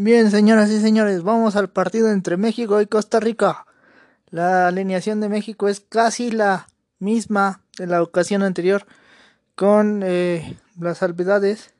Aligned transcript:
Bien, 0.00 0.30
señoras 0.30 0.70
y 0.70 0.80
señores, 0.80 1.24
vamos 1.24 1.56
al 1.56 1.70
partido 1.70 2.12
entre 2.12 2.36
México 2.36 2.80
y 2.80 2.86
Costa 2.86 3.18
Rica. 3.18 3.66
La 4.30 4.68
alineación 4.68 5.20
de 5.20 5.28
México 5.28 5.68
es 5.68 5.80
casi 5.80 6.30
la 6.30 6.68
misma 7.00 7.64
de 7.78 7.88
la 7.88 8.00
ocasión 8.00 8.44
anterior, 8.44 8.86
con 9.56 10.04
eh, 10.04 10.56
las 10.78 10.98
salvedades 10.98 11.74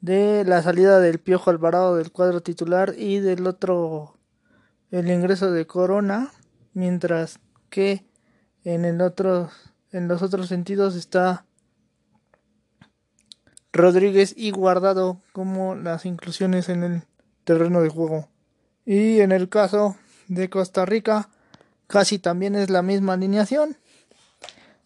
de 0.00 0.44
la 0.44 0.60
salida 0.62 0.98
del 0.98 1.20
Piojo 1.20 1.50
Alvarado 1.50 1.94
del 1.94 2.10
cuadro 2.10 2.42
titular 2.42 2.94
y 2.98 3.20
del 3.20 3.46
otro 3.46 4.18
el 4.90 5.08
ingreso 5.08 5.52
de 5.52 5.68
Corona, 5.68 6.32
mientras 6.72 7.38
que 7.70 8.04
en 8.64 8.84
el 8.84 9.00
otro 9.00 9.50
en 9.92 10.08
los 10.08 10.20
otros 10.20 10.48
sentidos 10.48 10.96
está 10.96 11.46
Rodríguez 13.74 14.34
y 14.36 14.52
Guardado 14.52 15.20
como 15.32 15.74
las 15.74 16.06
inclusiones 16.06 16.68
en 16.68 16.84
el 16.84 17.02
terreno 17.42 17.82
de 17.82 17.88
juego. 17.88 18.28
Y 18.86 19.20
en 19.20 19.32
el 19.32 19.48
caso 19.48 19.96
de 20.28 20.48
Costa 20.48 20.86
Rica, 20.86 21.28
casi 21.88 22.20
también 22.20 22.54
es 22.54 22.70
la 22.70 22.82
misma 22.82 23.14
alineación, 23.14 23.76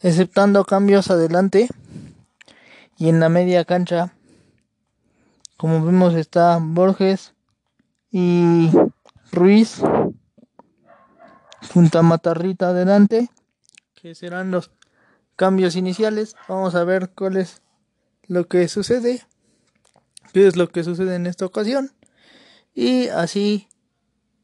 exceptando 0.01 0.65
cambios 0.65 1.11
adelante 1.11 1.69
y 2.97 3.11
en 3.11 3.21
la 3.21 3.29
media 3.29 3.67
cancha. 3.67 4.15
Como 5.59 5.85
vemos 5.85 6.15
está 6.15 6.59
Borges 6.59 7.35
y 8.11 8.71
Ruiz 9.33 9.83
junto 11.75 11.99
a 11.99 12.03
Matarrita 12.03 12.71
adelante, 12.71 13.29
que 14.01 14.15
serán 14.15 14.51
los 14.51 14.71
cambios 15.37 15.77
iniciales. 15.77 16.37
Vamos 16.49 16.75
a 16.75 16.85
ver 16.85 17.11
cuál 17.11 17.37
es 17.37 17.61
lo 18.29 18.47
que 18.47 18.69
sucede, 18.69 19.23
qué 20.33 20.47
es 20.47 20.57
lo 20.57 20.69
que 20.69 20.85
sucede 20.85 21.17
en 21.17 21.27
esta 21.27 21.47
ocasión. 21.47 21.93
Y 22.75 23.09
así 23.09 23.69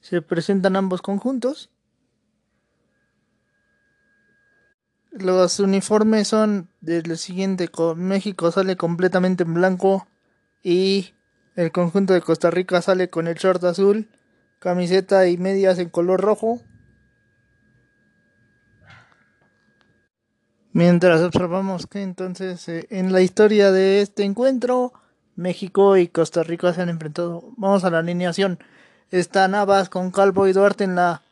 se 0.00 0.22
presentan 0.22 0.76
ambos 0.76 1.02
conjuntos. 1.02 1.70
Los 5.12 5.60
uniformes 5.60 6.26
son 6.26 6.68
del 6.80 7.16
siguiente, 7.16 7.70
México 7.94 8.50
sale 8.50 8.76
completamente 8.76 9.44
en 9.44 9.54
blanco 9.54 10.08
y 10.64 11.14
el 11.54 11.70
conjunto 11.70 12.14
de 12.14 12.20
Costa 12.20 12.50
Rica 12.50 12.82
sale 12.82 13.10
con 13.10 13.28
el 13.28 13.36
short 13.36 13.62
azul, 13.62 14.08
camiseta 14.58 15.28
y 15.28 15.36
medias 15.36 15.78
en 15.78 15.88
color 15.88 16.20
rojo. 16.20 16.60
Mientras 20.74 21.22
observamos 21.22 21.86
que 21.86 22.02
entonces 22.02 22.68
eh, 22.68 22.88
en 22.90 23.12
la 23.12 23.20
historia 23.20 23.70
de 23.70 24.00
este 24.00 24.24
encuentro, 24.24 24.92
México 25.36 25.96
y 25.96 26.08
Costa 26.08 26.42
Rica 26.42 26.74
se 26.74 26.82
han 26.82 26.88
enfrentado. 26.88 27.44
Vamos 27.56 27.84
a 27.84 27.90
la 27.90 28.00
alineación. 28.00 28.58
Está 29.12 29.46
Navas 29.46 29.88
con 29.88 30.10
Calvo 30.10 30.48
y 30.48 30.52
Duarte 30.52 30.82
en 30.82 30.96
la 30.96 31.22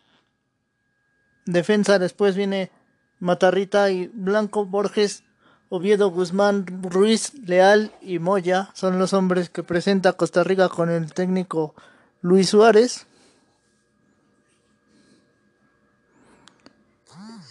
defensa. 1.45 1.99
Después 1.99 2.37
viene 2.37 2.71
Matarrita 3.19 3.91
y 3.91 4.07
Blanco 4.15 4.65
Borges, 4.65 5.25
Oviedo 5.71 6.13
Guzmán, 6.13 6.65
Ruiz, 6.81 7.35
Leal 7.45 7.91
y 8.01 8.21
Moya. 8.21 8.71
Son 8.75 9.01
los 9.01 9.13
hombres 9.13 9.51
que 9.51 9.65
presenta 9.65 10.13
Costa 10.13 10.45
Rica 10.45 10.69
con 10.69 10.89
el 10.89 11.13
técnico 11.13 11.75
Luis 12.21 12.51
Suárez. 12.51 13.09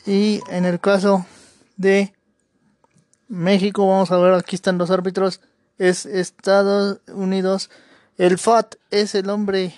Y 0.06 0.39
en 0.50 0.64
el 0.64 0.80
caso 0.80 1.25
de 1.77 2.14
México. 3.27 3.88
Vamos 3.88 4.11
a 4.11 4.17
ver, 4.17 4.33
aquí 4.33 4.55
están 4.55 4.77
los 4.77 4.91
árbitros. 4.91 5.41
Es 5.78 6.05
Estados 6.05 7.00
Unidos. 7.08 7.69
El 8.17 8.38
FAT 8.38 8.75
es 8.91 9.16
el 9.16 9.30
hombre 9.30 9.73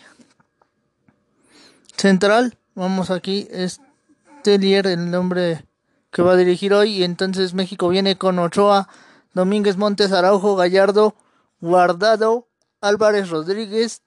central. 1.96 2.58
Vamos 2.76 3.12
aquí, 3.12 3.48
es 3.52 3.80
Tellier 4.44 4.88
el 4.88 5.12
nombre 5.12 5.66
que 6.12 6.22
va 6.22 6.34
a 6.34 6.36
dirigir 6.36 6.74
hoy. 6.74 6.98
Y 6.98 7.04
entonces 7.04 7.54
México 7.54 7.88
viene 7.90 8.18
con 8.18 8.40
Ochoa, 8.40 8.90
Domínguez 9.34 9.78
Montes, 9.78 10.12
Araujo, 10.12 10.56
Gallardo, 10.56 11.16
Guardado, 11.62 12.48
Álvarez 12.82 13.30
Rodríguez, 13.30 14.02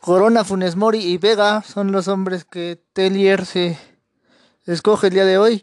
Corona, 0.00 0.44
Funes 0.44 0.76
Mori 0.76 1.00
y 1.00 1.18
Vega. 1.18 1.62
Son 1.62 1.90
los 1.90 2.06
hombres 2.06 2.44
que 2.44 2.80
Tellier 2.92 3.46
se 3.46 3.78
escoge 4.66 5.08
el 5.08 5.14
día 5.14 5.24
de 5.24 5.38
hoy 5.38 5.62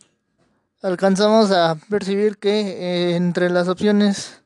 alcanzamos 0.82 1.52
a 1.52 1.76
percibir 1.90 2.38
que 2.38 2.60
eh, 2.60 3.16
entre 3.16 3.50
las 3.50 3.68
opciones 3.68 4.42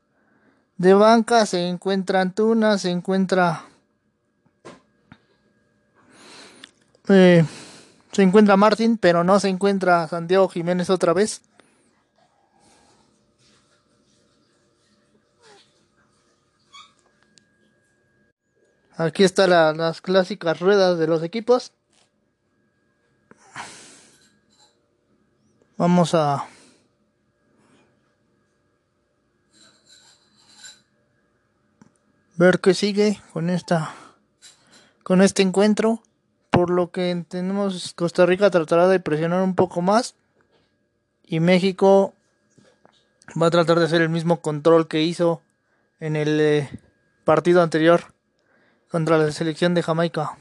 de 0.78 0.94
banca 0.94 1.46
se 1.46 1.68
encuentra 1.68 2.22
Antuna, 2.22 2.78
se 2.78 2.90
encuentra 2.90 3.66
eh, 7.10 7.46
se 8.12 8.24
encuentra 8.24 8.58
Martín, 8.58 8.98
pero 8.98 9.24
no 9.24 9.40
se 9.40 9.50
encuentra 9.50 10.08
Santiago 10.08 10.48
Jiménez 10.50 10.90
otra 10.90 11.14
vez. 11.14 11.42
Aquí 18.96 19.24
están 19.24 19.50
las 19.50 20.02
clásicas 20.02 20.60
ruedas 20.60 21.00
de 21.00 21.08
los 21.08 21.24
equipos. 21.24 21.72
Vamos 25.84 26.16
a 26.16 26.46
ver 32.38 32.62
qué 32.62 32.74
sigue 32.74 33.20
con 33.34 33.50
esta 33.50 33.94
con 35.04 35.22
este 35.22 35.42
encuentro. 35.42 36.02
Por 36.52 36.70
lo 36.70 36.92
que 36.92 37.12
entendemos 37.12 37.94
Costa 37.96 38.26
Rica 38.26 38.50
tratará 38.50 38.88
de 38.88 39.02
presionar 39.02 39.44
un 39.44 39.56
poco 39.56 39.82
más 39.82 40.16
y 41.26 41.42
México 41.42 42.14
va 43.36 43.48
a 43.48 43.52
tratar 43.52 43.78
de 43.78 43.84
hacer 43.84 44.02
el 44.02 44.08
mismo 44.08 44.40
control 44.40 44.88
que 44.88 45.02
hizo 45.02 45.42
en 46.00 46.16
el 46.16 46.40
eh, 46.40 46.70
partido 47.26 47.62
anterior 47.62 48.14
contra 48.90 49.18
la 49.18 49.30
selección 49.34 49.74
de 49.74 49.84
Jamaica. 49.84 50.38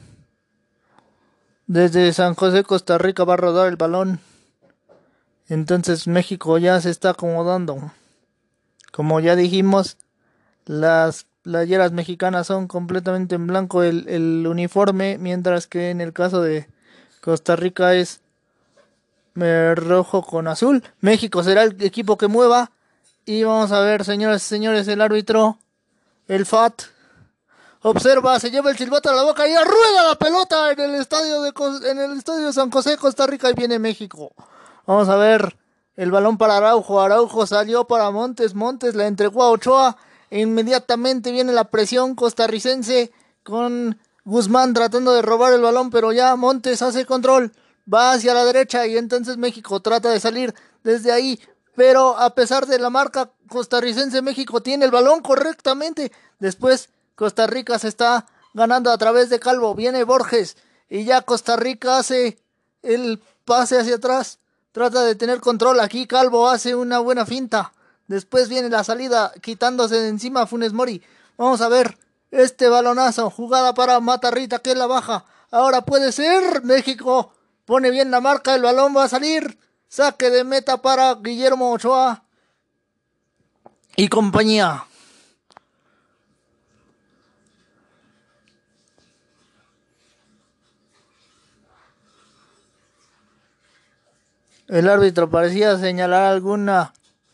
Desde 1.67 2.13
San 2.13 2.33
José, 2.33 2.63
Costa 2.63 2.97
Rica 2.97 3.25
va 3.25 3.33
a 3.33 3.43
rodar 3.43 3.67
el 3.67 3.75
balón. 3.75 4.21
Entonces 5.49 6.07
México 6.07 6.57
ya 6.57 6.79
se 6.81 6.89
está 6.89 7.11
acomodando. 7.11 7.91
Como 8.91 9.19
ya 9.19 9.35
dijimos, 9.35 9.97
las 10.65 11.25
playeras 11.41 11.91
mexicanas 11.91 12.47
son 12.47 12.67
completamente 12.67 13.35
en 13.35 13.47
blanco 13.47 13.83
el, 13.83 14.45
uniforme, 14.47 15.17
mientras 15.17 15.67
que 15.67 15.89
en 15.89 16.01
el 16.01 16.13
caso 16.13 16.41
de 16.41 16.67
Costa 17.21 17.55
Rica 17.55 17.93
es 17.95 18.21
rojo 19.35 20.23
con 20.23 20.47
azul. 20.47 20.83
México 21.01 21.43
será 21.43 21.63
el 21.63 21.81
equipo 21.83 22.17
que 22.17 22.27
mueva. 22.27 22.71
Y 23.25 23.43
vamos 23.43 23.71
a 23.71 23.79
ver, 23.79 24.03
señoras 24.03 24.45
y 24.45 24.49
señores, 24.49 24.87
el 24.89 24.99
árbitro, 24.99 25.57
el 26.27 26.45
FAT, 26.45 26.83
observa, 27.81 28.37
se 28.39 28.51
lleva 28.51 28.69
el 28.69 28.77
silbato 28.77 29.09
a 29.09 29.13
la 29.13 29.23
boca 29.23 29.47
y 29.47 29.55
rueda 29.55 30.09
la 30.09 30.15
pelota 30.15 30.71
en 30.71 30.79
el 30.81 30.95
estadio 30.95 31.41
de 31.41 31.53
en 31.89 31.99
el 31.99 32.17
estadio 32.17 32.47
de 32.47 32.53
San 32.53 32.69
José, 32.69 32.97
Costa 32.97 33.25
Rica 33.25 33.49
y 33.49 33.53
viene 33.53 33.79
México. 33.79 34.33
Vamos 34.85 35.07
a 35.07 35.15
ver 35.15 35.55
el 35.95 36.11
balón 36.11 36.37
para 36.37 36.57
Araujo. 36.57 37.01
Araujo 37.01 37.47
salió 37.47 37.85
para 37.85 38.11
Montes. 38.11 38.53
Montes 38.53 38.95
le 38.95 39.07
entregó 39.07 39.43
a 39.43 39.49
Ochoa. 39.49 39.97
E 40.29 40.41
inmediatamente 40.41 41.31
viene 41.31 41.53
la 41.53 41.65
presión 41.65 42.15
costarricense 42.15 43.11
con 43.43 43.99
Guzmán 44.25 44.73
tratando 44.73 45.13
de 45.13 45.21
robar 45.21 45.53
el 45.53 45.61
balón, 45.61 45.89
pero 45.89 46.11
ya 46.11 46.35
Montes 46.35 46.81
hace 46.81 47.05
control. 47.05 47.51
Va 47.91 48.13
hacia 48.13 48.33
la 48.33 48.43
derecha 48.43 48.87
y 48.87 48.97
entonces 48.97 49.37
México 49.37 49.79
trata 49.81 50.09
de 50.09 50.19
salir 50.19 50.53
desde 50.83 51.11
ahí. 51.11 51.39
Pero 51.75 52.17
a 52.17 52.33
pesar 52.33 52.65
de 52.65 52.79
la 52.79 52.89
marca 52.89 53.31
costarricense, 53.47 54.21
México 54.21 54.61
tiene 54.61 54.85
el 54.85 54.91
balón 54.91 55.21
correctamente. 55.21 56.11
Después 56.39 56.89
Costa 57.15 57.47
Rica 57.47 57.77
se 57.79 57.87
está 57.87 58.25
ganando 58.53 58.91
a 58.91 58.97
través 58.97 59.29
de 59.29 59.39
Calvo. 59.39 59.75
Viene 59.75 60.03
Borges 60.03 60.57
y 60.89 61.05
ya 61.05 61.21
Costa 61.21 61.55
Rica 61.55 61.99
hace 61.99 62.39
el 62.81 63.21
pase 63.45 63.79
hacia 63.79 63.95
atrás. 63.95 64.39
Trata 64.73 65.03
de 65.03 65.13
tener 65.13 65.39
control. 65.39 65.79
Aquí 65.79 66.07
Calvo 66.07 66.49
hace 66.49 66.75
una 66.75 66.97
buena 66.97 67.25
finta. 67.25 67.71
Después 68.07 68.49
viene 68.49 68.69
la 68.69 68.83
salida 68.83 69.31
quitándose 69.41 69.95
de 69.95 70.09
encima 70.09 70.47
Funes 70.47 70.73
Mori. 70.73 71.01
Vamos 71.37 71.61
a 71.61 71.69
ver 71.69 71.97
este 72.31 72.67
balonazo. 72.67 73.29
Jugada 73.29 73.75
para 73.75 73.99
Matarrita 73.99 74.59
que 74.59 74.73
la 74.73 74.87
baja. 74.87 75.25
Ahora 75.51 75.81
puede 75.81 76.11
ser. 76.11 76.63
México 76.63 77.31
pone 77.65 77.91
bien 77.91 78.09
la 78.09 78.19
marca. 78.19 78.55
El 78.55 78.63
balón 78.63 78.97
va 78.97 79.03
a 79.03 79.09
salir. 79.09 79.59
Saque 79.87 80.31
de 80.31 80.43
meta 80.43 80.81
para 80.81 81.13
Guillermo 81.21 81.71
Ochoa 81.71 82.23
y 83.95 84.07
compañía. 84.07 84.85
El 94.73 94.89
árbitro 94.89 95.29
parecía 95.29 95.77
señalar 95.77 96.23
alguna 96.23 96.93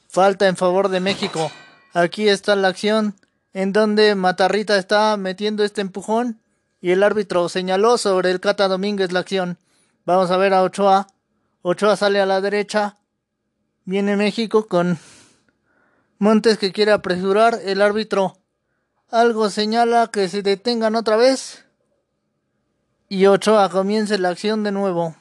falta 0.09 0.50
en 0.50 0.57
favor 0.57 0.89
de 0.89 1.00
México. 1.00 1.50
Aquí 1.94 2.27
está 2.27 2.53
la 2.57 2.68
acción 2.68 3.15
en 3.53 3.71
donde 3.71 4.13
Matarrita 4.15 4.75
está 4.77 5.15
metiendo 5.15 5.63
este 5.63 5.80
empujón 5.80 6.41
y 6.81 6.91
el 6.91 7.01
árbitro 7.01 7.47
señaló 7.47 7.97
sobre 7.97 8.30
el 8.31 8.41
Cata 8.41 8.68
Domínguez 8.68 9.13
la 9.13 9.21
acción. 9.21 9.57
Vamos 10.06 10.31
a 10.31 10.36
ver 10.36 10.53
a 10.53 10.63
Ochoa. 10.63 11.07
Ochoa 11.62 11.95
sale 11.95 12.19
a 12.19 12.25
la 12.25 12.41
derecha. 12.41 12.97
Viene 13.86 14.18
México 14.18 14.68
con 14.68 15.00
Montes 16.18 16.57
que 16.57 16.74
quiere 16.74 16.91
apresurar. 16.91 17.57
El 17.63 17.81
árbitro 17.81 18.38
algo 19.12 19.50
señala 19.50 20.09
que 20.12 20.27
se 20.27 20.41
detengan 20.41 20.97
otra 20.97 21.15
vez. 21.15 21.63
Y 23.07 23.27
Ochoa 23.27 23.69
comience 23.69 24.18
la 24.18 24.27
acción 24.27 24.65
de 24.65 24.74
nuevo. 24.74 25.15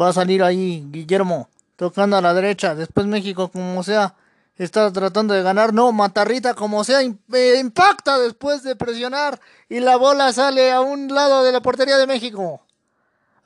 Va 0.00 0.08
a 0.08 0.12
salir 0.12 0.42
ahí 0.42 0.86
Guillermo 0.90 1.48
tocando 1.76 2.16
a 2.16 2.22
la 2.22 2.34
derecha. 2.34 2.74
Después 2.74 3.06
México 3.06 3.48
como 3.48 3.82
sea 3.82 4.14
está 4.56 4.92
tratando 4.92 5.34
de 5.34 5.42
ganar. 5.42 5.72
No, 5.72 5.92
Matarrita 5.92 6.54
como 6.54 6.84
sea 6.84 7.00
eh, 7.02 7.58
impacta 7.60 8.18
después 8.18 8.62
de 8.62 8.76
presionar 8.76 9.40
y 9.68 9.80
la 9.80 9.96
bola 9.96 10.32
sale 10.32 10.72
a 10.72 10.80
un 10.80 11.08
lado 11.08 11.42
de 11.42 11.52
la 11.52 11.60
portería 11.60 11.98
de 11.98 12.06
México. 12.06 12.62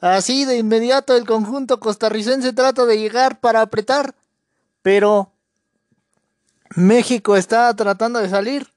Así 0.01 0.45
de 0.45 0.59
inmediato 0.59 1.17
el 1.17 1.27
conjunto 1.27 1.81
costarricense 1.81 2.53
trata 2.53 2.85
de 2.85 2.99
llegar 2.99 3.41
para 3.41 3.63
apretar, 3.63 4.15
pero 4.83 5.33
México 6.75 7.37
está 7.37 7.75
tratando 7.75 8.19
de 8.19 8.29
salir. 8.29 8.73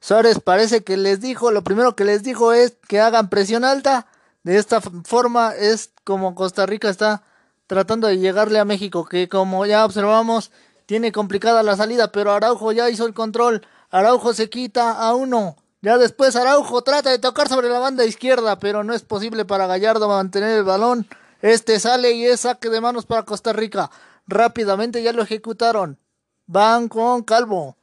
Suárez 0.00 0.38
parece 0.40 0.84
que 0.84 0.96
les 0.96 1.20
dijo, 1.20 1.50
lo 1.50 1.64
primero 1.64 1.96
que 1.96 2.04
les 2.04 2.22
dijo 2.22 2.52
es 2.52 2.74
que 2.86 3.00
hagan 3.00 3.30
presión 3.30 3.64
alta. 3.64 4.06
De 4.46 4.58
esta 4.58 4.80
forma 4.80 5.56
es 5.56 5.90
como 6.04 6.36
Costa 6.36 6.66
Rica 6.66 6.88
está 6.88 7.24
tratando 7.66 8.06
de 8.06 8.18
llegarle 8.18 8.60
a 8.60 8.64
México, 8.64 9.04
que 9.04 9.28
como 9.28 9.66
ya 9.66 9.84
observamos, 9.84 10.52
tiene 10.86 11.10
complicada 11.10 11.64
la 11.64 11.74
salida, 11.74 12.12
pero 12.12 12.30
Araujo 12.30 12.70
ya 12.70 12.88
hizo 12.88 13.06
el 13.06 13.12
control. 13.12 13.66
Araujo 13.90 14.34
se 14.34 14.48
quita 14.48 14.92
a 14.92 15.16
uno. 15.16 15.56
Ya 15.82 15.98
después 15.98 16.36
Araujo 16.36 16.82
trata 16.82 17.10
de 17.10 17.18
tocar 17.18 17.48
sobre 17.48 17.68
la 17.68 17.80
banda 17.80 18.04
izquierda, 18.04 18.60
pero 18.60 18.84
no 18.84 18.94
es 18.94 19.02
posible 19.02 19.44
para 19.44 19.66
Gallardo 19.66 20.06
mantener 20.06 20.58
el 20.58 20.62
balón. 20.62 21.08
Este 21.42 21.80
sale 21.80 22.12
y 22.12 22.26
es 22.26 22.42
saque 22.42 22.70
de 22.70 22.80
manos 22.80 23.04
para 23.04 23.24
Costa 23.24 23.52
Rica. 23.52 23.90
Rápidamente 24.28 25.02
ya 25.02 25.12
lo 25.12 25.24
ejecutaron. 25.24 25.98
Van 26.46 26.86
con 26.86 27.24
Calvo. 27.24 27.76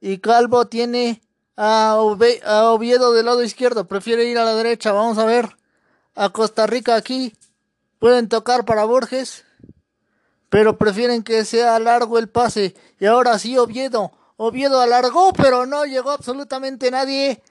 Y 0.00 0.18
Calvo 0.18 0.66
tiene 0.66 1.22
a, 1.56 1.92
a 1.92 2.70
Oviedo 2.72 3.12
del 3.12 3.26
lado 3.26 3.44
izquierdo. 3.44 3.86
Prefiere 3.86 4.24
ir 4.24 4.38
a 4.38 4.44
la 4.44 4.56
derecha. 4.56 4.90
Vamos 4.90 5.18
a 5.18 5.24
ver. 5.24 5.54
A 6.14 6.30
Costa 6.30 6.66
Rica 6.66 6.96
aquí. 6.96 7.34
Pueden 7.98 8.28
tocar 8.28 8.64
para 8.64 8.84
Borges 8.84 9.44
pero 10.54 10.78
prefieren 10.78 11.24
que 11.24 11.44
sea 11.44 11.80
largo 11.80 12.16
el 12.16 12.28
pase. 12.28 12.76
Y 13.00 13.06
ahora 13.06 13.40
sí, 13.40 13.58
Oviedo. 13.58 14.12
Oviedo 14.36 14.80
alargó, 14.80 15.32
pero 15.32 15.66
no 15.66 15.84
llegó 15.84 16.12
absolutamente 16.12 16.92
nadie. 16.92 17.42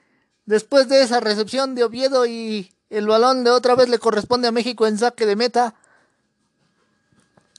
Después 0.46 0.88
de 0.88 1.02
esa 1.02 1.20
recepción 1.20 1.74
de 1.74 1.84
Oviedo 1.84 2.24
y 2.24 2.72
el 2.88 3.06
balón 3.06 3.44
de 3.44 3.50
otra 3.50 3.74
vez 3.74 3.90
le 3.90 3.98
corresponde 3.98 4.48
a 4.48 4.52
México 4.52 4.86
en 4.86 4.96
saque 4.96 5.26
de 5.26 5.36
meta 5.36 5.74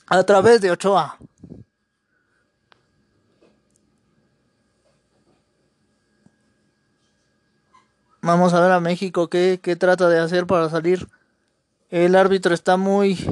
a 0.08 0.24
través 0.24 0.62
de 0.62 0.72
Ochoa. 0.72 1.20
Vamos 8.26 8.56
a 8.56 8.60
ver 8.60 8.72
a 8.72 8.80
México 8.80 9.30
qué, 9.30 9.60
qué 9.62 9.76
trata 9.76 10.10
de 10.10 10.18
hacer 10.18 10.48
para 10.48 10.68
salir. 10.68 11.08
El 11.92 12.16
árbitro 12.16 12.56
está 12.56 12.76
muy 12.76 13.24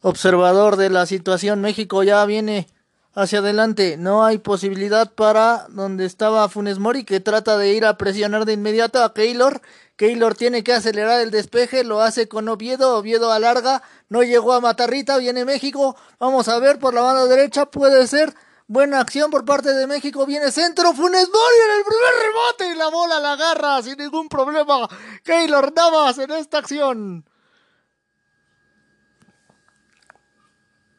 observador 0.00 0.74
de 0.74 0.90
la 0.90 1.06
situación. 1.06 1.60
México 1.60 2.02
ya 2.02 2.26
viene 2.26 2.66
hacia 3.14 3.38
adelante. 3.38 3.96
No 3.96 4.24
hay 4.24 4.38
posibilidad 4.38 5.12
para 5.12 5.68
donde 5.68 6.04
estaba 6.04 6.48
Funes 6.48 6.80
Mori 6.80 7.04
que 7.04 7.20
trata 7.20 7.56
de 7.56 7.72
ir 7.72 7.86
a 7.86 7.96
presionar 7.96 8.44
de 8.44 8.54
inmediato 8.54 9.04
a 9.04 9.14
Keylor. 9.14 9.62
Keylor 9.94 10.34
tiene 10.34 10.64
que 10.64 10.72
acelerar 10.72 11.20
el 11.20 11.30
despeje, 11.30 11.84
lo 11.84 12.00
hace 12.00 12.26
con 12.26 12.48
Oviedo, 12.48 12.98
Oviedo 12.98 13.30
alarga, 13.30 13.84
no 14.08 14.24
llegó 14.24 14.52
a 14.54 14.60
Matarrita, 14.60 15.16
viene 15.18 15.44
México. 15.44 15.94
Vamos 16.18 16.48
a 16.48 16.58
ver 16.58 16.80
por 16.80 16.92
la 16.92 17.02
banda 17.02 17.26
derecha, 17.26 17.66
puede 17.66 18.08
ser 18.08 18.34
buena 18.66 19.00
acción 19.00 19.30
por 19.30 19.44
parte 19.44 19.72
de 19.72 19.86
México, 19.86 20.26
viene 20.26 20.50
centro, 20.50 20.92
Funes 20.92 21.28
Mori 21.28 21.56
en 21.64 21.78
el 21.78 21.84
primer 21.84 22.14
rebote 22.22 22.72
y 22.72 22.78
la 22.78 22.88
bola 22.88 23.20
la 23.20 23.32
agarra 23.32 23.82
sin 23.82 23.98
ningún 23.98 24.28
problema. 24.28 24.88
Keylor 25.22 25.72
Navas 25.74 26.18
en 26.18 26.30
esta 26.32 26.58
acción. 26.58 27.24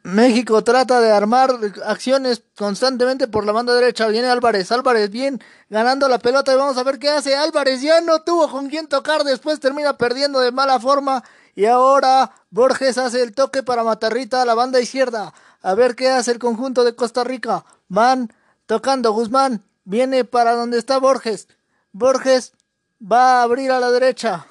México 0.05 0.63
trata 0.63 0.99
de 0.99 1.11
armar 1.11 1.49
acciones 1.83 2.43
constantemente 2.55 3.27
por 3.27 3.43
la 3.43 3.51
banda 3.51 3.73
derecha. 3.73 4.07
Viene 4.07 4.27
Álvarez, 4.27 4.71
Álvarez 4.71 5.09
bien 5.09 5.41
ganando 5.67 6.07
la 6.07 6.19
pelota 6.19 6.53
y 6.53 6.57
vamos 6.57 6.77
a 6.77 6.83
ver 6.83 6.99
qué 6.99 7.09
hace 7.09 7.35
Álvarez. 7.35 7.81
Ya 7.81 8.01
no 8.01 8.21
tuvo 8.21 8.47
con 8.47 8.69
quién 8.69 8.85
tocar, 8.85 9.23
después 9.23 9.59
termina 9.59 9.97
perdiendo 9.97 10.41
de 10.41 10.51
mala 10.51 10.79
forma. 10.79 11.23
Y 11.55 11.65
ahora 11.65 12.31
Borges 12.51 12.99
hace 12.99 13.23
el 13.23 13.33
toque 13.33 13.63
para 13.63 13.83
Matarrita 13.83 14.43
a 14.43 14.45
la 14.45 14.53
banda 14.53 14.79
izquierda. 14.79 15.33
A 15.65 15.73
ver 15.73 15.95
qué 15.95 16.11
hace 16.11 16.29
el 16.29 16.37
conjunto 16.37 16.83
de 16.83 16.95
Costa 16.95 17.23
Rica. 17.23 17.65
Van 17.87 18.31
tocando 18.67 19.13
Guzmán. 19.13 19.63
Viene 19.83 20.23
para 20.23 20.53
donde 20.53 20.77
está 20.77 20.99
Borges. 20.99 21.47
Borges 21.91 22.53
va 23.01 23.39
a 23.39 23.41
abrir 23.41 23.71
a 23.71 23.79
la 23.79 23.89
derecha. 23.89 24.45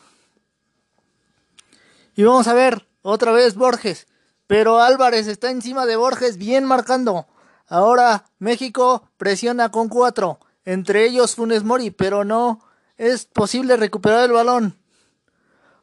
Y 2.16 2.24
vamos 2.24 2.48
a 2.48 2.52
ver 2.52 2.88
otra 3.02 3.30
vez 3.30 3.54
Borges. 3.54 4.08
Pero 4.48 4.80
Álvarez 4.80 5.28
está 5.28 5.52
encima 5.52 5.86
de 5.86 5.94
Borges, 5.94 6.36
bien 6.36 6.64
marcando. 6.64 7.28
Ahora 7.68 8.24
México 8.40 9.08
presiona 9.16 9.70
con 9.70 9.88
cuatro, 9.88 10.40
entre 10.64 11.06
ellos 11.06 11.36
Funes 11.36 11.62
Mori, 11.62 11.92
pero 11.92 12.24
no 12.24 12.58
es 12.96 13.24
posible 13.26 13.76
recuperar 13.76 14.24
el 14.24 14.32
balón. 14.32 14.76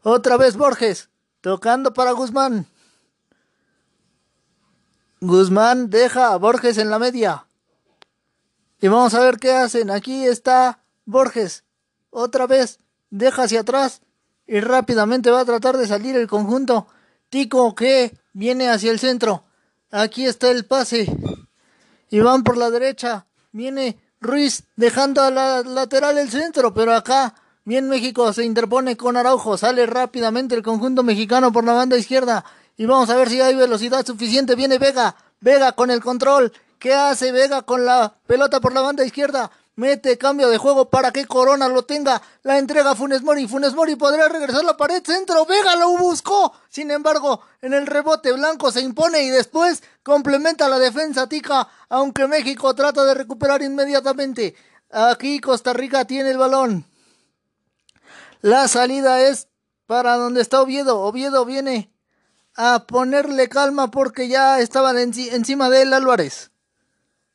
Otra 0.03 0.35
vez 0.35 0.57
Borges, 0.57 1.07
tocando 1.39 1.93
para 1.93 2.11
Guzmán. 2.11 2.67
Guzmán 5.21 5.89
deja 5.89 6.33
a 6.33 6.37
Borges 6.37 6.77
en 6.77 6.89
la 6.89 6.99
media. 6.99 7.47
Y 8.81 8.87
vamos 8.87 9.13
a 9.13 9.21
ver 9.21 9.37
qué 9.37 9.53
hacen. 9.53 9.89
Aquí 9.89 10.25
está 10.25 10.83
Borges. 11.05 11.63
Otra 12.09 12.47
vez 12.47 12.79
deja 13.09 13.43
hacia 13.43 13.61
atrás 13.61 14.01
y 14.45 14.59
rápidamente 14.59 15.31
va 15.31 15.41
a 15.41 15.45
tratar 15.45 15.77
de 15.77 15.87
salir 15.87 16.15
el 16.15 16.27
conjunto. 16.27 16.87
Tico 17.29 17.73
que 17.75 18.19
Viene 18.33 18.69
hacia 18.69 18.91
el 18.91 18.99
centro. 18.99 19.43
Aquí 19.91 20.25
está 20.25 20.49
el 20.51 20.65
pase. 20.65 21.05
Y 22.09 22.19
van 22.19 22.43
por 22.43 22.57
la 22.57 22.69
derecha. 22.69 23.25
Viene 23.51 23.99
Ruiz 24.21 24.63
dejando 24.75 25.21
a 25.21 25.31
la 25.31 25.61
lateral 25.63 26.17
el 26.17 26.29
centro. 26.29 26.73
Pero 26.73 26.93
acá, 26.93 27.35
bien 27.65 27.89
México 27.89 28.31
se 28.31 28.45
interpone 28.45 28.95
con 28.95 29.17
Araujo. 29.17 29.57
Sale 29.57 29.85
rápidamente 29.85 30.55
el 30.55 30.63
conjunto 30.63 31.03
mexicano 31.03 31.51
por 31.51 31.65
la 31.65 31.73
banda 31.73 31.97
izquierda. 31.97 32.45
Y 32.81 32.87
vamos 32.87 33.11
a 33.11 33.15
ver 33.15 33.29
si 33.29 33.39
hay 33.39 33.53
velocidad 33.53 34.03
suficiente. 34.03 34.55
Viene 34.55 34.79
Vega. 34.79 35.15
Vega 35.39 35.73
con 35.73 35.91
el 35.91 36.01
control. 36.01 36.51
¿Qué 36.79 36.95
hace 36.95 37.31
Vega 37.31 37.61
con 37.61 37.85
la 37.85 38.15
pelota 38.25 38.59
por 38.59 38.73
la 38.73 38.81
banda 38.81 39.05
izquierda? 39.05 39.51
Mete 39.75 40.17
cambio 40.17 40.49
de 40.49 40.57
juego 40.57 40.89
para 40.89 41.11
que 41.11 41.27
Corona 41.27 41.67
lo 41.67 41.83
tenga. 41.83 42.19
La 42.41 42.57
entrega 42.57 42.95
Funes 42.95 43.21
Mori. 43.21 43.47
Funes 43.47 43.75
Mori 43.75 43.95
podrá 43.97 44.29
regresar 44.29 44.63
la 44.63 44.77
pared 44.77 45.03
centro. 45.05 45.45
Vega 45.45 45.75
lo 45.75 45.95
buscó. 45.95 46.53
Sin 46.69 46.89
embargo, 46.89 47.41
en 47.61 47.75
el 47.75 47.85
rebote 47.85 48.31
blanco 48.31 48.71
se 48.71 48.81
impone 48.81 49.21
y 49.21 49.29
después 49.29 49.83
complementa 50.01 50.67
la 50.67 50.79
defensa 50.79 51.29
tica. 51.29 51.67
Aunque 51.87 52.25
México 52.25 52.73
trata 52.73 53.05
de 53.05 53.13
recuperar 53.13 53.61
inmediatamente. 53.61 54.55
Aquí 54.89 55.39
Costa 55.39 55.71
Rica 55.73 56.05
tiene 56.05 56.31
el 56.31 56.39
balón. 56.39 56.83
La 58.41 58.67
salida 58.67 59.21
es 59.21 59.49
para 59.85 60.17
donde 60.17 60.41
está 60.41 60.59
Oviedo. 60.63 60.99
Oviedo 61.01 61.45
viene 61.45 61.90
a 62.55 62.85
ponerle 62.85 63.49
calma 63.49 63.91
porque 63.91 64.27
ya 64.27 64.59
estaban 64.59 64.97
encima 64.97 65.69
de 65.69 65.83
él 65.83 65.93
Álvarez. 65.93 66.51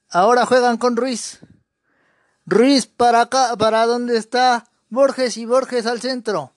Ahora 0.08 0.46
juegan 0.46 0.76
con 0.76 0.96
Ruiz. 0.96 1.40
Ruiz 2.44 2.86
para 2.86 3.22
acá, 3.22 3.56
para 3.56 3.86
donde 3.86 4.16
está 4.16 4.66
Borges 4.88 5.36
y 5.36 5.46
Borges 5.46 5.86
al 5.86 6.00
centro. 6.00 6.52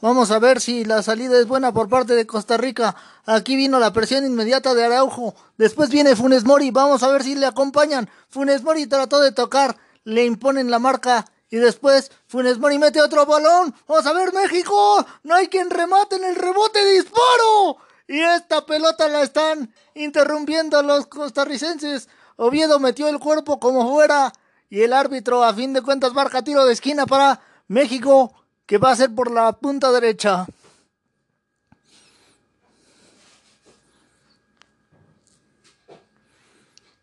Vamos 0.00 0.30
a 0.30 0.38
ver 0.38 0.60
si 0.60 0.84
la 0.84 1.02
salida 1.02 1.38
es 1.38 1.46
buena 1.46 1.72
por 1.72 1.88
parte 1.88 2.14
de 2.14 2.26
Costa 2.26 2.58
Rica. 2.58 2.94
Aquí 3.24 3.56
vino 3.56 3.78
la 3.78 3.94
presión 3.94 4.26
inmediata 4.26 4.74
de 4.74 4.84
Araujo. 4.84 5.34
Después 5.56 5.88
viene 5.88 6.14
Funes 6.14 6.44
Mori. 6.44 6.70
Vamos 6.70 7.02
a 7.02 7.08
ver 7.08 7.22
si 7.22 7.34
le 7.34 7.46
acompañan. 7.46 8.08
Funes 8.28 8.62
Mori 8.62 8.86
trató 8.86 9.20
de 9.20 9.32
tocar. 9.32 9.76
Le 10.04 10.24
imponen 10.26 10.70
la 10.70 10.78
marca. 10.78 11.24
Y 11.50 11.56
después 11.56 12.10
Funes 12.26 12.58
Mori 12.58 12.78
mete 12.78 13.00
otro 13.00 13.24
balón. 13.24 13.74
¡Vamos 13.86 14.06
a 14.06 14.12
ver 14.12 14.32
México! 14.32 15.06
¡No 15.22 15.34
hay 15.34 15.48
quien 15.48 15.70
remate 15.70 16.16
en 16.16 16.24
el 16.24 16.34
rebote! 16.34 16.84
¡Disparo! 16.92 17.78
Y 18.08 18.20
esta 18.20 18.66
pelota 18.66 19.08
la 19.08 19.22
están 19.22 19.72
interrumpiendo 19.94 20.82
los 20.82 21.06
costarricenses. 21.06 22.08
Oviedo 22.36 22.78
metió 22.80 23.08
el 23.08 23.18
cuerpo 23.18 23.60
como 23.60 23.88
fuera. 23.88 24.32
Y 24.68 24.82
el 24.82 24.92
árbitro 24.92 25.44
a 25.44 25.54
fin 25.54 25.72
de 25.72 25.82
cuentas 25.82 26.12
marca 26.12 26.42
tiro 26.42 26.64
de 26.64 26.72
esquina 26.72 27.06
para 27.06 27.40
México 27.68 28.34
que 28.66 28.78
va 28.78 28.90
a 28.90 28.96
ser 28.96 29.14
por 29.14 29.30
la 29.30 29.52
punta 29.52 29.92
derecha. 29.92 30.46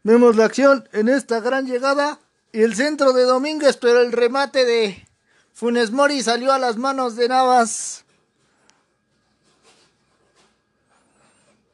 Vemos 0.03 0.35
la 0.35 0.43
acción 0.43 0.89
en 0.91 1.07
esta 1.07 1.39
gran 1.39 1.65
llegada 1.65 2.19
y 2.53 2.61
el 2.61 2.75
centro 2.75 3.13
de 3.13 3.23
Domínguez, 3.23 3.77
pero 3.77 3.99
el 4.01 4.11
remate 4.11 4.63
de 4.63 5.07
Funes 5.53 5.91
Mori 5.91 6.21
salió 6.21 6.53
a 6.53 6.59
las 6.59 6.77
manos 6.77 7.15
de 7.15 7.27
Navas. 7.27 8.05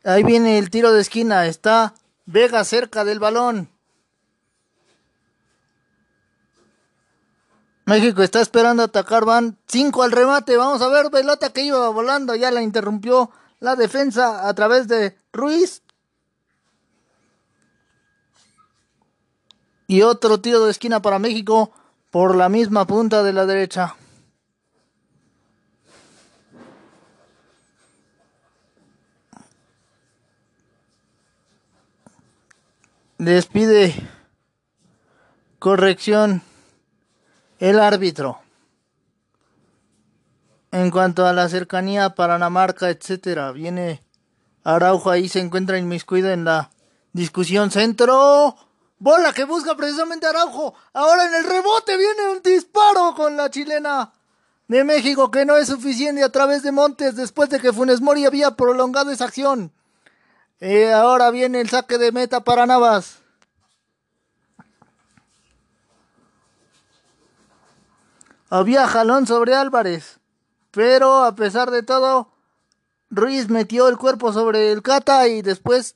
Ahí 0.05 0.23
viene 0.23 0.57
el 0.57 0.69
tiro 0.69 0.93
de 0.93 1.01
esquina, 1.01 1.45
está 1.45 1.93
Vega 2.25 2.63
cerca 2.63 3.03
del 3.03 3.19
balón. 3.19 3.69
México 7.85 8.21
está 8.21 8.39
esperando 8.39 8.83
atacar, 8.83 9.25
van 9.25 9.57
5 9.67 10.03
al 10.03 10.11
remate, 10.11 10.55
vamos 10.55 10.81
a 10.81 10.87
ver, 10.87 11.09
pelota 11.09 11.51
que 11.51 11.63
iba 11.63 11.89
volando, 11.89 12.35
ya 12.35 12.51
la 12.51 12.61
interrumpió 12.61 13.31
la 13.59 13.75
defensa 13.75 14.47
a 14.47 14.53
través 14.53 14.87
de 14.87 15.17
Ruiz. 15.33 15.81
Y 19.89 20.03
otro 20.03 20.39
tiro 20.39 20.65
de 20.65 20.69
esquina 20.69 21.01
para 21.01 21.17
México 21.17 21.71
por 22.11 22.35
la 22.35 22.47
misma 22.47 22.85
punta 22.85 23.23
de 23.23 23.33
la 23.33 23.47
derecha. 23.47 23.95
Despide 33.17 33.95
corrección 35.57 36.43
el 37.57 37.79
árbitro. 37.79 38.37
En 40.71 40.91
cuanto 40.91 41.25
a 41.25 41.33
la 41.33 41.49
cercanía 41.49 42.11
para 42.11 42.37
la 42.37 42.51
marca, 42.51 42.91
etcétera, 42.91 43.51
viene 43.53 44.03
Araujo 44.63 45.09
ahí 45.09 45.27
se 45.27 45.39
encuentra 45.39 45.79
inmiscuido 45.79 46.29
en 46.29 46.45
la 46.45 46.69
discusión 47.11 47.71
centro. 47.71 48.68
Bola 48.99 49.31
que 49.31 49.45
busca 49.45 49.75
precisamente 49.75 50.27
Araujo. 50.27 50.75
Ahora 50.93 51.25
en 51.25 51.33
el 51.33 51.45
rebote 51.45 51.97
viene 51.97 52.29
un 52.29 52.41
disparo 52.43 53.15
con 53.15 53.37
la 53.37 53.49
chilena 53.49 54.11
de 54.67 54.83
México 54.83 55.31
que 55.31 55.45
no 55.45 55.57
es 55.57 55.69
suficiente 55.69 56.21
a 56.21 56.31
través 56.31 56.63
de 56.63 56.73
Montes 56.73 57.15
después 57.15 57.49
de 57.49 57.61
que 57.61 57.71
Funes 57.71 58.01
Mori 58.01 58.25
había 58.25 58.51
prolongado 58.51 59.09
esa 59.11 59.25
acción. 59.25 59.71
Eh, 60.59 60.91
ahora 60.91 61.31
viene 61.31 61.61
el 61.61 61.69
saque 61.69 61.97
de 61.97 62.11
meta 62.11 62.43
para 62.43 62.65
Navas. 62.65 63.19
Había 68.49 68.87
jalón 68.87 69.27
sobre 69.27 69.55
Álvarez, 69.55 70.19
pero 70.71 71.23
a 71.23 71.35
pesar 71.35 71.71
de 71.71 71.83
todo, 71.83 72.33
Ruiz 73.09 73.47
metió 73.47 73.87
el 73.87 73.97
cuerpo 73.97 74.33
sobre 74.33 74.71
el 74.71 74.81
Cata 74.81 75.27
y 75.27 75.41
después 75.41 75.95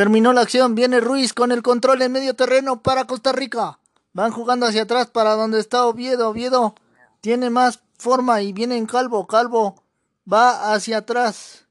Terminó 0.00 0.32
la 0.32 0.40
acción, 0.40 0.74
viene 0.74 0.98
Ruiz 0.98 1.34
con 1.34 1.52
el 1.52 1.62
control 1.62 2.00
en 2.00 2.12
medio 2.12 2.34
terreno 2.34 2.80
para 2.80 3.04
Costa 3.04 3.32
Rica. 3.32 3.80
Van 4.14 4.32
jugando 4.32 4.64
hacia 4.64 4.84
atrás 4.84 5.08
para 5.08 5.34
donde 5.34 5.60
está 5.60 5.84
Oviedo. 5.84 6.30
Oviedo 6.30 6.74
tiene 7.20 7.50
más 7.50 7.80
forma 7.98 8.40
y 8.40 8.54
viene 8.54 8.78
en 8.78 8.86
Calvo. 8.86 9.26
Calvo 9.26 9.84
va 10.24 10.72
hacia 10.72 10.96
atrás. 10.96 11.66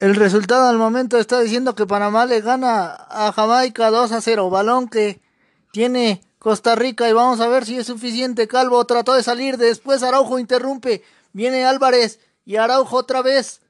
El 0.00 0.14
resultado 0.14 0.70
al 0.70 0.78
momento 0.78 1.18
está 1.18 1.40
diciendo 1.40 1.74
que 1.74 1.86
Panamá 1.86 2.24
le 2.24 2.40
gana 2.40 2.86
a 3.10 3.30
Jamaica 3.30 3.90
2 3.90 4.12
a 4.12 4.22
0. 4.22 4.48
Balón 4.48 4.88
que 4.88 5.20
tiene 5.72 6.22
Costa 6.38 6.74
Rica 6.74 7.06
y 7.06 7.12
vamos 7.12 7.38
a 7.40 7.48
ver 7.48 7.66
si 7.66 7.76
es 7.76 7.86
suficiente. 7.86 8.48
Calvo 8.48 8.82
trató 8.86 9.12
de 9.12 9.22
salir, 9.22 9.58
después 9.58 10.02
Araujo 10.02 10.38
interrumpe. 10.38 11.04
Viene 11.34 11.66
Álvarez 11.66 12.18
y 12.46 12.56
Araujo 12.56 12.96
otra 12.96 13.20
vez. 13.20 13.60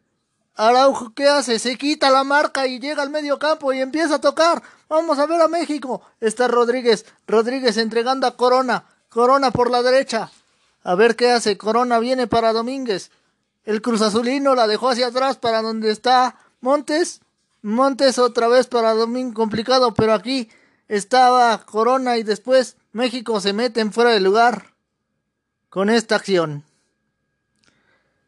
Araujo, 0.58 1.14
¿qué 1.14 1.28
hace? 1.28 1.60
Se 1.60 1.78
quita 1.78 2.10
la 2.10 2.24
marca 2.24 2.66
y 2.66 2.80
llega 2.80 3.00
al 3.00 3.10
medio 3.10 3.38
campo 3.38 3.72
y 3.72 3.80
empieza 3.80 4.16
a 4.16 4.20
tocar. 4.20 4.60
Vamos 4.88 5.16
a 5.20 5.26
ver 5.26 5.40
a 5.40 5.46
México. 5.46 6.02
Está 6.20 6.48
Rodríguez. 6.48 7.06
Rodríguez 7.28 7.76
entregando 7.76 8.26
a 8.26 8.36
Corona. 8.36 8.84
Corona 9.08 9.52
por 9.52 9.70
la 9.70 9.84
derecha. 9.84 10.32
A 10.82 10.96
ver 10.96 11.14
qué 11.14 11.30
hace. 11.30 11.56
Corona 11.56 12.00
viene 12.00 12.26
para 12.26 12.52
Domínguez. 12.52 13.12
El 13.64 13.80
Cruz 13.82 14.02
Azulino 14.02 14.56
la 14.56 14.66
dejó 14.66 14.88
hacia 14.88 15.06
atrás 15.06 15.36
para 15.36 15.62
donde 15.62 15.92
está 15.92 16.34
Montes. 16.60 17.20
Montes 17.62 18.18
otra 18.18 18.48
vez 18.48 18.66
para 18.66 18.94
Domínguez. 18.94 19.36
Complicado, 19.36 19.94
pero 19.94 20.12
aquí 20.12 20.50
estaba 20.88 21.56
Corona 21.66 22.16
y 22.16 22.24
después 22.24 22.76
México 22.90 23.40
se 23.40 23.52
mete 23.52 23.80
en 23.80 23.92
fuera 23.92 24.10
de 24.10 24.18
lugar 24.18 24.74
con 25.68 25.88
esta 25.88 26.16
acción. 26.16 26.64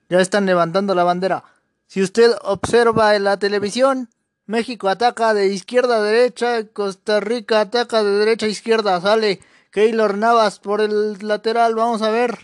Ya 0.09 0.21
están 0.21 0.47
levantando 0.47 0.95
la 0.95 1.03
bandera. 1.03 1.43
Si 1.91 2.01
usted 2.01 2.31
observa 2.43 3.17
en 3.17 3.25
la 3.25 3.37
televisión, 3.41 4.11
México 4.47 4.89
ataca 4.89 5.35
de 5.35 5.49
izquierda 5.49 5.97
a 5.97 6.03
derecha, 6.03 6.69
Costa 6.69 7.19
Rica 7.19 7.63
ataca 7.63 8.05
de 8.05 8.13
derecha 8.13 8.47
a 8.47 8.49
izquierda, 8.49 9.01
sale 9.01 9.41
Keylor 9.73 10.17
Navas 10.17 10.61
por 10.61 10.81
el 10.81 11.19
lateral, 11.27 11.75
vamos 11.75 12.01
a 12.03 12.11
ver 12.11 12.39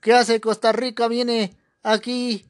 qué 0.00 0.14
hace 0.14 0.40
Costa 0.40 0.72
Rica, 0.72 1.06
viene 1.06 1.54
aquí 1.82 2.46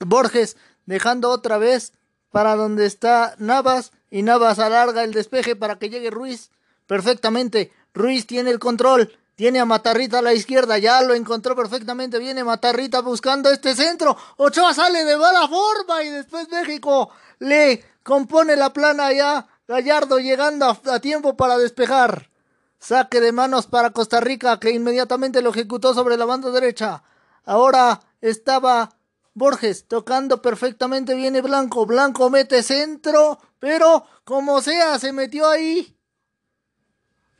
Borges 0.00 0.56
dejando 0.84 1.30
otra 1.30 1.58
vez 1.58 1.92
para 2.32 2.56
donde 2.56 2.84
está 2.84 3.36
Navas 3.38 3.92
y 4.10 4.22
Navas 4.22 4.58
alarga 4.58 5.04
el 5.04 5.12
despeje 5.12 5.54
para 5.54 5.78
que 5.78 5.90
llegue 5.90 6.10
Ruiz. 6.10 6.50
Perfectamente, 6.88 7.70
Ruiz 7.94 8.26
tiene 8.26 8.50
el 8.50 8.58
control, 8.58 9.16
tiene 9.36 9.60
a 9.60 9.66
Matarrita 9.66 10.20
a 10.20 10.22
la 10.22 10.32
izquierda, 10.32 10.78
ya 10.78 11.02
lo 11.02 11.12
encontró 11.12 11.54
perfectamente. 11.54 12.18
Viene 12.18 12.42
Matarrita 12.42 13.02
buscando 13.02 13.50
este 13.50 13.76
centro. 13.76 14.16
Ochoa 14.38 14.72
sale 14.72 15.04
de 15.04 15.16
mala 15.18 15.46
forma 15.46 16.02
y 16.02 16.08
después 16.08 16.48
México 16.50 17.10
le 17.38 17.84
compone 18.02 18.56
la 18.56 18.72
plana 18.72 19.12
ya. 19.12 19.46
Gallardo 19.68 20.18
llegando 20.18 20.64
a, 20.86 21.00
tiempo 21.00 21.36
para 21.36 21.58
despejar. 21.58 22.30
Saque 22.78 23.20
de 23.20 23.32
manos 23.32 23.66
para 23.66 23.90
Costa 23.90 24.20
Rica 24.20 24.58
que 24.58 24.70
inmediatamente 24.70 25.42
lo 25.42 25.50
ejecutó 25.50 25.92
sobre 25.92 26.16
la 26.16 26.24
banda 26.24 26.50
derecha. 26.50 27.02
Ahora 27.44 28.00
estaba 28.22 28.96
Borges 29.34 29.86
tocando 29.86 30.40
perfectamente. 30.40 31.14
Viene 31.14 31.42
Blanco. 31.42 31.84
Blanco 31.84 32.30
mete 32.30 32.62
centro. 32.62 33.38
Pero 33.58 34.06
como 34.24 34.62
sea, 34.62 34.98
se 34.98 35.12
metió 35.12 35.46
ahí. 35.46 35.95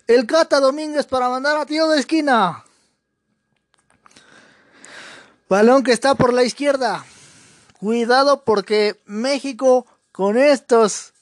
El 0.06 0.26
Cata 0.26 0.60
Domínguez 0.60 1.06
para 1.06 1.28
mandar 1.28 1.56
a 1.56 1.66
tiro 1.66 1.88
de 1.88 1.98
esquina. 1.98 2.64
Balón 5.48 5.82
que 5.82 5.92
está 5.92 6.14
por 6.14 6.32
la 6.32 6.44
izquierda. 6.44 7.04
Cuidado 7.80 8.44
porque 8.44 9.00
México 9.04 9.86
con 10.12 10.38
estos, 10.38 11.12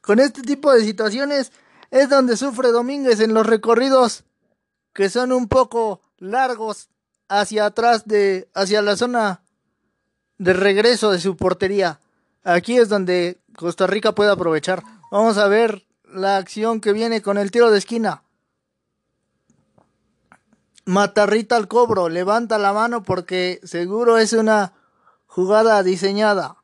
con 0.00 0.18
este 0.18 0.42
tipo 0.42 0.72
de 0.72 0.84
situaciones 0.84 1.52
es 1.90 2.08
donde 2.08 2.36
sufre 2.36 2.72
Domínguez 2.72 3.20
en 3.20 3.32
los 3.32 3.46
recorridos 3.46 4.24
que 4.92 5.08
son 5.08 5.32
un 5.32 5.48
poco 5.48 6.00
largos 6.18 6.88
hacia 7.28 7.66
atrás 7.66 8.06
de, 8.06 8.48
hacia 8.54 8.82
la 8.82 8.96
zona 8.96 9.42
de 10.38 10.52
regreso 10.52 11.10
de 11.10 11.20
su 11.20 11.36
portería. 11.36 12.00
Aquí 12.42 12.76
es 12.76 12.88
donde 12.88 13.40
Costa 13.56 13.86
Rica 13.86 14.14
puede 14.14 14.30
aprovechar. 14.30 14.82
Vamos 15.10 15.38
a 15.38 15.48
ver 15.48 15.83
la 16.14 16.36
acción 16.36 16.80
que 16.80 16.92
viene 16.92 17.22
con 17.22 17.38
el 17.38 17.50
tiro 17.50 17.70
de 17.70 17.78
esquina. 17.78 18.22
Matarrita 20.86 21.56
al 21.56 21.66
cobro, 21.66 22.08
levanta 22.08 22.58
la 22.58 22.72
mano 22.72 23.02
porque 23.02 23.60
seguro 23.64 24.18
es 24.18 24.32
una 24.32 24.74
jugada 25.26 25.82
diseñada. 25.82 26.58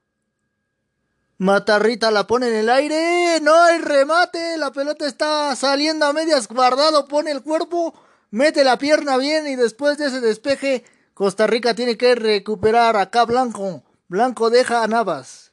Matarrita 1.39 2.11
la 2.11 2.27
pone 2.27 2.49
en 2.49 2.55
el 2.55 2.69
aire, 2.69 3.41
no 3.41 3.55
hay 3.55 3.79
remate, 3.79 4.59
la 4.59 4.73
pelota 4.73 5.07
está 5.07 5.57
saliendo 5.57 6.05
a 6.05 6.13
medias 6.13 6.47
guardado, 6.49 7.09
pone 7.09 7.31
el 7.31 7.43
cuerpo, 7.43 7.95
mete 8.31 8.63
la 8.63 8.77
pierna 8.79 9.17
bien 9.17 9.49
y 9.49 9.57
después 9.57 9.97
de 9.97 10.07
ese 10.07 10.21
despeje 10.21 10.85
Costa 11.15 11.47
Rica 11.47 11.75
tiene 11.75 11.97
que 11.97 12.15
recuperar 12.15 12.97
acá 12.97 13.25
Blanco. 13.25 13.83
Blanco 14.09 14.51
deja 14.51 14.83
a 14.83 14.87
Navas. 14.87 15.50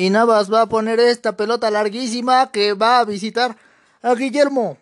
Y 0.00 0.08
Navas 0.08 0.50
va 0.50 0.62
a 0.62 0.66
poner 0.66 0.98
esta 0.98 1.36
pelota 1.36 1.70
larguísima 1.70 2.50
que 2.50 2.72
va 2.72 3.00
a 3.00 3.04
visitar 3.04 3.58
a 4.00 4.14
Guillermo. 4.14 4.78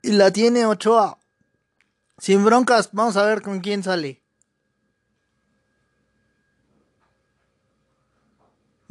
Y 0.00 0.12
la 0.12 0.30
tiene 0.30 0.64
Ochoa. 0.64 1.18
Sin 2.16 2.42
broncas, 2.42 2.88
vamos 2.92 3.18
a 3.18 3.26
ver 3.26 3.42
con 3.42 3.60
quién 3.60 3.82
sale. 3.82 4.22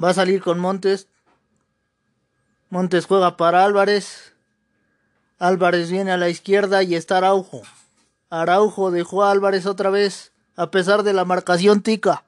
Va 0.02 0.12
a 0.12 0.14
salir 0.14 0.44
con 0.44 0.60
Montes. 0.60 1.08
Montes 2.70 3.08
juega 3.08 3.38
para 3.38 3.66
Álvarez. 3.66 4.36
Álvarez 5.40 5.90
viene 5.90 6.12
a 6.12 6.18
la 6.18 6.30
izquierda 6.30 6.84
y 6.84 6.94
está 6.94 7.18
Araujo. 7.18 7.64
Araujo 8.30 8.92
dejó 8.92 9.24
a 9.24 9.32
Álvarez 9.32 9.66
otra 9.66 9.90
vez, 9.90 10.32
a 10.56 10.70
pesar 10.70 11.02
de 11.02 11.14
la 11.14 11.26
marcación 11.26 11.82
tica. 11.82 12.24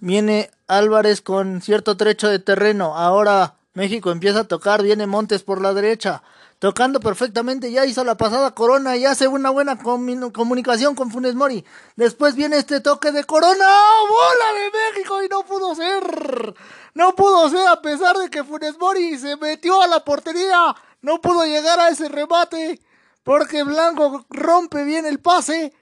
Viene 0.00 0.50
Álvarez 0.68 1.20
con 1.22 1.60
cierto 1.60 1.96
trecho 1.96 2.28
de 2.28 2.38
terreno. 2.38 2.96
Ahora 2.96 3.56
México 3.74 4.10
empieza 4.12 4.40
a 4.40 4.44
tocar. 4.44 4.82
Viene 4.82 5.06
Montes 5.06 5.42
por 5.42 5.60
la 5.60 5.74
derecha. 5.74 6.22
Tocando 6.60 7.00
perfectamente. 7.00 7.72
Ya 7.72 7.84
hizo 7.84 8.04
la 8.04 8.16
pasada 8.16 8.54
Corona 8.54 8.96
y 8.96 9.04
hace 9.04 9.26
una 9.26 9.50
buena 9.50 9.76
comunicación 9.78 10.94
con 10.94 11.10
Funes 11.10 11.34
Mori. 11.34 11.64
Después 11.96 12.36
viene 12.36 12.58
este 12.58 12.80
toque 12.80 13.10
de 13.10 13.24
Corona. 13.24 13.66
¡Oh, 13.66 14.06
¡Bola 14.08 14.60
de 14.60 14.70
México! 14.70 15.22
y 15.22 15.28
no 15.28 15.42
pudo 15.42 15.74
ser. 15.74 16.54
No 16.94 17.14
pudo 17.16 17.50
ser 17.50 17.66
a 17.66 17.82
pesar 17.82 18.16
de 18.18 18.30
que 18.30 18.44
Funes 18.44 18.78
Mori 18.78 19.18
se 19.18 19.36
metió 19.36 19.82
a 19.82 19.88
la 19.88 20.04
portería. 20.04 20.76
No 21.02 21.20
pudo 21.20 21.44
llegar 21.44 21.78
a 21.80 21.88
ese 21.88 22.08
remate 22.08 22.80
porque 23.24 23.62
Blanco 23.62 24.24
rompe 24.30 24.84
bien 24.84 25.06
el 25.06 25.18
pase 25.18 25.72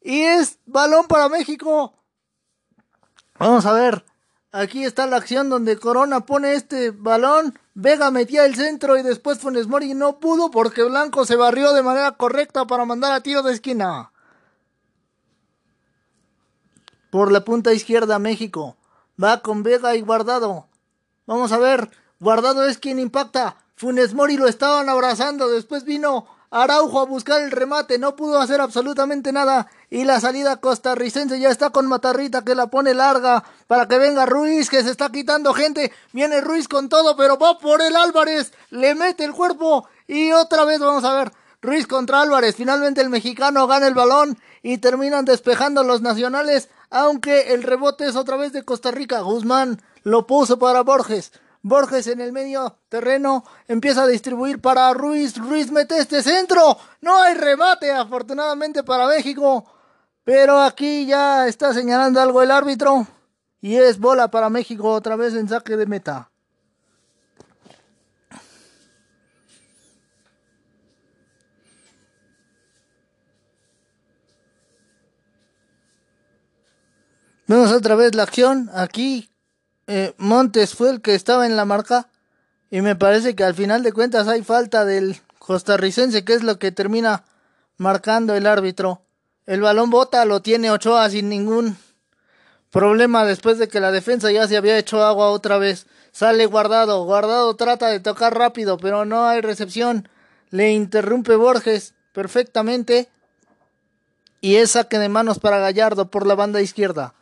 y 0.00 0.22
es 0.22 0.58
balón 0.64 1.06
para 1.06 1.28
México. 1.28 1.97
Vamos 3.38 3.66
a 3.66 3.72
ver. 3.72 4.04
Aquí 4.50 4.84
está 4.84 5.06
la 5.06 5.16
acción 5.16 5.48
donde 5.50 5.78
Corona 5.78 6.26
pone 6.26 6.54
este 6.54 6.90
balón. 6.90 7.58
Vega 7.74 8.10
metía 8.10 8.44
el 8.46 8.56
centro 8.56 8.96
y 8.96 9.02
después 9.02 9.38
Funes 9.38 9.68
Mori 9.68 9.94
no 9.94 10.18
pudo 10.18 10.50
porque 10.50 10.82
Blanco 10.82 11.24
se 11.24 11.36
barrió 11.36 11.72
de 11.72 11.82
manera 11.82 12.12
correcta 12.12 12.66
para 12.66 12.84
mandar 12.84 13.12
a 13.12 13.20
tiro 13.20 13.42
de 13.42 13.52
esquina. 13.52 14.10
Por 17.10 17.30
la 17.30 17.44
punta 17.44 17.72
izquierda 17.72 18.18
México. 18.18 18.76
Va 19.22 19.42
con 19.42 19.62
Vega 19.62 19.94
y 19.94 20.00
Guardado. 20.00 20.66
Vamos 21.26 21.52
a 21.52 21.58
ver. 21.58 21.90
Guardado 22.18 22.64
es 22.64 22.78
quien 22.78 22.98
impacta. 22.98 23.56
Funes 23.76 24.14
Mori 24.14 24.36
lo 24.36 24.48
estaban 24.48 24.88
abrazando. 24.88 25.48
Después 25.48 25.84
vino 25.84 26.26
Araujo 26.50 27.00
a 27.00 27.06
buscar 27.06 27.42
el 27.42 27.50
remate. 27.50 27.98
No 27.98 28.16
pudo 28.16 28.40
hacer 28.40 28.60
absolutamente 28.60 29.30
nada. 29.30 29.68
Y 29.90 30.04
la 30.04 30.20
salida 30.20 30.56
costarricense 30.58 31.40
ya 31.40 31.48
está 31.48 31.70
con 31.70 31.86
Matarrita 31.86 32.44
que 32.44 32.54
la 32.54 32.66
pone 32.66 32.92
larga 32.92 33.42
para 33.66 33.88
que 33.88 33.98
venga 33.98 34.26
Ruiz 34.26 34.68
que 34.68 34.82
se 34.82 34.90
está 34.90 35.10
quitando 35.10 35.54
gente. 35.54 35.92
Viene 36.12 36.42
Ruiz 36.42 36.68
con 36.68 36.90
todo, 36.90 37.16
pero 37.16 37.38
va 37.38 37.58
por 37.58 37.80
el 37.80 37.96
Álvarez. 37.96 38.52
Le 38.70 38.94
mete 38.94 39.24
el 39.24 39.32
cuerpo 39.32 39.88
y 40.06 40.32
otra 40.32 40.64
vez 40.64 40.80
vamos 40.80 41.04
a 41.04 41.14
ver. 41.14 41.32
Ruiz 41.62 41.86
contra 41.86 42.20
Álvarez. 42.20 42.54
Finalmente 42.54 43.00
el 43.00 43.08
mexicano 43.08 43.66
gana 43.66 43.86
el 43.86 43.94
balón 43.94 44.38
y 44.62 44.78
terminan 44.78 45.24
despejando 45.24 45.82
los 45.82 46.02
nacionales. 46.02 46.68
Aunque 46.90 47.54
el 47.54 47.62
rebote 47.62 48.06
es 48.06 48.16
otra 48.16 48.36
vez 48.36 48.52
de 48.52 48.64
Costa 48.64 48.90
Rica. 48.90 49.20
Guzmán 49.20 49.80
lo 50.02 50.26
puso 50.26 50.58
para 50.58 50.82
Borges. 50.82 51.32
Borges 51.62 52.06
en 52.06 52.20
el 52.20 52.32
medio 52.32 52.76
terreno 52.88 53.44
empieza 53.66 54.02
a 54.02 54.06
distribuir 54.06 54.60
para 54.60 54.92
Ruiz. 54.92 55.36
Ruiz 55.36 55.72
mete 55.72 55.98
este 55.98 56.22
centro. 56.22 56.78
No 57.00 57.20
hay 57.22 57.34
remate, 57.34 57.90
afortunadamente 57.90 58.82
para 58.84 59.06
México. 59.06 59.64
Pero 60.28 60.60
aquí 60.60 61.06
ya 61.06 61.46
está 61.48 61.72
señalando 61.72 62.20
algo 62.20 62.42
el 62.42 62.50
árbitro. 62.50 63.06
Y 63.62 63.76
es 63.76 63.98
bola 63.98 64.28
para 64.28 64.50
México 64.50 64.92
otra 64.92 65.16
vez 65.16 65.32
en 65.32 65.48
saque 65.48 65.74
de 65.74 65.86
meta. 65.86 66.30
Vemos 77.46 77.72
otra 77.72 77.94
vez 77.94 78.14
la 78.14 78.24
acción. 78.24 78.68
Aquí 78.74 79.30
eh, 79.86 80.14
Montes 80.18 80.74
fue 80.74 80.90
el 80.90 81.00
que 81.00 81.14
estaba 81.14 81.46
en 81.46 81.56
la 81.56 81.64
marca. 81.64 82.10
Y 82.70 82.82
me 82.82 82.96
parece 82.96 83.34
que 83.34 83.44
al 83.44 83.54
final 83.54 83.82
de 83.82 83.94
cuentas 83.94 84.28
hay 84.28 84.42
falta 84.42 84.84
del 84.84 85.22
costarricense, 85.38 86.22
que 86.26 86.34
es 86.34 86.42
lo 86.42 86.58
que 86.58 86.70
termina 86.70 87.24
marcando 87.78 88.34
el 88.34 88.46
árbitro. 88.46 89.07
El 89.48 89.62
balón 89.62 89.88
bota 89.88 90.26
lo 90.26 90.42
tiene 90.42 90.70
Ochoa 90.70 91.08
sin 91.08 91.30
ningún 91.30 91.78
problema 92.70 93.24
después 93.24 93.56
de 93.56 93.66
que 93.66 93.80
la 93.80 93.90
defensa 93.90 94.30
ya 94.30 94.46
se 94.46 94.58
había 94.58 94.76
hecho 94.76 95.02
agua 95.02 95.30
otra 95.30 95.56
vez. 95.56 95.86
Sale 96.12 96.44
guardado, 96.44 97.02
guardado 97.04 97.56
trata 97.56 97.88
de 97.88 97.98
tocar 97.98 98.36
rápido, 98.36 98.76
pero 98.76 99.06
no 99.06 99.26
hay 99.26 99.40
recepción. 99.40 100.06
Le 100.50 100.72
interrumpe 100.72 101.34
Borges 101.34 101.94
perfectamente. 102.12 103.08
Y 104.42 104.56
es 104.56 104.72
saque 104.72 104.98
de 104.98 105.08
manos 105.08 105.38
para 105.38 105.56
Gallardo 105.56 106.10
por 106.10 106.26
la 106.26 106.34
banda 106.34 106.60
izquierda. 106.60 107.14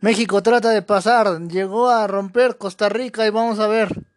México 0.00 0.44
trata 0.44 0.70
de 0.70 0.82
pasar, 0.82 1.40
llegó 1.48 1.88
a 1.88 2.06
romper 2.06 2.56
Costa 2.56 2.88
Rica 2.88 3.26
y 3.26 3.30
vamos 3.30 3.58
a 3.58 3.66
ver. 3.66 4.09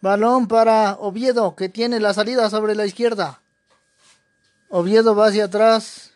Balón 0.00 0.46
para 0.46 0.94
Oviedo, 1.00 1.56
que 1.56 1.68
tiene 1.68 1.98
la 1.98 2.14
salida 2.14 2.50
sobre 2.50 2.74
la 2.74 2.86
izquierda. 2.86 3.42
Oviedo 4.68 5.16
va 5.16 5.26
hacia 5.26 5.46
atrás. 5.46 6.12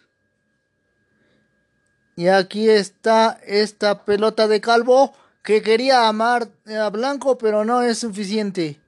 Y 2.15 2.29
aquí 2.29 2.69
está 2.69 3.41
esta 3.45 4.05
pelota 4.05 4.47
de 4.47 4.61
Calvo 4.61 5.15
que 5.43 5.63
quería 5.63 6.07
amar 6.09 6.49
a 6.67 6.91
Blanco, 6.91 7.39
pero 7.39 7.65
no 7.65 7.83
es 7.83 7.99
suficiente. 7.99 8.81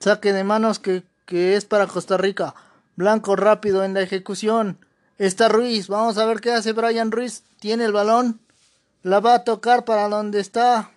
Saque 0.00 0.32
de 0.32 0.42
manos 0.44 0.78
que, 0.78 1.04
que 1.26 1.56
es 1.56 1.66
para 1.66 1.86
Costa 1.86 2.16
Rica. 2.16 2.54
Blanco 2.96 3.36
rápido 3.36 3.84
en 3.84 3.94
la 3.94 4.00
ejecución. 4.00 4.84
Está 5.18 5.48
Ruiz. 5.48 5.88
Vamos 5.88 6.16
a 6.18 6.24
ver 6.24 6.40
qué 6.40 6.52
hace 6.52 6.72
Brian 6.72 7.12
Ruiz. 7.12 7.44
Tiene 7.60 7.84
el 7.84 7.92
balón. 7.92 8.40
La 9.02 9.20
va 9.20 9.34
a 9.34 9.44
tocar 9.44 9.86
para 9.86 10.08
donde 10.08 10.40
está 10.40 10.90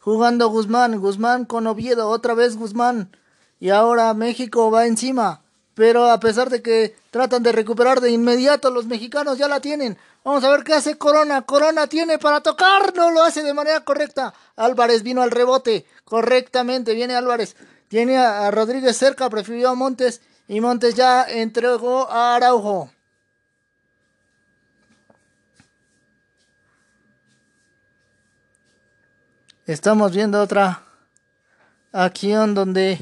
jugando 0.00 0.48
Guzmán. 0.48 0.98
Guzmán 1.00 1.44
con 1.44 1.68
Oviedo. 1.68 2.08
Otra 2.08 2.34
vez 2.34 2.56
Guzmán. 2.56 3.16
Y 3.60 3.70
ahora 3.70 4.12
México 4.14 4.72
va 4.72 4.86
encima. 4.86 5.42
Pero 5.74 6.10
a 6.10 6.18
pesar 6.18 6.50
de 6.50 6.62
que 6.62 6.96
tratan 7.12 7.44
de 7.44 7.52
recuperar 7.52 8.00
de 8.00 8.10
inmediato, 8.10 8.70
los 8.70 8.86
mexicanos 8.86 9.38
ya 9.38 9.46
la 9.46 9.60
tienen. 9.60 9.98
Vamos 10.24 10.42
a 10.42 10.50
ver 10.50 10.64
qué 10.64 10.74
hace 10.74 10.98
Corona. 10.98 11.42
Corona 11.42 11.86
tiene 11.86 12.18
para 12.18 12.40
tocar. 12.40 12.92
No 12.96 13.12
lo 13.12 13.22
hace 13.22 13.44
de 13.44 13.54
manera 13.54 13.84
correcta. 13.84 14.34
Álvarez 14.56 15.04
vino 15.04 15.22
al 15.22 15.30
rebote. 15.30 15.86
Correctamente. 16.04 16.94
Viene 16.94 17.14
Álvarez. 17.14 17.54
Tiene 17.86 18.18
a 18.18 18.50
Rodríguez 18.50 18.96
cerca. 18.96 19.30
Prefirió 19.30 19.68
a 19.68 19.74
Montes. 19.76 20.22
Y 20.48 20.60
Montes 20.60 20.96
ya 20.96 21.22
entregó 21.22 22.10
a 22.10 22.34
Araujo. 22.34 22.90
Estamos 29.70 30.10
viendo 30.10 30.42
otra 30.42 30.82
acción 31.92 32.56
donde 32.56 32.98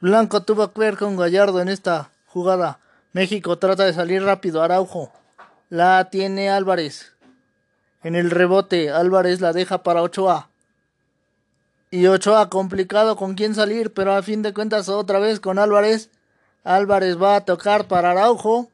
Blanco 0.00 0.42
tuvo 0.42 0.72
que 0.72 0.80
ver 0.80 0.96
con 0.96 1.16
Gallardo 1.16 1.60
en 1.60 1.68
esta 1.68 2.10
jugada. 2.26 2.80
México 3.12 3.58
trata 3.58 3.84
de 3.84 3.92
salir 3.92 4.24
rápido. 4.24 4.60
Araujo 4.60 5.12
la 5.68 6.10
tiene 6.10 6.50
Álvarez. 6.50 7.12
En 8.02 8.16
el 8.16 8.32
rebote, 8.32 8.90
Álvarez 8.90 9.40
la 9.40 9.52
deja 9.52 9.84
para 9.84 10.02
Ochoa. 10.02 10.48
Y 11.92 12.08
Ochoa 12.08 12.50
complicado 12.50 13.14
con 13.14 13.36
quién 13.36 13.54
salir, 13.54 13.94
pero 13.94 14.16
a 14.16 14.22
fin 14.24 14.42
de 14.42 14.52
cuentas 14.52 14.88
otra 14.88 15.20
vez 15.20 15.38
con 15.38 15.60
Álvarez. 15.60 16.10
Álvarez 16.64 17.22
va 17.22 17.36
a 17.36 17.44
tocar 17.44 17.86
para 17.86 18.10
Araujo. 18.10 18.68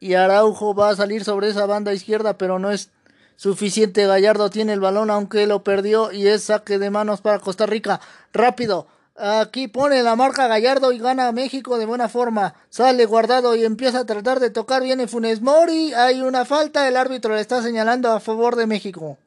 Y 0.00 0.14
Araujo 0.14 0.74
va 0.74 0.88
a 0.88 0.96
salir 0.96 1.22
sobre 1.22 1.50
esa 1.50 1.66
banda 1.66 1.92
izquierda, 1.92 2.38
pero 2.38 2.58
no 2.58 2.70
es 2.70 2.88
Suficiente 3.36 4.06
Gallardo 4.06 4.48
tiene 4.48 4.72
el 4.72 4.80
balón 4.80 5.10
aunque 5.10 5.46
lo 5.46 5.62
perdió 5.62 6.10
y 6.10 6.26
es 6.26 6.44
saque 6.44 6.78
de 6.78 6.90
manos 6.90 7.20
para 7.20 7.38
Costa 7.38 7.66
Rica. 7.66 8.00
Rápido. 8.32 8.86
Aquí 9.18 9.68
pone 9.68 10.02
la 10.02 10.16
marca 10.16 10.46
Gallardo 10.46 10.92
y 10.92 10.98
gana 10.98 11.32
México 11.32 11.78
de 11.78 11.86
buena 11.86 12.08
forma. 12.08 12.54
Sale 12.70 13.06
guardado 13.06 13.54
y 13.54 13.64
empieza 13.64 14.00
a 14.00 14.06
tratar 14.06 14.40
de 14.40 14.50
tocar. 14.50 14.82
Viene 14.82 15.06
Funes 15.06 15.40
Mori. 15.40 15.92
Hay 15.94 16.20
una 16.22 16.44
falta. 16.44 16.88
El 16.88 16.96
árbitro 16.96 17.34
le 17.34 17.40
está 17.40 17.62
señalando 17.62 18.10
a 18.10 18.20
favor 18.20 18.56
de 18.56 18.66
México. 18.66 19.18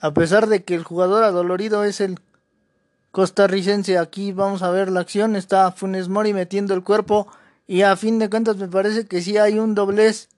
A 0.00 0.14
pesar 0.14 0.46
de 0.46 0.64
que 0.64 0.74
el 0.74 0.82
jugador 0.82 1.24
adolorido 1.24 1.84
es 1.84 2.00
el 2.00 2.18
costarricense. 3.12 3.98
Aquí 3.98 4.32
vamos 4.32 4.62
a 4.62 4.70
ver 4.70 4.90
la 4.90 5.00
acción. 5.00 5.36
Está 5.36 5.70
Funes 5.72 6.08
Mori 6.08 6.32
metiendo 6.32 6.74
el 6.74 6.82
cuerpo. 6.82 7.28
Y 7.66 7.82
a 7.82 7.96
fin 7.96 8.18
de 8.18 8.28
cuentas 8.30 8.56
me 8.56 8.68
parece 8.68 9.06
que 9.06 9.22
sí 9.22 9.36
hay 9.36 9.58
un 9.58 9.74
doblez 9.74 10.28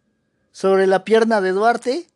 sobre 0.53 0.87
la 0.87 1.05
pierna 1.05 1.41
de 1.41 1.53
Duarte. 1.53 2.07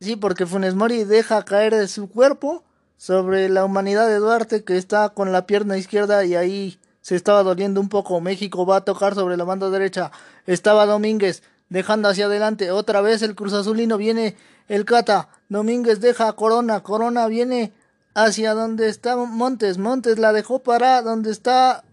Sí, 0.00 0.16
porque 0.16 0.46
Funes 0.46 0.74
Mori 0.74 1.04
deja 1.04 1.44
caer 1.44 1.74
de 1.74 1.88
su 1.88 2.08
cuerpo 2.08 2.64
sobre 2.96 3.48
la 3.48 3.64
humanidad 3.64 4.08
de 4.08 4.16
Duarte 4.16 4.64
que 4.64 4.78
está 4.78 5.10
con 5.10 5.32
la 5.32 5.46
pierna 5.46 5.76
izquierda 5.76 6.24
y 6.24 6.34
ahí 6.34 6.78
se 7.00 7.14
estaba 7.14 7.42
doliendo 7.42 7.80
un 7.80 7.88
poco. 7.88 8.20
México 8.20 8.66
va 8.66 8.76
a 8.76 8.84
tocar 8.84 9.14
sobre 9.14 9.36
la 9.36 9.44
banda 9.44 9.70
derecha. 9.70 10.10
Estaba 10.46 10.86
Domínguez 10.86 11.42
dejando 11.68 12.08
hacia 12.08 12.26
adelante. 12.26 12.70
Otra 12.70 13.00
vez 13.00 13.22
el 13.22 13.34
Cruz 13.34 13.52
Azulino 13.52 13.96
viene 13.96 14.36
el 14.68 14.84
Cata. 14.84 15.28
Domínguez 15.48 16.00
deja 16.00 16.28
a 16.28 16.32
Corona. 16.32 16.82
Corona 16.82 17.26
viene 17.26 17.72
hacia 18.16 18.54
donde 18.54 18.88
está 18.88 19.14
Montes. 19.14 19.76
Montes 19.76 20.18
la 20.18 20.32
dejó 20.32 20.62
para 20.62 21.02
donde 21.02 21.30
está 21.30 21.84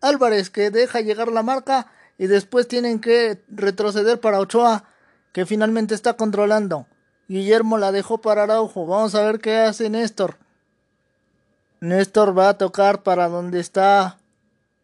Álvarez, 0.00 0.50
que 0.50 0.72
deja 0.72 1.00
llegar 1.00 1.28
la 1.28 1.44
marca 1.44 1.86
y 2.18 2.26
después 2.26 2.66
tienen 2.66 2.98
que 2.98 3.44
retroceder 3.48 4.18
para 4.18 4.40
Ochoa, 4.40 4.84
que 5.32 5.46
finalmente 5.46 5.94
está 5.94 6.14
controlando. 6.14 6.88
Guillermo 7.28 7.78
la 7.78 7.92
dejó 7.92 8.18
para 8.18 8.42
Araujo. 8.42 8.86
Vamos 8.86 9.14
a 9.14 9.22
ver 9.22 9.38
qué 9.38 9.56
hace 9.58 9.88
Néstor. 9.88 10.36
Néstor 11.78 12.36
va 12.36 12.48
a 12.48 12.58
tocar 12.58 13.04
para 13.04 13.28
donde 13.28 13.60
está 13.60 14.18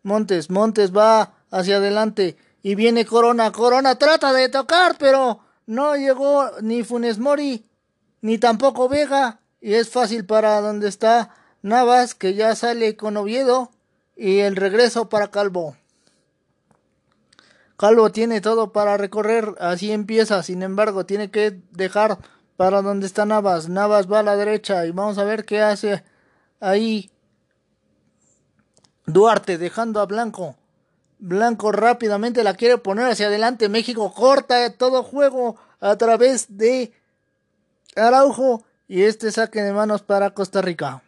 Montes. 0.05 0.49
Montes 0.49 0.97
va 0.97 1.35
hacia 1.51 1.79
adelante 1.79 2.37
y 2.63 2.77
viene 2.77 3.05
Corona. 3.05 3.51
Corona 3.51 3.99
trata 3.99 4.33
de 4.33 4.49
tocar, 4.49 4.95
pero 4.97 5.41
no 5.67 5.97
llegó 5.97 6.53
ni 6.61 6.85
Funes 6.85 7.19
Mori 7.19 7.67
ni 8.21 8.39
tampoco 8.39 8.89
Vega. 8.89 9.41
Y 9.65 9.77
es 9.77 9.89
fácil 9.89 10.27
para 10.27 10.61
donde 10.61 10.89
está 10.89 11.31
Navas, 11.63 12.15
que 12.15 12.35
ya 12.35 12.55
sale 12.55 12.97
con 12.97 13.17
Oviedo. 13.17 13.71
Y 14.15 14.41
el 14.41 14.57
regreso 14.57 15.09
para 15.09 15.31
Calvo. 15.31 15.75
Calvo 17.79 18.13
tiene 18.13 18.43
todo 18.43 18.73
para 18.73 18.99
recorrer, 18.99 19.55
así 19.59 19.91
empieza. 19.91 20.43
Sin 20.43 20.63
embargo, 20.63 21.07
tiene 21.07 21.31
que 21.31 21.63
dejar 21.71 22.19
para 22.59 22.83
donde 22.83 23.07
está 23.07 23.25
Navas. 23.25 23.71
Navas 23.71 24.07
va 24.13 24.19
a 24.19 24.23
la 24.23 24.37
derecha 24.37 24.85
y 24.85 24.91
vamos 24.91 25.17
a 25.17 25.25
ver 25.25 25.47
qué 25.47 25.63
hace 25.63 26.05
ahí 26.61 27.11
Duarte 29.07 29.57
dejando 29.57 30.03
a 30.03 30.05
Blanco. 30.05 30.57
Blanco 31.19 31.73
rápidamente 31.73 32.45
la 32.45 32.53
quiere 32.53 32.77
poner 32.77 33.07
hacia 33.07 33.29
adelante. 33.29 33.71
México 33.71 34.13
corta 34.13 34.77
todo 34.77 35.03
juego 35.03 35.57
a 35.81 35.97
través 35.97 36.59
de 36.59 36.93
Araujo 37.97 38.63
y 38.89 39.03
este 39.03 39.31
saque 39.31 39.63
de 39.63 39.73
manos 39.73 40.03
para 40.03 40.31
Costa 40.31 40.61
Rica. 40.63 41.03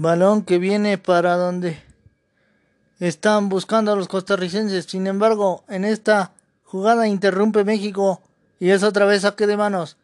Balón 0.00 0.42
que 0.42 0.58
viene 0.58 0.96
para 0.96 1.36
donde 1.36 1.82
están 3.00 3.48
buscando 3.48 3.92
a 3.92 3.96
los 3.96 4.06
costarricenses. 4.06 4.84
Sin 4.84 5.08
embargo, 5.08 5.64
en 5.68 5.84
esta 5.84 6.32
jugada 6.62 7.08
interrumpe 7.08 7.64
México 7.64 8.22
y 8.60 8.70
es 8.70 8.84
otra 8.84 9.06
vez 9.06 9.22
saque 9.22 9.48
de 9.48 9.56
manos. 9.56 9.96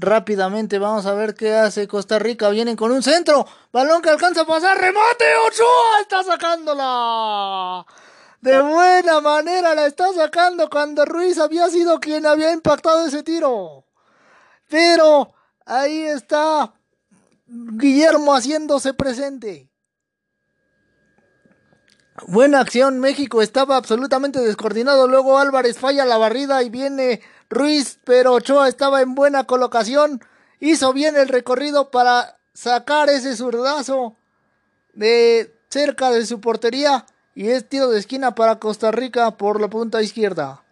Rápidamente 0.00 0.78
vamos 0.78 1.06
a 1.06 1.14
ver 1.14 1.34
qué 1.34 1.56
hace 1.56 1.88
Costa 1.88 2.20
Rica. 2.20 2.48
Vienen 2.50 2.76
con 2.76 2.92
un 2.92 3.02
centro. 3.02 3.44
Balón 3.72 4.00
que 4.00 4.10
alcanza 4.10 4.42
a 4.42 4.46
pasar. 4.46 4.78
Remate. 4.78 5.24
Ochoa 5.44 6.00
está 6.00 6.22
sacándola. 6.22 7.84
De 8.40 8.60
buena 8.60 9.20
manera 9.20 9.74
la 9.74 9.86
está 9.86 10.12
sacando 10.12 10.70
cuando 10.70 11.04
Ruiz 11.04 11.38
había 11.40 11.68
sido 11.68 11.98
quien 11.98 12.26
había 12.26 12.52
impactado 12.52 13.06
ese 13.06 13.24
tiro. 13.24 13.86
Pero 14.68 15.34
ahí 15.66 16.02
está 16.02 16.72
Guillermo 17.48 18.36
haciéndose 18.36 18.94
presente. 18.94 19.68
Buena 22.28 22.60
acción, 22.60 23.00
México 23.00 23.42
estaba 23.42 23.76
absolutamente 23.76 24.38
descoordinado. 24.38 25.08
Luego 25.08 25.38
Álvarez 25.38 25.78
falla 25.78 26.04
la 26.04 26.18
barrida 26.18 26.62
y 26.62 26.70
viene 26.70 27.20
Ruiz, 27.50 27.98
pero 28.04 28.34
Ochoa 28.34 28.68
estaba 28.68 29.00
en 29.00 29.14
buena 29.14 29.44
colocación. 29.44 30.20
Hizo 30.60 30.92
bien 30.92 31.16
el 31.16 31.28
recorrido 31.28 31.90
para 31.90 32.38
sacar 32.52 33.08
ese 33.08 33.36
zurdazo 33.36 34.16
de 34.92 35.54
cerca 35.70 36.10
de 36.10 36.26
su 36.26 36.40
portería. 36.40 37.06
Y 37.34 37.48
es 37.48 37.68
tiro 37.68 37.88
de 37.88 38.00
esquina 38.00 38.34
para 38.34 38.58
Costa 38.58 38.90
Rica 38.90 39.36
por 39.36 39.60
la 39.60 39.68
punta 39.68 40.02
izquierda. 40.02 40.64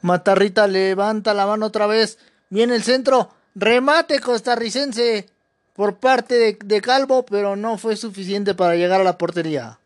Matarrita 0.00 0.66
levanta 0.66 1.34
la 1.34 1.46
mano 1.46 1.66
otra 1.66 1.86
vez. 1.86 2.18
Viene 2.50 2.74
el 2.74 2.82
centro. 2.82 3.30
Remate 3.54 4.20
costarricense 4.20 5.28
por 5.74 5.98
parte 5.98 6.58
de, 6.60 6.80
Calvo, 6.80 7.24
pero 7.24 7.56
no 7.56 7.78
fue 7.78 7.96
suficiente 7.96 8.54
para 8.54 8.74
llegar 8.74 9.00
a 9.00 9.04
la 9.04 9.18
portería. 9.18 9.78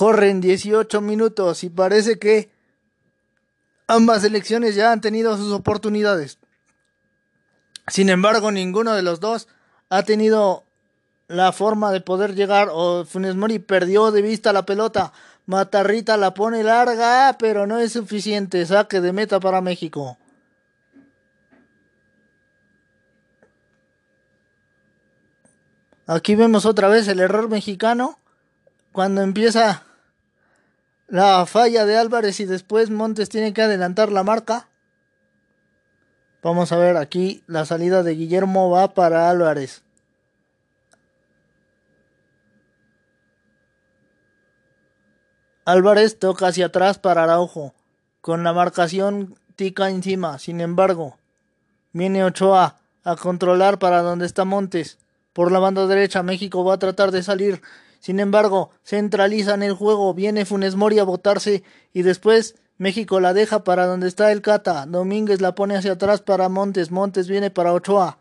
Corren 0.00 0.40
18 0.40 1.02
minutos 1.02 1.62
y 1.62 1.68
parece 1.68 2.18
que 2.18 2.50
ambas 3.86 4.22
selecciones 4.22 4.74
ya 4.74 4.92
han 4.92 5.02
tenido 5.02 5.36
sus 5.36 5.52
oportunidades. 5.52 6.38
Sin 7.86 8.08
embargo, 8.08 8.50
ninguno 8.50 8.94
de 8.94 9.02
los 9.02 9.20
dos 9.20 9.46
ha 9.90 10.02
tenido 10.04 10.64
la 11.28 11.52
forma 11.52 11.92
de 11.92 12.00
poder 12.00 12.34
llegar 12.34 12.70
o 12.72 13.04
Funes 13.04 13.36
Mori 13.36 13.58
perdió 13.58 14.10
de 14.10 14.22
vista 14.22 14.54
la 14.54 14.64
pelota. 14.64 15.12
Matarrita 15.44 16.16
la 16.16 16.32
pone 16.32 16.64
larga, 16.64 17.36
pero 17.38 17.66
no 17.66 17.78
es 17.78 17.92
suficiente. 17.92 18.64
Saque 18.64 19.02
de 19.02 19.12
meta 19.12 19.38
para 19.38 19.60
México. 19.60 20.16
Aquí 26.06 26.36
vemos 26.36 26.64
otra 26.64 26.88
vez 26.88 27.06
el 27.06 27.20
error 27.20 27.50
mexicano 27.50 28.18
cuando 28.92 29.20
empieza 29.20 29.84
la 31.10 31.44
falla 31.44 31.84
de 31.86 31.96
Álvarez 31.96 32.38
y 32.38 32.44
después 32.44 32.88
Montes 32.88 33.28
tiene 33.28 33.52
que 33.52 33.62
adelantar 33.62 34.12
la 34.12 34.22
marca. 34.22 34.68
Vamos 36.42 36.70
a 36.72 36.78
ver 36.78 36.96
aquí 36.96 37.42
la 37.46 37.66
salida 37.66 38.02
de 38.02 38.14
Guillermo 38.14 38.70
va 38.70 38.94
para 38.94 39.28
Álvarez. 39.28 39.82
Álvarez 45.64 46.18
toca 46.18 46.46
hacia 46.46 46.66
atrás 46.66 46.98
para 46.98 47.24
Araujo, 47.24 47.74
con 48.20 48.42
la 48.44 48.52
marcación 48.52 49.36
tica 49.56 49.90
encima. 49.90 50.38
Sin 50.38 50.60
embargo, 50.60 51.18
viene 51.92 52.24
Ochoa 52.24 52.78
a 53.04 53.16
controlar 53.16 53.78
para 53.78 54.02
donde 54.02 54.26
está 54.26 54.44
Montes. 54.44 54.98
Por 55.32 55.52
la 55.52 55.58
banda 55.58 55.86
derecha, 55.86 56.22
México 56.22 56.64
va 56.64 56.74
a 56.74 56.78
tratar 56.78 57.10
de 57.10 57.22
salir. 57.22 57.62
Sin 58.00 58.18
embargo, 58.18 58.70
centralizan 58.82 59.62
el 59.62 59.74
juego. 59.74 60.14
Viene 60.14 60.46
Funes 60.46 60.74
Mori 60.74 60.98
a 60.98 61.04
botarse 61.04 61.62
y 61.92 62.02
después 62.02 62.56
México 62.78 63.20
la 63.20 63.34
deja 63.34 63.62
para 63.62 63.86
donde 63.86 64.08
está 64.08 64.32
el 64.32 64.40
Cata. 64.40 64.86
Domínguez 64.86 65.42
la 65.42 65.54
pone 65.54 65.76
hacia 65.76 65.92
atrás 65.92 66.22
para 66.22 66.48
Montes. 66.48 66.90
Montes 66.90 67.28
viene 67.28 67.50
para 67.50 67.74
Ochoa. 67.74 68.18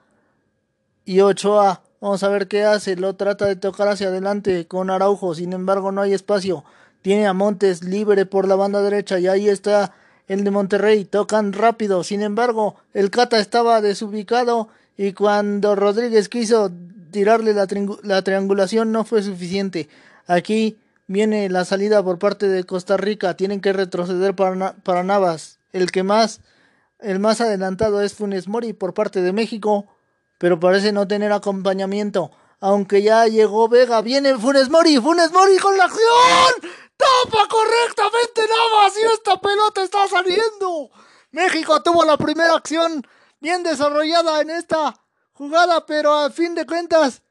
Y 1.06 1.22
Ochoa, 1.22 1.82
vamos 2.02 2.24
a 2.24 2.30
ver 2.30 2.50
qué 2.50 2.66
hace. 2.66 2.98
Lo 2.98 3.16
trata 3.16 3.46
de 3.46 3.56
tocar 3.56 3.88
hacia 3.88 4.10
adelante 4.10 4.68
con 4.68 4.90
Araujo. 4.90 5.34
Sin 5.34 5.54
embargo, 5.54 5.94
no 5.94 6.02
hay 6.02 6.14
espacio. 6.14 6.66
Tiene 7.02 7.26
a 7.26 7.34
Montes 7.34 7.86
libre 7.86 8.26
por 8.26 8.50
la 8.50 8.56
banda 8.56 8.82
derecha 8.82 9.18
y 9.18 9.28
ahí 9.28 9.48
está 9.48 9.94
el 10.28 10.44
de 10.44 10.52
Monterrey. 10.52 11.06
Tocan 11.06 11.54
rápido. 11.54 12.04
Sin 12.04 12.22
embargo, 12.22 12.76
el 12.94 13.12
Cata 13.12 13.40
estaba 13.40 13.80
desubicado 13.80 14.68
y 14.98 15.14
cuando 15.14 15.78
Rodríguez 15.78 16.28
quiso 16.28 16.70
tirarle 17.12 17.54
la, 17.54 17.68
la 18.04 18.22
triangulación 18.22 18.92
no 18.92 19.04
fue 19.06 19.22
suficiente. 19.24 19.90
Aquí 20.28 20.78
viene 21.08 21.50
la 21.50 21.66
salida 21.66 22.04
por 22.04 22.20
parte 22.20 22.48
de 22.48 22.64
Costa 22.64 22.98
Rica. 22.98 23.36
Tienen 23.36 23.62
que 23.62 23.74
retroceder 23.74 24.36
para, 24.36 24.76
para 24.84 25.04
Navas. 25.04 25.60
El 25.74 25.92
que 25.92 26.04
más, 26.04 26.42
el 27.00 27.20
más 27.20 27.42
adelantado 27.42 28.02
es 28.02 28.14
Funes 28.14 28.48
Mori 28.48 28.74
por 28.74 28.94
parte 28.94 29.22
de 29.22 29.34
México, 29.34 29.88
pero 30.38 30.60
parece 30.60 30.92
no 30.92 31.08
tener 31.08 31.32
acompañamiento. 31.32 32.32
Aunque 32.60 33.02
ya 33.02 33.26
llegó 33.26 33.70
Vega, 33.70 34.02
viene 34.02 34.38
Funes 34.38 34.70
Mori, 34.70 34.98
Funes 34.98 35.32
Mori 35.32 35.58
con 35.58 35.78
la 35.78 35.86
acción. 35.86 36.72
¡Tapa 36.98 37.48
correctamente 37.48 38.42
Navas 38.42 38.94
y 38.98 39.14
esta 39.14 39.40
pelota 39.40 39.84
está 39.84 40.08
saliendo! 40.08 40.90
México 41.32 41.82
tuvo 41.82 42.04
la 42.04 42.18
primera 42.18 42.56
acción 42.56 43.06
bien 43.40 43.64
desarrollada 43.64 44.42
en 44.42 44.50
esta 44.50 45.00
jugada, 45.40 45.86
pero 45.86 46.14
a 46.14 46.30
fin 46.30 46.54
de 46.54 46.66
cuentas 46.66 47.22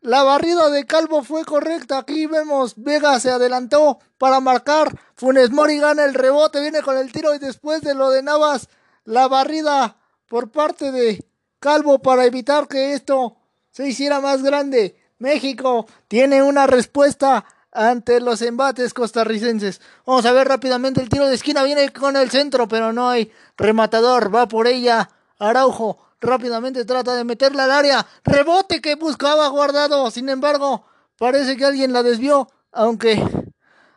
la 0.00 0.22
barrida 0.22 0.70
de 0.70 0.86
Calvo 0.86 1.22
fue 1.22 1.44
correcta. 1.44 1.98
Aquí 1.98 2.24
vemos 2.24 2.72
Vega 2.76 3.20
se 3.20 3.30
adelantó 3.30 3.98
para 4.16 4.40
marcar. 4.40 4.98
Funes 5.14 5.50
Mori 5.50 5.78
gana 5.78 6.04
el 6.04 6.14
rebote, 6.14 6.62
viene 6.62 6.80
con 6.80 6.96
el 6.96 7.12
tiro 7.12 7.34
y 7.34 7.38
después 7.38 7.82
de 7.82 7.94
lo 7.94 8.08
de 8.08 8.22
Navas, 8.22 8.70
la 9.04 9.28
barrida 9.28 9.98
por 10.28 10.50
parte 10.50 10.92
de 10.92 11.22
Calvo 11.60 11.98
para 11.98 12.24
evitar 12.24 12.68
que 12.68 12.94
esto 12.94 13.36
se 13.70 13.86
hiciera 13.86 14.20
más 14.20 14.42
grande. 14.42 14.96
México 15.18 15.86
tiene 16.08 16.42
una 16.42 16.66
respuesta 16.66 17.44
ante 17.70 18.22
los 18.22 18.40
embates 18.40 18.94
costarricenses. 18.94 19.82
Vamos 20.06 20.24
a 20.24 20.32
ver 20.32 20.48
rápidamente 20.48 21.02
el 21.02 21.10
tiro 21.10 21.26
de 21.26 21.34
esquina. 21.34 21.64
Viene 21.64 21.92
con 21.92 22.16
el 22.16 22.30
centro, 22.30 22.66
pero 22.66 22.94
no 22.94 23.10
hay 23.10 23.30
rematador. 23.58 24.34
Va 24.34 24.48
por 24.48 24.66
ella 24.66 25.10
Araujo. 25.38 25.98
Rápidamente 26.20 26.84
trata 26.84 27.14
de 27.14 27.24
meterla 27.24 27.64
al 27.64 27.70
área. 27.70 28.06
Rebote 28.24 28.80
que 28.80 28.96
buscaba 28.96 29.48
guardado. 29.48 30.10
Sin 30.10 30.28
embargo, 30.28 30.84
parece 31.16 31.56
que 31.56 31.64
alguien 31.64 31.92
la 31.92 32.02
desvió. 32.02 32.48
Aunque 32.72 33.22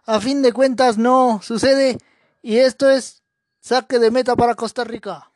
a 0.06 0.19
fin 0.19 0.41
de 0.41 0.54
cuentas 0.54 0.97
no 0.97 1.39
sucede. 1.41 1.97
Y 2.41 2.58
esto 2.58 2.89
es 2.89 3.23
saque 3.60 3.99
de 3.99 4.12
meta 4.12 4.36
para 4.36 4.56
Costa 4.56 4.84
Rica. 4.84 5.32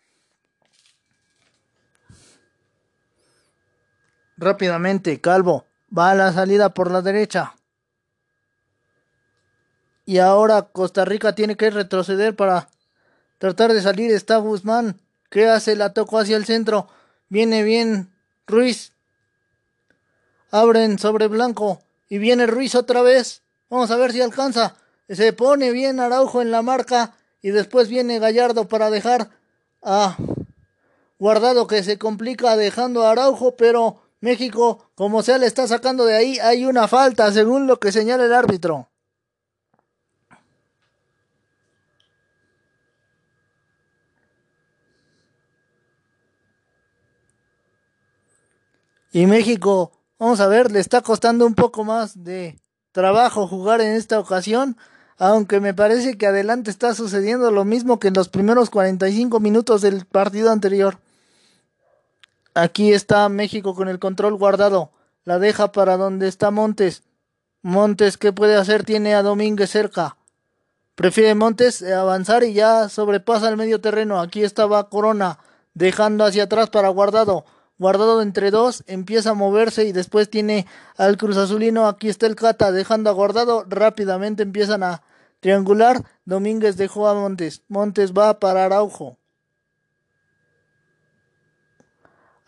Rápidamente, 4.37 5.21
Calvo 5.21 5.65
va 5.95 6.11
a 6.11 6.15
la 6.15 6.33
salida 6.33 6.73
por 6.73 6.91
la 6.91 7.01
derecha. 7.01 7.55
Y 10.05 10.19
ahora 10.19 10.63
Costa 10.63 11.05
Rica 11.05 11.33
tiene 11.33 11.55
que 11.55 11.69
retroceder 11.71 12.35
para 12.35 12.69
tratar 13.39 13.73
de 13.73 13.81
salir. 13.81 14.11
Está 14.11 14.37
Guzmán. 14.37 14.99
¿Qué 15.29 15.47
hace? 15.47 15.75
La 15.75 15.93
tocó 15.93 16.19
hacia 16.19 16.37
el 16.37 16.45
centro. 16.45 16.87
Viene 17.29 17.63
bien 17.63 18.13
Ruiz. 18.47 18.93
Abren 20.51 20.99
sobre 20.99 21.27
Blanco. 21.27 21.81
Y 22.09 22.17
viene 22.17 22.45
Ruiz 22.45 22.75
otra 22.75 23.01
vez. 23.01 23.41
Vamos 23.69 23.91
a 23.91 23.97
ver 23.97 24.11
si 24.11 24.21
alcanza. 24.21 24.75
Se 25.09 25.33
pone 25.33 25.71
bien 25.71 25.99
Araujo 25.99 26.41
en 26.41 26.51
la 26.51 26.61
marca 26.61 27.13
y 27.41 27.51
después 27.51 27.89
viene 27.89 28.19
Gallardo 28.19 28.67
para 28.67 28.89
dejar 28.89 29.29
a 29.83 30.17
Guardado 31.17 31.67
que 31.67 31.81
se 31.83 31.97
complica 31.97 32.57
dejando 32.57 33.03
a 33.03 33.11
Araujo, 33.11 33.55
pero 33.55 34.01
México, 34.19 34.89
como 34.95 35.23
sea, 35.23 35.37
le 35.37 35.47
está 35.47 35.67
sacando 35.67 36.03
de 36.05 36.15
ahí. 36.15 36.39
Hay 36.39 36.65
una 36.65 36.87
falta, 36.87 37.31
según 37.31 37.67
lo 37.67 37.79
que 37.79 37.91
señala 37.91 38.25
el 38.25 38.33
árbitro. 38.33 38.89
Y 49.15 49.27
México, 49.27 49.93
vamos 50.19 50.41
a 50.41 50.47
ver, 50.47 50.73
le 50.73 50.81
está 50.81 50.99
costando 50.99 51.45
un 51.45 51.55
poco 51.55 51.85
más 51.85 52.25
de 52.25 52.59
trabajo 52.91 53.47
jugar 53.47 53.79
en 53.79 53.93
esta 53.93 54.19
ocasión, 54.19 54.75
aunque 55.17 55.61
me 55.61 55.73
parece 55.73 56.17
que 56.17 56.27
adelante 56.27 56.69
está 56.69 56.93
sucediendo 56.93 57.49
lo 57.49 57.63
mismo 57.63 57.97
que 57.97 58.09
en 58.09 58.13
los 58.13 58.27
primeros 58.27 58.69
45 58.69 59.39
minutos 59.39 59.81
del 59.81 60.05
partido 60.05 60.51
anterior. 60.51 60.97
Aquí 62.55 62.91
está 62.91 63.29
México 63.29 63.73
con 63.73 63.87
el 63.87 63.99
control 63.99 64.35
guardado. 64.35 64.91
La 65.23 65.39
deja 65.39 65.71
para 65.71 65.95
donde 65.95 66.27
está 66.27 66.51
Montes. 66.51 67.03
Montes, 67.61 68.17
¿qué 68.17 68.33
puede 68.33 68.57
hacer? 68.57 68.83
Tiene 68.83 69.15
a 69.15 69.23
Domínguez 69.23 69.69
cerca. 69.69 70.17
Prefiere 70.95 71.35
Montes 71.35 71.81
avanzar 71.83 72.43
y 72.43 72.51
ya 72.51 72.89
sobrepasa 72.89 73.47
el 73.47 73.55
medio 73.55 73.79
terreno. 73.79 74.19
Aquí 74.19 74.43
estaba 74.43 74.89
Corona, 74.89 75.39
dejando 75.73 76.25
hacia 76.25 76.43
atrás 76.43 76.69
para 76.69 76.89
Guardado. 76.89 77.45
Guardado 77.77 78.21
entre 78.21 78.51
dos, 78.51 78.83
empieza 78.87 79.31
a 79.31 79.33
moverse 79.33 79.83
y 79.83 79.91
después 79.91 80.29
tiene 80.29 80.65
al 80.95 81.17
Cruz 81.17 81.35
Azulino. 81.35 81.87
Aquí 81.87 82.07
está 82.07 82.25
el 82.25 82.35
Cata, 82.35 82.71
dejando 82.71 83.09
a 83.09 83.13
Guardado. 83.13 83.65
Rápidamente 83.67 84.43
empiezan 84.43 84.81
a 84.81 85.03
triangular. 85.41 86.01
Domínguez 86.23 86.77
dejó 86.77 87.07
a 87.07 87.13
Montes. 87.13 87.63
Montes 87.67 88.13
va 88.13 88.39
para 88.39 88.65
Araujo. 88.65 89.17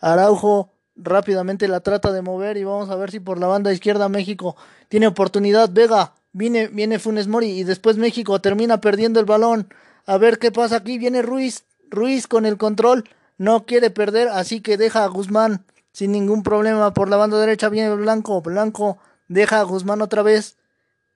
Araujo 0.00 0.72
rápidamente 0.96 1.68
la 1.68 1.80
trata 1.80 2.10
de 2.12 2.22
mover 2.22 2.56
y 2.56 2.64
vamos 2.64 2.88
a 2.88 2.96
ver 2.96 3.10
si 3.10 3.20
por 3.20 3.38
la 3.38 3.46
banda 3.46 3.72
izquierda 3.72 4.08
México 4.08 4.56
tiene 4.88 5.08
oportunidad. 5.08 5.70
Vega, 5.70 6.14
viene, 6.32 6.68
viene 6.68 6.98
Funes 6.98 7.28
Mori 7.28 7.50
y 7.50 7.64
después 7.64 7.98
México 7.98 8.40
termina 8.40 8.80
perdiendo 8.80 9.20
el 9.20 9.26
balón. 9.26 9.68
A 10.06 10.16
ver 10.16 10.38
qué 10.38 10.50
pasa 10.50 10.76
aquí. 10.76 10.96
Viene 10.96 11.20
Ruiz. 11.20 11.66
Ruiz 11.90 12.26
con 12.26 12.46
el 12.46 12.56
control 12.56 13.04
no 13.38 13.64
quiere 13.64 13.90
perder, 13.90 14.28
así 14.28 14.60
que 14.60 14.76
deja 14.76 15.04
a 15.04 15.08
Guzmán 15.08 15.64
sin 15.92 16.12
ningún 16.12 16.42
problema. 16.42 16.92
Por 16.92 17.08
la 17.08 17.16
banda 17.16 17.38
derecha 17.38 17.68
viene 17.68 17.94
Blanco, 17.94 18.42
Blanco 18.42 18.98
deja 19.28 19.60
a 19.60 19.62
Guzmán 19.62 20.02
otra 20.02 20.22
vez. 20.22 20.58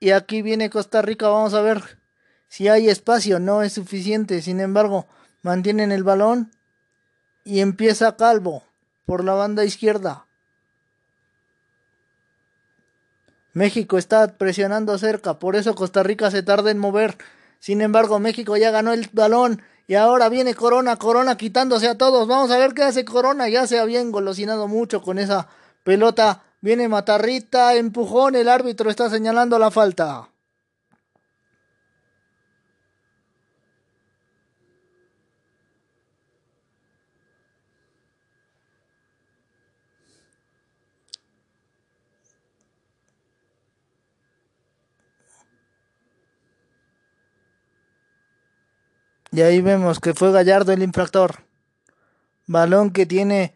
Y 0.00 0.11
aquí 0.11 0.42
viene 0.42 0.70
Costa 0.70 1.02
Rica, 1.02 1.28
vamos 1.28 1.54
a 1.54 1.62
ver 1.62 1.98
si 2.48 2.68
hay 2.68 2.88
espacio, 2.88 3.38
no 3.38 3.62
es 3.62 3.74
suficiente. 3.74 4.40
Sin 4.40 4.61
embargo, 4.61 5.06
mantienen 5.42 5.92
el 5.92 6.04
balón 6.04 6.50
y 7.44 7.61
empieza 7.61 8.16
Calvo 8.16 8.64
por 9.04 9.24
la 9.24 9.35
banda 9.35 9.64
izquierda. 9.64 10.26
México 13.52 13.98
está 13.98 14.38
presionando 14.38 14.96
cerca, 14.96 15.38
por 15.38 15.56
eso 15.56 15.74
Costa 15.74 16.02
Rica 16.02 16.30
se 16.30 16.42
tarda 16.42 16.70
en 16.70 16.78
mover. 16.78 17.18
Sin 17.58 17.82
embargo, 17.82 18.18
México 18.18 18.56
ya 18.56 18.70
ganó 18.70 18.92
el 18.92 19.08
balón 19.12 19.62
y 19.92 19.94
ahora 19.94 20.31
viene 20.31 20.55
Corona, 20.55 20.96
Corona 20.96 21.37
quitándose 21.37 21.87
a 21.87 21.98
todos. 21.98 22.26
Vamos 22.26 22.50
a 22.50 22.57
ver 22.57 22.72
qué 22.72 22.83
hace 22.83 23.05
Corona. 23.05 23.50
Ya 23.50 23.66
se 23.66 23.78
había 23.78 24.00
engolosinado 24.00 24.66
mucho 24.66 25.02
con 25.02 25.18
esa 25.18 25.48
pelota. 25.85 26.44
Viene 26.62 26.88
Matarrita, 26.88 27.74
empujón. 27.74 28.35
El 28.35 28.48
árbitro 28.48 28.88
está 28.88 29.11
señalando 29.11 29.59
la 29.59 29.70
falta. 29.70 30.32
Y 49.33 49.40
ahí 49.40 49.62
vemos 49.62 49.99
que 49.99 50.12
fue 50.12 50.31
Gallardo 50.31 50.73
el 50.73 50.83
infractor. 50.83 51.45
Balón 52.47 52.90
que 52.90 53.07
tiene 53.07 53.55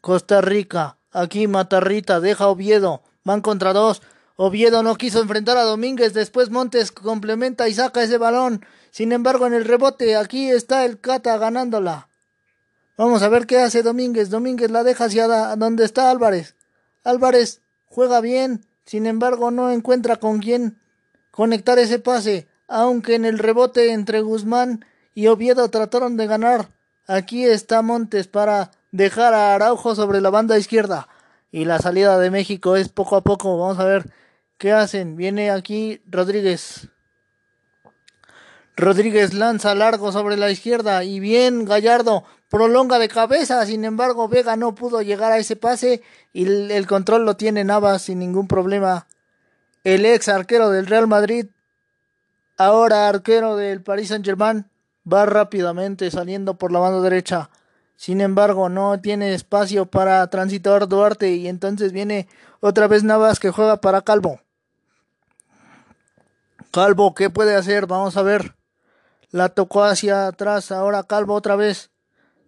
Costa 0.00 0.40
Rica. 0.40 0.98
Aquí 1.10 1.48
Matarrita 1.48 2.20
deja 2.20 2.46
Oviedo. 2.46 3.02
Van 3.24 3.40
contra 3.40 3.72
dos. 3.72 4.02
Oviedo 4.36 4.84
no 4.84 4.94
quiso 4.94 5.20
enfrentar 5.20 5.56
a 5.56 5.64
Domínguez. 5.64 6.14
Después 6.14 6.50
Montes 6.50 6.92
complementa 6.92 7.68
y 7.68 7.74
saca 7.74 8.04
ese 8.04 8.18
balón. 8.18 8.64
Sin 8.92 9.10
embargo, 9.10 9.48
en 9.48 9.54
el 9.54 9.64
rebote, 9.64 10.14
aquí 10.16 10.48
está 10.48 10.84
el 10.84 11.00
Cata 11.00 11.36
ganándola. 11.38 12.08
Vamos 12.96 13.22
a 13.22 13.28
ver 13.28 13.46
qué 13.46 13.58
hace 13.58 13.82
Domínguez. 13.82 14.30
Domínguez 14.30 14.70
la 14.70 14.84
deja 14.84 15.06
hacia 15.06 15.56
donde 15.56 15.84
está 15.84 16.08
Álvarez. 16.12 16.54
Álvarez 17.02 17.62
juega 17.86 18.20
bien. 18.20 18.64
Sin 18.84 19.06
embargo, 19.06 19.50
no 19.50 19.72
encuentra 19.72 20.16
con 20.16 20.38
quién 20.38 20.78
conectar 21.32 21.80
ese 21.80 21.98
pase. 21.98 22.46
Aunque 22.68 23.16
en 23.16 23.24
el 23.24 23.40
rebote 23.40 23.92
entre 23.92 24.20
Guzmán 24.20 24.84
y 25.16 25.28
Oviedo 25.28 25.66
trataron 25.70 26.18
de 26.18 26.26
ganar. 26.26 26.68
Aquí 27.06 27.46
está 27.46 27.80
Montes 27.80 28.28
para 28.28 28.70
dejar 28.92 29.32
a 29.32 29.54
Araujo 29.54 29.94
sobre 29.94 30.20
la 30.20 30.28
banda 30.28 30.58
izquierda. 30.58 31.08
Y 31.50 31.64
la 31.64 31.78
salida 31.78 32.18
de 32.18 32.30
México 32.30 32.76
es 32.76 32.90
poco 32.90 33.16
a 33.16 33.22
poco. 33.22 33.56
Vamos 33.56 33.78
a 33.78 33.86
ver 33.86 34.12
qué 34.58 34.72
hacen. 34.72 35.16
Viene 35.16 35.50
aquí 35.50 36.02
Rodríguez. 36.06 36.90
Rodríguez 38.76 39.32
lanza 39.32 39.74
largo 39.74 40.12
sobre 40.12 40.36
la 40.36 40.50
izquierda 40.50 41.02
y 41.02 41.18
bien 41.18 41.64
Gallardo 41.64 42.24
prolonga 42.50 42.98
de 42.98 43.08
cabeza. 43.08 43.64
Sin 43.64 43.86
embargo, 43.86 44.28
Vega 44.28 44.56
no 44.56 44.74
pudo 44.74 45.00
llegar 45.00 45.32
a 45.32 45.38
ese 45.38 45.56
pase 45.56 46.02
y 46.34 46.44
el, 46.44 46.70
el 46.70 46.86
control 46.86 47.24
lo 47.24 47.38
tiene 47.38 47.64
Navas 47.64 48.02
sin 48.02 48.18
ningún 48.18 48.48
problema. 48.48 49.06
El 49.82 50.04
ex 50.04 50.28
arquero 50.28 50.68
del 50.68 50.86
Real 50.86 51.06
Madrid, 51.06 51.46
ahora 52.58 53.08
arquero 53.08 53.56
del 53.56 53.82
Paris 53.82 54.08
Saint 54.08 54.22
Germain, 54.22 54.66
va 55.10 55.26
rápidamente 55.26 56.10
saliendo 56.10 56.54
por 56.54 56.72
la 56.72 56.78
banda 56.78 57.00
derecha. 57.00 57.50
Sin 57.96 58.20
embargo, 58.20 58.68
no 58.68 59.00
tiene 59.00 59.34
espacio 59.34 59.86
para 59.86 60.26
transitar 60.28 60.86
Duarte 60.88 61.34
y 61.34 61.48
entonces 61.48 61.92
viene 61.92 62.28
otra 62.60 62.88
vez 62.88 63.04
Navas 63.04 63.40
que 63.40 63.50
juega 63.50 63.80
para 63.80 64.02
Calvo. 64.02 64.40
Calvo, 66.72 67.14
¿qué 67.14 67.30
puede 67.30 67.54
hacer? 67.54 67.86
Vamos 67.86 68.16
a 68.16 68.22
ver. 68.22 68.54
La 69.30 69.48
tocó 69.48 69.84
hacia 69.84 70.26
atrás, 70.26 70.70
ahora 70.70 71.04
Calvo 71.04 71.34
otra 71.34 71.56
vez. 71.56 71.90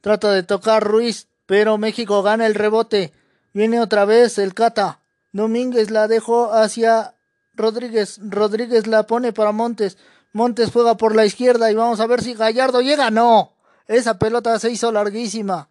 Trata 0.01 0.33
de 0.33 0.43
tocar 0.43 0.85
Ruiz, 0.85 1.29
pero 1.47 1.79
México 1.79 2.23
gana 2.23 2.47
el 2.47 2.55
rebote. 2.55 3.13
Viene 3.55 3.81
otra 3.81 4.05
vez 4.05 4.39
el 4.39 4.55
Cata. 4.55 5.01
Domínguez 5.33 5.91
la 5.91 6.09
dejó 6.09 6.53
hacia 6.53 7.15
Rodríguez. 7.55 8.21
Rodríguez 8.23 8.87
la 8.87 9.05
pone 9.05 9.33
para 9.33 9.53
Montes. 9.53 9.97
Montes 10.33 10.71
juega 10.73 10.97
por 10.97 11.15
la 11.15 11.27
izquierda 11.27 11.71
y 11.71 11.75
vamos 11.75 12.01
a 12.01 12.07
ver 12.07 12.23
si 12.23 12.35
Gallardo 12.35 12.81
llega. 12.81 13.11
No, 13.11 13.53
esa 13.87 14.19
pelota 14.19 14.59
se 14.59 14.71
hizo 14.71 14.93
larguísima. 14.93 15.69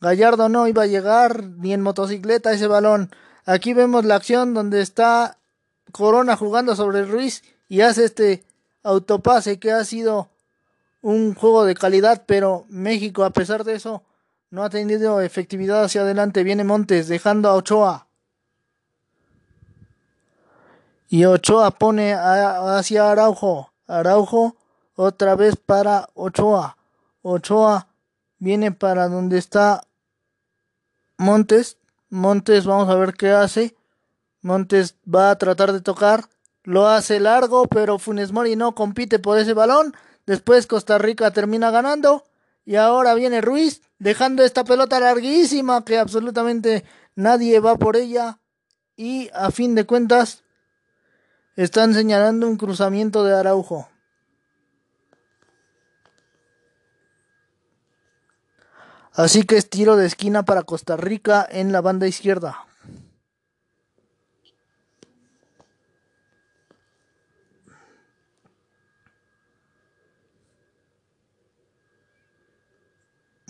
Gallardo 0.00 0.48
no 0.48 0.68
iba 0.68 0.84
a 0.84 0.86
llegar 0.86 1.44
ni 1.44 1.72
en 1.72 1.82
motocicleta 1.82 2.52
ese 2.52 2.66
balón. 2.66 3.10
Aquí 3.44 3.74
vemos 3.74 4.04
la 4.04 4.16
acción 4.16 4.54
donde 4.54 4.80
está 4.80 5.38
Corona 5.92 6.36
jugando 6.36 6.76
sobre 6.76 7.04
Ruiz 7.04 7.42
y 7.68 7.80
hace 7.80 8.04
este 8.04 8.44
autopase 8.82 9.58
que 9.58 9.72
ha 9.72 9.84
sido 9.84 10.28
un 11.02 11.34
juego 11.34 11.64
de 11.64 11.74
calidad, 11.74 12.24
pero 12.26 12.64
México 12.68 13.24
a 13.24 13.30
pesar 13.30 13.64
de 13.64 13.74
eso 13.74 14.02
no 14.50 14.64
ha 14.64 14.70
tenido 14.70 15.20
efectividad 15.20 15.84
hacia 15.84 16.02
adelante. 16.02 16.44
Viene 16.44 16.64
Montes 16.64 17.08
dejando 17.08 17.48
a 17.48 17.54
Ochoa. 17.54 18.06
Y 21.08 21.24
Ochoa 21.24 21.70
pone 21.72 22.14
hacia 22.14 23.10
Araujo. 23.10 23.67
Araujo 23.88 24.56
otra 24.94 25.34
vez 25.34 25.56
para 25.56 26.08
Ochoa. 26.14 26.76
Ochoa 27.22 27.88
viene 28.38 28.70
para 28.70 29.08
donde 29.08 29.38
está 29.38 29.82
Montes. 31.16 31.78
Montes, 32.10 32.64
vamos 32.64 32.88
a 32.88 32.94
ver 32.94 33.14
qué 33.14 33.30
hace. 33.30 33.74
Montes 34.40 34.94
va 35.12 35.30
a 35.30 35.38
tratar 35.38 35.72
de 35.72 35.80
tocar. 35.80 36.28
Lo 36.62 36.86
hace 36.86 37.18
largo, 37.18 37.66
pero 37.66 37.98
Funes 37.98 38.30
Mori 38.32 38.54
no 38.54 38.74
compite 38.74 39.18
por 39.18 39.38
ese 39.38 39.54
balón. 39.54 39.94
Después 40.26 40.66
Costa 40.66 40.98
Rica 40.98 41.30
termina 41.32 41.70
ganando. 41.70 42.24
Y 42.64 42.76
ahora 42.76 43.14
viene 43.14 43.40
Ruiz, 43.40 43.82
dejando 43.98 44.44
esta 44.44 44.62
pelota 44.64 45.00
larguísima 45.00 45.84
que 45.84 45.98
absolutamente 45.98 46.84
nadie 47.14 47.60
va 47.60 47.76
por 47.76 47.96
ella. 47.96 48.38
Y 48.96 49.30
a 49.32 49.50
fin 49.50 49.74
de 49.74 49.86
cuentas, 49.86 50.44
están 51.58 51.92
señalando 51.92 52.46
un 52.46 52.56
cruzamiento 52.56 53.24
de 53.24 53.34
Araujo. 53.34 53.88
Así 59.12 59.42
que 59.42 59.56
es 59.56 59.68
tiro 59.68 59.96
de 59.96 60.06
esquina 60.06 60.44
para 60.44 60.62
Costa 60.62 60.96
Rica 60.96 61.44
en 61.50 61.72
la 61.72 61.80
banda 61.80 62.06
izquierda. 62.06 62.64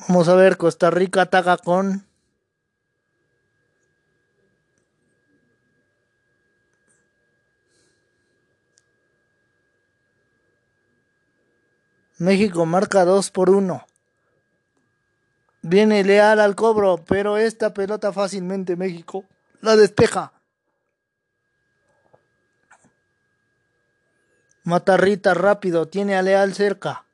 Vamos 0.08 0.28
a 0.30 0.34
ver, 0.34 0.56
Costa 0.56 0.90
Rica 0.90 1.20
ataca 1.20 1.58
con 1.58 2.07
México 12.18 12.66
marca 12.66 13.04
2 13.04 13.30
por 13.30 13.48
1. 13.48 13.86
Viene 15.62 16.02
Leal 16.02 16.40
al 16.40 16.56
cobro, 16.56 17.04
pero 17.06 17.36
esta 17.36 17.72
pelota 17.72 18.12
fácilmente 18.12 18.74
México 18.74 19.24
la 19.60 19.76
despeja. 19.76 20.32
Matarrita 24.64 25.32
rápido, 25.34 25.86
tiene 25.86 26.16
a 26.16 26.22
Leal 26.22 26.54
cerca. 26.54 27.04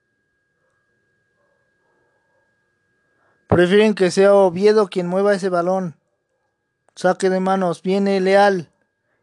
Prefieren 3.47 3.95
que 3.95 4.11
sea 4.11 4.35
Oviedo 4.35 4.89
quien 4.89 5.07
mueva 5.07 5.35
ese 5.35 5.51
balón. 5.51 5.97
Saque 6.95 7.29
de 7.29 7.41
manos, 7.41 7.83
viene 7.83 8.21
Leal. 8.21 8.71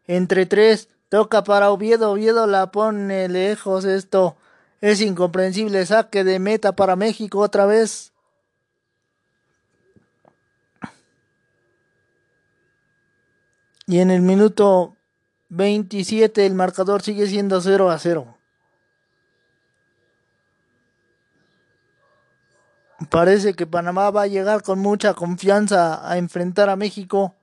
Entre 0.06 0.46
tres, 0.46 0.88
toca 1.08 1.42
para 1.42 1.72
Oviedo, 1.72 2.12
Oviedo 2.12 2.46
la 2.46 2.70
pone 2.70 3.28
lejos 3.28 3.84
esto. 3.84 4.36
Es 4.82 5.00
incomprensible, 5.00 5.86
saque 5.86 6.24
de 6.24 6.40
meta 6.40 6.72
para 6.72 6.96
México 6.96 7.38
otra 7.38 7.66
vez. 7.66 8.12
Y 13.86 14.00
en 14.00 14.10
el 14.10 14.22
minuto 14.22 14.96
27 15.50 16.44
el 16.44 16.54
marcador 16.56 17.00
sigue 17.02 17.28
siendo 17.28 17.60
0 17.60 17.90
a 17.90 17.98
0. 18.00 18.36
Parece 23.08 23.54
que 23.54 23.68
Panamá 23.68 24.10
va 24.10 24.22
a 24.22 24.26
llegar 24.26 24.62
con 24.62 24.80
mucha 24.80 25.14
confianza 25.14 26.10
a 26.10 26.18
enfrentar 26.18 26.68
a 26.68 26.76
México 26.76 27.36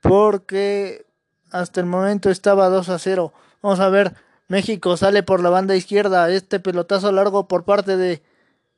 porque 0.00 1.04
hasta 1.50 1.80
el 1.80 1.86
momento 1.86 2.30
estaba 2.30 2.70
2 2.70 2.88
a 2.88 2.98
0. 2.98 3.34
Vamos 3.60 3.80
a 3.80 3.90
ver, 3.90 4.16
México 4.48 4.96
sale 4.96 5.22
por 5.22 5.42
la 5.42 5.50
banda 5.50 5.76
izquierda, 5.76 6.30
este 6.30 6.58
pelotazo 6.58 7.12
largo 7.12 7.48
por 7.48 7.64
parte 7.64 7.96
de 7.96 8.22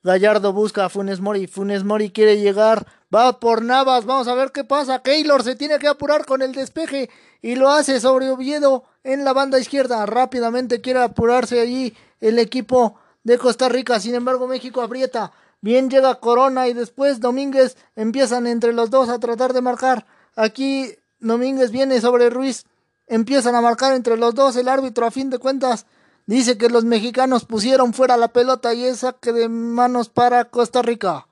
Gallardo 0.02 0.52
busca 0.52 0.84
a 0.84 0.88
Funes 0.88 1.20
Mori, 1.20 1.46
Funes 1.46 1.84
Mori 1.84 2.10
quiere 2.10 2.40
llegar, 2.40 2.86
va 3.14 3.38
por 3.40 3.62
Navas, 3.62 4.04
vamos 4.04 4.28
a 4.28 4.34
ver 4.34 4.50
qué 4.52 4.64
pasa, 4.64 5.02
Keylor 5.02 5.42
se 5.42 5.56
tiene 5.56 5.78
que 5.78 5.88
apurar 5.88 6.26
con 6.26 6.42
el 6.42 6.52
despeje 6.52 7.08
y 7.40 7.54
lo 7.54 7.70
hace 7.70 8.00
sobre 8.00 8.30
Oviedo 8.30 8.84
en 9.04 9.24
la 9.24 9.32
banda 9.32 9.58
izquierda, 9.58 10.04
rápidamente 10.06 10.80
quiere 10.80 11.00
apurarse 11.00 11.60
allí 11.60 11.94
el 12.20 12.38
equipo 12.38 12.96
de 13.22 13.38
Costa 13.38 13.68
Rica, 13.68 14.00
sin 14.00 14.14
embargo 14.14 14.48
México 14.48 14.82
aprieta, 14.82 15.32
Bien 15.62 15.90
llega 15.90 16.14
Corona 16.14 16.68
y 16.68 16.72
después 16.72 17.20
Domínguez. 17.20 17.76
Empiezan 17.94 18.46
entre 18.46 18.72
los 18.72 18.90
dos 18.90 19.08
a 19.08 19.18
tratar 19.18 19.52
de 19.52 19.60
marcar. 19.60 20.06
Aquí 20.34 20.94
Domínguez 21.18 21.70
viene 21.70 22.00
sobre 22.00 22.30
Ruiz. 22.30 22.64
Empiezan 23.10 23.56
a 23.56 23.60
marcar 23.60 23.92
entre 23.92 24.16
los 24.16 24.36
dos. 24.36 24.54
El 24.54 24.68
árbitro 24.68 25.04
a 25.04 25.10
fin 25.10 25.30
de 25.30 25.38
cuentas 25.38 25.84
dice 26.26 26.56
que 26.56 26.70
los 26.70 26.84
mexicanos 26.84 27.44
pusieron 27.44 27.92
fuera 27.92 28.16
la 28.16 28.28
pelota 28.28 28.72
y 28.72 28.84
es 28.84 28.98
saque 28.98 29.32
de 29.32 29.48
manos 29.48 30.08
para 30.08 30.44
Costa 30.44 30.80
Rica. 30.80 31.26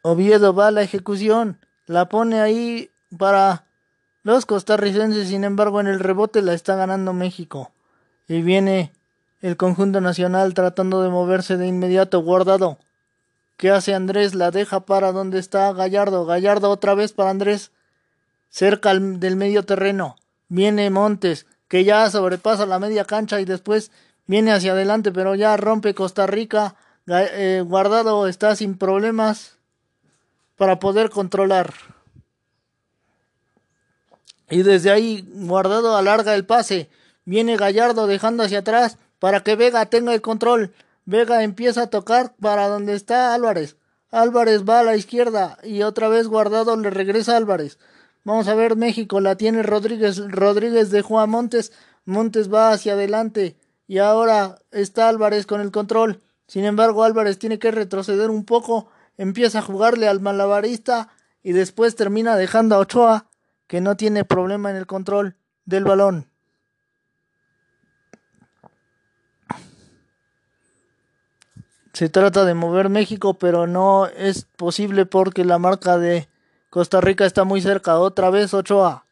Oviedo 0.00 0.54
va 0.54 0.68
a 0.68 0.70
la 0.70 0.80
ejecución. 0.80 1.58
La 1.84 2.08
pone 2.08 2.40
ahí 2.40 2.90
para 3.18 3.66
los 4.22 4.46
costarricenses, 4.46 5.28
sin 5.28 5.44
embargo, 5.44 5.78
en 5.82 5.88
el 5.88 6.00
rebote 6.00 6.40
la 6.40 6.54
está 6.54 6.74
ganando 6.74 7.12
México. 7.12 7.70
Y 8.28 8.40
viene 8.40 8.94
el 9.42 9.58
conjunto 9.58 10.00
nacional 10.00 10.54
tratando 10.54 11.02
de 11.02 11.10
moverse 11.10 11.58
de 11.58 11.66
inmediato. 11.66 12.22
Guardado. 12.22 12.78
¿Qué 13.60 13.70
hace 13.70 13.92
Andrés? 13.92 14.34
La 14.34 14.50
deja 14.50 14.86
para 14.86 15.12
donde 15.12 15.38
está 15.38 15.70
Gallardo. 15.74 16.24
Gallardo 16.24 16.70
otra 16.70 16.94
vez 16.94 17.12
para 17.12 17.28
Andrés. 17.28 17.72
Cerca 18.48 18.94
del 18.94 19.36
medio 19.36 19.66
terreno. 19.66 20.16
Viene 20.48 20.88
Montes, 20.88 21.44
que 21.68 21.84
ya 21.84 22.08
sobrepasa 22.08 22.64
la 22.64 22.78
media 22.78 23.04
cancha 23.04 23.38
y 23.38 23.44
después 23.44 23.90
viene 24.26 24.50
hacia 24.50 24.72
adelante, 24.72 25.12
pero 25.12 25.34
ya 25.34 25.58
rompe 25.58 25.92
Costa 25.92 26.26
Rica. 26.26 26.74
Eh, 27.06 27.62
guardado 27.66 28.28
está 28.28 28.56
sin 28.56 28.78
problemas 28.78 29.58
para 30.56 30.78
poder 30.78 31.10
controlar. 31.10 31.74
Y 34.48 34.62
desde 34.62 34.90
ahí 34.90 35.28
Guardado 35.34 35.98
alarga 35.98 36.34
el 36.34 36.46
pase. 36.46 36.88
Viene 37.26 37.58
Gallardo 37.58 38.06
dejando 38.06 38.42
hacia 38.42 38.60
atrás 38.60 38.96
para 39.18 39.42
que 39.42 39.54
Vega 39.54 39.84
tenga 39.84 40.14
el 40.14 40.22
control. 40.22 40.72
Vega 41.04 41.42
empieza 41.42 41.82
a 41.82 41.90
tocar 41.90 42.34
para 42.40 42.68
donde 42.68 42.94
está 42.94 43.34
Álvarez. 43.34 43.76
Álvarez 44.10 44.64
va 44.68 44.80
a 44.80 44.84
la 44.84 44.96
izquierda 44.96 45.58
y 45.62 45.82
otra 45.82 46.08
vez 46.08 46.26
Guardado 46.26 46.76
le 46.76 46.90
regresa 46.90 47.36
Álvarez. 47.36 47.78
Vamos 48.24 48.48
a 48.48 48.54
ver 48.54 48.76
México, 48.76 49.20
la 49.20 49.36
tiene 49.36 49.62
Rodríguez, 49.62 50.18
Rodríguez 50.18 50.90
de 50.90 51.02
Juan 51.02 51.30
Montes. 51.30 51.72
Montes 52.04 52.52
va 52.52 52.72
hacia 52.72 52.92
adelante 52.92 53.56
y 53.86 53.98
ahora 53.98 54.58
está 54.70 55.08
Álvarez 55.08 55.46
con 55.46 55.60
el 55.60 55.70
control. 55.70 56.22
Sin 56.46 56.64
embargo, 56.64 57.04
Álvarez 57.04 57.38
tiene 57.38 57.58
que 57.58 57.70
retroceder 57.70 58.30
un 58.30 58.44
poco, 58.44 58.88
empieza 59.16 59.60
a 59.60 59.62
jugarle 59.62 60.08
al 60.08 60.20
malabarista 60.20 61.08
y 61.42 61.52
después 61.52 61.96
termina 61.96 62.36
dejando 62.36 62.74
a 62.74 62.78
Ochoa 62.78 63.26
que 63.66 63.80
no 63.80 63.96
tiene 63.96 64.24
problema 64.24 64.70
en 64.70 64.76
el 64.76 64.86
control 64.86 65.36
del 65.64 65.84
balón. 65.84 66.29
Se 72.00 72.08
trata 72.08 72.46
de 72.46 72.54
mover 72.54 72.88
México, 72.88 73.34
pero 73.34 73.66
no 73.66 74.06
es 74.06 74.46
posible 74.56 75.04
porque 75.04 75.44
la 75.44 75.58
marca 75.58 75.98
de 75.98 76.30
Costa 76.70 77.02
Rica 77.02 77.26
está 77.26 77.44
muy 77.44 77.60
cerca. 77.60 77.98
Otra 77.98 78.30
vez 78.30 78.54
Ochoa. 78.54 79.04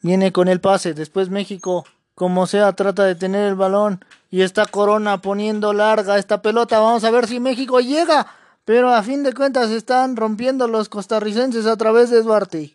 Viene 0.00 0.32
con 0.32 0.48
el 0.48 0.58
pase. 0.58 0.94
Después 0.94 1.28
México, 1.28 1.84
como 2.14 2.46
sea, 2.46 2.72
trata 2.72 3.04
de 3.04 3.14
tener 3.14 3.46
el 3.46 3.56
balón. 3.56 4.02
Y 4.30 4.40
está 4.40 4.64
Corona 4.64 5.20
poniendo 5.20 5.74
larga 5.74 6.16
esta 6.16 6.40
pelota. 6.40 6.80
Vamos 6.80 7.04
a 7.04 7.10
ver 7.10 7.26
si 7.26 7.40
México 7.40 7.78
llega. 7.80 8.26
Pero 8.64 8.88
a 8.88 9.02
fin 9.02 9.22
de 9.22 9.34
cuentas 9.34 9.68
están 9.68 10.16
rompiendo 10.16 10.66
los 10.66 10.88
costarricenses 10.88 11.66
a 11.66 11.76
través 11.76 12.08
de 12.08 12.22
Duarte. 12.22 12.74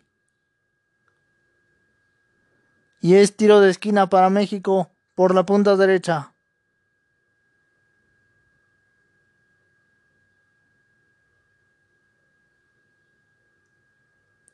Y 3.00 3.16
es 3.16 3.36
tiro 3.36 3.58
de 3.58 3.70
esquina 3.70 4.08
para 4.08 4.30
México 4.30 4.92
por 5.18 5.34
la 5.34 5.42
punta 5.42 5.74
derecha. 5.74 6.30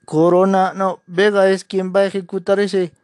Corona, 0.07 0.73
no, 0.73 1.03
Vega 1.07 1.51
es 1.51 1.65
quien 1.65 1.95
va 1.95 2.01
a 2.01 2.07
ejecutar 2.07 2.61
ese 2.61 2.95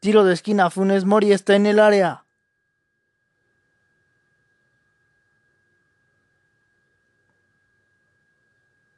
tiro 0.00 0.24
de 0.24 0.32
esquina. 0.32 0.70
Funes 0.70 1.04
Mori 1.04 1.30
está 1.34 1.54
en 1.56 1.66
el 1.66 1.78
área. 1.78 2.24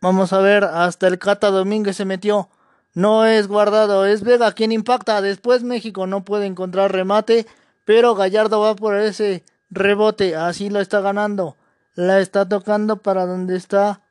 Vamos 0.01 0.33
a 0.33 0.39
ver, 0.39 0.63
hasta 0.63 1.09
el 1.09 1.19
Cata 1.19 1.51
Domínguez 1.51 1.97
se 1.97 2.05
metió. 2.05 2.49
No 2.95 3.25
es 3.25 3.49
guardado, 3.49 4.07
es 4.07 4.23
Vega 4.23 4.53
quien 4.53 4.71
impacta. 4.71 5.21
Después 5.23 5.65
México 5.65 6.07
no 6.07 6.25
puede 6.25 6.47
encontrar 6.47 6.93
remate, 6.93 7.49
pero 7.85 8.15
Gallardo 8.15 8.61
va 8.61 8.77
por 8.77 8.97
ese 8.97 9.45
rebote. 9.71 10.37
Así 10.37 10.71
lo 10.71 10.81
está 10.81 11.01
ganando. 11.01 11.57
La 11.95 12.21
está 12.21 12.49
tocando 12.49 12.99
para 12.99 13.27
donde 13.27 13.57
está 13.57 14.03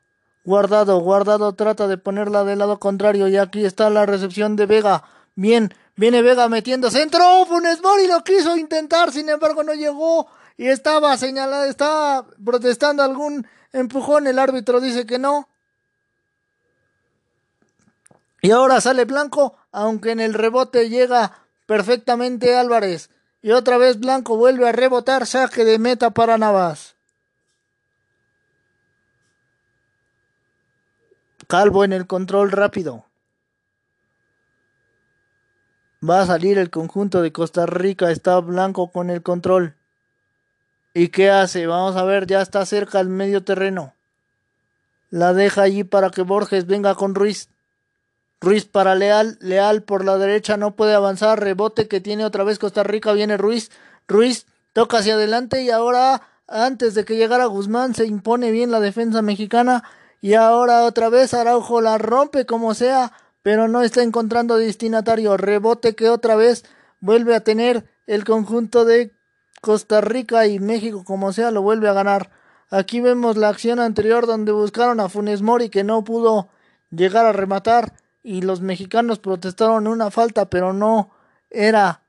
guardado. 0.44 1.00
Guardado 1.00 1.54
trata 1.54 1.88
de 1.88 1.98
ponerla 1.98 2.44
del 2.44 2.58
lado 2.58 2.78
contrario 2.78 3.28
y 3.28 3.36
aquí 3.36 3.64
está 3.64 3.90
la 3.90 4.06
recepción 4.06 4.56
de 4.56 4.66
Vega. 4.66 5.04
Bien, 5.34 5.74
viene 5.96 6.22
Vega 6.22 6.48
metiendo 6.48 6.90
centro. 6.90 7.44
Funes 7.46 7.82
Mori 7.82 8.06
lo 8.06 8.22
quiso 8.22 8.56
intentar, 8.56 9.12
sin 9.12 9.28
embargo 9.28 9.62
no 9.62 9.74
llegó 9.74 10.28
y 10.56 10.68
estaba 10.68 11.16
señalado, 11.16 11.64
estaba 11.64 12.26
protestando 12.44 13.02
algún 13.02 13.46
empujón. 13.72 14.26
El 14.26 14.38
árbitro 14.38 14.80
dice 14.80 15.06
que 15.06 15.18
no. 15.18 15.48
Y 18.42 18.50
ahora 18.50 18.80
sale 18.80 19.04
Blanco, 19.04 19.56
aunque 19.70 20.10
en 20.10 20.20
el 20.20 20.34
rebote 20.34 20.88
llega 20.88 21.38
perfectamente 21.66 22.56
Álvarez. 22.56 23.08
Y 23.42 23.50
otra 23.50 23.76
vez 23.76 23.98
Blanco 23.98 24.36
vuelve 24.36 24.68
a 24.68 24.72
rebotar, 24.72 25.26
saque 25.26 25.64
de 25.64 25.80
meta 25.80 26.10
para 26.10 26.38
Navas. 26.38 26.94
Calvo 31.48 31.84
en 31.84 31.92
el 31.92 32.06
control 32.06 32.52
rápido. 32.52 33.04
Va 36.08 36.22
a 36.22 36.26
salir 36.26 36.56
el 36.58 36.70
conjunto 36.70 37.20
de 37.20 37.32
Costa 37.32 37.66
Rica, 37.66 38.10
está 38.10 38.38
Blanco 38.38 38.90
con 38.90 39.10
el 39.10 39.22
control. 39.22 39.76
¿Y 40.94 41.08
qué 41.08 41.30
hace? 41.30 41.66
Vamos 41.66 41.96
a 41.96 42.04
ver, 42.04 42.26
ya 42.26 42.42
está 42.42 42.64
cerca 42.64 43.00
el 43.00 43.08
medio 43.08 43.44
terreno. 43.44 43.94
La 45.10 45.34
deja 45.34 45.62
allí 45.62 45.84
para 45.84 46.10
que 46.10 46.22
Borges 46.22 46.66
venga 46.66 46.94
con 46.94 47.14
Ruiz. 47.14 47.51
Ruiz 48.42 48.64
para 48.64 48.96
Leal, 48.96 49.38
Leal 49.40 49.84
por 49.84 50.04
la 50.04 50.18
derecha 50.18 50.56
no 50.56 50.74
puede 50.74 50.94
avanzar, 50.94 51.38
rebote 51.38 51.86
que 51.86 52.00
tiene 52.00 52.24
otra 52.24 52.42
vez 52.42 52.58
Costa 52.58 52.82
Rica, 52.82 53.12
viene 53.12 53.36
Ruiz, 53.36 53.70
Ruiz 54.08 54.46
toca 54.72 54.98
hacia 54.98 55.14
adelante 55.14 55.62
y 55.62 55.70
ahora 55.70 56.22
antes 56.48 56.94
de 56.94 57.04
que 57.04 57.16
llegara 57.16 57.46
Guzmán 57.46 57.94
se 57.94 58.04
impone 58.04 58.50
bien 58.50 58.72
la 58.72 58.80
defensa 58.80 59.22
mexicana 59.22 59.84
y 60.20 60.34
ahora 60.34 60.82
otra 60.82 61.08
vez 61.08 61.34
Araujo 61.34 61.80
la 61.80 61.98
rompe 61.98 62.44
como 62.44 62.74
sea, 62.74 63.12
pero 63.42 63.68
no 63.68 63.82
está 63.82 64.02
encontrando 64.02 64.56
destinatario, 64.56 65.36
rebote 65.36 65.94
que 65.94 66.08
otra 66.08 66.34
vez 66.34 66.64
vuelve 66.98 67.36
a 67.36 67.44
tener 67.44 67.86
el 68.08 68.24
conjunto 68.24 68.84
de 68.84 69.14
Costa 69.60 70.00
Rica 70.00 70.48
y 70.48 70.58
México 70.58 71.04
como 71.04 71.32
sea 71.32 71.52
lo 71.52 71.62
vuelve 71.62 71.88
a 71.88 71.92
ganar. 71.92 72.30
Aquí 72.70 73.00
vemos 73.00 73.36
la 73.36 73.50
acción 73.50 73.78
anterior 73.78 74.26
donde 74.26 74.50
buscaron 74.50 74.98
a 74.98 75.08
Funes 75.08 75.42
Mori 75.42 75.68
que 75.68 75.84
no 75.84 76.02
pudo 76.02 76.48
llegar 76.90 77.24
a 77.24 77.32
rematar 77.32 77.92
y 78.22 78.42
los 78.42 78.60
mexicanos 78.60 79.18
protestaron 79.18 79.86
una 79.86 80.10
falta, 80.10 80.46
pero 80.46 80.72
no 80.72 81.10
era, 81.50 82.02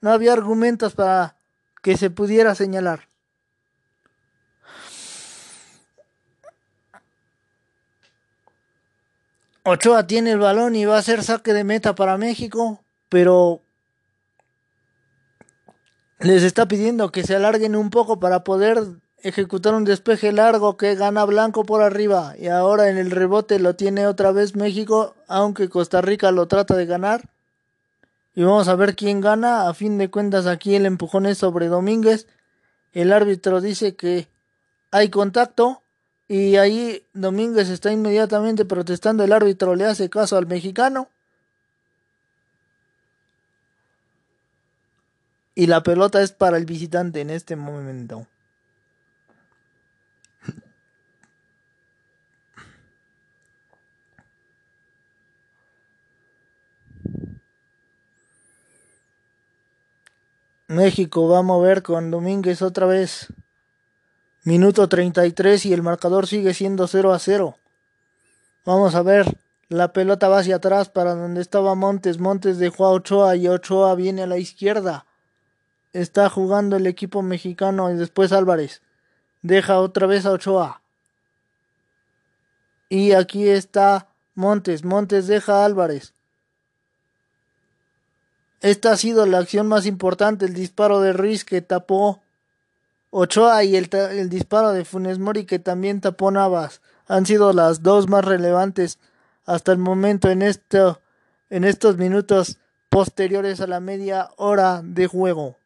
no 0.00 0.10
había 0.10 0.32
argumentos 0.32 0.94
para 0.94 1.36
que 1.82 1.96
se 1.96 2.10
pudiera 2.10 2.54
señalar. 2.54 3.08
Ochoa 9.64 10.06
tiene 10.06 10.32
el 10.32 10.38
balón 10.38 10.76
y 10.76 10.86
va 10.86 10.96
a 10.96 11.02
ser 11.02 11.22
saque 11.22 11.52
de 11.52 11.62
meta 11.62 11.94
para 11.94 12.16
México, 12.16 12.82
pero 13.10 13.60
les 16.20 16.42
está 16.42 16.66
pidiendo 16.66 17.12
que 17.12 17.22
se 17.22 17.36
alarguen 17.36 17.76
un 17.76 17.90
poco 17.90 18.18
para 18.18 18.44
poder 18.44 18.78
ejecutar 19.22 19.74
un 19.74 19.84
despeje 19.84 20.32
largo 20.32 20.76
que 20.76 20.94
gana 20.94 21.24
Blanco 21.24 21.64
por 21.64 21.82
arriba 21.82 22.34
y 22.38 22.48
ahora 22.48 22.88
en 22.88 22.98
el 22.98 23.10
rebote 23.10 23.58
lo 23.58 23.74
tiene 23.74 24.06
otra 24.06 24.32
vez 24.32 24.54
México, 24.54 25.14
aunque 25.26 25.68
Costa 25.68 26.00
Rica 26.00 26.30
lo 26.30 26.46
trata 26.46 26.76
de 26.76 26.86
ganar. 26.86 27.28
Y 28.34 28.44
vamos 28.44 28.68
a 28.68 28.76
ver 28.76 28.94
quién 28.94 29.20
gana. 29.20 29.68
A 29.68 29.74
fin 29.74 29.98
de 29.98 30.10
cuentas 30.10 30.46
aquí 30.46 30.76
el 30.76 30.86
empujón 30.86 31.26
es 31.26 31.38
sobre 31.38 31.66
Domínguez. 31.66 32.28
El 32.92 33.12
árbitro 33.12 33.60
dice 33.60 33.96
que 33.96 34.28
hay 34.92 35.08
contacto 35.08 35.82
y 36.28 36.54
ahí 36.54 37.02
Domínguez 37.14 37.68
está 37.68 37.90
inmediatamente 37.90 38.64
protestando. 38.64 39.24
El 39.24 39.32
árbitro 39.32 39.74
le 39.74 39.86
hace 39.86 40.08
caso 40.08 40.36
al 40.36 40.46
mexicano. 40.46 41.08
Y 45.56 45.66
la 45.66 45.82
pelota 45.82 46.22
es 46.22 46.30
para 46.30 46.58
el 46.58 46.64
visitante 46.64 47.20
en 47.20 47.30
este 47.30 47.56
momento. 47.56 48.24
México 60.68 61.26
va 61.26 61.38
a 61.38 61.42
mover 61.42 61.82
con 61.82 62.10
Domínguez 62.10 62.60
otra 62.60 62.84
vez. 62.84 63.32
Minuto 64.44 64.86
33 64.86 65.64
y 65.64 65.72
el 65.72 65.82
marcador 65.82 66.26
sigue 66.26 66.52
siendo 66.52 66.86
0 66.86 67.14
a 67.14 67.18
0. 67.18 67.56
Vamos 68.66 68.94
a 68.94 69.00
ver. 69.00 69.38
La 69.70 69.94
pelota 69.94 70.28
va 70.28 70.40
hacia 70.40 70.56
atrás 70.56 70.90
para 70.90 71.14
donde 71.14 71.40
estaba 71.40 71.74
Montes. 71.74 72.18
Montes 72.18 72.58
dejó 72.58 72.84
a 72.84 72.90
Ochoa 72.90 73.34
y 73.36 73.48
Ochoa 73.48 73.94
viene 73.94 74.24
a 74.24 74.26
la 74.26 74.36
izquierda. 74.36 75.06
Está 75.94 76.28
jugando 76.28 76.76
el 76.76 76.86
equipo 76.86 77.22
mexicano 77.22 77.90
y 77.90 77.94
después 77.94 78.32
Álvarez. 78.32 78.82
Deja 79.40 79.80
otra 79.80 80.06
vez 80.06 80.26
a 80.26 80.32
Ochoa. 80.32 80.82
Y 82.90 83.12
aquí 83.12 83.48
está 83.48 84.08
Montes. 84.34 84.84
Montes 84.84 85.28
deja 85.28 85.62
a 85.62 85.64
Álvarez. 85.64 86.12
Esta 88.60 88.92
ha 88.92 88.96
sido 88.96 89.24
la 89.26 89.38
acción 89.38 89.68
más 89.68 89.86
importante, 89.86 90.44
el 90.44 90.54
disparo 90.54 91.00
de 91.00 91.12
Ruiz 91.12 91.44
que 91.44 91.62
tapó 91.62 92.20
Ochoa 93.10 93.62
y 93.64 93.76
el, 93.76 93.88
el 93.92 94.28
disparo 94.28 94.72
de 94.72 94.84
Funes 94.84 95.18
Mori 95.18 95.44
que 95.44 95.58
también 95.58 96.00
tapó 96.00 96.30
Navas. 96.30 96.80
Han 97.06 97.24
sido 97.24 97.52
las 97.52 97.82
dos 97.82 98.08
más 98.08 98.24
relevantes 98.24 98.98
hasta 99.46 99.72
el 99.72 99.78
momento 99.78 100.28
en, 100.28 100.42
esto, 100.42 101.00
en 101.50 101.64
estos 101.64 101.96
minutos 101.96 102.58
posteriores 102.90 103.60
a 103.60 103.66
la 103.66 103.80
media 103.80 104.30
hora 104.36 104.82
de 104.84 105.06
juego. 105.06 105.56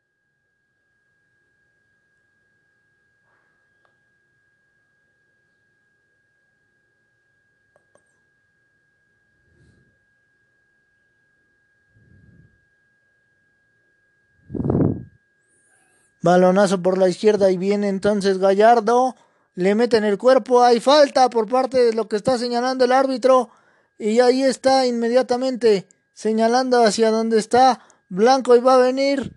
Balonazo 16.23 16.81
por 16.81 16.99
la 16.99 17.09
izquierda 17.09 17.51
y 17.51 17.57
viene 17.57 17.89
entonces 17.89 18.39
Gallardo. 18.39 19.17
Le 19.55 19.75
meten 19.75 20.05
el 20.05 20.19
cuerpo. 20.19 20.63
Hay 20.63 20.81
falta 20.81 21.29
por 21.29 21.49
parte 21.49 21.85
de 21.85 21.93
lo 21.93 22.09
que 22.09 22.17
está 22.17 22.39
señalando 22.39 22.85
el 22.85 22.93
árbitro. 22.93 23.51
Y 23.99 24.21
ahí 24.21 24.43
está 24.43 24.87
inmediatamente 24.87 25.87
señalando 26.15 26.83
hacia 26.83 27.11
donde 27.11 27.39
está 27.39 27.81
Blanco 28.09 28.55
y 28.55 28.61
va 28.61 28.75
a 28.75 28.79
venir 28.79 29.33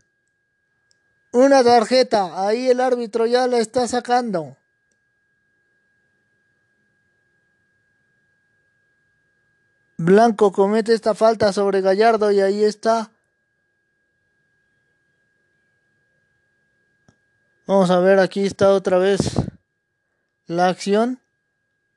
una 1.31 1.63
tarjeta. 1.63 2.45
Ahí 2.45 2.69
el 2.69 2.79
árbitro 2.79 3.25
ya 3.25 3.47
la 3.47 3.59
está 3.59 3.87
sacando. 3.87 4.55
Blanco 9.97 10.51
comete 10.51 10.93
esta 10.93 11.15
falta 11.15 11.53
sobre 11.53 11.81
Gallardo 11.81 12.31
y 12.31 12.41
ahí 12.41 12.63
está 12.63 13.11
Vamos 17.67 17.89
a 17.89 17.99
ver, 17.99 18.19
aquí 18.19 18.45
está 18.45 18.69
otra 18.69 18.99
vez 18.99 19.41
la 20.45 20.67
acción 20.67 21.19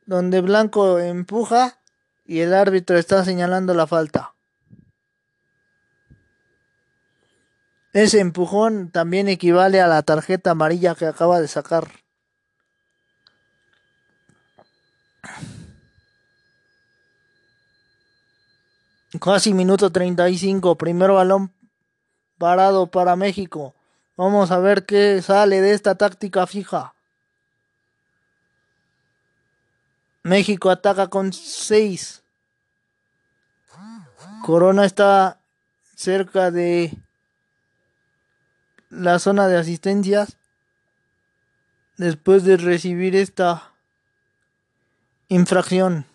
donde 0.07 0.41
Blanco 0.41 0.99
empuja 0.99 1.79
y 2.25 2.41
el 2.41 2.55
árbitro 2.55 2.97
está 2.97 3.23
señalando 3.23 3.75
la 3.75 3.87
falta. 3.87 4.35
Ese 7.93 8.21
empujón 8.21 8.91
también 8.91 9.29
equivale 9.29 9.83
a 9.83 9.89
la 9.89 10.03
tarjeta 10.03 10.53
amarilla 10.53 10.95
que 10.95 11.05
acaba 11.05 11.39
de 11.39 11.49
sacar. 11.49 11.89
Casi 19.21 19.53
minuto 19.53 19.91
35, 19.91 20.79
primer 20.79 21.11
balón 21.11 21.53
parado 22.39 22.91
para 22.91 23.17
México. 23.17 23.75
Vamos 24.19 24.51
a 24.51 24.59
ver 24.59 24.85
qué 24.85 25.23
sale 25.23 25.61
de 25.61 25.73
esta 25.73 25.95
táctica 25.95 26.45
fija. 26.49 26.93
México 30.25 30.71
ataca 30.71 31.07
con 31.07 31.33
6. 31.33 32.25
Corona 34.43 34.85
está 34.85 35.39
cerca 35.95 36.51
de 36.51 36.99
la 38.91 39.21
zona 39.21 39.47
de 39.47 39.57
asistencias 39.57 40.37
después 41.97 42.43
de 42.43 42.57
recibir 42.57 43.15
esta 43.15 43.73
infracción. 45.29 46.07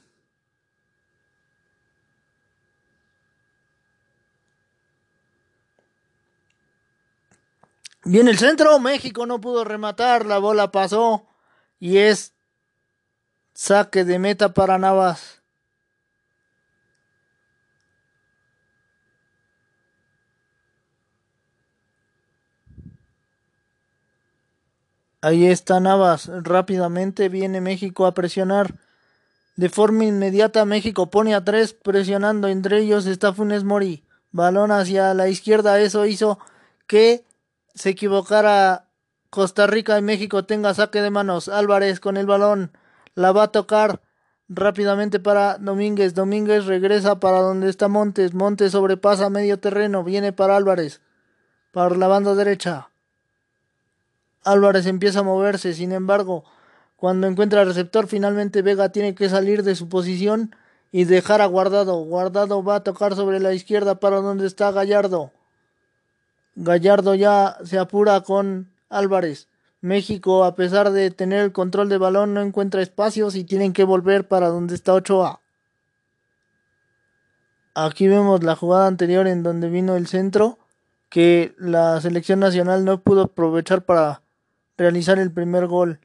Viene 8.06 8.32
el 8.32 8.38
centro, 8.38 8.80
México 8.80 9.26
no 9.26 9.40
pudo 9.40 9.64
rematar, 9.64 10.26
la 10.26 10.38
bola 10.38 10.72
pasó 10.72 11.26
y 11.80 12.00
es 12.00 12.34
saque 13.54 14.04
de 14.04 14.20
meta 14.20 14.54
para 14.54 14.78
Navas. 14.78 15.42
Ahí 25.22 25.48
está 25.48 25.80
Navas, 25.80 26.30
rápidamente 26.44 27.30
viene 27.30 27.62
México 27.62 28.06
a 28.06 28.14
presionar. 28.14 28.76
De 29.56 29.70
forma 29.70 30.04
inmediata 30.04 30.66
México 30.66 31.10
pone 31.10 31.34
a 31.36 31.46
tres 31.46 31.72
presionando, 31.74 32.50
entre 32.50 32.80
ellos 32.80 33.06
está 33.06 33.32
Funes 33.32 33.64
Mori. 33.64 34.04
Balón 34.34 34.72
hacia 34.72 35.14
la 35.14 35.30
izquierda, 35.30 35.80
eso 35.80 36.06
hizo 36.06 36.40
que 36.88 37.24
se 37.74 37.90
equivocara 37.90 38.90
Costa 39.30 39.66
Rica 39.66 39.98
y 39.98 40.02
México 40.02 40.46
tenga 40.46 40.74
saque 40.74 41.02
de 41.02 41.10
manos. 41.10 41.50
Álvarez 41.50 42.00
con 42.00 42.18
el 42.18 42.28
balón. 42.28 42.72
La 43.16 43.32
va 43.32 43.44
a 43.44 43.52
tocar 43.52 44.02
rápidamente 44.48 45.20
para 45.20 45.58
Domínguez. 45.58 46.14
Domínguez 46.14 46.66
regresa 46.66 47.20
para 47.20 47.40
donde 47.42 47.70
está 47.70 47.88
Montes. 47.88 48.34
Montes 48.34 48.74
sobrepasa 48.74 49.30
medio 49.30 49.60
terreno. 49.60 50.04
Viene 50.04 50.34
para 50.34 50.56
Álvarez. 50.56 51.02
Para 51.72 51.96
la 51.96 52.08
banda 52.08 52.36
derecha. 52.36 52.90
Álvarez 54.44 54.86
empieza 54.86 55.20
a 55.20 55.24
moverse. 55.24 55.74
Sin 55.74 55.94
embargo, 55.94 56.44
cuando 56.96 57.26
encuentra 57.26 57.62
el 57.62 57.68
receptor, 57.70 58.08
finalmente 58.08 58.62
Vega 58.62 58.90
tiene 58.90 59.16
que 59.16 59.30
salir 59.30 59.64
de 59.64 59.76
su 59.76 59.90
posición 59.90 60.56
y 60.92 61.06
dejar 61.06 61.42
a 61.42 61.48
Guardado. 61.48 61.96
Guardado 62.04 62.64
va 62.64 62.76
a 62.76 62.84
tocar 62.84 63.16
sobre 63.16 63.40
la 63.40 63.54
izquierda 63.54 63.96
para 64.00 64.18
donde 64.18 64.46
está 64.46 64.72
Gallardo. 64.72 65.32
Gallardo 66.56 67.16
ya 67.16 67.58
se 67.64 67.80
apura 67.80 68.22
con 68.22 68.72
Álvarez. 68.90 69.48
México, 69.82 70.46
a 70.46 70.56
pesar 70.56 70.92
de 70.92 71.12
tener 71.12 71.42
el 71.42 71.52
control 71.52 71.90
de 71.90 71.98
balón, 71.98 72.34
no 72.34 72.42
encuentra 72.42 72.82
espacios 72.82 73.36
y 73.36 73.44
tienen 73.44 73.74
que 73.74 73.84
volver 73.84 74.28
para 74.28 74.48
donde 74.48 74.76
está 74.76 74.94
Ochoa. 74.94 75.42
Aquí 77.76 78.08
vemos 78.08 78.44
la 78.44 78.56
jugada 78.56 78.88
anterior 78.88 79.28
en 79.28 79.44
donde 79.44 79.70
vino 79.70 79.96
el 79.96 80.08
centro 80.08 80.60
que 81.10 81.54
la 81.58 82.00
selección 82.02 82.40
nacional 82.40 82.86
no 82.86 83.02
pudo 83.02 83.24
aprovechar 83.24 83.84
para 83.84 84.22
realizar 84.78 85.20
el 85.20 85.32
primer 85.32 85.68
gol. 85.68 86.00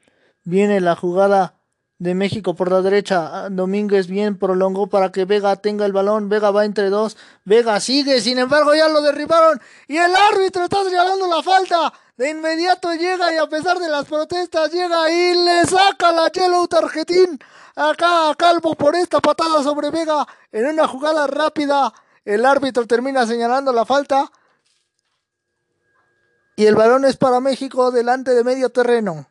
Viene 0.45 0.81
la 0.81 0.97
jugada 0.97 1.58
de 1.99 2.15
México 2.15 2.55
por 2.55 2.71
la 2.71 2.81
derecha. 2.81 3.49
Domínguez 3.51 4.07
bien 4.07 4.39
prolongó 4.39 4.87
para 4.87 5.11
que 5.11 5.25
Vega 5.25 5.57
tenga 5.57 5.85
el 5.85 5.93
balón. 5.93 6.29
Vega 6.29 6.51
va 6.51 6.65
entre 6.65 6.91
dos. 6.91 7.17
Vega 7.45 7.81
sigue, 7.81 8.21
sin 8.21 8.39
embargo 8.39 8.75
ya 8.75 8.89
lo 8.89 9.03
derribaron. 9.03 9.61
Y 9.87 9.97
el 9.97 10.15
árbitro 10.15 10.65
está 10.65 10.85
señalando 10.85 11.27
la 11.27 11.43
falta. 11.43 11.93
De 12.17 12.31
inmediato 12.31 12.93
llega 12.95 13.33
y 13.33 13.39
a 13.39 13.47
pesar 13.49 13.79
de 13.79 13.89
las 13.89 14.07
protestas 14.07 14.73
llega 14.73 15.11
y 15.11 15.35
le 15.35 15.65
saca 15.67 16.13
la 16.13 16.31
Yellow 16.31 16.67
Tarjetín 16.67 17.39
acá 17.77 18.31
a 18.31 18.35
Calvo 18.35 18.75
por 18.75 18.97
esta 18.97 19.21
patada 19.21 19.63
sobre 19.63 19.91
Vega 19.91 20.27
en 20.51 20.67
una 20.67 20.89
jugada 20.89 21.27
rápida. 21.27 21.93
El 22.25 22.45
árbitro 22.45 22.87
termina 22.87 23.27
señalando 23.27 23.73
la 23.73 23.85
falta. 23.85 24.31
Y 26.57 26.67
el 26.67 26.75
balón 26.75 27.05
es 27.05 27.17
para 27.17 27.39
México 27.39 27.93
delante 27.93 28.33
de 28.35 28.43
medio 28.43 28.71
terreno. 28.71 29.29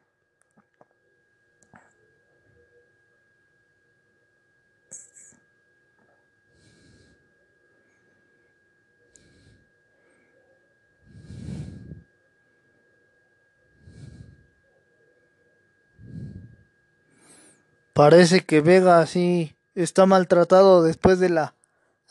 Parece 17.97 18.45
que 18.45 18.61
Vega 18.61 19.03
sí 19.07 19.55
está 19.73 20.05
maltratado 20.05 20.83
después 20.83 21.17
de 21.17 21.29
la 21.29 21.55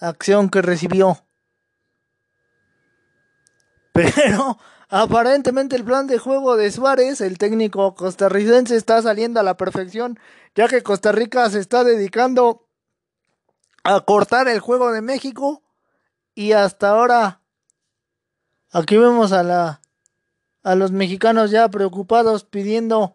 acción 0.00 0.50
que 0.50 0.60
recibió. 0.60 1.22
Pero 3.92 4.58
aparentemente 4.88 5.76
el 5.76 5.84
plan 5.84 6.08
de 6.08 6.18
juego 6.18 6.56
de 6.56 6.72
Suárez, 6.72 7.20
el 7.20 7.38
técnico 7.38 7.94
costarricense, 7.94 8.74
está 8.74 9.00
saliendo 9.00 9.38
a 9.38 9.44
la 9.44 9.56
perfección, 9.56 10.18
ya 10.56 10.66
que 10.66 10.82
Costa 10.82 11.12
Rica 11.12 11.48
se 11.50 11.60
está 11.60 11.84
dedicando 11.84 12.66
a 13.84 14.00
cortar 14.00 14.48
el 14.48 14.58
juego 14.58 14.90
de 14.90 15.02
México 15.02 15.62
y 16.34 16.50
hasta 16.50 16.88
ahora 16.88 17.42
aquí 18.72 18.96
vemos 18.96 19.30
a 19.30 19.44
la 19.44 19.80
a 20.64 20.74
los 20.74 20.90
mexicanos 20.90 21.52
ya 21.52 21.68
preocupados 21.68 22.42
pidiendo 22.42 23.14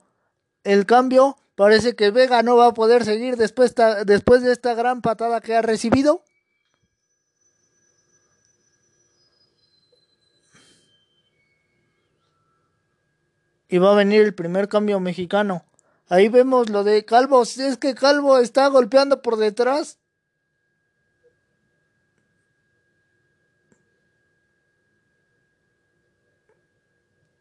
el 0.64 0.86
cambio 0.86 1.36
Parece 1.56 1.96
que 1.96 2.12
Vega 2.12 2.44
no 2.44 2.56
va 2.56 2.68
a 2.68 2.74
poder 2.74 3.04
seguir 3.04 3.36
después, 3.36 3.76
después 4.06 4.42
de 4.42 4.54
esta 4.54 4.74
gran 4.74 5.02
patada 5.02 5.42
que 5.42 5.56
ha 5.56 5.62
recibido. 5.62 6.24
Y 13.68 13.78
va 13.78 13.92
a 13.92 13.96
venir 13.96 14.22
el 14.22 14.34
primer 14.34 14.68
cambio 14.68 15.00
mexicano. 15.00 15.66
Ahí 16.10 16.28
vemos 16.28 16.70
lo 16.70 16.84
de 16.84 17.06
Calvo. 17.06 17.46
Si 17.46 17.64
es 17.64 17.78
que 17.78 17.96
Calvo 17.96 18.38
está 18.38 18.68
golpeando 18.68 19.22
por 19.22 19.38
detrás. 19.38 19.98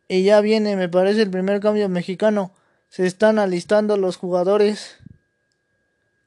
Y 0.07 0.25
ya 0.25 0.41
viene, 0.41 0.77
me 0.77 0.89
parece, 0.89 1.23
el 1.23 1.31
primer 1.31 1.61
cambio 1.61 1.89
mexicano 1.89 2.53
se 2.91 3.07
están 3.07 3.39
alistando 3.39 3.97
los 3.97 4.17
jugadores 4.17 4.99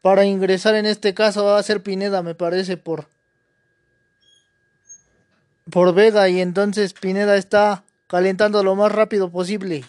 para 0.01 0.26
ingresar 0.26 0.76
en 0.76 0.86
este 0.86 1.14
caso 1.14 1.45
va 1.45 1.59
a 1.59 1.64
ser 1.64 1.84
Pineda 1.84 2.24
me 2.24 2.36
parece 2.36 2.78
por 2.78 3.07
por 5.70 5.93
Vega 5.93 6.28
y 6.30 6.41
entonces 6.41 6.93
Pineda 6.93 7.36
está 7.38 7.84
calentando 8.07 8.64
lo 8.64 8.76
más 8.76 8.91
rápido 8.91 9.32
posible. 9.32 9.84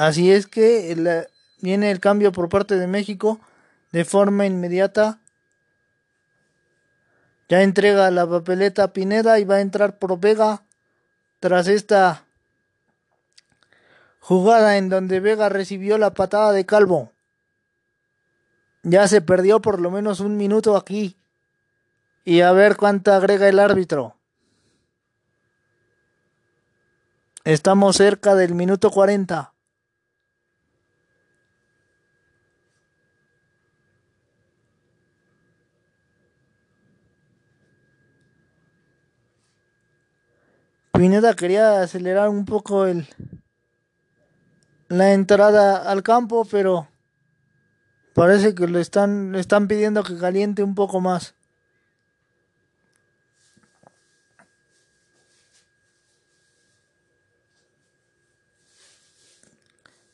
Así 0.00 0.32
es 0.32 0.46
que 0.46 1.28
viene 1.60 1.90
el 1.90 2.00
cambio 2.00 2.32
por 2.32 2.48
parte 2.48 2.78
de 2.78 2.86
México 2.86 3.38
de 3.92 4.06
forma 4.06 4.46
inmediata. 4.46 5.18
Ya 7.50 7.60
entrega 7.60 8.10
la 8.10 8.26
papeleta 8.26 8.84
a 8.84 8.92
Pineda 8.94 9.38
y 9.38 9.44
va 9.44 9.56
a 9.56 9.60
entrar 9.60 9.98
por 9.98 10.18
Vega 10.18 10.62
tras 11.38 11.68
esta 11.68 12.24
jugada 14.20 14.78
en 14.78 14.88
donde 14.88 15.20
Vega 15.20 15.50
recibió 15.50 15.98
la 15.98 16.14
patada 16.14 16.52
de 16.52 16.64
Calvo. 16.64 17.12
Ya 18.82 19.06
se 19.06 19.20
perdió 19.20 19.60
por 19.60 19.82
lo 19.82 19.90
menos 19.90 20.20
un 20.20 20.38
minuto 20.38 20.78
aquí. 20.78 21.18
Y 22.24 22.40
a 22.40 22.52
ver 22.52 22.78
cuánto 22.78 23.12
agrega 23.12 23.50
el 23.50 23.58
árbitro. 23.58 24.16
Estamos 27.44 27.96
cerca 27.98 28.34
del 28.34 28.54
minuto 28.54 28.90
40. 28.90 29.52
Pineda 41.00 41.32
quería 41.34 41.80
acelerar 41.80 42.28
un 42.28 42.44
poco 42.44 42.84
el 42.84 43.08
la 44.88 45.14
entrada 45.14 45.90
al 45.90 46.02
campo, 46.02 46.44
pero 46.44 46.90
parece 48.12 48.54
que 48.54 48.66
le 48.66 48.82
están, 48.82 49.32
le 49.32 49.40
están 49.40 49.66
pidiendo 49.66 50.02
que 50.02 50.18
caliente 50.18 50.62
un 50.62 50.74
poco 50.74 51.00
más. 51.00 51.34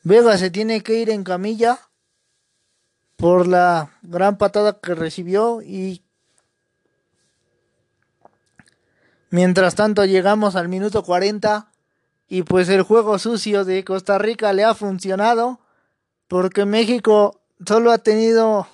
Vega 0.03 0.37
se 0.37 0.49
tiene 0.51 0.83
que 0.83 0.93
ir 1.01 1.09
en 1.09 1.25
camilla 1.25 1.79
por 3.17 3.45
la 3.45 3.91
gran 4.03 4.37
patada 4.37 4.79
que 4.79 4.95
recibió 4.95 5.61
y 5.61 6.06
Mientras 9.29 9.75
tanto 9.75 10.05
llegamos 10.05 10.55
al 10.55 10.69
minuto 10.69 11.03
40 11.03 11.71
y 12.29 12.43
pues 12.43 12.69
el 12.69 12.81
juego 12.81 13.19
sucio 13.19 13.65
de 13.65 13.83
Costa 13.83 14.17
Rica 14.17 14.53
le 14.53 14.63
ha 14.63 14.73
funcionado 14.73 15.59
porque 16.27 16.65
México 16.65 17.41
solo 17.65 17.91
ha 17.91 17.97
tenido 17.97 18.67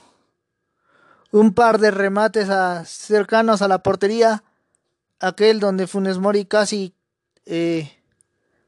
un 1.31 1.53
par 1.53 1.79
de 1.79 1.89
remates 1.89 2.49
cercanos 2.87 3.63
a 3.63 3.67
la 3.67 3.79
portería, 3.79 4.43
aquel 5.19 5.59
donde 5.59 5.87
Funes 5.87 6.19
Mori 6.19 6.45
casi 6.45 6.93
eh, 7.45 7.91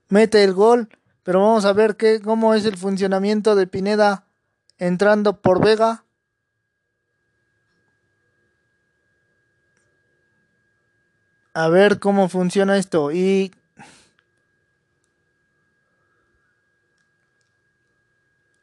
mete 0.09 0.43
el 0.43 0.53
gol, 0.53 0.89
pero 1.21 1.41
vamos 1.41 1.65
a 1.65 1.73
ver 1.73 1.95
qué, 1.95 2.21
cómo 2.21 2.55
es 2.55 2.65
el 2.65 2.77
funcionamiento 2.77 3.55
de 3.55 3.67
Pineda 3.67 4.25
entrando 4.79 5.41
por 5.41 5.63
Vega. 5.63 6.04
A 11.55 11.69
ver 11.69 11.99
cómo 11.99 12.27
funciona 12.27 12.77
esto. 12.77 13.11
Y 13.13 13.51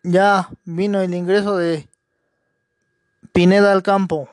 ya 0.03 0.51
vino 0.64 1.01
el 1.01 1.14
ingreso 1.14 1.57
de 1.57 1.88
Pineda 3.32 3.72
al 3.72 3.82
campo. 3.82 4.28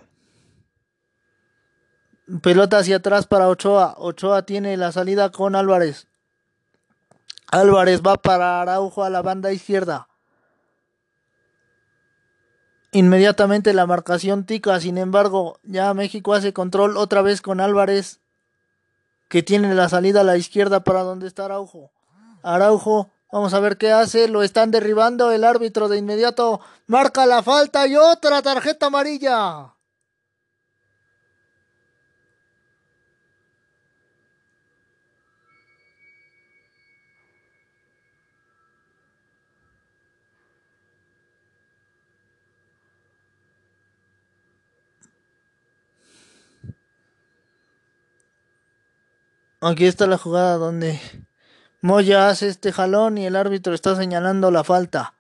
Pelota 2.44 2.80
hacia 2.80 2.98
atrás 2.98 3.28
para 3.28 3.48
Ochoa. 3.48 3.96
Ochoa 3.98 4.42
tiene 4.44 4.76
la 4.76 4.92
salida 4.92 5.32
con 5.32 5.56
Álvarez. 5.56 6.08
Álvarez 7.50 8.02
va 8.06 8.18
para 8.18 8.62
Araujo 8.62 9.06
a 9.06 9.10
la 9.10 9.22
banda 9.22 9.54
izquierda. 9.54 10.10
Inmediatamente 12.92 13.74
la 13.74 13.86
marcación 13.86 14.46
tica, 14.46 14.80
sin 14.82 14.98
embargo, 14.98 15.60
ya 15.64 15.94
México 15.94 16.34
hace 16.34 16.52
control 16.52 16.98
otra 16.98 17.22
vez 17.22 17.42
con 17.42 17.62
Álvarez 17.62 18.20
que 19.30 19.44
tiene 19.44 19.74
la 19.76 19.88
salida 19.88 20.22
a 20.22 20.26
la 20.26 20.36
izquierda 20.36 20.84
para 20.84 21.04
donde 21.04 21.28
está 21.28 21.46
Araujo. 21.46 21.92
Araujo, 22.44 23.10
vamos 23.32 23.54
a 23.54 23.60
ver 23.60 23.78
qué 23.78 23.92
hace, 23.92 24.28
lo 24.28 24.44
están 24.44 24.72
derribando, 24.72 25.32
el 25.32 25.44
árbitro 25.44 25.88
de 25.88 25.98
inmediato 25.98 26.60
marca 26.88 27.26
la 27.26 27.44
falta 27.44 27.88
y 27.88 27.96
otra 27.96 28.42
tarjeta 28.42 28.88
amarilla. 28.88 29.76
Aquí 49.62 49.88
está 49.88 50.08
la 50.08 50.18
jugada 50.18 50.56
donde 50.56 51.02
Moya 51.82 52.30
hace 52.30 52.48
este 52.48 52.72
jalón 52.72 53.18
y 53.18 53.26
el 53.26 53.36
árbitro 53.36 53.74
está 53.74 53.94
señalando 53.96 54.52
la 54.52 54.64
falta. 54.64 55.16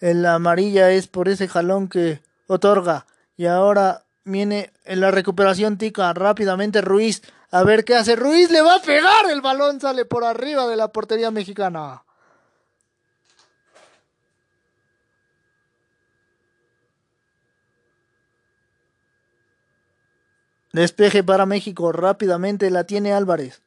La 0.00 0.34
amarilla 0.34 0.90
es 0.90 1.08
por 1.08 1.28
ese 1.28 1.46
jalón 1.46 1.88
que 1.88 2.22
otorga. 2.46 3.06
Y 3.36 3.46
ahora 3.46 4.04
viene 4.24 4.72
en 4.84 5.00
la 5.00 5.10
recuperación 5.10 5.76
tica 5.76 6.12
rápidamente 6.14 6.80
Ruiz. 6.80 7.22
A 7.50 7.64
ver 7.64 7.84
qué 7.84 7.94
hace 7.94 8.16
Ruiz. 8.16 8.50
Le 8.50 8.62
va 8.62 8.76
a 8.76 8.82
pegar. 8.82 9.30
El 9.30 9.42
balón 9.42 9.78
sale 9.78 10.06
por 10.06 10.24
arriba 10.24 10.66
de 10.66 10.76
la 10.76 10.88
portería 10.88 11.30
mexicana. 11.30 12.02
Despeje 20.72 21.22
para 21.22 21.44
México. 21.44 21.92
Rápidamente 21.92 22.70
la 22.70 22.84
tiene 22.84 23.12
Álvarez. 23.12 23.62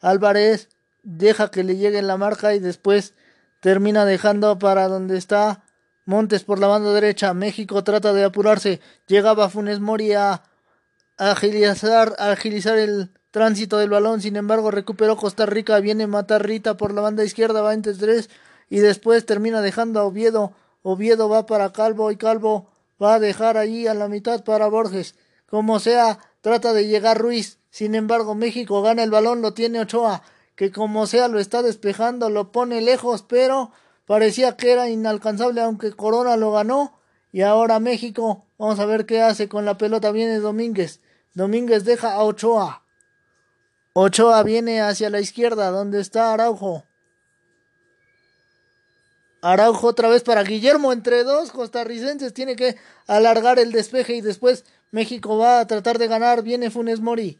Álvarez 0.00 0.68
deja 1.02 1.50
que 1.50 1.64
le 1.64 1.76
llegue 1.76 2.02
la 2.02 2.16
marca 2.16 2.54
y 2.54 2.58
después 2.58 3.14
termina 3.60 4.04
dejando 4.04 4.58
para 4.58 4.88
donde 4.88 5.16
está 5.16 5.64
Montes 6.08 6.42
por 6.42 6.58
la 6.58 6.68
banda 6.68 6.90
derecha. 6.94 7.34
México 7.34 7.84
trata 7.84 8.14
de 8.14 8.24
apurarse. 8.24 8.80
Llegaba 9.08 9.50
Funes 9.50 9.78
Mori 9.78 10.14
a 10.14 10.42
agilizar, 11.18 12.16
agilizar 12.18 12.78
el 12.78 13.10
tránsito 13.30 13.76
del 13.76 13.90
balón. 13.90 14.22
Sin 14.22 14.36
embargo, 14.36 14.70
recuperó 14.70 15.18
Costa 15.18 15.44
Rica. 15.44 15.78
Viene 15.80 16.06
Matarrita 16.06 16.78
por 16.78 16.94
la 16.94 17.02
banda 17.02 17.24
izquierda. 17.24 17.60
Va 17.60 17.74
entre 17.74 17.92
tres. 17.92 18.30
Y 18.70 18.78
después 18.78 19.26
termina 19.26 19.60
dejando 19.60 20.00
a 20.00 20.04
Oviedo. 20.04 20.54
Oviedo 20.82 21.28
va 21.28 21.44
para 21.44 21.72
Calvo 21.72 22.10
y 22.10 22.16
Calvo 22.16 22.70
va 23.02 23.16
a 23.16 23.18
dejar 23.18 23.58
allí 23.58 23.86
a 23.86 23.92
la 23.92 24.08
mitad 24.08 24.44
para 24.44 24.66
Borges. 24.68 25.14
Como 25.44 25.78
sea, 25.78 26.20
trata 26.40 26.72
de 26.72 26.86
llegar 26.86 27.18
Ruiz. 27.18 27.57
Sin 27.70 27.94
embargo, 27.94 28.34
México 28.34 28.82
gana 28.82 29.02
el 29.02 29.10
balón. 29.10 29.42
Lo 29.42 29.54
tiene 29.54 29.80
Ochoa. 29.80 30.22
Que 30.54 30.72
como 30.72 31.06
sea 31.06 31.28
lo 31.28 31.38
está 31.38 31.62
despejando. 31.62 32.30
Lo 32.30 32.52
pone 32.52 32.80
lejos. 32.80 33.22
Pero 33.22 33.72
Parecía 34.08 34.56
que 34.56 34.72
era 34.72 34.88
inalcanzable 34.88 35.60
aunque 35.60 35.92
Corona 35.92 36.38
lo 36.38 36.50
ganó. 36.50 36.98
Y 37.30 37.42
ahora 37.42 37.78
México, 37.78 38.46
vamos 38.56 38.80
a 38.80 38.86
ver 38.86 39.04
qué 39.04 39.20
hace 39.20 39.50
con 39.50 39.66
la 39.66 39.76
pelota. 39.76 40.10
Viene 40.12 40.38
Domínguez. 40.38 41.00
Domínguez 41.34 41.84
deja 41.84 42.14
a 42.14 42.22
Ochoa. 42.24 42.84
Ochoa 43.92 44.42
viene 44.44 44.80
hacia 44.80 45.10
la 45.10 45.20
izquierda, 45.20 45.70
donde 45.70 46.00
está 46.00 46.32
Araujo. 46.32 46.84
Araujo 49.42 49.88
otra 49.88 50.08
vez 50.08 50.22
para 50.22 50.42
Guillermo 50.42 50.94
entre 50.94 51.22
dos 51.22 51.52
costarricenses. 51.52 52.32
Tiene 52.32 52.56
que 52.56 52.76
alargar 53.06 53.58
el 53.58 53.72
despeje 53.72 54.14
y 54.14 54.20
después 54.22 54.64
México 54.90 55.36
va 55.36 55.60
a 55.60 55.66
tratar 55.66 55.98
de 55.98 56.08
ganar. 56.08 56.42
Viene 56.42 56.70
Funes 56.70 57.00
Mori. 57.00 57.38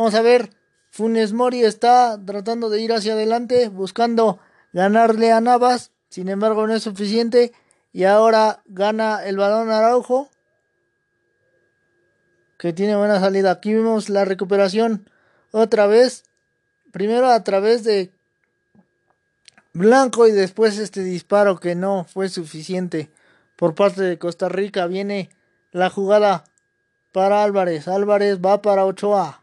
Vamos 0.00 0.14
a 0.14 0.22
ver. 0.22 0.48
Funes 0.88 1.34
Mori 1.34 1.62
está 1.62 2.18
tratando 2.24 2.70
de 2.70 2.80
ir 2.80 2.90
hacia 2.90 3.12
adelante, 3.12 3.68
buscando 3.68 4.38
ganarle 4.72 5.30
a 5.30 5.42
Navas. 5.42 5.90
Sin 6.08 6.30
embargo, 6.30 6.66
no 6.66 6.72
es 6.72 6.84
suficiente. 6.84 7.52
Y 7.92 8.04
ahora 8.04 8.62
gana 8.64 9.22
el 9.26 9.36
balón 9.36 9.68
Araujo. 9.68 10.30
Que 12.56 12.72
tiene 12.72 12.96
buena 12.96 13.20
salida. 13.20 13.50
Aquí 13.50 13.74
vemos 13.74 14.08
la 14.08 14.24
recuperación 14.24 15.06
otra 15.50 15.86
vez. 15.86 16.24
Primero 16.92 17.28
a 17.28 17.44
través 17.44 17.84
de 17.84 18.10
Blanco 19.74 20.26
y 20.26 20.32
después 20.32 20.78
este 20.78 21.02
disparo 21.02 21.60
que 21.60 21.74
no 21.74 22.04
fue 22.04 22.30
suficiente 22.30 23.10
por 23.54 23.74
parte 23.74 24.00
de 24.00 24.18
Costa 24.18 24.48
Rica. 24.48 24.86
Viene 24.86 25.28
la 25.72 25.90
jugada 25.90 26.44
para 27.12 27.44
Álvarez. 27.44 27.86
Álvarez 27.86 28.38
va 28.38 28.62
para 28.62 28.86
Ochoa. 28.86 29.40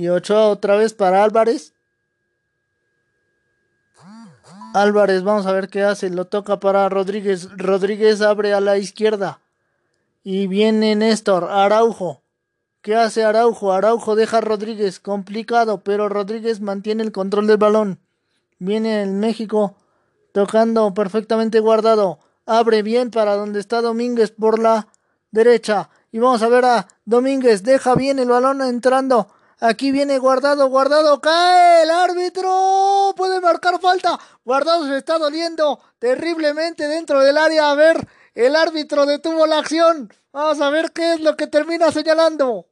Y 0.00 0.08
Ochoa 0.08 0.48
otra 0.48 0.76
vez 0.76 0.94
para 0.94 1.22
Álvarez. 1.22 1.74
Álvarez, 4.72 5.22
vamos 5.22 5.44
a 5.44 5.52
ver 5.52 5.68
qué 5.68 5.82
hace. 5.82 6.08
Lo 6.08 6.24
toca 6.24 6.58
para 6.58 6.88
Rodríguez. 6.88 7.50
Rodríguez 7.54 8.22
abre 8.22 8.54
a 8.54 8.62
la 8.62 8.78
izquierda. 8.78 9.40
Y 10.24 10.46
viene 10.46 10.96
Néstor. 10.96 11.50
Araujo. 11.50 12.22
¿Qué 12.80 12.96
hace 12.96 13.24
Araujo? 13.24 13.74
Araujo 13.74 14.16
deja 14.16 14.38
a 14.38 14.40
Rodríguez. 14.40 15.00
Complicado, 15.00 15.82
pero 15.84 16.08
Rodríguez 16.08 16.62
mantiene 16.62 17.02
el 17.02 17.12
control 17.12 17.46
del 17.46 17.58
balón. 17.58 17.98
Viene 18.58 19.02
el 19.02 19.12
México 19.12 19.76
tocando 20.32 20.94
perfectamente 20.94 21.60
guardado. 21.60 22.20
Abre 22.46 22.82
bien 22.82 23.10
para 23.10 23.36
donde 23.36 23.60
está 23.60 23.82
Domínguez 23.82 24.30
por 24.30 24.60
la 24.60 24.88
derecha. 25.30 25.90
Y 26.10 26.20
vamos 26.20 26.40
a 26.40 26.48
ver 26.48 26.64
a 26.64 26.88
Domínguez. 27.04 27.64
Deja 27.64 27.94
bien 27.96 28.18
el 28.18 28.30
balón 28.30 28.62
entrando 28.62 29.28
Aquí 29.62 29.92
viene 29.92 30.18
guardado, 30.18 30.70
guardado, 30.70 31.20
cae 31.20 31.82
el 31.82 31.90
árbitro. 31.90 33.12
Puede 33.14 33.40
marcar 33.42 33.78
falta. 33.78 34.18
Guardado 34.42 34.86
se 34.86 34.96
está 34.96 35.18
doliendo 35.18 35.78
terriblemente 35.98 36.88
dentro 36.88 37.20
del 37.20 37.36
área. 37.36 37.70
A 37.70 37.74
ver, 37.74 38.08
el 38.34 38.56
árbitro 38.56 39.04
detuvo 39.04 39.46
la 39.46 39.58
acción. 39.58 40.10
Vamos 40.32 40.62
a 40.62 40.70
ver 40.70 40.92
qué 40.92 41.12
es 41.12 41.20
lo 41.20 41.36
que 41.36 41.46
termina 41.46 41.92
señalando. 41.92 42.68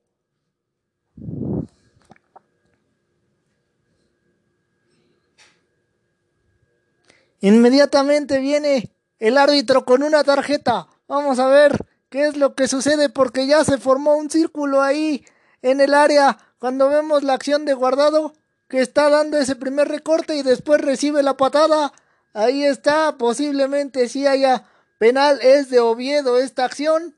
Inmediatamente 7.41 8.39
viene 8.39 8.91
el 9.18 9.36
árbitro 9.36 9.84
con 9.84 10.03
una 10.03 10.24
tarjeta. 10.24 10.89
Vamos 11.07 11.39
a 11.39 11.49
ver 11.49 11.76
qué 12.09 12.28
es 12.28 12.39
lo 12.39 12.55
que 12.55 12.66
sucede 12.66 13.11
porque 13.11 13.47
ya 13.47 13.62
se 13.62 13.76
formó 13.76 14.16
un 14.16 14.30
círculo 14.30 14.80
ahí 14.80 15.24
en 15.61 15.80
el 15.82 15.93
área 15.93 16.39
cuando 16.59 16.89
vemos 16.89 17.23
la 17.23 17.35
acción 17.35 17.65
de 17.65 17.75
guardado 17.75 18.33
que 18.69 18.81
está 18.81 19.09
dando 19.09 19.39
ese 19.39 19.57
primer 19.57 19.89
recorte 19.89 20.37
y 20.37 20.43
después 20.43 20.81
recibe 20.81 21.23
la 21.23 21.37
patada. 21.37 21.93
Ahí 22.35 22.65
está, 22.65 23.17
posiblemente 23.17 24.09
si 24.09 24.27
haya 24.27 24.65
penal, 24.99 25.39
es 25.43 25.71
de 25.71 25.81
Oviedo 25.81 26.37
esta 26.39 26.65
acción 26.65 27.17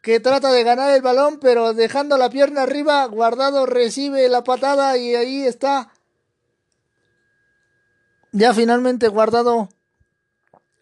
que 0.00 0.20
trata 0.20 0.52
de 0.52 0.64
ganar 0.64 0.90
el 0.90 1.02
balón, 1.02 1.38
pero 1.40 1.72
dejando 1.72 2.16
la 2.18 2.30
pierna 2.30 2.62
arriba, 2.62 3.04
guardado 3.06 3.66
recibe 3.66 4.28
la 4.28 4.44
patada 4.44 4.96
y 4.98 5.14
ahí 5.14 5.46
está. 5.46 5.90
Ya 8.32 8.52
finalmente 8.52 9.08
guardado 9.08 9.68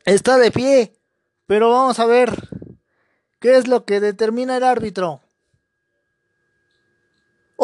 está 0.04 0.38
de 0.38 0.50
pie, 0.50 0.96
pero 1.46 1.70
vamos 1.70 1.98
a 1.98 2.06
ver 2.06 2.48
qué 3.40 3.56
es 3.56 3.68
lo 3.68 3.84
que 3.84 4.00
determina 4.00 4.56
el 4.56 4.64
árbitro. 4.64 5.20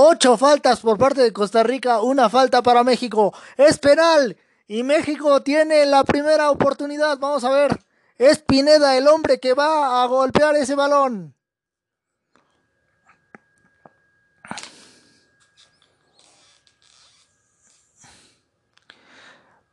Ocho 0.01 0.37
faltas 0.37 0.79
por 0.79 0.97
parte 0.97 1.23
de 1.23 1.33
Costa 1.33 1.65
Rica, 1.65 2.01
una 2.03 2.31
falta 2.31 2.63
para 2.63 2.85
México. 2.85 3.35
Es 3.57 3.79
penal. 3.79 4.37
Y 4.69 4.85
México 4.85 5.43
tiene 5.43 5.85
la 5.87 6.05
primera 6.05 6.53
oportunidad. 6.53 7.19
Vamos 7.19 7.43
a 7.43 7.51
ver. 7.51 7.81
Es 8.17 8.39
Pineda 8.39 8.97
el 8.97 9.09
hombre 9.09 9.41
que 9.41 9.55
va 9.55 10.01
a 10.01 10.07
golpear 10.07 10.55
ese 10.55 10.77
balón. 10.77 11.35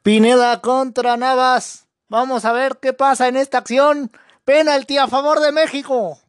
Pineda 0.01 0.59
contra 0.59 1.17
Navas. 1.17 1.85
Vamos 2.07 2.45
a 2.45 2.51
ver 2.51 2.79
qué 2.81 2.93
pasa 2.93 3.27
en 3.27 3.35
esta 3.35 3.59
acción. 3.59 4.11
Penalti 4.43 4.97
a 4.97 5.07
favor 5.07 5.39
de 5.39 5.51
México. 5.51 6.19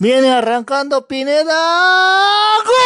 Viene 0.00 0.32
arrancando 0.32 1.06
Pineda. 1.06 2.56
¡Gol! 2.64 2.80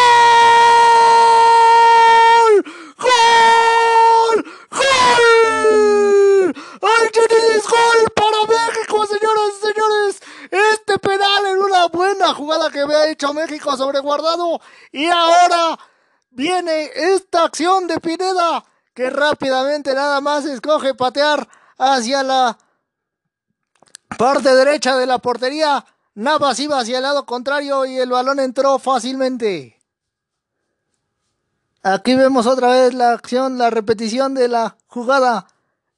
¡Gol! 2.99 4.45
¡Gol! 4.69 6.55
¡Ay, 6.83 7.09
tienes 7.13 7.63
gol 7.69 8.11
para 8.17 8.39
México, 8.49 9.07
señoras 9.07 9.53
y 9.53 9.61
señores! 9.65 10.21
Este 10.51 10.99
penal 10.99 11.47
en 11.47 11.59
una 11.63 11.87
buena 11.87 12.35
jugada 12.35 12.69
que 12.73 12.81
había 12.81 13.07
hecho 13.09 13.33
México 13.33 13.77
sobre 13.77 14.01
guardado. 14.01 14.61
Y 14.91 15.07
ahora 15.07 15.79
viene 16.31 16.91
esta 16.97 17.45
acción 17.45 17.87
de 17.87 18.01
Pineda 18.01 18.65
que 18.93 19.09
rápidamente 19.09 19.95
nada 19.95 20.21
más 20.21 20.47
escoge 20.47 20.95
patear 20.95 21.47
hacia 21.79 22.25
la 22.25 22.59
parte 24.19 24.53
derecha 24.53 24.97
de 24.97 25.07
la 25.07 25.19
portería 25.19 25.87
Navas 26.15 26.59
iba 26.61 26.79
hacia 26.79 26.99
el 26.99 27.03
lado 27.03 27.27
contrario 27.27 27.85
y 27.87 27.99
el 27.99 28.11
balón 28.11 28.39
entró 28.41 28.79
fácilmente. 28.79 29.81
Aquí 31.83 32.15
vemos 32.15 32.47
otra 32.47 32.69
vez 32.69 32.95
la 32.95 33.13
acción, 33.13 33.59
la 33.59 33.71
repetición 33.71 34.35
de 34.35 34.49
la 34.49 34.77
jugada. 34.87 35.47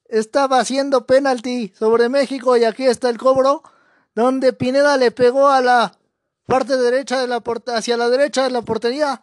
Estaba 0.07 0.59
haciendo 0.59 1.07
penalti 1.07 1.73
sobre 1.79 2.09
México 2.09 2.57
y 2.57 2.65
aquí 2.65 2.87
está 2.87 3.09
el 3.09 3.19
cobro, 3.19 3.63
donde 4.15 4.53
Pineda 4.53 4.97
le 4.97 5.11
pegó 5.11 5.49
a 5.49 5.61
la 5.61 5.93
parte 6.47 6.77
derecha 6.77 7.21
de 7.21 7.27
la 7.27 7.43
hacia 7.75 7.97
la 7.97 8.09
derecha 8.09 8.45
de 8.45 8.51
la 8.51 8.63
portería, 8.63 9.21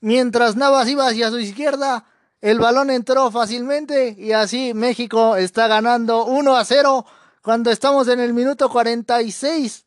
mientras 0.00 0.56
Navas 0.56 0.88
iba 0.88 1.08
hacia 1.08 1.30
su 1.30 1.38
izquierda 1.38 2.04
el 2.40 2.58
balón 2.58 2.90
entró 2.90 3.30
fácilmente 3.30 4.14
y 4.18 4.32
así 4.32 4.74
México 4.74 5.36
está 5.36 5.68
ganando 5.68 6.26
1 6.26 6.56
a 6.56 6.64
0 6.64 7.06
cuando 7.42 7.70
estamos 7.70 8.08
en 8.08 8.20
el 8.20 8.34
minuto 8.34 8.68
46, 8.68 9.85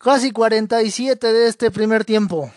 casi 0.00 0.30
47 0.30 1.32
de 1.32 1.46
este 1.46 1.70
primer 1.70 2.04
tiempo. 2.04 2.50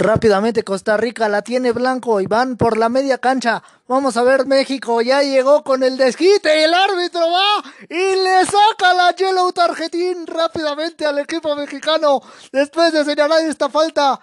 Rápidamente 0.00 0.62
Costa 0.62 0.96
Rica 0.96 1.28
la 1.28 1.42
tiene 1.42 1.72
blanco 1.72 2.20
y 2.20 2.26
van 2.26 2.56
por 2.56 2.76
la 2.76 2.88
media 2.88 3.18
cancha. 3.18 3.64
Vamos 3.88 4.16
a 4.16 4.22
ver 4.22 4.46
México, 4.46 5.00
ya 5.00 5.22
llegó 5.22 5.64
con 5.64 5.82
el 5.82 5.96
desquite 5.96 6.60
y 6.60 6.62
el 6.62 6.74
árbitro 6.74 7.20
va 7.20 7.64
y 7.88 8.14
le 8.14 8.44
saca 8.44 8.94
la 8.94 9.14
yellow 9.16 9.52
tarjetín 9.52 10.24
rápidamente 10.28 11.04
al 11.04 11.18
equipo 11.18 11.56
mexicano 11.56 12.22
después 12.52 12.92
de 12.92 13.04
señalar 13.04 13.42
esta 13.42 13.68
falta. 13.68 14.20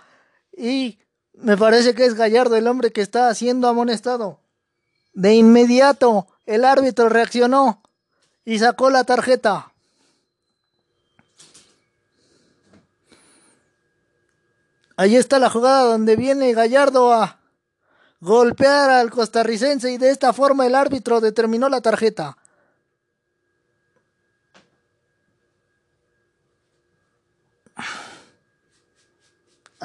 Y 0.58 0.98
me 1.38 1.58
parece 1.58 1.94
que 1.94 2.06
es 2.06 2.16
Gallardo 2.16 2.56
el 2.56 2.68
hombre 2.68 2.92
que 2.92 3.02
está 3.02 3.34
siendo 3.34 3.68
amonestado. 3.68 4.40
De 5.14 5.36
inmediato 5.36 6.28
el 6.46 6.66
árbitro 6.66 7.10
reaccionó 7.10 7.82
y 8.44 8.60
sacó 8.60 8.90
la 8.90 9.04
tarjeta. 9.04 9.72
Ahí 14.98 15.16
está 15.16 15.40
la 15.40 15.50
jugada 15.50 15.84
donde 15.84 16.16
viene 16.16 16.54
Gallardo 16.54 17.12
a 17.12 17.40
golpear 18.22 18.90
al 18.90 19.12
costarricense 19.12 19.92
y 19.92 19.98
de 19.98 20.10
esta 20.10 20.32
forma 20.32 20.66
el 20.66 20.76
árbitro 20.76 21.20
determinó 21.20 21.68
la 21.68 21.82
tarjeta. 21.82 22.38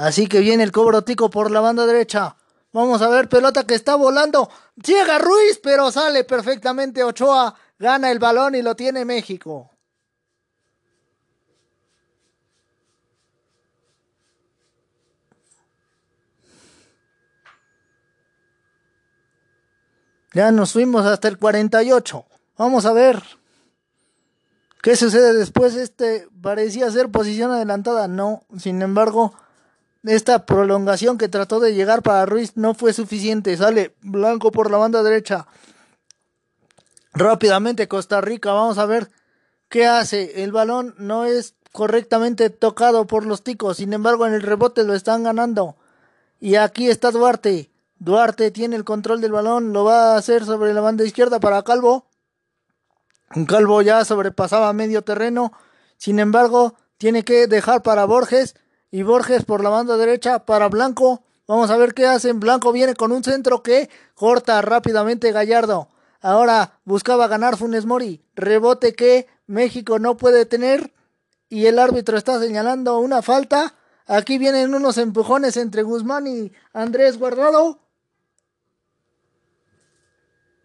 Así 0.00 0.28
que 0.28 0.40
viene 0.40 0.62
el 0.62 0.72
cobro 0.72 1.02
tico 1.02 1.28
por 1.28 1.50
la 1.50 1.60
banda 1.60 1.84
derecha. 1.84 2.34
Vamos 2.72 3.02
a 3.02 3.10
ver, 3.10 3.28
pelota 3.28 3.66
que 3.66 3.74
está 3.74 3.96
volando. 3.96 4.48
Llega 4.76 5.18
Ruiz, 5.18 5.60
pero 5.62 5.92
sale 5.92 6.24
perfectamente 6.24 7.04
Ochoa. 7.04 7.54
Gana 7.78 8.10
el 8.10 8.18
balón 8.18 8.54
y 8.54 8.62
lo 8.62 8.74
tiene 8.74 9.04
México. 9.04 9.70
Ya 20.32 20.50
nos 20.50 20.72
fuimos 20.72 21.04
hasta 21.04 21.28
el 21.28 21.36
48. 21.36 22.24
Vamos 22.56 22.86
a 22.86 22.94
ver. 22.94 23.22
¿Qué 24.80 24.96
sucede 24.96 25.34
después? 25.34 25.74
Este 25.74 26.26
parecía 26.40 26.90
ser 26.90 27.10
posición 27.10 27.50
adelantada. 27.50 28.08
No, 28.08 28.44
sin 28.58 28.80
embargo, 28.80 29.34
esta 30.02 30.46
prolongación 30.46 31.18
que 31.18 31.28
trató 31.28 31.60
de 31.60 31.74
llegar 31.74 32.02
para 32.02 32.26
Ruiz 32.26 32.56
no 32.56 32.74
fue 32.74 32.92
suficiente. 32.92 33.56
Sale 33.56 33.94
blanco 34.00 34.50
por 34.50 34.70
la 34.70 34.78
banda 34.78 35.02
derecha. 35.02 35.46
Rápidamente 37.12 37.88
Costa 37.88 38.20
Rica. 38.20 38.52
Vamos 38.52 38.78
a 38.78 38.86
ver 38.86 39.10
qué 39.68 39.86
hace. 39.86 40.42
El 40.42 40.52
balón 40.52 40.94
no 40.98 41.24
es 41.24 41.54
correctamente 41.72 42.50
tocado 42.50 43.06
por 43.06 43.26
los 43.26 43.42
ticos. 43.42 43.76
Sin 43.76 43.92
embargo, 43.92 44.26
en 44.26 44.34
el 44.34 44.42
rebote 44.42 44.84
lo 44.84 44.94
están 44.94 45.22
ganando. 45.22 45.76
Y 46.40 46.56
aquí 46.56 46.88
está 46.88 47.10
Duarte. 47.10 47.70
Duarte 48.00 48.50
tiene 48.50 48.76
el 48.76 48.84
control 48.84 49.20
del 49.20 49.32
balón, 49.32 49.74
lo 49.74 49.84
va 49.84 50.14
a 50.14 50.16
hacer 50.16 50.46
sobre 50.46 50.72
la 50.72 50.80
banda 50.80 51.04
izquierda 51.04 51.38
para 51.38 51.62
Calvo. 51.62 52.06
Calvo 53.46 53.82
ya 53.82 54.02
sobrepasaba 54.06 54.72
medio 54.72 55.02
terreno, 55.02 55.52
sin 55.98 56.18
embargo, 56.18 56.74
tiene 56.96 57.24
que 57.24 57.46
dejar 57.46 57.82
para 57.82 58.06
Borges 58.06 58.56
y 58.90 59.02
Borges 59.02 59.44
por 59.44 59.62
la 59.62 59.70
banda 59.70 59.96
derecha 59.96 60.44
para 60.44 60.68
Blanco. 60.68 61.22
Vamos 61.46 61.70
a 61.70 61.76
ver 61.76 61.94
qué 61.94 62.06
hacen. 62.06 62.40
Blanco 62.40 62.72
viene 62.72 62.94
con 62.94 63.12
un 63.12 63.24
centro 63.24 63.62
que 63.62 63.88
corta 64.14 64.60
rápidamente 64.62 65.32
Gallardo. 65.32 65.88
Ahora 66.20 66.80
buscaba 66.84 67.28
ganar 67.28 67.56
Funes 67.56 67.86
Mori. 67.86 68.22
Rebote 68.34 68.94
que 68.94 69.26
México 69.46 69.98
no 69.98 70.16
puede 70.16 70.46
tener. 70.46 70.92
Y 71.48 71.66
el 71.66 71.78
árbitro 71.78 72.16
está 72.16 72.38
señalando 72.38 72.98
una 72.98 73.22
falta. 73.22 73.74
Aquí 74.06 74.38
vienen 74.38 74.74
unos 74.74 74.98
empujones 74.98 75.56
entre 75.56 75.82
Guzmán 75.82 76.26
y 76.26 76.52
Andrés 76.72 77.18
Guardado. 77.18 77.80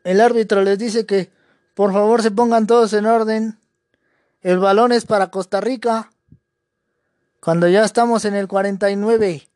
El 0.03 0.21
árbitro 0.21 0.61
les 0.61 0.77
dice 0.77 1.05
que 1.05 1.31
por 1.73 1.91
favor 1.93 2.21
se 2.21 2.31
pongan 2.31 2.67
todos 2.67 2.93
en 2.93 3.05
orden. 3.05 3.59
El 4.41 4.59
balón 4.59 4.91
es 4.91 5.05
para 5.05 5.31
Costa 5.31 5.61
Rica. 5.61 6.11
Cuando 7.45 7.67
ya 7.67 7.85
estamos 7.85 8.25
en 8.25 8.33
el 8.33 8.47
49. 8.47 9.47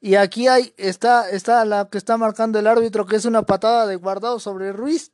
Y 0.00 0.14
aquí 0.14 0.48
hay, 0.48 0.72
está, 0.78 1.28
está 1.28 1.62
la 1.66 1.90
que 1.90 1.98
está 1.98 2.16
marcando 2.16 2.58
el 2.58 2.66
árbitro, 2.66 3.04
que 3.04 3.16
es 3.16 3.26
una 3.26 3.42
patada 3.42 3.86
de 3.86 3.96
guardado 3.96 4.40
sobre 4.40 4.72
Ruiz. 4.72 5.12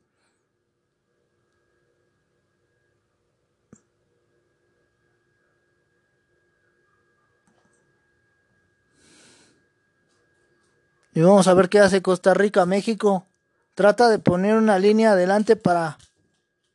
Y 11.12 11.22
vamos 11.22 11.49
a 11.49 11.55
ver 11.55 11.68
qué 11.68 11.81
hace 11.81 12.01
Costa 12.01 12.33
Rica, 12.33 12.64
México 12.64 13.26
trata 13.74 14.09
de 14.09 14.20
poner 14.20 14.55
una 14.55 14.78
línea 14.78 15.12
adelante 15.12 15.57
para 15.57 15.99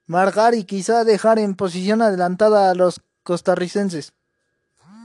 marcar 0.06 0.54
y 0.54 0.66
quizá 0.66 1.06
dejar 1.06 1.40
en 1.40 1.56
posición 1.56 2.02
adelantada 2.02 2.72
a 2.72 2.76
los 2.76 3.00
costarricenses. 3.24 4.12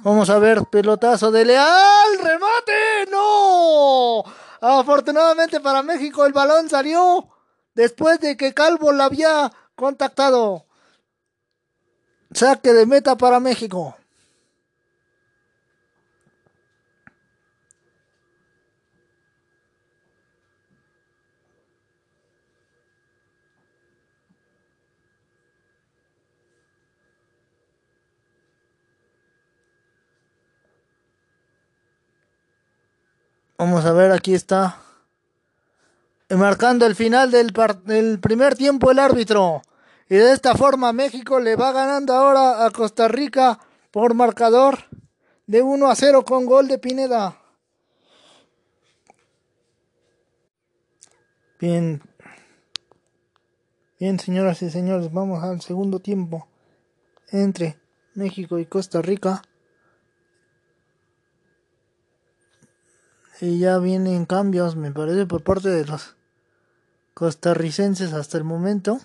Vamos 0.03 0.31
a 0.31 0.39
ver, 0.39 0.65
pelotazo 0.65 1.31
de 1.31 1.45
Leal, 1.45 2.19
remate, 2.23 3.07
no. 3.11 4.25
Afortunadamente 4.63 5.61
para 5.61 5.83
México 5.83 6.25
el 6.25 6.33
balón 6.33 6.71
salió 6.71 7.29
después 7.75 8.19
de 8.19 8.37
que 8.37 8.55
Calvo 8.55 8.93
la 8.93 9.05
había 9.05 9.53
contactado. 9.75 10.65
Saque 12.33 12.73
de 12.73 12.87
meta 12.87 13.17
para 13.17 13.41
México. 13.41 13.95
Vamos 33.61 33.85
a 33.85 33.93
ver, 33.93 34.11
aquí 34.11 34.33
está. 34.33 34.81
Marcando 36.31 36.87
el 36.87 36.97
final 36.97 37.31
del, 37.31 37.53
primer 38.19 38.55
tiempo 38.55 38.91
el 38.91 38.99
árbitro. 38.99 39.61
Y 40.09 40.15
de 40.15 40.33
esta 40.33 40.55
forma 40.55 40.95
México 40.95 41.39
le 41.41 41.57
va 41.57 41.71
ganando 41.71 42.15
ahora 42.15 42.65
a 42.65 42.71
Costa 42.71 43.07
Rica 43.07 43.61
por 43.91 44.15
marcador 44.15 44.79
de 45.47 45.61
1 45.61 45.91
a 45.91 45.95
0 45.95 46.25
con 46.25 46.47
gol 46.47 46.69
de 46.69 46.79
Pineda. 46.79 47.37
Bien. 51.61 52.01
Bien, 53.99 54.19
señoras 54.19 54.63
y 54.63 54.71
señores, 54.71 55.13
vamos 55.13 55.45
al 55.45 55.61
segundo 55.61 55.99
tiempo 55.99 56.49
entre 57.29 57.79
México 58.15 58.59
y 58.59 58.65
Costa 58.65 59.03
Rica. 59.03 59.43
Y 63.41 63.59
ya 63.59 63.79
vienen 63.79 64.27
cambios, 64.27 64.77
me 64.77 64.93
parece, 64.93 65.27
por 65.27 65.43
parte 65.43 65.69
de 65.69 65.87
los 65.87 66.17
costarricenses 67.15 68.13
hasta 68.13 68.39
el 68.39 68.45
momento. 68.45 69.01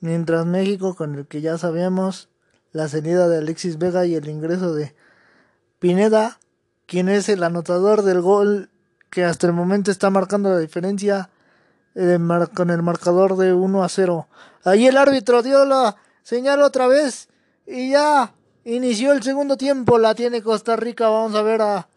Mientras 0.00 0.46
México, 0.46 0.94
con 0.94 1.16
el 1.16 1.26
que 1.26 1.40
ya 1.40 1.58
sabemos 1.58 2.28
la 2.72 2.88
salida 2.88 3.28
de 3.28 3.38
Alexis 3.38 3.78
Vega 3.78 4.04
y 4.06 4.14
el 4.14 4.28
ingreso 4.28 4.74
de 4.74 4.94
Pineda, 5.78 6.38
quien 6.86 7.08
es 7.08 7.28
el 7.28 7.42
anotador 7.42 8.02
del 8.02 8.20
gol 8.20 8.70
que 9.10 9.24
hasta 9.24 9.46
el 9.46 9.52
momento 9.52 9.90
está 9.90 10.10
marcando 10.10 10.50
la 10.50 10.58
diferencia 10.58 11.30
con 12.54 12.70
el 12.70 12.82
marcador 12.82 13.36
de 13.36 13.54
1 13.54 13.82
a 13.82 13.88
0. 13.88 14.28
Ahí 14.64 14.86
el 14.86 14.96
árbitro 14.96 15.42
dio 15.42 15.64
la 15.64 15.96
señal 16.22 16.60
otra 16.62 16.86
vez 16.86 17.28
y 17.66 17.90
ya 17.92 18.34
inició 18.64 19.12
el 19.12 19.22
segundo 19.22 19.56
tiempo. 19.56 19.98
La 19.98 20.14
tiene 20.14 20.42
Costa 20.42 20.76
Rica. 20.76 21.08
Vamos 21.08 21.34
a 21.34 21.42
ver 21.42 21.62
a 21.62 21.88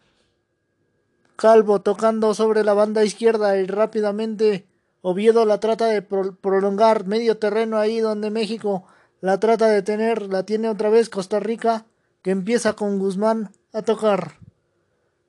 Calvo 1.36 1.80
tocando 1.80 2.34
sobre 2.34 2.64
la 2.64 2.74
banda 2.74 3.04
izquierda 3.04 3.56
y 3.58 3.66
rápidamente 3.66 4.66
Oviedo 5.02 5.46
la 5.46 5.60
trata 5.60 5.86
de 5.86 6.02
prolongar 6.02 7.06
medio 7.06 7.38
terreno 7.38 7.78
ahí 7.78 8.00
donde 8.00 8.30
México 8.30 8.84
la 9.22 9.40
trata 9.40 9.66
de 9.66 9.82
tener. 9.82 10.22
La 10.22 10.44
tiene 10.44 10.68
otra 10.68 10.90
vez 10.90 11.08
Costa 11.08 11.40
Rica 11.40 11.86
que 12.22 12.30
empieza 12.30 12.74
con 12.74 12.98
Guzmán 12.98 13.50
a 13.72 13.82
tocar. 13.82 14.32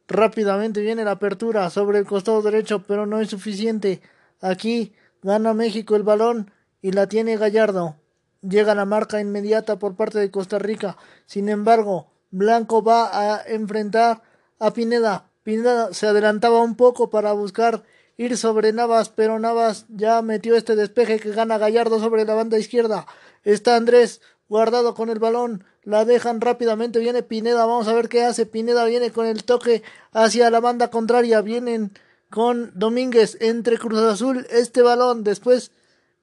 Rápidamente 0.08 0.82
viene 0.82 1.06
la 1.06 1.12
apertura 1.12 1.70
sobre 1.70 2.00
el 2.00 2.06
costado 2.06 2.42
derecho, 2.42 2.84
pero 2.86 3.06
no 3.06 3.22
es 3.22 3.30
suficiente. 3.30 4.02
Aquí 4.42 4.94
gana 5.22 5.54
México 5.54 5.96
el 5.96 6.04
balón 6.04 6.52
y 6.82 6.92
la 6.92 7.08
tiene 7.08 7.38
Gallardo. 7.38 7.96
Llega 8.42 8.76
la 8.76 8.86
marca 8.86 9.22
inmediata 9.22 9.78
por 9.78 9.96
parte 9.96 10.20
de 10.20 10.32
Costa 10.32 10.58
Rica. 10.58 10.98
Sin 11.28 11.48
embargo, 11.48 12.12
Blanco 12.32 12.84
va 12.84 13.36
a 13.36 13.44
enfrentar 13.46 14.24
a 14.60 14.74
Pineda. 14.74 15.30
Pineda 15.44 15.94
se 15.94 16.08
adelantaba 16.08 16.62
un 16.62 16.76
poco 16.76 17.10
para 17.10 17.34
buscar 17.34 17.84
ir 18.18 18.38
sobre 18.38 18.74
Navas, 18.74 19.10
pero 19.10 19.40
Navas 19.40 19.86
ya 19.90 20.22
metió 20.22 20.56
este 20.56 20.76
despeje 20.76 21.20
que 21.20 21.32
gana 21.32 21.58
Gallardo 21.58 22.00
sobre 22.00 22.26
la 22.26 22.34
banda 22.34 22.58
izquierda. 22.58 23.06
Está 23.44 23.76
Andrés 23.76 24.22
guardado 24.48 24.94
con 24.96 25.10
el 25.10 25.18
balón, 25.18 25.64
la 25.84 26.04
dejan 26.04 26.42
rápidamente, 26.42 27.00
viene 27.00 27.24
Pineda, 27.24 27.66
vamos 27.66 27.88
a 27.88 27.94
ver 27.94 28.10
qué 28.10 28.24
hace. 28.24 28.46
Pineda 28.46 28.86
viene 28.86 29.12
con 29.12 29.26
el 29.26 29.44
toque 29.44 29.82
hacia 30.12 30.50
la 30.50 30.60
banda 30.60 30.90
contraria, 30.90 31.42
vienen 31.42 31.94
con 32.32 32.72
Domínguez 32.74 33.38
entre 33.42 33.78
Cruz 33.78 34.00
Azul 34.00 34.48
este 34.50 34.82
balón, 34.82 35.24
después 35.24 35.72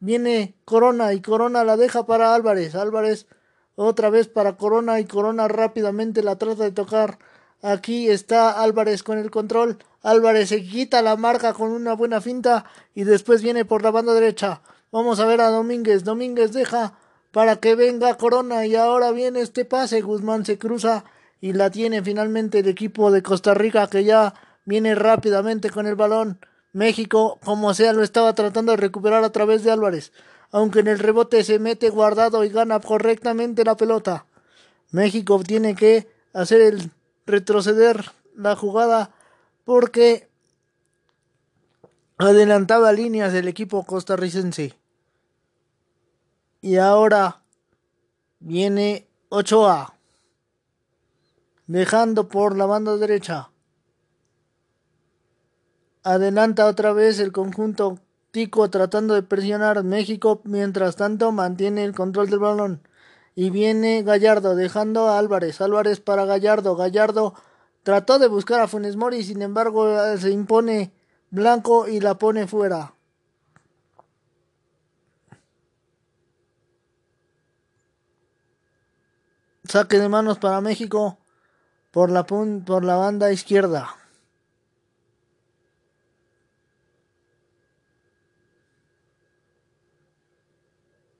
viene 0.01 0.57
Corona 0.65 1.13
y 1.13 1.21
Corona 1.21 1.63
la 1.65 1.77
deja 1.77 2.07
para 2.07 2.35
Álvarez, 2.35 2.75
Álvarez 2.75 3.27
otra 3.77 4.11
vez 4.11 4.27
para 4.27 4.57
Corona 4.57 4.99
y 4.99 5.05
Corona 5.05 5.47
rápidamente 5.47 6.25
la 6.25 6.35
trata 6.35 6.65
de 6.65 6.73
tocar. 6.73 7.19
Aquí 7.63 8.09
está 8.09 8.63
Álvarez 8.63 9.05
con 9.05 9.19
el 9.19 9.31
control. 9.31 9.79
Álvarez 10.03 10.49
se 10.49 10.65
quita 10.65 11.01
la 11.01 11.15
marca 11.15 11.53
con 11.53 11.71
una 11.71 11.93
buena 11.93 12.21
finta 12.21 12.65
y 12.95 13.05
después 13.05 13.41
viene 13.41 13.65
por 13.65 13.83
la 13.83 13.93
banda 13.93 14.15
derecha. 14.15 14.63
Vamos 14.91 15.21
a 15.21 15.27
ver 15.27 15.41
a 15.41 15.51
Domínguez. 15.51 16.03
Domínguez 16.03 16.53
deja 16.53 16.99
para 17.31 17.57
que 17.57 17.77
venga 17.77 18.17
Corona 18.17 18.67
y 18.67 18.75
ahora 18.75 19.13
viene 19.13 19.43
este 19.43 19.65
pase. 19.65 20.01
Guzmán 20.01 20.45
se 20.45 20.59
cruza 20.59 21.05
y 21.41 21.53
la 21.53 21.71
tiene 21.71 22.03
finalmente 22.03 22.61
el 22.61 22.69
equipo 22.69 23.13
de 23.13 23.23
Costa 23.23 23.55
Rica 23.55 23.87
que 23.87 24.03
ya 24.03 24.35
viene 24.69 24.95
rápidamente 24.95 25.71
con 25.71 25.87
el 25.87 25.97
balón. 25.97 26.39
México, 26.75 27.39
como 27.43 27.73
sea, 27.73 27.95
lo 27.95 28.03
estaba 28.03 28.35
tratando 28.35 28.73
de 28.73 28.77
recuperar 28.77 29.25
a 29.25 29.33
través 29.33 29.64
de 29.64 29.71
Álvarez, 29.71 30.12
aunque 30.51 30.81
en 30.81 30.89
el 30.89 30.99
rebote 30.99 31.43
se 31.43 31.59
mete 31.59 31.89
guardado 31.89 32.45
y 32.45 32.51
gana 32.51 32.79
correctamente 32.79 33.64
la 33.64 33.79
pelota. 33.79 34.27
México 34.91 35.43
tiene 35.43 35.75
que 35.75 36.07
hacer 36.35 36.61
el 36.61 36.91
retroceder 37.25 38.12
la 38.37 38.57
jugada 38.57 39.11
porque 39.64 40.29
adelantaba 42.19 42.93
líneas 42.93 43.33
del 43.33 43.49
equipo 43.49 43.85
costarricense. 43.85 44.75
Y 46.61 46.77
ahora 46.77 47.41
viene 48.39 49.09
Ochoa, 49.31 49.95
dejando 51.66 52.29
por 52.29 52.55
la 52.55 52.66
banda 52.66 52.99
derecha. 52.99 53.51
Adelanta 56.09 56.65
otra 56.65 56.95
vez 56.95 57.21
el 57.21 57.33
conjunto 57.33 57.99
Tico 58.31 58.71
tratando 58.71 59.13
de 59.13 59.23
presionar 59.23 59.85
México, 59.85 60.41
mientras 60.45 60.97
tanto 60.97 61.33
mantiene 61.33 61.85
el 61.85 61.95
control 61.95 62.31
del 62.31 62.39
balón. 62.39 62.81
Y 63.35 63.51
viene 63.51 64.03
Gallardo, 64.03 64.57
dejando 64.57 65.09
a 65.09 65.19
Álvarez. 65.19 65.61
Álvarez 65.61 66.01
para 66.01 66.25
Gallardo. 66.25 66.77
Gallardo 66.77 67.35
trató 67.83 68.19
de 68.19 68.27
buscar 68.27 68.61
a 68.61 68.69
Funes 68.69 68.97
Mori, 68.97 69.23
sin 69.23 69.43
embargo 69.43 69.87
se 70.17 70.31
impone 70.31 70.95
Blanco 71.29 71.87
y 71.89 72.01
la 72.01 72.15
pone 72.15 72.47
fuera. 72.47 72.95
Saque 79.65 79.99
de 79.99 80.09
manos 80.09 80.39
para 80.39 80.63
México 80.63 81.19
por 81.91 82.11
la, 82.11 82.25
por 82.25 82.83
la 82.83 82.97
banda 82.97 83.31
izquierda. 83.31 83.95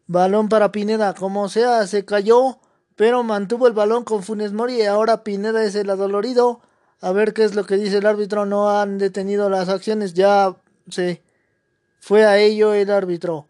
Balón 0.09 0.49
para 0.49 0.73
Pineda, 0.73 1.13
como 1.13 1.51
sea, 1.51 1.87
se 1.87 2.07
cayó, 2.07 2.59
pero 2.97 3.23
mantuvo 3.23 3.67
el 3.67 3.75
balón 3.75 4.05
con 4.05 4.23
Funes 4.23 4.55
Mori 4.55 4.83
ahora 4.87 5.23
Pineda 5.23 5.63
es 5.63 5.75
el 5.75 5.91
adolorido. 5.91 6.63
A 7.03 7.13
ver 7.13 7.35
qué 7.35 7.45
es 7.45 7.55
lo 7.55 7.65
que 7.67 7.77
dice 7.77 7.99
el 7.99 8.07
árbitro. 8.07 8.47
No 8.47 8.71
han 8.71 8.97
detenido 8.97 9.51
las 9.51 9.69
acciones, 9.69 10.15
ya 10.15 10.57
se 10.89 11.23
fue 12.01 12.25
a 12.25 12.39
ello 12.39 12.73
el 12.73 12.91
árbitro. 12.91 13.47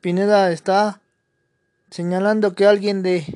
Pineda 0.00 0.50
está 0.50 1.02
señalando 1.90 2.54
que 2.54 2.66
alguien 2.66 3.02
le 3.02 3.26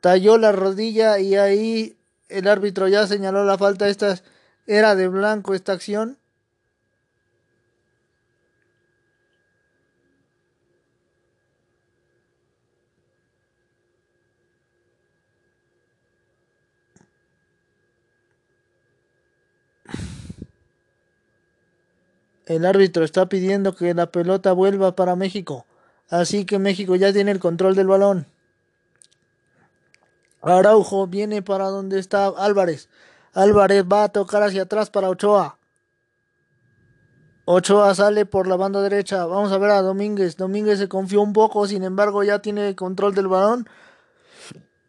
talló 0.00 0.38
la 0.38 0.52
rodilla 0.52 1.18
y 1.18 1.36
ahí 1.36 1.98
el 2.30 2.48
árbitro 2.48 2.88
ya 2.88 3.06
señaló 3.06 3.44
la 3.44 3.58
falta. 3.58 3.88
Esta 3.88 4.16
era 4.66 4.94
de 4.94 5.08
blanco 5.08 5.54
esta 5.54 5.72
acción. 5.72 6.18
El 22.46 22.66
árbitro 22.66 23.04
está 23.04 23.28
pidiendo 23.28 23.74
que 23.74 23.94
la 23.94 24.10
pelota 24.10 24.52
vuelva 24.52 24.94
para 24.94 25.16
México. 25.16 25.64
Así 26.10 26.44
que 26.44 26.58
México 26.58 26.96
ya 26.96 27.12
tiene 27.12 27.30
el 27.30 27.38
control 27.38 27.74
del 27.74 27.86
balón. 27.86 28.26
Araujo 30.42 31.06
viene 31.06 31.40
para 31.40 31.66
donde 31.68 31.98
está 31.98 32.26
Álvarez. 32.26 32.88
Álvarez 33.34 33.84
va 33.90 34.04
a 34.04 34.08
tocar 34.08 34.42
hacia 34.42 34.62
atrás 34.62 34.90
para 34.90 35.08
Ochoa. 35.08 35.58
Ochoa 37.44 37.94
sale 37.94 38.26
por 38.26 38.46
la 38.46 38.56
banda 38.56 38.82
derecha. 38.82 39.26
Vamos 39.26 39.50
a 39.52 39.58
ver 39.58 39.70
a 39.70 39.82
Domínguez. 39.82 40.36
Domínguez 40.36 40.78
se 40.78 40.88
confió 40.88 41.22
un 41.22 41.32
poco, 41.32 41.66
sin 41.66 41.82
embargo 41.82 42.22
ya 42.22 42.40
tiene 42.40 42.76
control 42.76 43.14
del 43.14 43.28
balón. 43.28 43.68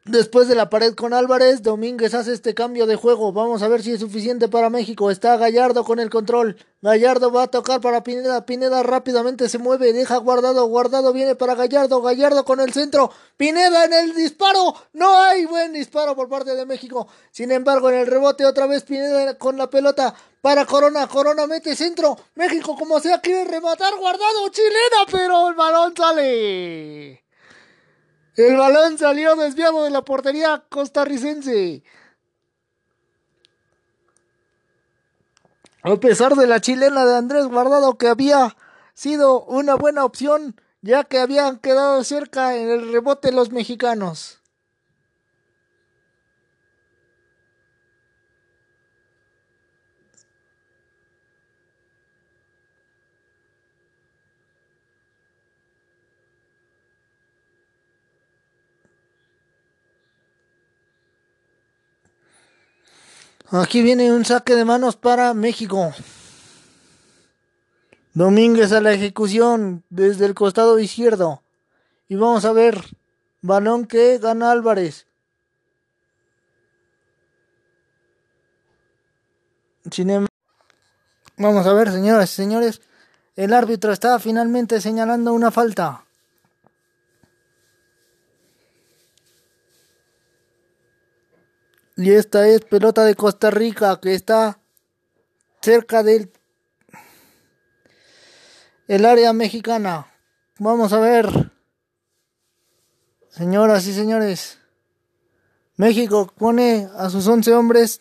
Después 0.06 0.50
de 0.50 0.56
la 0.56 0.70
pared 0.70 0.96
con 0.96 1.14
Álvarez, 1.14 1.64
Domínguez 1.64 2.14
hace 2.14 2.34
este 2.34 2.54
cambio 2.54 2.86
de 2.86 2.98
juego. 2.98 3.32
Vamos 3.32 3.64
a 3.64 3.70
ver 3.70 3.82
si 3.82 3.94
es 3.94 4.02
suficiente 4.02 4.50
para 4.50 4.70
México. 4.70 5.10
Está 5.10 5.38
Gallardo 5.38 5.86
con 5.86 5.98
el 6.02 6.10
control. 6.10 6.58
Gallardo 6.82 7.32
va 7.32 7.44
a 7.44 7.48
tocar 7.48 7.80
para 7.80 8.04
Pineda. 8.04 8.46
Pineda 8.46 8.84
rápidamente 8.84 9.48
se 9.48 9.60
mueve, 9.60 9.94
deja 9.94 10.18
guardado. 10.18 10.66
Guardado 10.66 11.14
viene 11.14 11.36
para 11.36 11.56
Gallardo. 11.56 12.02
Gallardo 12.02 12.44
con 12.44 12.60
el 12.60 12.74
centro. 12.74 13.12
Pineda 13.38 13.86
en 13.86 13.94
el 13.94 14.14
disparo. 14.14 14.76
No 14.92 15.18
hay 15.22 15.46
buen 15.46 15.72
disparo 15.72 16.18
por 16.18 16.28
parte 16.28 16.54
de 16.54 16.66
México. 16.66 17.08
Sin 17.32 17.54
embargo, 17.54 17.90
en 17.90 18.00
el 18.00 18.08
rebote 18.08 18.46
otra 18.46 18.68
vez 18.68 18.84
Pineda 18.84 19.38
con 19.38 19.58
la 19.58 19.70
pelota 19.70 20.14
para 20.42 20.66
Corona. 20.66 21.08
Corona 21.08 21.48
mete 21.48 21.78
centro. 21.78 22.18
México 22.36 22.76
como 22.76 23.00
sea 23.00 23.22
quiere 23.22 23.46
rematar. 23.46 23.96
Guardado 23.96 24.50
chilena, 24.50 25.06
pero 25.10 25.48
el 25.48 25.56
balón 25.56 25.96
sale. 25.96 27.24
El 28.36 28.58
balón 28.58 28.98
salió 28.98 29.36
desviado 29.36 29.84
de 29.84 29.92
la 29.92 30.04
portería 30.04 30.64
costarricense. 30.70 31.84
A 35.84 35.96
pesar 35.98 36.36
de 36.36 36.48
la 36.48 36.62
chilena 36.62 37.06
de 37.06 37.16
Andrés 37.16 37.46
Guardado 37.48 37.98
que 37.98 38.08
había 38.08 38.56
sido 38.94 39.44
una 39.44 39.76
buena 39.76 40.06
opción, 40.06 40.56
ya 40.82 41.04
que 41.04 41.20
habían 41.20 41.60
quedado 41.60 42.04
cerca 42.04 42.56
en 42.56 42.70
el 42.70 42.92
rebote 42.92 43.32
los 43.32 43.52
mexicanos. 43.52 44.43
Aquí 63.56 63.84
viene 63.84 64.12
un 64.12 64.26
saque 64.26 64.56
de 64.56 64.66
manos 64.66 64.96
para 64.96 65.32
México. 65.36 65.94
Domínguez 68.16 68.72
a 68.72 68.82
la 68.82 68.94
ejecución 68.94 69.84
desde 69.92 70.26
el 70.26 70.34
costado 70.34 70.80
izquierdo. 70.80 71.44
Y 72.08 72.16
vamos 72.16 72.46
a 72.46 72.52
ver. 72.52 72.84
Balón 73.42 73.86
que 73.86 74.18
gana 74.18 74.52
Álvarez. 74.52 75.06
Vamos 81.38 81.68
a 81.68 81.74
ver, 81.74 81.92
señoras 81.92 82.32
y 82.32 82.36
señores. 82.36 82.82
El 83.36 83.54
árbitro 83.54 83.94
está 83.94 84.18
finalmente 84.18 84.82
señalando 84.82 85.32
una 85.32 85.52
falta. 85.52 86.03
Y 91.96 92.12
esta 92.12 92.48
es 92.48 92.62
pelota 92.62 93.06
de 93.06 93.16
Costa 93.16 93.52
Rica 93.52 94.00
que 94.02 94.16
está 94.16 94.60
cerca 95.62 96.04
del 96.04 96.32
el 98.88 99.06
área 99.06 99.32
mexicana. 99.34 100.08
Vamos 100.60 100.92
a 100.94 101.00
ver. 101.00 101.52
Señoras 103.30 103.88
y 103.88 103.94
señores, 103.94 104.60
México 105.76 106.32
pone 106.38 106.88
a 106.96 107.10
sus 107.10 107.28
11 107.28 107.54
hombres 107.56 108.00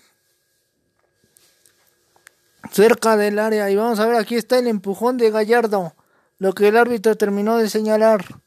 cerca 2.71 3.17
del 3.17 3.39
área 3.39 3.71
y 3.71 3.77
vamos 3.77 3.99
a 3.99 4.07
ver, 4.07 4.17
aquí 4.17 4.37
está 4.37 4.59
el 4.59 4.67
empujón 4.67 5.17
de 5.17 5.31
Gallardo, 5.31 5.95
lo 6.39 6.53
que 6.53 6.69
el 6.69 6.77
árbitro 6.77 7.17
terminó 7.17 7.57
de 7.57 7.71
señalar. 7.71 8.42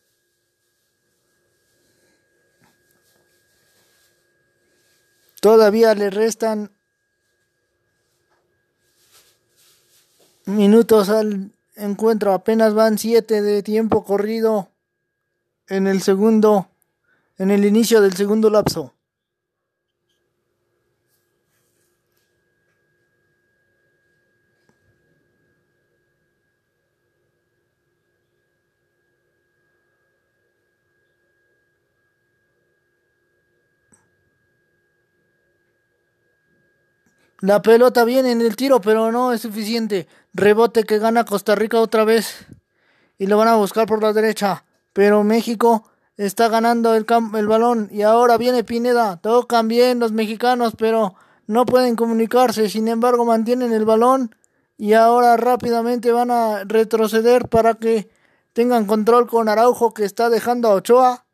Todavía 5.46 5.93
le 5.93 6.10
restan 6.10 6.72
minutos 10.46 11.10
al 11.10 11.52
encuentro, 11.76 12.34
apenas 12.34 12.74
van 12.74 12.98
7 12.98 13.43
de 13.43 13.62
tiempo 13.62 14.04
corrido 14.04 14.70
en 15.68 15.86
el 15.86 16.02
segundo, 16.02 16.68
en 17.38 17.52
el 17.52 17.64
inicio 17.64 18.02
del 18.02 18.14
segundo 18.16 18.50
lapso. 18.50 18.95
La 37.46 37.62
pelota 37.62 38.06
viene 38.06 38.32
en 38.32 38.41
el 38.41 38.56
tiro, 38.56 38.82
pero 38.82 39.12
no 39.12 39.32
es 39.32 39.41
suficiente. 39.41 40.08
Rebote 40.34 40.84
que 40.84 40.98
gana 40.98 41.26
Costa 41.26 41.54
Rica 41.54 41.80
otra 41.80 42.04
vez. 42.04 42.48
Y 43.20 43.28
lo 43.28 43.38
van 43.38 43.50
a 43.50 43.56
buscar 43.56 43.86
por 43.86 44.02
la 44.02 44.14
derecha. 44.14 44.66
Pero 44.93 45.24
México 45.24 45.88
está 46.18 46.48
ganando 46.48 46.96
el, 46.96 47.04
balón. 47.04 47.88
Y 47.91 48.02
ahora 48.02 48.39
viene 48.39 48.64
Pineda. 48.64 49.18
Tocan 49.18 49.68
bien 49.68 50.00
los 50.00 50.12
mexicanos, 50.12 50.74
pero 50.76 51.14
no 51.46 51.68
pueden 51.68 51.96
comunicarse. 51.96 52.68
Sin 52.68 52.88
embargo, 52.88 53.26
mantienen 53.26 53.74
el 53.74 53.86
balón. 53.86 54.36
Y 54.76 54.93
ahora 54.93 55.38
rápidamente 55.38 56.12
van 56.12 56.32
a 56.32 56.64
retroceder 56.64 57.48
para 57.48 57.76
que 57.76 58.10
tengan 58.54 58.88
control 58.88 59.28
con 59.28 59.50
Araujo 59.50 59.93
que 59.93 60.04
está 60.04 60.32
dejando 60.32 60.70
a 60.70 60.74
Ochoa. 60.74 61.28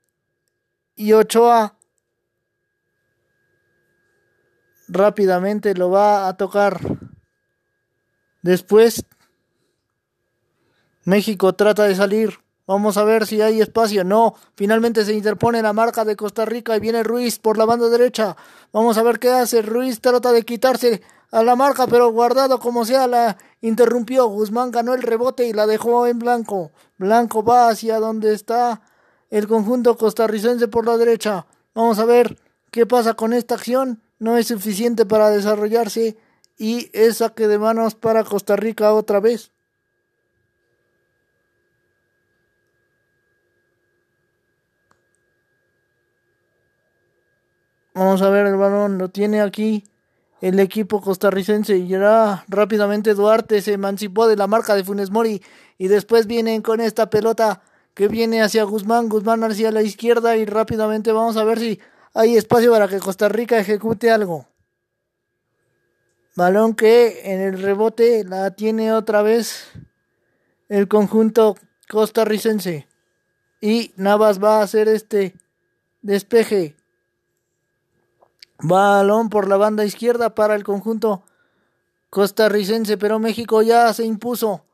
Y 0.94 1.14
Ochoa 1.14 1.78
rápidamente 4.92 5.74
lo 5.74 5.90
va 5.90 6.28
a 6.28 6.38
tocar. 6.38 6.80
Después, 8.42 9.06
México 11.06 11.54
trata 11.54 11.84
de 11.84 11.96
salir. 11.96 12.40
Vamos 12.68 12.98
a 12.98 13.04
ver 13.04 13.26
si 13.26 13.42
hay 13.42 13.62
espacio. 13.62 14.04
No, 14.04 14.36
finalmente 14.56 15.04
se 15.04 15.14
interpone 15.14 15.62
la 15.62 15.74
marca 15.74 16.06
de 16.06 16.16
Costa 16.16 16.46
Rica 16.46 16.76
y 16.76 16.80
viene 16.80 17.04
Ruiz 17.04 17.40
por 17.40 17.58
la 17.58 17.66
banda 17.66 17.90
derecha. 17.90 18.36
Vamos 18.72 18.98
a 18.98 19.04
ver 19.04 19.20
qué 19.20 19.30
hace. 19.30 19.62
Ruiz 19.62 20.00
trata 20.00 20.32
de 20.32 20.44
quitarse 20.44 21.02
a 21.32 21.44
la 21.44 21.56
marca, 21.56 21.88
pero 21.88 22.12
guardado 22.12 22.60
como 22.60 22.86
sea 22.86 23.08
la 23.08 23.38
interrumpió. 23.62 24.28
Guzmán 24.28 24.72
ganó 24.72 24.94
el 24.94 25.02
rebote 25.02 25.48
y 25.48 25.54
la 25.54 25.68
dejó 25.68 26.08
en 26.08 26.20
blanco. 26.20 26.72
Blanco 26.98 27.44
va 27.44 27.70
hacia 27.70 28.00
donde 28.00 28.34
está 28.34 28.82
el 29.30 29.48
conjunto 29.48 29.98
costarricense 29.98 30.68
por 30.68 30.86
la 30.86 30.98
derecha. 30.98 31.48
Vamos 31.74 32.00
a 32.00 32.06
ver 32.06 32.38
qué 32.70 32.86
pasa 32.86 33.14
con 33.16 33.34
esta 33.34 33.56
acción 33.56 34.02
no 34.22 34.38
es 34.38 34.50
suficiente 34.50 35.08
para 35.08 35.32
desarrollarse 35.32 36.16
y 36.56 36.92
es 36.94 37.18
saque 37.18 37.48
de 37.48 37.58
manos 37.58 37.96
para 37.96 38.24
Costa 38.24 38.56
Rica 38.56 38.94
otra 38.94 39.20
vez. 39.20 39.52
Vamos 47.96 48.22
a 48.22 48.30
ver 48.30 48.46
el 48.46 48.58
balón, 48.58 49.00
lo 49.00 49.10
tiene 49.10 49.42
aquí 49.42 49.84
el 50.40 50.60
equipo 50.60 51.02
costarricense 51.02 51.78
y 51.78 51.88
ya 51.88 52.46
rápidamente 52.48 53.16
Duarte 53.16 53.60
se 53.64 53.74
emancipó 53.74 54.28
de 54.28 54.36
la 54.36 54.46
marca 54.46 54.76
de 54.76 54.84
Funes 54.84 55.10
Mori 55.10 55.42
y 55.80 55.88
después 55.88 56.28
vienen 56.28 56.62
con 56.62 56.80
esta 56.80 57.10
pelota 57.10 57.64
que 57.96 58.08
viene 58.08 58.44
hacia 58.44 58.66
Guzmán, 58.66 59.10
Guzmán 59.10 59.44
hacia 59.44 59.72
la 59.72 59.82
izquierda 59.82 60.38
y 60.38 60.46
rápidamente 60.46 61.12
vamos 61.12 61.38
a 61.38 61.44
ver 61.44 61.58
si 61.58 61.80
hay 62.14 62.38
espacio 62.38 62.72
para 62.72 62.88
que 62.88 63.00
Costa 63.00 63.30
Rica 63.30 63.58
ejecute 63.58 64.12
algo. 64.12 64.46
Balón 66.36 66.76
que 66.76 67.34
en 67.34 67.42
el 67.42 67.62
rebote 67.62 68.24
la 68.24 68.52
tiene 68.52 68.94
otra 68.94 69.22
vez 69.22 69.70
el 70.70 70.88
conjunto 70.88 71.56
costarricense. 71.90 72.88
Y 73.60 73.94
Navas 73.96 74.42
va 74.42 74.60
a 74.60 74.64
hacer 74.64 74.88
este 74.88 75.36
despeje. 76.02 76.76
Balón 78.60 79.30
por 79.30 79.48
la 79.48 79.58
banda 79.58 79.86
izquierda 79.86 80.34
para 80.34 80.56
el 80.56 80.64
conjunto 80.64 81.24
costarricense, 82.10 82.98
pero 82.98 83.20
México 83.20 83.62
ya 83.62 83.94
se 83.94 84.06
impuso. 84.06 84.66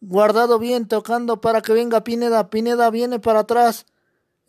Guardado 0.00 0.58
bien, 0.58 0.86
tocando 0.86 1.40
para 1.40 1.60
que 1.60 1.72
venga 1.72 2.04
Pineda. 2.04 2.50
Pineda 2.50 2.90
viene 2.90 3.18
para 3.18 3.40
atrás 3.40 3.86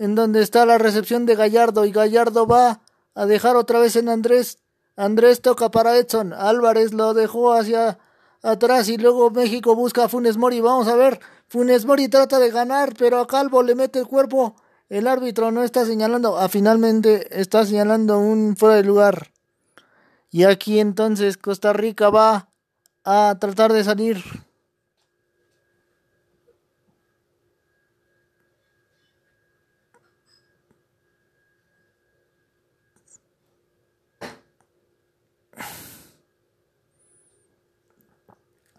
en 0.01 0.15
donde 0.15 0.41
está 0.41 0.65
la 0.65 0.79
recepción 0.79 1.27
de 1.27 1.35
Gallardo 1.35 1.85
y 1.85 1.91
Gallardo 1.91 2.47
va 2.47 2.81
a 3.13 3.27
dejar 3.27 3.55
otra 3.55 3.79
vez 3.79 3.95
en 3.95 4.09
Andrés. 4.09 4.57
Andrés 4.95 5.43
toca 5.43 5.69
para 5.69 5.95
Edson. 5.95 6.33
Álvarez 6.33 6.91
lo 6.91 7.13
dejó 7.13 7.53
hacia 7.53 7.99
atrás 8.41 8.89
y 8.89 8.97
luego 8.97 9.29
México 9.29 9.75
busca 9.75 10.05
a 10.05 10.09
Funes 10.09 10.37
Mori. 10.37 10.59
Vamos 10.59 10.87
a 10.87 10.95
ver. 10.95 11.19
Funes 11.49 11.85
Mori 11.85 12.07
trata 12.07 12.39
de 12.39 12.49
ganar, 12.49 12.95
pero 12.97 13.19
a 13.19 13.27
Calvo 13.27 13.61
le 13.61 13.75
mete 13.75 13.99
el 13.99 14.07
cuerpo. 14.07 14.55
El 14.89 15.05
árbitro 15.05 15.51
no 15.51 15.61
está 15.61 15.85
señalando. 15.85 16.35
Ah, 16.35 16.49
finalmente 16.49 17.39
está 17.39 17.63
señalando 17.63 18.17
un 18.17 18.57
fuera 18.57 18.77
de 18.77 18.83
lugar. 18.83 19.31
Y 20.31 20.45
aquí 20.45 20.79
entonces 20.79 21.37
Costa 21.37 21.73
Rica 21.73 22.09
va 22.09 22.49
a 23.03 23.37
tratar 23.39 23.71
de 23.71 23.83
salir. 23.83 24.23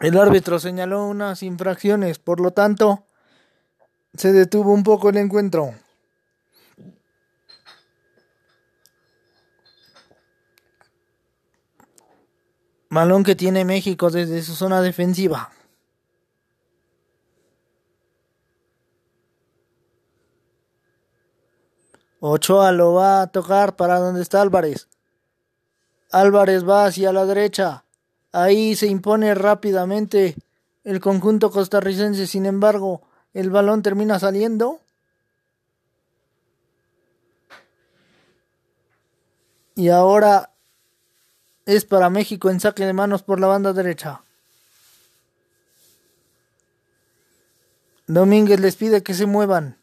El 0.02 0.18
árbitro 0.18 0.58
señaló 0.58 1.06
unas 1.06 1.44
infracciones, 1.44 2.18
por 2.18 2.40
lo 2.40 2.50
tanto, 2.50 3.06
se 4.14 4.32
detuvo 4.32 4.72
un 4.72 4.82
poco 4.82 5.10
el 5.10 5.16
encuentro. 5.16 5.76
Malón 12.88 13.22
que 13.22 13.36
tiene 13.36 13.64
México 13.64 14.10
desde 14.10 14.42
su 14.42 14.56
zona 14.56 14.82
defensiva. 14.82 15.52
Ochoa 22.18 22.72
lo 22.72 22.94
va 22.94 23.22
a 23.22 23.26
tocar 23.28 23.76
para 23.76 24.00
donde 24.00 24.22
está 24.22 24.42
Álvarez. 24.42 24.88
Álvarez 26.10 26.68
va 26.68 26.86
hacia 26.86 27.12
la 27.12 27.24
derecha. 27.24 27.84
Ahí 28.32 28.74
se 28.76 28.86
impone 28.86 29.34
rápidamente 29.34 30.34
el 30.84 31.00
conjunto 31.00 31.50
costarricense, 31.50 32.26
sin 32.26 32.46
embargo, 32.46 33.02
el 33.34 33.50
balón 33.50 33.82
termina 33.82 34.18
saliendo. 34.18 34.80
Y 39.74 39.88
ahora 39.88 40.50
es 41.66 41.84
para 41.84 42.10
México 42.10 42.50
en 42.50 42.60
saque 42.60 42.84
de 42.84 42.92
manos 42.92 43.22
por 43.22 43.38
la 43.38 43.46
banda 43.46 43.72
derecha. 43.72 44.22
Domínguez 48.06 48.60
les 48.60 48.76
pide 48.76 49.02
que 49.02 49.14
se 49.14 49.26
muevan. 49.26 49.78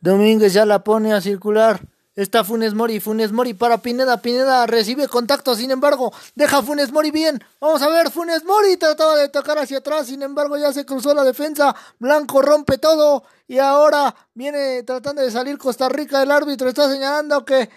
Domínguez 0.00 0.52
ya 0.52 0.66
la 0.66 0.82
pone 0.84 1.12
a 1.12 1.20
circular. 1.20 1.80
Está 2.14 2.44
Funes 2.44 2.74
Mori, 2.74 3.00
Funes 3.00 3.32
Mori 3.32 3.54
para 3.54 3.78
Pineda, 3.78 4.18
Pineda 4.18 4.66
recibe 4.66 5.08
contacto, 5.08 5.54
sin 5.54 5.70
embargo, 5.70 6.12
deja 6.34 6.62
Funes 6.62 6.92
Mori 6.92 7.10
bien. 7.10 7.42
Vamos 7.58 7.80
a 7.80 7.88
ver, 7.88 8.10
Funes 8.10 8.44
Mori 8.44 8.76
trataba 8.76 9.16
de 9.16 9.30
tocar 9.30 9.56
hacia 9.56 9.78
atrás, 9.78 10.08
sin 10.08 10.22
embargo, 10.22 10.58
ya 10.58 10.74
se 10.74 10.84
cruzó 10.84 11.14
la 11.14 11.24
defensa. 11.24 11.74
Blanco 11.98 12.42
rompe 12.42 12.76
todo 12.76 13.24
y 13.48 13.58
ahora 13.58 14.14
viene 14.34 14.82
tratando 14.82 15.22
de 15.22 15.30
salir 15.30 15.56
Costa 15.56 15.88
Rica. 15.88 16.22
El 16.22 16.30
árbitro 16.30 16.68
está 16.68 16.90
señalando 16.90 17.46
que 17.46 17.70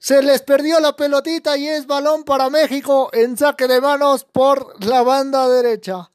se 0.00 0.22
les 0.22 0.42
perdió 0.42 0.80
la 0.80 0.96
pelotita 0.96 1.56
y 1.56 1.68
es 1.68 1.86
balón 1.86 2.24
para 2.24 2.50
México 2.50 3.10
en 3.12 3.36
saque 3.36 3.68
de 3.68 3.80
manos 3.80 4.24
por 4.24 4.84
la 4.84 5.02
banda 5.02 5.48
derecha. 5.48 6.10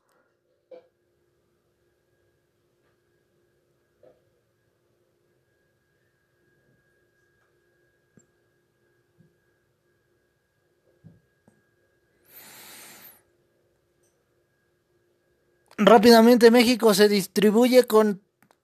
Rápidamente 15.85 16.51
México 16.51 16.93
se 16.93 17.07
distribuye 17.07 17.85
con 17.85 18.21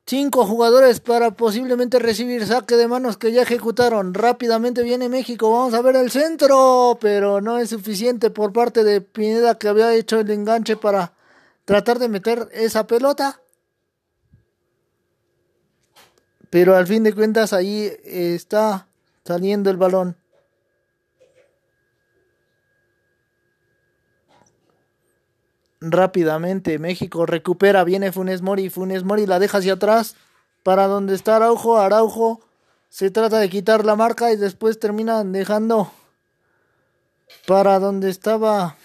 Cinco 0.09 0.45
jugadores 0.45 1.01
para 1.01 1.32
posiblemente 1.32 1.99
recibir 1.99 2.45
saque 2.47 2.78
de 2.78 2.88
manos 2.88 3.18
que 3.18 3.34
ya 3.34 3.41
ejecutaron. 3.41 4.13
Rápidamente 4.13 4.82
viene 4.82 5.09
México. 5.09 5.51
Vamos 5.51 5.74
a 5.74 5.82
ver 5.82 5.97
el 5.97 6.11
centro. 6.11 6.97
Pero 7.01 7.41
no 7.41 7.57
es 7.57 7.72
suficiente 7.72 8.30
por 8.30 8.53
parte 8.53 8.86
de 8.86 9.01
Pineda 9.01 9.57
que 9.57 9.68
había 9.68 9.93
hecho 9.93 10.22
el 10.22 10.32
enganche 10.32 10.78
para 10.78 11.11
tratar 11.65 11.99
de 11.99 12.07
meter 12.07 12.47
esa 12.53 12.88
pelota. 12.88 13.41
Pero 16.49 16.78
al 16.78 16.88
fin 16.88 17.03
de 17.03 17.13
cuentas 17.13 17.51
ahí 17.51 17.91
está 18.05 18.88
saliendo 19.26 19.70
el 19.70 19.76
balón. 19.76 20.15
Rápidamente. 25.82 26.80
México 26.80 27.25
recupera, 27.25 27.84
viene 27.84 28.11
Funes 28.11 28.41
Mori, 28.41 28.69
Funes 28.69 29.03
Mori 29.03 29.25
la 29.25 29.39
deja 29.39 29.59
hacia 29.59 29.73
atrás 29.73 30.15
para 30.63 30.88
donde 30.88 31.15
está 31.15 31.38
Araujo, 31.38 31.78
Araujo 31.78 32.41
se 32.89 33.11
trata 33.11 33.39
de 33.39 33.49
quitar 33.49 33.86
la 33.86 33.95
marca 33.95 34.32
y 34.32 34.38
después 34.38 34.80
termina 34.80 35.23
dejando 35.23 35.91
para 37.45 37.80
donde 37.80 38.09
estaba 38.09 38.75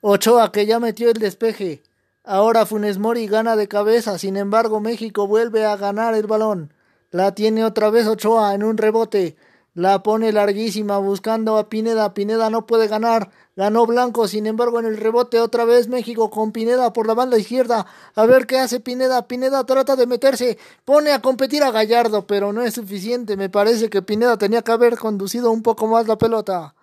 Ochoa 0.00 0.52
que 0.52 0.66
ya 0.66 0.78
metió 0.78 1.10
el 1.10 1.18
despeje. 1.18 1.82
Ahora 2.22 2.66
Funes 2.66 2.98
Mori 2.98 3.26
gana 3.26 3.56
de 3.56 3.68
cabeza, 3.68 4.18
sin 4.18 4.36
embargo 4.36 4.80
México 4.80 5.26
vuelve 5.26 5.64
a 5.64 5.76
ganar 5.76 6.14
el 6.14 6.26
balón. 6.26 6.72
La 7.10 7.34
tiene 7.34 7.64
otra 7.64 7.88
vez 7.90 8.06
Ochoa 8.06 8.54
en 8.54 8.62
un 8.62 8.76
rebote. 8.76 9.36
La 9.74 10.02
pone 10.02 10.32
larguísima 10.32 10.98
buscando 10.98 11.56
a 11.56 11.68
Pineda. 11.68 12.14
Pineda 12.14 12.50
no 12.50 12.66
puede 12.66 12.88
ganar. 12.88 13.30
Ganó 13.56 13.86
Blanco. 13.86 14.28
Sin 14.28 14.46
embargo, 14.46 14.78
en 14.78 14.86
el 14.86 14.98
rebote 14.98 15.40
otra 15.40 15.64
vez 15.64 15.88
México 15.88 16.30
con 16.30 16.52
Pineda 16.52 16.92
por 16.92 17.06
la 17.06 17.14
banda 17.14 17.38
izquierda. 17.38 17.86
A 18.14 18.26
ver 18.26 18.46
qué 18.46 18.58
hace 18.58 18.80
Pineda. 18.80 19.26
Pineda 19.26 19.64
trata 19.64 19.96
de 19.96 20.06
meterse. 20.06 20.58
Pone 20.84 21.12
a 21.12 21.22
competir 21.22 21.64
a 21.64 21.70
Gallardo, 21.70 22.26
pero 22.26 22.52
no 22.52 22.62
es 22.62 22.74
suficiente. 22.74 23.36
Me 23.36 23.48
parece 23.48 23.88
que 23.88 24.02
Pineda 24.02 24.36
tenía 24.36 24.60
que 24.60 24.72
haber 24.72 24.98
conducido 24.98 25.50
un 25.50 25.62
poco 25.62 25.86
más 25.86 26.06
la 26.06 26.18
pelota. 26.18 26.74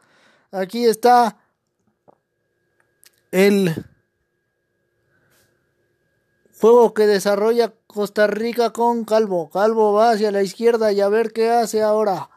Aquí 0.51 0.85
está 0.85 1.37
el 3.31 3.85
juego 6.59 6.95
que 6.95 7.05
desarrolla 7.05 7.71
Costa 7.85 8.25
Rica 8.25 8.71
con 8.71 9.05
Calvo. 9.05 9.51
Calvo 9.51 9.93
va 9.93 10.11
hacia 10.11 10.31
la 10.31 10.41
izquierda 10.41 10.91
y 10.91 11.01
a 11.01 11.09
ver 11.09 11.33
qué 11.33 11.51
hace 11.51 11.83
ahora 11.83 12.29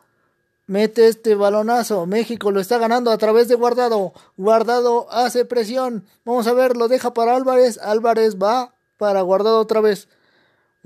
mete 0.67 1.09
este 1.09 1.35
balonazo. 1.35 2.07
México 2.07 2.51
lo 2.51 2.61
está 2.61 2.79
ganando 2.79 3.11
a 3.11 3.19
través 3.19 3.49
de 3.49 3.55
Guardado. 3.55 4.13
Guardado 4.37 5.07
hace 5.11 5.45
presión. 5.45 6.07
Vamos 6.25 6.47
a 6.47 6.53
ver, 6.53 6.77
lo 6.77 6.89
deja 6.89 7.15
para 7.15 7.37
Álvarez. 7.37 7.79
Álvarez 7.79 8.37
va 8.37 8.75
para 8.97 9.23
Guardado 9.23 9.61
otra 9.61 9.81
vez. 9.81 10.09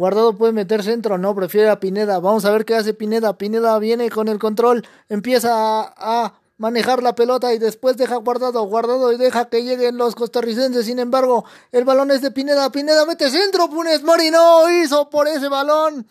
Guardado 0.01 0.35
puede 0.35 0.55
meter 0.55 0.83
centro, 0.83 1.19
no, 1.19 1.35
prefiere 1.35 1.69
a 1.69 1.79
Pineda. 1.79 2.21
Vamos 2.21 2.47
a 2.47 2.51
ver 2.53 2.65
qué 2.65 2.75
hace 2.75 2.95
Pineda. 2.95 3.37
Pineda 3.37 3.79
viene 3.79 4.09
con 4.09 4.29
el 4.29 4.39
control, 4.39 4.87
empieza 5.11 5.51
a, 5.53 6.41
manejar 6.57 7.03
la 7.03 7.15
pelota 7.15 7.55
y 7.55 7.59
después 7.59 7.97
deja 7.97 8.17
guardado, 8.17 8.63
guardado 8.65 9.13
y 9.13 9.17
deja 9.17 9.51
que 9.51 9.63
lleguen 9.63 9.99
los 9.99 10.15
costarricenses. 10.15 10.87
Sin 10.87 10.99
embargo, 10.99 11.45
el 11.71 11.85
balón 11.85 12.11
es 12.11 12.23
de 12.23 12.31
Pineda. 12.31 12.73
Pineda 12.73 13.05
mete 13.05 13.29
centro, 13.31 13.69
Punes 13.69 14.03
Mori 14.03 14.31
no 14.31 14.71
hizo 14.71 15.11
por 15.11 15.29
ese 15.29 15.49
balón. 15.49 16.07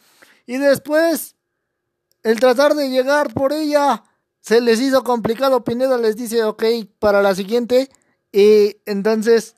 Y 0.45 0.57
después 0.57 1.35
el 2.23 2.39
tratar 2.39 2.75
de 2.75 2.89
llegar 2.89 3.33
por 3.33 3.53
ella 3.53 4.03
se 4.41 4.61
les 4.61 4.79
hizo 4.79 5.03
complicado. 5.03 5.63
Pineda 5.63 5.97
les 5.97 6.15
dice, 6.15 6.43
ok, 6.43 6.63
para 6.99 7.21
la 7.21 7.35
siguiente. 7.35 7.89
Y 8.31 8.77
entonces 8.85 9.55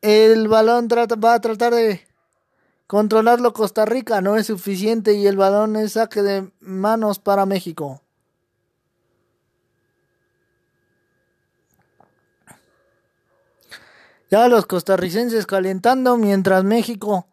el 0.00 0.48
balón 0.48 0.88
va 0.88 1.34
a 1.34 1.40
tratar 1.40 1.74
de 1.74 2.06
controlarlo 2.86 3.52
Costa 3.52 3.84
Rica. 3.84 4.20
No 4.20 4.36
es 4.36 4.46
suficiente 4.46 5.14
y 5.14 5.26
el 5.26 5.36
balón 5.36 5.76
es 5.76 5.92
saque 5.92 6.22
de 6.22 6.50
manos 6.60 7.18
para 7.18 7.46
México. 7.46 8.02
Ya 14.30 14.46
los 14.48 14.66
costarricenses 14.66 15.46
calentando 15.46 16.18
mientras 16.18 16.62
México 16.62 17.26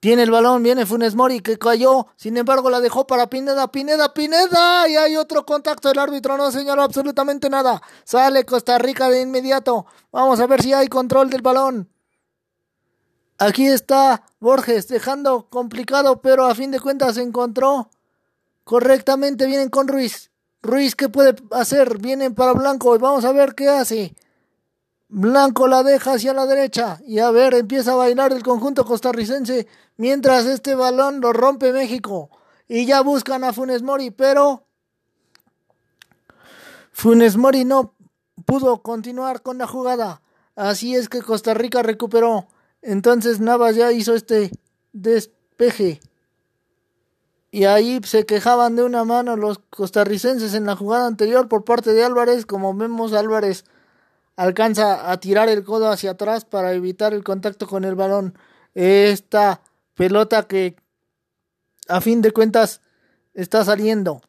tiene 0.00 0.22
el 0.22 0.30
balón, 0.30 0.62
viene 0.62 0.86
Funes 0.86 1.14
Mori 1.14 1.40
que 1.40 1.58
cayó, 1.58 2.06
sin 2.16 2.38
embargo 2.38 2.70
la 2.70 2.80
dejó 2.80 3.06
para 3.06 3.28
Pineda, 3.28 3.70
Pineda, 3.70 4.14
Pineda, 4.14 4.88
y 4.88 4.96
hay 4.96 5.16
otro 5.16 5.44
contacto, 5.44 5.90
el 5.90 5.98
árbitro 5.98 6.38
no 6.38 6.50
señaló 6.50 6.82
absolutamente 6.82 7.50
nada. 7.50 7.82
Sale 8.04 8.46
Costa 8.46 8.78
Rica 8.78 9.10
de 9.10 9.20
inmediato. 9.20 9.84
Vamos 10.10 10.40
a 10.40 10.46
ver 10.46 10.62
si 10.62 10.72
hay 10.72 10.88
control 10.88 11.28
del 11.28 11.42
balón. 11.42 11.90
Aquí 13.38 13.66
está 13.66 14.24
Borges 14.38 14.88
dejando 14.88 15.48
complicado, 15.50 16.22
pero 16.22 16.46
a 16.46 16.54
fin 16.54 16.70
de 16.70 16.80
cuentas 16.80 17.16
se 17.16 17.22
encontró 17.22 17.90
correctamente. 18.64 19.46
Vienen 19.46 19.68
con 19.68 19.86
Ruiz. 19.86 20.30
Ruiz, 20.62 20.94
¿qué 20.94 21.08
puede 21.10 21.34
hacer? 21.50 21.98
Vienen 21.98 22.34
para 22.34 22.52
Blanco 22.52 22.94
y 22.94 22.98
vamos 22.98 23.24
a 23.24 23.32
ver 23.32 23.54
qué 23.54 23.68
hace. 23.68 24.14
Blanco 25.12 25.66
la 25.66 25.82
deja 25.82 26.12
hacia 26.12 26.32
la 26.32 26.46
derecha 26.46 27.00
y 27.04 27.18
a 27.18 27.32
ver, 27.32 27.54
empieza 27.54 27.92
a 27.92 27.96
bailar 27.96 28.32
el 28.32 28.44
conjunto 28.44 28.84
costarricense 28.84 29.66
mientras 29.96 30.46
este 30.46 30.76
balón 30.76 31.20
lo 31.20 31.32
rompe 31.32 31.72
México 31.72 32.30
y 32.68 32.86
ya 32.86 33.00
buscan 33.00 33.42
a 33.42 33.52
Funes 33.52 33.82
Mori, 33.82 34.12
pero 34.12 34.62
Funes 36.92 37.36
Mori 37.36 37.64
no 37.64 37.94
pudo 38.46 38.82
continuar 38.82 39.42
con 39.42 39.58
la 39.58 39.66
jugada. 39.66 40.22
Así 40.54 40.94
es 40.94 41.08
que 41.08 41.22
Costa 41.22 41.54
Rica 41.54 41.82
recuperó. 41.82 42.46
Entonces 42.80 43.40
Navas 43.40 43.74
ya 43.74 43.90
hizo 43.90 44.14
este 44.14 44.52
despeje. 44.92 46.00
Y 47.50 47.64
ahí 47.64 48.00
se 48.04 48.26
quejaban 48.26 48.76
de 48.76 48.84
una 48.84 49.04
mano 49.04 49.34
los 49.34 49.58
costarricenses 49.58 50.54
en 50.54 50.66
la 50.66 50.76
jugada 50.76 51.08
anterior 51.08 51.48
por 51.48 51.64
parte 51.64 51.92
de 51.92 52.04
Álvarez, 52.04 52.46
como 52.46 52.72
vemos 52.74 53.12
Álvarez 53.12 53.64
alcanza 54.40 55.12
a 55.12 55.20
tirar 55.20 55.50
el 55.50 55.64
codo 55.64 55.90
hacia 55.90 56.12
atrás 56.12 56.46
para 56.46 56.72
evitar 56.72 57.12
el 57.12 57.22
contacto 57.22 57.66
con 57.66 57.84
el 57.84 57.94
balón. 57.94 58.38
Esta 58.74 59.60
pelota 59.94 60.44
que 60.44 60.76
a 61.88 62.00
fin 62.00 62.22
de 62.22 62.32
cuentas 62.32 62.80
está 63.34 63.66
saliendo. 63.66 64.22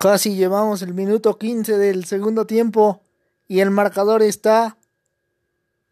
Casi 0.00 0.34
llevamos 0.34 0.82
el 0.82 0.92
minuto 0.92 1.38
15 1.38 1.78
del 1.78 2.04
segundo 2.04 2.46
tiempo 2.46 3.02
y 3.46 3.60
el 3.60 3.70
marcador 3.70 4.22
está 4.22 4.76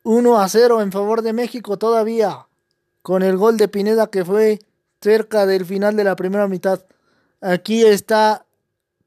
1 0.02 0.40
a 0.40 0.48
0 0.48 0.82
en 0.82 0.90
favor 0.90 1.22
de 1.22 1.32
México 1.32 1.78
todavía 1.78 2.48
con 3.02 3.22
el 3.22 3.36
gol 3.36 3.56
de 3.56 3.68
Pineda 3.68 4.10
que 4.10 4.24
fue 4.24 4.58
cerca 5.00 5.46
del 5.46 5.64
final 5.64 5.94
de 5.94 6.02
la 6.02 6.16
primera 6.16 6.48
mitad. 6.48 6.84
Aquí 7.40 7.84
está 7.84 8.44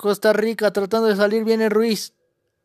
Costa 0.02 0.34
Rica 0.34 0.74
tratando 0.74 1.08
de 1.08 1.16
salir 1.16 1.44
viene 1.44 1.70
Ruiz. 1.70 2.16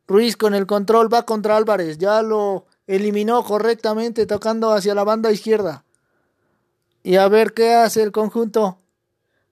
Ruiz 0.07 0.35
con 0.35 0.55
el 0.55 0.65
control 0.65 1.13
va 1.13 1.23
contra 1.23 1.55
Álvarez. 1.55 1.99
Ya 1.99 2.23
lo 2.23 2.65
eliminó 2.87 3.43
correctamente 3.43 4.25
tocando 4.25 4.71
hacia 4.71 4.95
la 4.95 5.03
banda 5.03 5.31
izquierda. 5.31 5.85
Y 7.03 7.17
a 7.17 7.27
ver 7.27 7.53
qué 7.53 7.75
hace 7.75 8.01
el 8.01 8.11
conjunto 8.11 8.79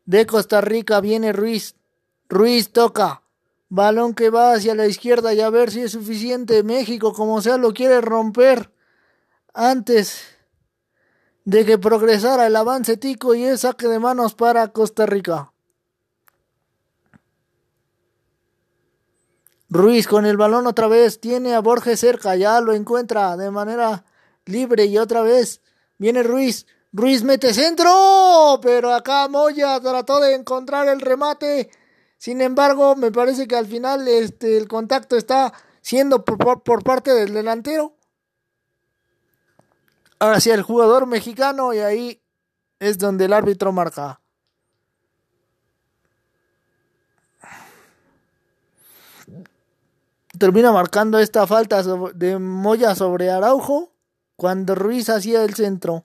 de 0.05 0.25
Costa 0.25 0.61
Rica. 0.61 0.99
Viene 0.99 1.31
Ruiz. 1.31 1.75
Ruiz 2.27 2.71
toca. 2.71 3.21
Balón 3.69 4.15
que 4.15 4.31
va 4.31 4.53
hacia 4.53 4.73
la 4.73 4.87
izquierda 4.87 5.35
y 5.35 5.41
a 5.41 5.51
ver 5.51 5.69
si 5.69 5.81
es 5.81 5.91
suficiente. 5.91 6.63
México, 6.63 7.13
como 7.13 7.39
sea, 7.39 7.57
lo 7.57 7.71
quiere 7.71 8.01
romper 8.01 8.71
antes 9.53 10.23
de 11.43 11.65
que 11.65 11.77
progresara 11.77 12.47
el 12.47 12.55
avance 12.55 12.97
tico 12.97 13.35
y 13.35 13.43
el 13.43 13.59
saque 13.59 13.87
de 13.87 13.99
manos 13.99 14.33
para 14.33 14.69
Costa 14.69 15.05
Rica. 15.05 15.51
Ruiz 19.69 20.07
con 20.07 20.25
el 20.25 20.37
balón 20.37 20.67
otra 20.67 20.87
vez, 20.87 21.19
tiene 21.19 21.55
a 21.55 21.59
Borges 21.59 21.99
cerca, 21.99 22.35
ya 22.35 22.61
lo 22.61 22.73
encuentra 22.73 23.35
de 23.35 23.49
manera 23.51 24.05
libre 24.45 24.85
y 24.85 24.97
otra 24.97 25.21
vez 25.21 25.61
viene 25.97 26.23
Ruiz. 26.23 26.67
Ruiz 26.91 27.23
mete 27.23 27.53
centro, 27.53 28.59
pero 28.61 28.93
acá 28.93 29.27
Moya 29.27 29.79
trató 29.81 30.19
de 30.19 30.35
encontrar 30.35 30.87
el 30.87 31.01
remate. 31.01 31.69
Sin 32.17 32.41
embargo, 32.41 32.95
me 32.95 33.11
parece 33.11 33.47
que 33.47 33.55
al 33.55 33.65
final 33.65 34.07
este, 34.07 34.57
el 34.57 34.67
contacto 34.67 35.17
está 35.17 35.51
siendo 35.81 36.23
por, 36.23 36.63
por 36.63 36.83
parte 36.83 37.11
del 37.11 37.33
delantero 37.33 37.95
hacia 40.19 40.55
el 40.55 40.61
jugador 40.61 41.05
mexicano 41.05 41.73
y 41.73 41.79
ahí 41.79 42.21
es 42.79 42.97
donde 42.97 43.25
el 43.25 43.33
árbitro 43.33 43.71
marca. 43.71 44.21
Termina 50.37 50.71
marcando 50.71 51.19
esta 51.19 51.47
falta 51.47 51.81
de 52.13 52.39
Moya 52.39 52.95
sobre 52.95 53.29
Araujo 53.29 53.93
cuando 54.35 54.75
Ruiz 54.75 55.09
hacía 55.09 55.43
el 55.43 55.53
centro. 55.55 56.03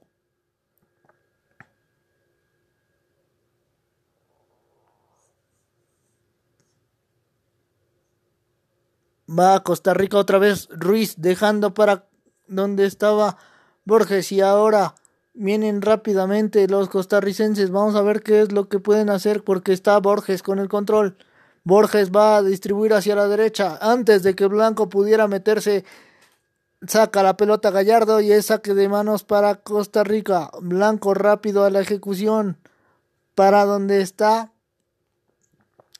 Va 9.28 9.54
a 9.54 9.62
Costa 9.62 9.94
Rica 9.94 10.16
otra 10.16 10.38
vez 10.38 10.68
Ruiz 10.70 11.14
dejando 11.16 11.72
para 11.72 12.08
donde 12.48 12.84
estaba 12.84 13.36
Borges 13.84 14.32
y 14.32 14.40
ahora 14.40 14.94
vienen 15.34 15.82
rápidamente 15.82 16.66
los 16.66 16.88
costarricenses. 16.88 17.70
Vamos 17.70 17.94
a 17.94 18.02
ver 18.02 18.22
qué 18.22 18.42
es 18.42 18.50
lo 18.50 18.68
que 18.68 18.80
pueden 18.80 19.08
hacer 19.08 19.44
porque 19.44 19.72
está 19.72 19.98
Borges 19.98 20.42
con 20.42 20.58
el 20.58 20.68
control. 20.68 21.16
Borges 21.64 22.10
va 22.10 22.36
a 22.36 22.42
distribuir 22.42 22.94
hacia 22.94 23.14
la 23.14 23.28
derecha 23.28 23.78
antes 23.80 24.22
de 24.22 24.34
que 24.34 24.46
Blanco 24.46 24.88
pudiera 24.88 25.28
meterse. 25.28 25.84
Saca 26.86 27.22
la 27.22 27.36
pelota 27.36 27.70
Gallardo 27.70 28.20
y 28.20 28.32
es 28.32 28.46
saque 28.46 28.74
de 28.74 28.88
manos 28.88 29.24
para 29.24 29.56
Costa 29.56 30.02
Rica. 30.02 30.50
Blanco 30.60 31.12
rápido 31.14 31.64
a 31.64 31.70
la 31.70 31.80
ejecución 31.80 32.58
para 33.34 33.64
donde 33.64 34.00
está 34.00 34.52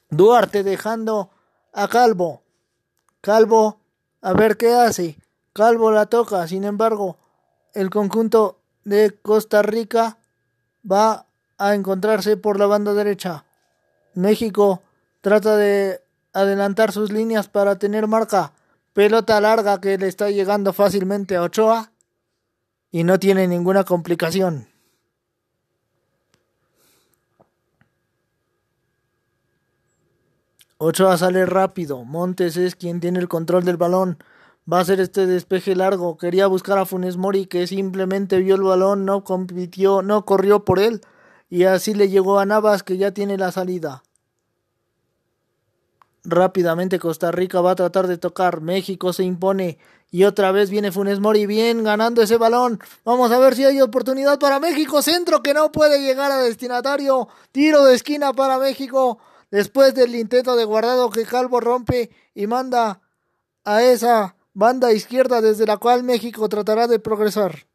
Duarte 0.09 0.63
dejando 0.63 1.31
a 1.73 1.89
Calvo. 1.89 2.43
Calvo 3.21 3.81
a 4.23 4.33
ver 4.33 4.57
qué 4.57 4.73
hace. 4.73 5.19
Calvo 5.53 5.91
la 5.91 6.07
toca, 6.07 6.47
sin 6.49 6.65
embargo, 6.65 7.19
el 7.75 7.91
conjunto 7.91 8.61
de 8.85 9.19
Costa 9.21 9.63
Rica 9.63 10.19
va 10.91 11.27
a 11.59 11.75
encontrarse 11.75 12.37
por 12.37 12.59
la 12.59 12.67
banda 12.67 12.95
derecha. 12.95 13.45
México 14.15 14.83
trata 15.21 15.57
de 15.57 16.01
adelantar 16.33 16.93
sus 16.93 17.13
líneas 17.13 17.49
para 17.49 17.79
tener 17.79 18.07
marca. 18.07 18.53
Pelota 18.93 19.41
larga 19.41 19.81
que 19.81 19.99
le 19.99 20.09
está 20.09 20.31
llegando 20.31 20.73
fácilmente 20.73 21.37
a 21.37 21.43
Ochoa 21.43 21.93
y 22.91 23.05
no 23.05 23.19
tiene 23.19 23.47
ninguna 23.47 23.85
complicación. 23.85 24.69
Ochoa 30.79 31.19
sale 31.19 31.45
rápido. 31.45 32.05
Montes 32.05 32.57
es 32.57 32.75
quien 32.75 33.01
tiene 33.01 33.19
el 33.19 33.29
control 33.29 33.65
del 33.65 33.77
balón. 33.77 34.19
Va 34.71 34.79
a 34.79 34.81
hacer 34.81 34.99
este 34.99 35.27
despeje 35.27 35.77
largo. 35.77 36.17
Quería 36.17 36.47
buscar 36.47 36.79
a 36.79 36.87
Funes 36.87 37.17
Mori 37.17 37.47
que 37.47 37.67
simplemente 37.67 38.39
vio 38.39 38.55
el 38.55 38.63
balón, 38.63 39.05
no 39.05 39.23
compitió, 39.23 40.01
no 40.01 40.25
corrió 40.25 40.65
por 40.65 40.79
él. 40.79 41.03
Y 41.51 41.65
así 41.65 41.93
le 41.93 42.09
llegó 42.09 42.39
a 42.39 42.47
Navas 42.47 42.83
que 42.83 42.97
ya 42.97 43.13
tiene 43.13 43.37
la 43.37 43.53
salida. 43.53 44.03
Rápidamente 46.25 46.99
Costa 46.99 47.31
Rica 47.31 47.61
va 47.61 47.73
a 47.73 47.77
tratar 47.77 48.07
de 48.07 48.19
tocar. 48.19 48.61
México 48.61 49.13
se 49.13 49.25
impone. 49.25 49.79
Y 50.11 50.25
otra 50.25 50.51
vez 50.53 50.71
viene 50.71 50.93
Funes 50.93 51.21
Mori 51.21 51.47
bien 51.47 51.85
ganando 51.85 52.21
ese 52.21 52.37
balón. 52.37 52.81
Vamos 53.05 53.31
a 53.31 53.39
ver 53.39 53.55
si 53.55 53.65
hay 53.65 53.81
oportunidad 53.81 54.39
para 54.39 54.59
México. 54.59 55.03
Centro 55.03 55.43
que 55.43 55.55
no 55.55 55.71
puede 55.71 56.03
llegar 56.03 56.33
a 56.33 56.39
destinatario. 56.39 57.29
Tiro 57.53 57.85
de 57.85 57.95
esquina 57.95 58.33
para 58.33 58.59
México 58.59 59.19
después 59.51 59.95
del 59.95 60.15
intento 60.15 60.57
de 60.57 60.65
guardado 60.65 61.11
que 61.11 61.25
Calvo 61.25 61.61
rompe 61.61 62.11
y 62.35 62.47
manda 62.47 63.01
a 63.65 63.83
esa 63.83 64.37
banda 64.53 64.93
izquierda 64.93 65.41
desde 65.41 65.67
la 65.67 65.77
cual 65.77 66.03
México 66.03 66.49
tratará 66.49 66.87
de 66.87 66.99
progresar. 66.99 67.70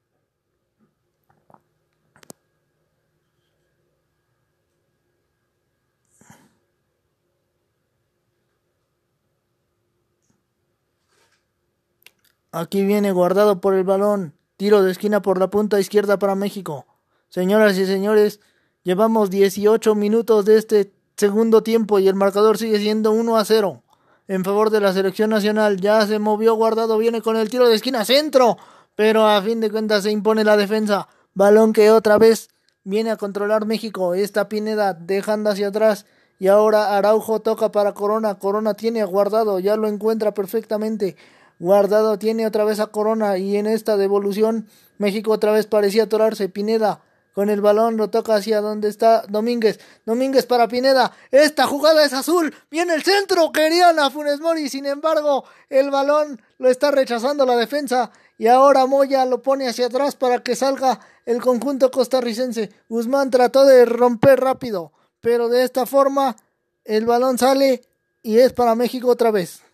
Aquí 12.55 12.85
viene 12.85 13.11
guardado 13.11 13.59
por 13.59 13.73
el 13.73 13.83
balón. 13.83 14.33
Tiro 14.55 14.81
de 14.81 14.89
esquina 14.89 15.21
por 15.21 15.41
la 15.41 15.49
punta 15.49 15.77
izquierda 15.77 16.17
para 16.17 16.35
México. 16.35 16.85
Señoras 17.27 17.77
y 17.77 17.85
señores, 17.85 18.39
llevamos 18.83 19.29
18 19.29 19.93
minutos 19.93 20.45
de 20.45 20.57
este 20.57 20.93
segundo 21.17 21.63
tiempo 21.63 21.99
y 21.99 22.07
el 22.07 22.15
marcador 22.15 22.57
sigue 22.57 22.79
siendo 22.79 23.11
1 23.11 23.35
a 23.35 23.43
0 23.43 23.83
en 24.29 24.45
favor 24.45 24.69
de 24.69 24.79
la 24.79 24.93
selección 24.93 25.31
nacional. 25.31 25.81
Ya 25.81 26.07
se 26.07 26.17
movió 26.17 26.55
guardado, 26.55 26.97
viene 26.97 27.21
con 27.21 27.35
el 27.35 27.49
tiro 27.49 27.67
de 27.67 27.75
esquina, 27.75 28.05
centro, 28.05 28.57
pero 28.95 29.27
a 29.27 29.41
fin 29.41 29.59
de 29.59 29.69
cuentas 29.69 30.03
se 30.03 30.11
impone 30.11 30.45
la 30.45 30.55
defensa. 30.55 31.09
Balón 31.33 31.73
que 31.73 31.91
otra 31.91 32.17
vez 32.17 32.47
viene 32.85 33.11
a 33.11 33.17
controlar 33.17 33.65
México. 33.65 34.13
Esta 34.13 34.47
Pineda 34.47 34.93
dejando 34.93 35.49
hacia 35.49 35.67
atrás 35.67 36.05
y 36.39 36.47
ahora 36.47 36.95
Araujo 36.95 37.41
toca 37.41 37.73
para 37.73 37.93
Corona. 37.93 38.35
Corona 38.35 38.75
tiene 38.75 39.03
guardado, 39.03 39.59
ya 39.59 39.75
lo 39.75 39.89
encuentra 39.89 40.33
perfectamente. 40.33 41.17
Guardado 41.59 42.19
tiene 42.19 42.47
otra 42.47 42.65
vez 42.65 42.79
a 42.79 42.87
Corona 42.87 43.37
y 43.37 43.55
en 43.57 43.67
esta 43.67 43.97
devolución 43.97 44.67
México 44.97 45.31
otra 45.31 45.51
vez 45.51 45.67
parecía 45.67 46.03
atorarse. 46.03 46.49
Pineda 46.49 47.01
con 47.35 47.49
el 47.49 47.59
balón 47.59 47.97
lo 47.97 48.09
toca 48.09 48.35
hacia 48.35 48.61
donde 48.61 48.87
está 48.87 49.25
Domínguez. 49.27 49.77
Domínguez 50.05 50.45
para 50.45 50.69
Pineda. 50.69 51.11
Esta 51.31 51.67
jugada 51.67 52.05
es 52.05 52.13
azul. 52.13 52.55
Viene 52.71 52.93
el 52.93 53.03
centro. 53.03 53.51
Querían 53.51 53.99
a 53.99 54.09
Funes 54.09 54.39
Mori. 54.39 54.69
Sin 54.69 54.85
embargo, 54.85 55.43
el 55.69 55.91
balón 55.91 56.41
lo 56.59 56.69
está 56.69 56.91
rechazando 56.91 57.45
la 57.45 57.57
defensa. 57.57 58.09
Y 58.37 58.47
ahora 58.47 58.85
Moya 58.85 59.25
lo 59.25 59.41
pone 59.41 59.67
hacia 59.67 59.87
atrás 59.87 60.15
para 60.15 60.43
que 60.43 60.55
salga 60.55 61.01
el 61.25 61.41
conjunto 61.41 61.91
costarricense. 61.91 62.71
Guzmán 62.87 63.31
trató 63.31 63.65
de 63.65 63.83
romper 63.83 64.39
rápido. 64.39 64.93
Pero 65.19 65.49
de 65.49 65.63
esta 65.63 65.85
forma 65.85 66.37
el 66.85 67.05
balón 67.05 67.37
sale 67.37 67.81
y 68.23 68.39
es 68.39 68.53
para 68.53 68.75
México 68.75 69.09
otra 69.09 69.31
vez. 69.31 69.64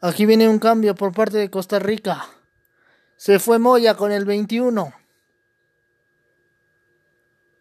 Aquí 0.00 0.26
viene 0.26 0.48
un 0.48 0.58
cambio 0.58 0.94
por 0.94 1.12
parte 1.12 1.38
de 1.38 1.50
Costa 1.50 1.78
Rica. 1.78 2.26
Se 3.16 3.38
fue 3.38 3.58
Moya 3.58 3.94
con 3.94 4.12
el 4.12 4.26
21. 4.26 4.92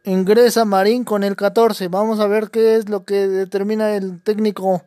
Ingresa 0.04 0.66
Marín 0.66 1.06
con 1.06 1.24
el 1.24 1.38
14. 1.38 1.88
Vamos 1.88 2.20
a 2.20 2.28
ver 2.28 2.52
qué 2.52 2.76
es 2.76 2.90
lo 2.90 3.06
que 3.06 3.28
determina 3.28 3.96
el 3.96 4.22
técnico 4.22 4.84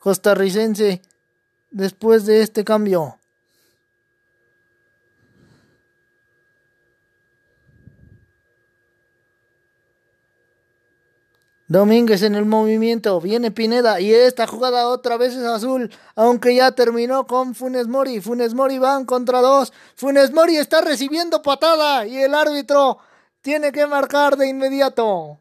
costarricense 0.00 1.00
después 1.70 2.26
de 2.26 2.42
este 2.42 2.64
cambio. 2.64 3.19
Domínguez 11.70 12.22
en 12.22 12.34
el 12.34 12.46
movimiento, 12.46 13.20
viene 13.20 13.52
Pineda 13.52 14.00
y 14.00 14.12
esta 14.12 14.48
jugada 14.48 14.88
otra 14.88 15.16
vez 15.16 15.36
es 15.36 15.44
azul, 15.44 15.88
aunque 16.16 16.52
ya 16.52 16.72
terminó 16.72 17.28
con 17.28 17.54
Funes 17.54 17.86
Mori. 17.86 18.20
Funes 18.20 18.54
Mori 18.54 18.78
van 18.78 19.04
contra 19.04 19.40
dos. 19.40 19.72
Funes 19.94 20.32
Mori 20.32 20.56
está 20.56 20.80
recibiendo 20.80 21.42
patada 21.42 22.08
y 22.08 22.16
el 22.16 22.34
árbitro 22.34 22.98
tiene 23.40 23.70
que 23.70 23.86
marcar 23.86 24.36
de 24.36 24.48
inmediato. 24.48 25.38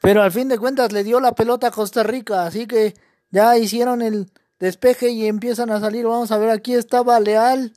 Pero 0.00 0.24
al 0.24 0.32
fin 0.32 0.48
de 0.48 0.58
cuentas 0.58 0.90
le 0.90 1.04
dio 1.04 1.20
la 1.20 1.36
pelota 1.36 1.68
a 1.68 1.70
Costa 1.70 2.02
Rica, 2.02 2.46
así 2.46 2.66
que 2.66 2.94
ya 3.30 3.56
hicieron 3.56 4.02
el 4.02 4.28
despeje 4.58 5.10
y 5.10 5.26
empiezan 5.26 5.70
a 5.70 5.80
salir. 5.80 6.06
Vamos 6.06 6.32
a 6.32 6.38
ver, 6.38 6.50
aquí 6.50 6.74
estaba 6.74 7.20
Leal 7.20 7.72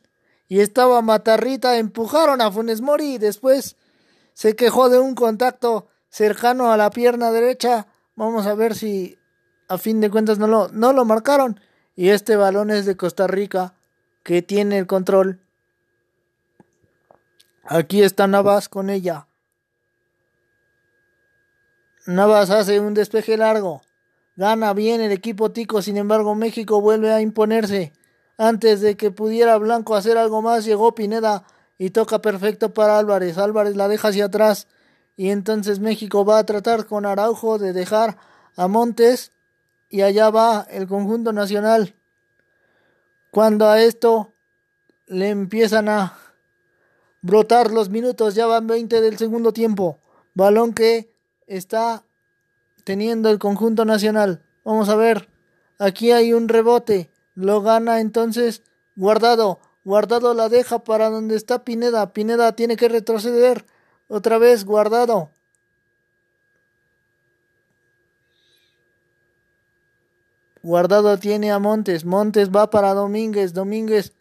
y 0.47 0.59
estaba 0.59 1.01
Matarrita. 1.01 1.77
Empujaron 1.77 2.41
a 2.41 2.51
Funes 2.51 2.81
Mori 2.81 3.15
y 3.15 3.17
después 3.17 3.75
se 4.33 4.55
quejó 4.55 4.89
de 4.89 4.99
un 4.99 5.15
contacto 5.15 5.87
cercano 6.09 6.71
a 6.71 6.77
la 6.77 6.89
pierna 6.89 7.31
derecha. 7.31 7.87
Vamos 8.15 8.45
a 8.45 8.55
ver 8.55 8.75
si 8.75 9.17
a 9.67 9.77
fin 9.77 10.01
de 10.01 10.09
cuentas 10.09 10.39
no 10.39 10.47
lo, 10.47 10.69
no 10.69 10.93
lo 10.93 11.05
marcaron. 11.05 11.59
Y 11.95 12.09
este 12.09 12.35
balón 12.35 12.71
es 12.71 12.85
de 12.85 12.95
Costa 12.95 13.27
Rica 13.27 13.75
que 14.23 14.41
tiene 14.41 14.77
el 14.77 14.87
control. 14.87 15.41
Aquí 17.63 18.01
está 18.01 18.25
Navas 18.27 18.69
con 18.69 18.89
ella. 18.89 19.27
Navas 22.07 22.49
hace 22.49 22.79
un 22.79 22.93
despeje 22.93 23.37
largo. 23.37 23.81
Gana 24.39 24.73
bien 24.73 25.01
el 25.01 25.11
equipo 25.11 25.51
tico, 25.51 25.81
sin 25.81 25.97
embargo 25.97 26.33
México 26.33 26.79
vuelve 26.79 27.11
a 27.11 27.19
imponerse. 27.19 27.91
Antes 28.37 28.79
de 28.79 28.95
que 28.95 29.11
pudiera 29.11 29.57
Blanco 29.57 29.97
hacer 29.97 30.17
algo 30.17 30.41
más, 30.41 30.63
llegó 30.63 30.95
Pineda 30.95 31.43
y 31.77 31.89
toca 31.89 32.21
perfecto 32.21 32.73
para 32.73 32.97
Álvarez. 32.97 33.37
Álvarez 33.37 33.75
la 33.75 33.89
deja 33.89 34.07
hacia 34.07 34.27
atrás 34.27 34.69
y 35.17 35.31
entonces 35.31 35.81
México 35.81 36.23
va 36.23 36.37
a 36.37 36.45
tratar 36.45 36.85
con 36.85 37.05
Araujo 37.05 37.57
de 37.57 37.73
dejar 37.73 38.15
a 38.55 38.69
Montes 38.69 39.33
y 39.89 40.03
allá 40.03 40.29
va 40.29 40.65
el 40.69 40.87
conjunto 40.87 41.33
nacional. 41.33 41.97
Cuando 43.31 43.67
a 43.67 43.81
esto 43.81 44.31
le 45.07 45.27
empiezan 45.27 45.89
a 45.89 46.17
brotar 47.21 47.71
los 47.71 47.89
minutos, 47.89 48.35
ya 48.35 48.45
van 48.45 48.67
20 48.67 49.01
del 49.01 49.17
segundo 49.17 49.51
tiempo. 49.51 49.99
Balón 50.33 50.73
que 50.73 51.13
está 51.45 52.05
teniendo 52.89 53.29
el 53.29 53.37
conjunto 53.37 53.85
nacional. 53.85 54.41
Vamos 54.63 54.89
a 54.89 54.95
ver. 54.95 55.29
Aquí 55.77 56.11
hay 56.11 56.33
un 56.33 56.49
rebote. 56.49 57.11
Lo 57.35 57.61
gana 57.61 57.99
entonces 57.99 58.63
Guardado. 58.95 59.59
Guardado 59.83 60.33
la 60.33 60.49
deja 60.49 60.79
para 60.83 61.11
donde 61.11 61.35
está 61.35 61.63
Pineda. 61.63 62.13
Pineda 62.13 62.53
tiene 62.53 62.77
que 62.77 62.89
retroceder. 62.89 63.63
Otra 64.07 64.39
vez 64.39 64.65
Guardado. 64.65 65.29
Guardado 70.63 71.19
tiene 71.19 71.51
a 71.51 71.59
Montes. 71.59 72.05
Montes 72.05 72.49
va 72.49 72.71
para 72.71 72.95
Domínguez. 72.95 73.53
Domínguez 73.53 74.13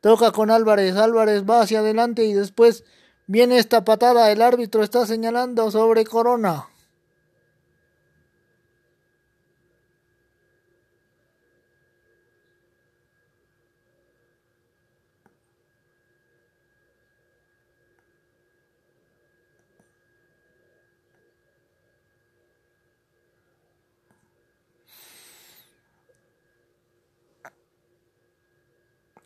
toca 0.00 0.32
con 0.32 0.50
Álvarez. 0.50 0.96
Álvarez 0.96 1.44
va 1.44 1.60
hacia 1.60 1.80
adelante 1.80 2.24
y 2.24 2.32
después 2.32 2.84
Viene 3.26 3.56
esta 3.56 3.86
patada, 3.86 4.30
el 4.30 4.42
árbitro 4.42 4.82
está 4.82 5.06
señalando 5.06 5.70
sobre 5.70 6.04
Corona. 6.04 6.68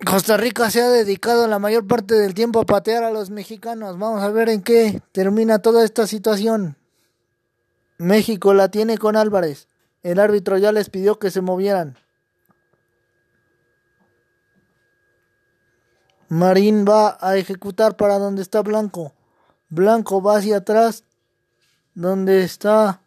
Costa 0.05 0.37
Rica 0.37 0.71
se 0.71 0.81
ha 0.81 0.89
dedicado 0.89 1.49
la 1.49 1.59
mayor 1.59 1.87
parte 1.87 2.15
del 2.15 2.33
tiempo 2.33 2.61
a 2.61 2.67
patear 2.67 3.03
a 3.03 3.11
los 3.11 3.31
mexicanos. 3.31 3.99
Vamos 3.99 4.23
a 4.23 4.31
ver 4.31 4.49
en 4.49 4.63
qué 4.63 5.03
termina 5.11 5.59
toda 5.59 5.85
esta 5.85 6.07
situación. 6.07 6.77
México 7.99 8.55
la 8.55 8.71
tiene 8.71 8.97
con 8.97 9.17
Álvarez. 9.17 9.67
El 10.05 10.21
árbitro 10.21 10.57
ya 10.57 10.71
les 10.71 10.89
pidió 10.89 11.19
que 11.19 11.33
se 11.33 11.41
movieran. 11.41 11.99
Marín 16.29 16.85
va 16.89 17.19
a 17.21 17.37
ejecutar 17.37 17.97
para 17.97 18.19
donde 18.19 18.43
está 18.43 18.63
Blanco. 18.63 19.15
Blanco 19.69 20.23
va 20.23 20.37
hacia 20.37 20.59
atrás, 20.59 21.03
donde 21.95 22.45
está 22.45 23.01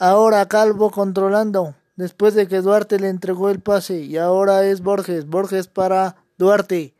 ahora 0.00 0.46
Calvo 0.48 0.90
controlando 0.90 1.77
después 1.98 2.34
de 2.34 2.46
que 2.46 2.60
Duarte 2.60 3.00
le 3.00 3.08
entregó 3.08 3.50
el 3.50 3.60
pase 3.60 3.98
y 3.98 4.16
ahora 4.16 4.64
es 4.64 4.82
Borges, 4.82 5.26
Borges 5.26 5.66
para 5.66 6.16
Duarte. 6.38 6.94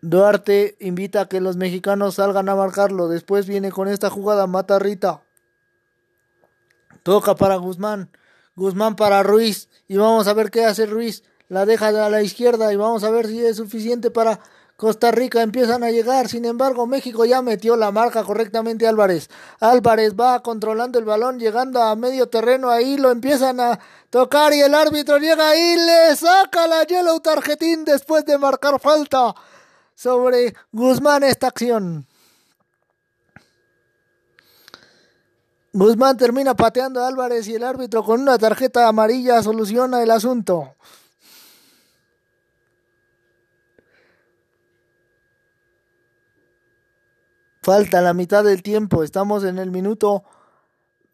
Duarte 0.00 0.76
invita 0.78 1.22
a 1.22 1.28
que 1.28 1.40
los 1.40 1.56
mexicanos 1.56 2.14
salgan 2.14 2.48
a 2.48 2.54
marcarlo, 2.54 3.08
después 3.08 3.46
viene 3.48 3.72
con 3.72 3.88
esta 3.88 4.10
jugada, 4.10 4.46
mata 4.46 4.78
Rita. 4.78 5.24
Toca 7.02 7.34
para 7.34 7.56
Guzmán, 7.56 8.16
Guzmán 8.54 8.94
para 8.94 9.24
Ruiz 9.24 9.68
y 9.88 9.96
vamos 9.96 10.28
a 10.28 10.32
ver 10.32 10.52
qué 10.52 10.64
hace 10.64 10.86
Ruiz. 10.86 11.24
La 11.48 11.66
deja 11.66 11.88
a 11.88 12.10
la 12.10 12.22
izquierda 12.22 12.72
y 12.72 12.76
vamos 12.76 13.02
a 13.02 13.10
ver 13.10 13.26
si 13.26 13.44
es 13.44 13.56
suficiente 13.56 14.12
para 14.12 14.38
Costa 14.82 15.12
Rica 15.12 15.42
empiezan 15.42 15.84
a 15.84 15.92
llegar, 15.92 16.28
sin 16.28 16.44
embargo 16.44 16.88
México 16.88 17.24
ya 17.24 17.40
metió 17.40 17.76
la 17.76 17.92
marca 17.92 18.24
correctamente 18.24 18.88
Álvarez. 18.88 19.30
Álvarez 19.60 20.14
va 20.18 20.42
controlando 20.42 20.98
el 20.98 21.04
balón, 21.04 21.38
llegando 21.38 21.80
a 21.80 21.94
medio 21.94 22.28
terreno, 22.28 22.68
ahí 22.68 22.96
lo 22.96 23.12
empiezan 23.12 23.60
a 23.60 23.78
tocar 24.10 24.52
y 24.52 24.60
el 24.60 24.74
árbitro 24.74 25.18
llega 25.18 25.54
y 25.54 25.76
le 25.76 26.16
saca 26.16 26.66
la 26.66 26.82
yellow 26.82 27.20
tarjetín 27.20 27.84
después 27.84 28.24
de 28.24 28.36
marcar 28.38 28.80
falta 28.80 29.32
sobre 29.94 30.52
Guzmán 30.72 31.22
esta 31.22 31.46
acción. 31.46 32.04
Guzmán 35.72 36.16
termina 36.16 36.56
pateando 36.56 37.04
a 37.04 37.06
Álvarez 37.06 37.46
y 37.46 37.54
el 37.54 37.62
árbitro 37.62 38.02
con 38.02 38.20
una 38.20 38.36
tarjeta 38.36 38.88
amarilla 38.88 39.44
soluciona 39.44 40.02
el 40.02 40.10
asunto. 40.10 40.74
Falta 47.62 48.02
la 48.02 48.12
mitad 48.12 48.42
del 48.42 48.60
tiempo. 48.60 49.04
Estamos 49.04 49.44
en 49.44 49.60
el 49.60 49.70
minuto 49.70 50.24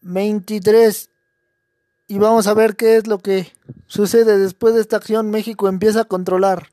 23. 0.01 1.11
Y 2.09 2.19
vamos 2.19 2.47
a 2.47 2.55
ver 2.55 2.75
qué 2.75 2.97
es 2.97 3.07
lo 3.07 3.19
que 3.19 3.53
sucede 3.87 4.39
después 4.39 4.75
de 4.75 4.81
esta 4.81 4.97
acción. 4.97 5.29
México 5.29 5.69
empieza 5.69 6.01
a 6.01 6.05
controlar. 6.05 6.69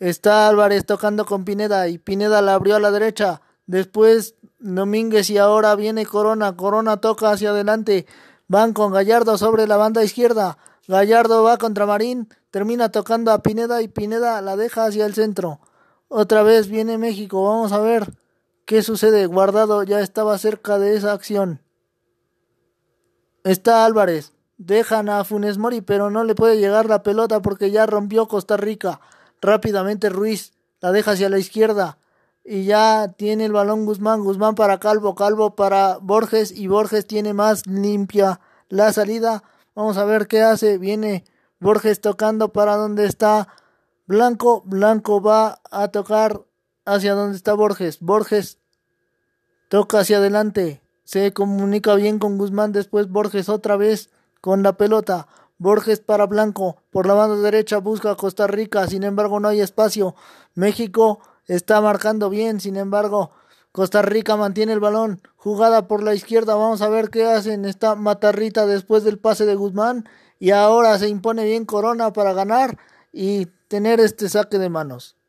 Está 0.00 0.48
Álvarez 0.48 0.86
tocando 0.86 1.24
con 1.24 1.44
Pineda 1.44 1.86
y 1.86 1.98
Pineda 1.98 2.42
la 2.42 2.54
abrió 2.54 2.74
a 2.74 2.80
la 2.80 2.90
derecha. 2.90 3.42
Después 3.66 4.34
Domínguez 4.58 5.30
y 5.30 5.38
ahora 5.38 5.76
viene 5.76 6.04
Corona. 6.04 6.56
Corona 6.56 6.96
toca 6.96 7.30
hacia 7.30 7.50
adelante. 7.50 8.06
Van 8.48 8.72
con 8.72 8.92
Gallardo 8.92 9.38
sobre 9.38 9.68
la 9.68 9.76
banda 9.76 10.02
izquierda. 10.02 10.58
Gallardo 10.88 11.44
va 11.44 11.58
contra 11.58 11.86
Marín. 11.86 12.28
Termina 12.50 12.88
tocando 12.88 13.30
a 13.30 13.40
Pineda 13.40 13.82
y 13.82 13.86
Pineda 13.86 14.40
la 14.40 14.56
deja 14.56 14.86
hacia 14.86 15.06
el 15.06 15.14
centro. 15.14 15.60
Otra 16.08 16.42
vez 16.42 16.66
viene 16.66 16.98
México. 16.98 17.44
Vamos 17.44 17.70
a 17.70 17.78
ver. 17.78 18.19
¿Qué 18.70 18.84
sucede? 18.84 19.26
Guardado 19.26 19.82
ya 19.82 19.98
estaba 19.98 20.38
cerca 20.38 20.78
de 20.78 20.94
esa 20.94 21.12
acción. 21.12 21.60
Está 23.42 23.84
Álvarez. 23.84 24.32
Dejan 24.58 25.08
a 25.08 25.24
Funes 25.24 25.58
Mori, 25.58 25.80
pero 25.80 26.08
no 26.08 26.22
le 26.22 26.36
puede 26.36 26.60
llegar 26.60 26.86
la 26.86 27.02
pelota 27.02 27.42
porque 27.42 27.72
ya 27.72 27.86
rompió 27.86 28.28
Costa 28.28 28.56
Rica. 28.56 29.00
Rápidamente 29.40 30.08
Ruiz 30.08 30.52
la 30.78 30.92
deja 30.92 31.10
hacia 31.10 31.28
la 31.28 31.40
izquierda. 31.40 31.98
Y 32.44 32.62
ya 32.62 33.12
tiene 33.18 33.46
el 33.46 33.52
balón 33.52 33.86
Guzmán. 33.86 34.22
Guzmán 34.22 34.54
para 34.54 34.78
Calvo. 34.78 35.16
Calvo 35.16 35.56
para 35.56 35.98
Borges. 36.00 36.52
Y 36.52 36.68
Borges 36.68 37.08
tiene 37.08 37.34
más 37.34 37.66
limpia 37.66 38.38
la 38.68 38.92
salida. 38.92 39.42
Vamos 39.74 39.96
a 39.96 40.04
ver 40.04 40.28
qué 40.28 40.42
hace. 40.42 40.78
Viene 40.78 41.24
Borges 41.58 42.00
tocando 42.00 42.52
para 42.52 42.76
donde 42.76 43.06
está 43.06 43.48
Blanco. 44.06 44.62
Blanco 44.64 45.20
va 45.20 45.60
a 45.72 45.88
tocar 45.88 46.44
hacia 46.84 47.14
donde 47.14 47.36
está 47.36 47.54
Borges. 47.54 47.98
Borges 47.98 48.59
Toca 49.70 50.00
hacia 50.00 50.16
adelante. 50.16 50.82
Se 51.04 51.32
comunica 51.32 51.94
bien 51.94 52.18
con 52.18 52.38
Guzmán. 52.38 52.72
Después 52.72 53.08
Borges 53.08 53.48
otra 53.48 53.76
vez 53.76 54.10
con 54.40 54.64
la 54.64 54.72
pelota. 54.72 55.28
Borges 55.58 56.00
para 56.00 56.26
Blanco. 56.26 56.82
Por 56.90 57.06
la 57.06 57.14
banda 57.14 57.36
derecha 57.36 57.78
busca 57.78 58.10
a 58.10 58.16
Costa 58.16 58.48
Rica. 58.48 58.88
Sin 58.88 59.04
embargo, 59.04 59.38
no 59.38 59.46
hay 59.46 59.60
espacio. 59.60 60.16
México 60.56 61.20
está 61.46 61.80
marcando 61.80 62.30
bien. 62.30 62.58
Sin 62.58 62.76
embargo, 62.76 63.30
Costa 63.70 64.02
Rica 64.02 64.36
mantiene 64.36 64.72
el 64.72 64.80
balón. 64.80 65.22
Jugada 65.36 65.86
por 65.86 66.02
la 66.02 66.14
izquierda. 66.14 66.56
Vamos 66.56 66.82
a 66.82 66.88
ver 66.88 67.08
qué 67.08 67.26
hacen. 67.26 67.64
Está 67.64 67.94
Matarrita 67.94 68.66
después 68.66 69.04
del 69.04 69.20
pase 69.20 69.46
de 69.46 69.54
Guzmán. 69.54 70.08
Y 70.40 70.50
ahora 70.50 70.98
se 70.98 71.08
impone 71.08 71.44
bien 71.44 71.64
Corona 71.64 72.12
para 72.12 72.32
ganar 72.32 72.76
y 73.12 73.46
tener 73.68 74.00
este 74.00 74.28
saque 74.28 74.58
de 74.58 74.68
manos. 74.68 75.19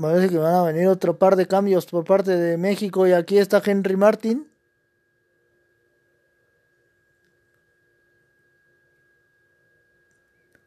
Parece 0.00 0.30
que 0.30 0.38
van 0.38 0.54
a 0.54 0.62
venir 0.62 0.88
otro 0.88 1.18
par 1.18 1.36
de 1.36 1.46
cambios 1.46 1.84
por 1.84 2.04
parte 2.04 2.34
de 2.34 2.56
México 2.56 3.06
y 3.06 3.12
aquí 3.12 3.36
está 3.36 3.60
Henry 3.62 3.96
Martin. 3.96 4.48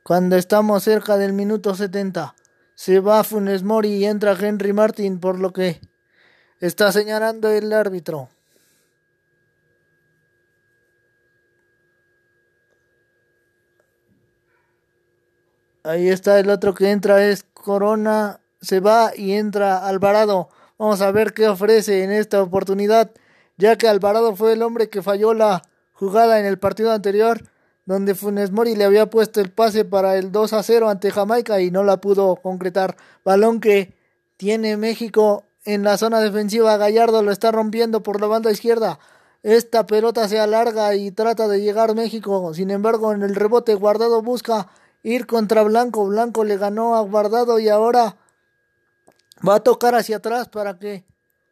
Cuando 0.03 0.35
estamos 0.35 0.83
cerca 0.83 1.17
del 1.17 1.33
minuto 1.33 1.73
70, 1.73 2.35
se 2.75 2.99
va 2.99 3.23
Funes 3.23 3.63
Mori 3.63 3.95
y 3.95 4.05
entra 4.05 4.37
Henry 4.39 4.71
Martin 4.71 5.19
por 5.19 5.39
lo 5.39 5.51
que 5.51 5.81
está 6.59 6.91
señalando 6.91 7.49
el 7.49 7.73
árbitro. 7.73 8.29
Ahí 15.83 16.09
está 16.09 16.39
el 16.39 16.49
otro 16.49 16.75
que 16.75 16.91
entra 16.91 17.25
es 17.25 17.43
Corona 17.53 18.39
se 18.63 18.79
va 18.79 19.11
y 19.15 19.33
entra 19.33 19.85
Alvarado. 19.85 20.49
Vamos 20.79 21.01
a 21.01 21.11
ver 21.11 21.33
qué 21.33 21.47
ofrece 21.47 22.03
en 22.03 22.11
esta 22.11 22.41
oportunidad, 22.41 23.11
ya 23.57 23.77
que 23.77 23.87
Alvarado 23.87 24.35
fue 24.35 24.53
el 24.53 24.63
hombre 24.63 24.89
que 24.89 25.03
falló 25.03 25.33
la 25.33 25.61
jugada 25.91 26.39
en 26.39 26.45
el 26.45 26.57
partido 26.57 26.91
anterior, 26.91 27.43
donde 27.85 28.15
Funes 28.15 28.51
Mori 28.51 28.75
le 28.75 28.85
había 28.85 29.09
puesto 29.09 29.41
el 29.41 29.51
pase 29.51 29.83
para 29.85 30.17
el 30.17 30.31
2 30.31 30.53
a 30.53 30.63
0 30.63 30.89
ante 30.89 31.11
Jamaica 31.11 31.59
y 31.61 31.69
no 31.69 31.83
la 31.83 31.97
pudo 31.97 32.37
concretar. 32.37 32.95
Balón 33.25 33.59
que 33.59 33.93
tiene 34.37 34.77
México 34.77 35.43
en 35.65 35.83
la 35.83 35.97
zona 35.97 36.21
defensiva. 36.21 36.77
Gallardo 36.77 37.21
lo 37.21 37.31
está 37.31 37.51
rompiendo 37.51 38.01
por 38.01 38.21
la 38.21 38.27
banda 38.27 38.51
izquierda. 38.51 38.99
Esta 39.43 39.85
pelota 39.85 40.29
se 40.29 40.39
alarga 40.39 40.95
y 40.95 41.11
trata 41.11 41.49
de 41.49 41.61
llegar 41.61 41.93
México. 41.95 42.53
Sin 42.53 42.71
embargo, 42.71 43.11
en 43.11 43.23
el 43.23 43.35
rebote 43.35 43.75
Guardado 43.75 44.21
busca 44.21 44.69
ir 45.03 45.27
contra 45.27 45.63
Blanco. 45.63 46.05
Blanco 46.07 46.45
le 46.45 46.57
ganó 46.57 46.95
a 46.95 47.01
Guardado 47.01 47.59
y 47.59 47.67
ahora 47.67 48.15
Va 49.47 49.55
a 49.55 49.59
tocar 49.59 49.93
hacia 49.95 50.17
atrás 50.17 50.47
para 50.47 50.79
que 50.79 51.05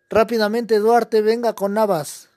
rápidamente 0.09 0.79
Duarte 0.79 1.21
venga 1.21 1.53
con 1.53 1.73
Navas. 1.73 2.29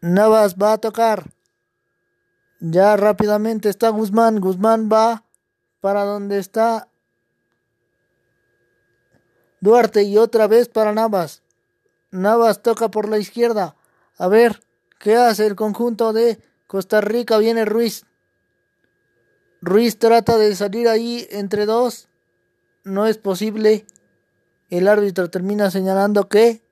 Navas 0.00 0.56
va 0.56 0.74
a 0.74 0.78
tocar. 0.78 1.30
Ya 2.60 2.96
rápidamente 2.96 3.70
está 3.70 3.88
Guzmán. 3.88 4.40
Guzmán 4.40 4.90
va 4.92 5.24
para 5.80 6.04
donde 6.04 6.38
está 6.38 6.88
Duarte 9.60 10.02
y 10.02 10.18
otra 10.18 10.46
vez 10.46 10.68
para 10.68 10.92
Navas. 10.92 11.42
Navas 12.10 12.62
toca 12.62 12.90
por 12.90 13.08
la 13.08 13.18
izquierda. 13.18 13.76
A 14.18 14.28
ver 14.28 14.60
qué 14.98 15.16
hace 15.16 15.46
el 15.46 15.56
conjunto 15.56 16.12
de 16.12 16.38
Costa 16.66 17.00
Rica. 17.00 17.38
Viene 17.38 17.64
Ruiz. 17.64 18.04
Ruiz 19.62 19.98
trata 19.98 20.36
de 20.36 20.54
salir 20.54 20.86
ahí 20.86 21.26
entre 21.30 21.64
dos 21.64 22.07
no 22.88 23.06
es 23.06 23.18
posible. 23.18 23.86
El 24.70 24.88
árbitro 24.88 25.30
termina 25.30 25.70
señalando 25.70 26.28
que 26.28 26.62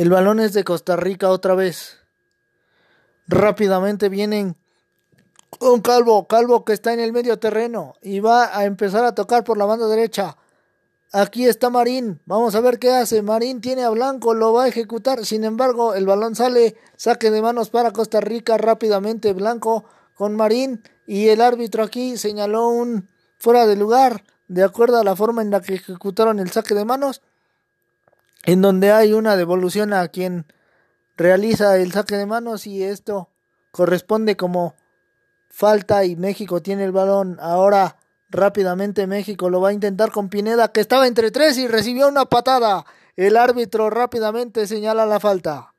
El 0.00 0.08
balón 0.08 0.40
es 0.40 0.54
de 0.54 0.64
Costa 0.64 0.96
Rica 0.96 1.28
otra 1.28 1.54
vez. 1.54 1.98
Rápidamente 3.26 4.08
vienen 4.08 4.56
con 5.58 5.82
Calvo, 5.82 6.26
Calvo 6.26 6.64
que 6.64 6.72
está 6.72 6.94
en 6.94 7.00
el 7.00 7.12
medio 7.12 7.38
terreno 7.38 7.96
y 8.00 8.20
va 8.20 8.56
a 8.56 8.64
empezar 8.64 9.04
a 9.04 9.14
tocar 9.14 9.44
por 9.44 9.58
la 9.58 9.66
banda 9.66 9.86
derecha. 9.88 10.38
Aquí 11.12 11.44
está 11.44 11.68
Marín. 11.68 12.18
Vamos 12.24 12.54
a 12.54 12.62
ver 12.62 12.78
qué 12.78 12.92
hace. 12.92 13.20
Marín 13.20 13.60
tiene 13.60 13.84
a 13.84 13.90
Blanco, 13.90 14.32
lo 14.32 14.54
va 14.54 14.64
a 14.64 14.68
ejecutar. 14.68 15.26
Sin 15.26 15.44
embargo, 15.44 15.92
el 15.92 16.06
balón 16.06 16.34
sale, 16.34 16.76
saque 16.96 17.30
de 17.30 17.42
manos 17.42 17.68
para 17.68 17.90
Costa 17.90 18.22
Rica 18.22 18.56
rápidamente. 18.56 19.34
Blanco 19.34 19.84
con 20.14 20.34
Marín 20.34 20.82
y 21.10 21.30
el 21.30 21.40
árbitro 21.40 21.82
aquí 21.82 22.16
señaló 22.16 22.68
un 22.68 23.08
fuera 23.36 23.66
de 23.66 23.74
lugar 23.74 24.22
de 24.46 24.62
acuerdo 24.62 24.96
a 24.96 25.02
la 25.02 25.16
forma 25.16 25.42
en 25.42 25.50
la 25.50 25.60
que 25.60 25.74
ejecutaron 25.74 26.38
el 26.38 26.52
saque 26.52 26.72
de 26.72 26.84
manos, 26.84 27.20
en 28.44 28.62
donde 28.62 28.92
hay 28.92 29.12
una 29.12 29.34
devolución 29.34 29.92
a 29.92 30.06
quien 30.06 30.46
realiza 31.16 31.76
el 31.78 31.90
saque 31.90 32.16
de 32.16 32.26
manos 32.26 32.64
y 32.68 32.84
esto 32.84 33.28
corresponde 33.72 34.36
como 34.36 34.76
falta 35.48 36.04
y 36.04 36.14
México 36.14 36.62
tiene 36.62 36.84
el 36.84 36.92
balón. 36.92 37.38
Ahora 37.40 37.96
rápidamente 38.28 39.08
México 39.08 39.50
lo 39.50 39.60
va 39.60 39.70
a 39.70 39.72
intentar 39.72 40.12
con 40.12 40.28
Pineda 40.28 40.70
que 40.70 40.80
estaba 40.80 41.08
entre 41.08 41.32
tres 41.32 41.58
y 41.58 41.66
recibió 41.66 42.06
una 42.06 42.26
patada. 42.26 42.86
El 43.16 43.36
árbitro 43.36 43.90
rápidamente 43.90 44.64
señala 44.68 45.06
la 45.06 45.18
falta. 45.18 45.74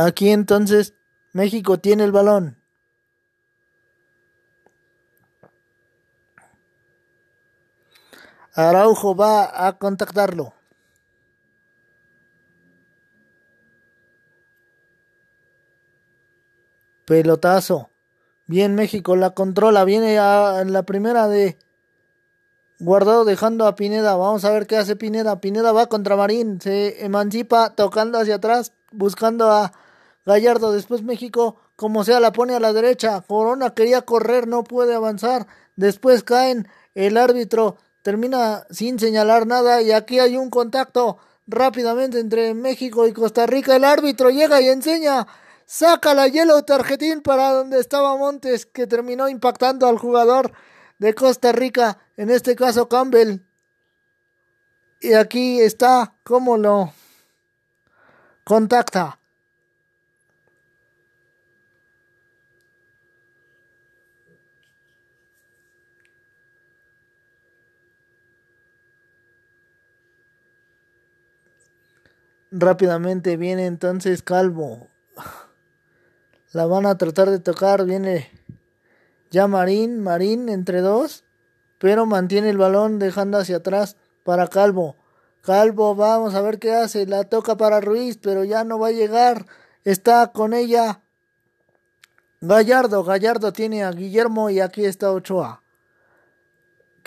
Aquí 0.00 0.30
entonces 0.30 0.94
México 1.32 1.80
tiene 1.80 2.04
el 2.04 2.12
balón. 2.12 2.56
Araujo 8.54 9.16
va 9.16 9.66
a 9.66 9.76
contactarlo. 9.76 10.54
Pelotazo. 17.04 17.90
Bien, 18.46 18.76
México 18.76 19.16
la 19.16 19.30
controla. 19.30 19.84
Viene 19.84 20.20
a 20.20 20.62
la 20.64 20.84
primera 20.84 21.26
de 21.26 21.58
Guardado 22.78 23.24
dejando 23.24 23.66
a 23.66 23.74
Pineda. 23.74 24.14
Vamos 24.14 24.44
a 24.44 24.52
ver 24.52 24.68
qué 24.68 24.76
hace 24.76 24.94
Pineda. 24.94 25.40
Pineda 25.40 25.72
va 25.72 25.86
contra 25.88 26.14
Marín. 26.14 26.60
Se 26.60 27.04
emancipa 27.04 27.74
tocando 27.74 28.20
hacia 28.20 28.36
atrás. 28.36 28.72
Buscando 28.92 29.50
a 29.50 29.72
Gallardo. 30.28 30.72
Después 30.72 31.02
México, 31.02 31.56
como 31.74 32.04
sea, 32.04 32.20
la 32.20 32.32
pone 32.32 32.54
a 32.54 32.60
la 32.60 32.74
derecha. 32.74 33.22
Corona 33.26 33.74
quería 33.74 34.02
correr. 34.02 34.46
No 34.46 34.62
puede 34.62 34.94
avanzar. 34.94 35.46
Después 35.74 36.22
caen. 36.22 36.68
El 36.94 37.16
árbitro 37.16 37.78
termina 38.02 38.66
sin 38.70 38.98
señalar 38.98 39.46
nada. 39.46 39.80
Y 39.80 39.90
aquí 39.90 40.18
hay 40.18 40.36
un 40.36 40.50
contacto 40.50 41.16
rápidamente 41.46 42.20
entre 42.20 42.52
México 42.52 43.08
y 43.08 43.12
Costa 43.14 43.46
Rica. 43.46 43.74
El 43.74 43.84
árbitro 43.84 44.28
llega 44.28 44.60
y 44.60 44.68
enseña 44.68 45.26
saca 45.64 46.14
la 46.14 46.28
yellow 46.28 46.62
tarjetín 46.62 47.22
para 47.22 47.52
donde 47.52 47.78
estaba 47.78 48.16
Montes, 48.16 48.66
que 48.66 48.86
terminó 48.86 49.28
impactando 49.28 49.86
al 49.86 49.98
jugador 49.98 50.52
de 50.98 51.14
Costa 51.14 51.52
Rica, 51.52 51.98
en 52.16 52.30
este 52.30 52.54
caso 52.54 52.88
Campbell. 52.88 53.40
Y 55.00 55.12
aquí 55.12 55.60
está 55.60 56.14
cómo 56.22 56.56
lo 56.56 56.92
contacta. 58.44 59.17
Rápidamente 72.50 73.36
viene 73.36 73.66
entonces 73.66 74.22
Calvo. 74.22 74.88
La 76.52 76.66
van 76.66 76.86
a 76.86 76.96
tratar 76.96 77.30
de 77.30 77.38
tocar. 77.38 77.84
Viene 77.84 78.30
ya 79.30 79.46
Marín. 79.46 80.00
Marín 80.00 80.48
entre 80.48 80.80
dos. 80.80 81.24
Pero 81.78 82.06
mantiene 82.06 82.50
el 82.50 82.58
balón 82.58 82.98
dejando 82.98 83.38
hacia 83.38 83.56
atrás 83.58 83.96
para 84.24 84.48
Calvo. 84.48 84.96
Calvo, 85.42 85.94
vamos 85.94 86.34
a 86.34 86.40
ver 86.40 86.58
qué 86.58 86.72
hace. 86.74 87.06
La 87.06 87.24
toca 87.24 87.56
para 87.56 87.80
Ruiz, 87.80 88.18
pero 88.18 88.44
ya 88.44 88.64
no 88.64 88.78
va 88.78 88.88
a 88.88 88.92
llegar. 88.92 89.46
Está 89.84 90.32
con 90.32 90.52
ella 90.54 91.02
Gallardo. 92.40 93.04
Gallardo 93.04 93.52
tiene 93.52 93.84
a 93.84 93.90
Guillermo 93.90 94.50
y 94.50 94.60
aquí 94.60 94.84
está 94.84 95.10
Ochoa. 95.12 95.62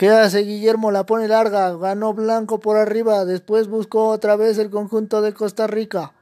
¿Qué 0.01 0.09
hace 0.09 0.39
Guillermo? 0.39 0.89
La 0.89 1.05
pone 1.05 1.27
larga. 1.27 1.77
Ganó 1.77 2.15
Blanco 2.15 2.59
por 2.59 2.75
arriba. 2.75 3.23
Después 3.23 3.67
buscó 3.67 4.07
otra 4.07 4.35
vez 4.35 4.57
el 4.57 4.71
conjunto 4.71 5.21
de 5.21 5.31
Costa 5.31 5.67
Rica. 5.67 6.15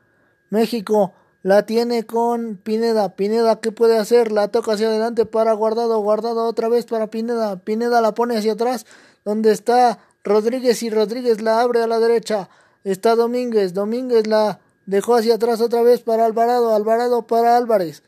México 0.49 1.14
la 1.43 1.65
tiene 1.65 2.06
con 2.06 2.57
Pineda. 2.57 3.15
Pineda, 3.15 3.61
¿qué 3.61 3.72
puede 3.72 3.97
hacer? 3.97 4.34
La 4.34 4.49
toca 4.49 4.73
hacia 4.73 4.89
adelante 4.89 5.26
para 5.26 5.53
Guardado. 5.53 5.97
Guardado 5.99 6.43
otra 6.43 6.68
vez 6.68 6.85
para 6.88 7.07
Pineda. 7.07 7.56
Pineda 7.56 8.01
la 8.01 8.14
pone 8.14 8.35
hacia 8.35 8.51
atrás. 8.51 8.85
Donde 9.23 9.53
está 9.53 9.99
Rodríguez 10.26 10.84
y 10.84 10.89
Rodríguez 10.89 11.39
la 11.39 11.61
abre 11.61 11.81
a 11.81 11.88
la 11.88 12.01
derecha. 12.01 12.49
Está 12.84 13.15
Domínguez. 13.15 13.73
Domínguez 13.73 14.27
la 14.27 14.60
dejó 14.88 15.15
hacia 15.15 15.35
atrás 15.35 15.61
otra 15.61 15.84
vez 15.84 16.01
para 16.01 16.26
Alvarado. 16.26 16.76
Alvarado 16.76 17.27
para 17.27 17.56
Álvarez. 17.56 18.03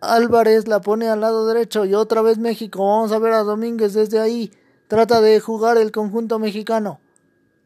Álvarez 0.00 0.68
la 0.68 0.80
pone 0.80 1.08
al 1.08 1.20
lado 1.20 1.46
derecho 1.46 1.84
y 1.84 1.94
otra 1.94 2.22
vez 2.22 2.38
México. 2.38 2.86
Vamos 2.86 3.12
a 3.12 3.18
ver 3.18 3.32
a 3.32 3.42
Domínguez 3.42 3.94
desde 3.94 4.20
ahí. 4.20 4.52
Trata 4.86 5.20
de 5.20 5.40
jugar 5.40 5.76
el 5.76 5.90
conjunto 5.90 6.38
mexicano. 6.38 7.00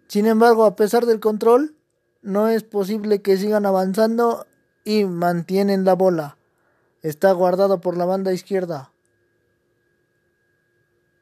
Sin 0.08 0.26
embargo, 0.26 0.64
a 0.64 0.74
pesar 0.74 1.06
del 1.06 1.20
control, 1.20 1.76
no 2.22 2.48
es 2.48 2.62
posible 2.62 3.22
que 3.22 3.36
sigan 3.36 3.66
avanzando 3.66 4.46
y 4.84 5.04
mantienen 5.04 5.84
la 5.84 5.94
bola. 5.94 6.38
Está 7.02 7.32
guardado 7.32 7.80
por 7.80 7.96
la 7.96 8.06
banda 8.06 8.32
izquierda. 8.32 8.92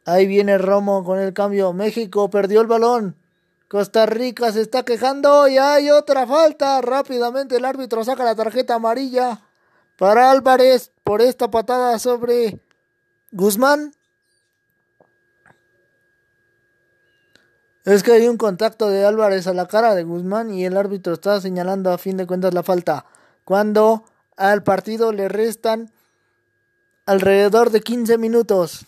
Ahí 0.05 0.27
viene 0.27 0.59
Romo 0.59 1.05
con 1.05 1.19
el 1.19 1.33
cambio. 1.33 1.73
México 1.73 2.31
perdió 2.31 2.61
el 2.61 2.67
balón. 2.67 3.17
Costa 3.69 4.07
Rica 4.07 4.51
se 4.53 4.63
está 4.63 4.85
quejando 4.85 5.47
y 5.49 5.59
hay 5.59 5.91
otra 5.91 6.27
falta. 6.27 6.81
Rápidamente 6.81 7.57
el 7.57 7.65
árbitro 7.65 8.05
saca 8.05 8.25
la 8.25 8.35
tarjeta 8.35 8.75
amarilla 8.75 9.50
para 10.01 10.31
Álvarez 10.31 10.93
por 11.05 11.21
esta 11.21 11.51
patada 11.51 11.99
sobre 11.99 12.59
Guzmán. 13.33 13.93
Es 17.85 18.03
que 18.03 18.13
hay 18.13 18.27
un 18.27 18.39
contacto 18.39 18.89
de 18.89 19.05
Álvarez 19.05 19.47
a 19.47 19.53
la 19.53 19.69
cara 19.69 19.95
de 19.95 20.05
Guzmán 20.05 20.55
y 20.55 20.65
el 20.65 20.79
árbitro 20.79 21.13
está 21.13 21.39
señalando 21.39 21.93
a 21.93 21.99
fin 21.99 22.17
de 22.17 22.27
cuentas 22.27 22.55
la 22.55 22.63
falta. 22.63 23.05
Cuando 23.45 24.07
al 24.39 24.63
partido 24.63 25.13
le 25.13 25.29
restan 25.29 25.93
alrededor 27.05 27.69
de 27.69 27.83
15 27.83 28.17
minutos. 28.17 28.87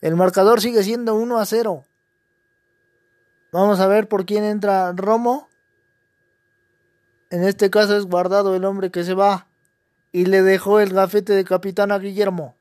El 0.00 0.16
marcador 0.16 0.62
sigue 0.62 0.82
siendo 0.82 1.14
1 1.14 1.38
a 1.38 1.44
0. 1.44 1.84
Vamos 3.52 3.80
a 3.80 3.86
ver 3.86 4.08
por 4.08 4.24
quién 4.24 4.44
entra 4.44 4.94
Romo. 4.96 5.50
En 7.30 7.42
este 7.42 7.70
caso 7.70 7.96
es 7.96 8.06
guardado 8.06 8.54
el 8.54 8.64
hombre 8.64 8.90
que 8.90 9.02
se 9.02 9.14
va 9.14 9.48
y 10.12 10.26
le 10.26 10.42
dejó 10.42 10.80
el 10.80 10.92
gafete 10.92 11.32
de 11.32 11.44
capitán 11.44 11.90
a 11.90 11.98
Guillermo. 11.98 12.54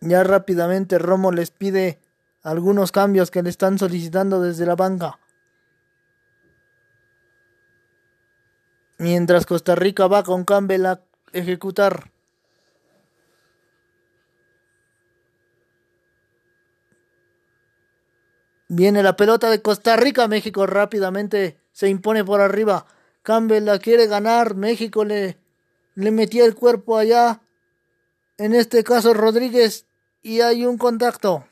Ya 0.00 0.22
rápidamente 0.24 0.98
Romo 0.98 1.32
les 1.32 1.50
pide 1.50 1.98
algunos 2.42 2.92
cambios 2.92 3.30
que 3.30 3.42
le 3.42 3.50
están 3.50 3.78
solicitando 3.78 4.40
desde 4.40 4.64
la 4.64 4.76
banca. 4.76 5.18
Mientras 8.98 9.46
Costa 9.46 9.76
Rica 9.76 10.08
va 10.08 10.24
con 10.24 10.44
Campbell 10.44 10.84
a 10.86 11.00
ejecutar. 11.32 12.10
Viene 18.68 19.02
la 19.02 19.16
pelota 19.16 19.50
de 19.50 19.62
Costa 19.62 19.96
Rica, 19.96 20.28
México 20.28 20.66
rápidamente 20.66 21.58
se 21.72 21.88
impone 21.88 22.24
por 22.24 22.40
arriba. 22.40 22.86
Campbell 23.22 23.64
la 23.64 23.78
quiere 23.78 24.08
ganar, 24.08 24.56
México 24.56 25.04
le, 25.04 25.38
le 25.94 26.10
metía 26.10 26.44
el 26.44 26.56
cuerpo 26.56 26.98
allá. 26.98 27.40
En 28.36 28.54
este 28.54 28.82
caso 28.82 29.14
Rodríguez 29.14 29.86
y 30.22 30.40
hay 30.40 30.66
un 30.66 30.76
contacto. 30.76 31.46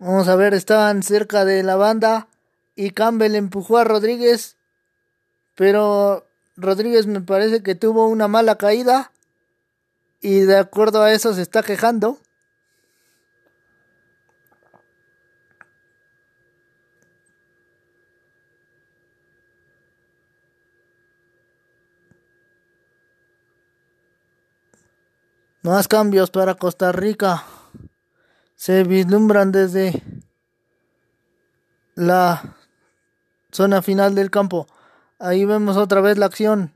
Vamos 0.00 0.28
a 0.28 0.34
ver, 0.34 0.54
estaban 0.54 1.02
cerca 1.02 1.44
de 1.44 1.62
la 1.62 1.76
banda 1.76 2.26
y 2.74 2.92
Campbell 2.92 3.34
empujó 3.34 3.76
a 3.76 3.84
Rodríguez, 3.84 4.56
pero 5.56 6.26
Rodríguez 6.56 7.06
me 7.06 7.20
parece 7.20 7.62
que 7.62 7.74
tuvo 7.74 8.06
una 8.08 8.26
mala 8.26 8.56
caída 8.56 9.12
y 10.22 10.40
de 10.40 10.56
acuerdo 10.56 11.02
a 11.02 11.12
eso 11.12 11.34
se 11.34 11.42
está 11.42 11.62
quejando. 11.62 12.18
Más 25.60 25.88
cambios 25.88 26.30
para 26.30 26.54
Costa 26.54 26.90
Rica 26.90 27.44
se 28.60 28.84
vislumbran 28.84 29.52
desde 29.52 30.02
la 31.94 32.58
zona 33.50 33.80
final 33.80 34.14
del 34.14 34.30
campo. 34.30 34.66
Ahí 35.18 35.46
vemos 35.46 35.78
otra 35.78 36.02
vez 36.02 36.18
la 36.18 36.26
acción. 36.26 36.74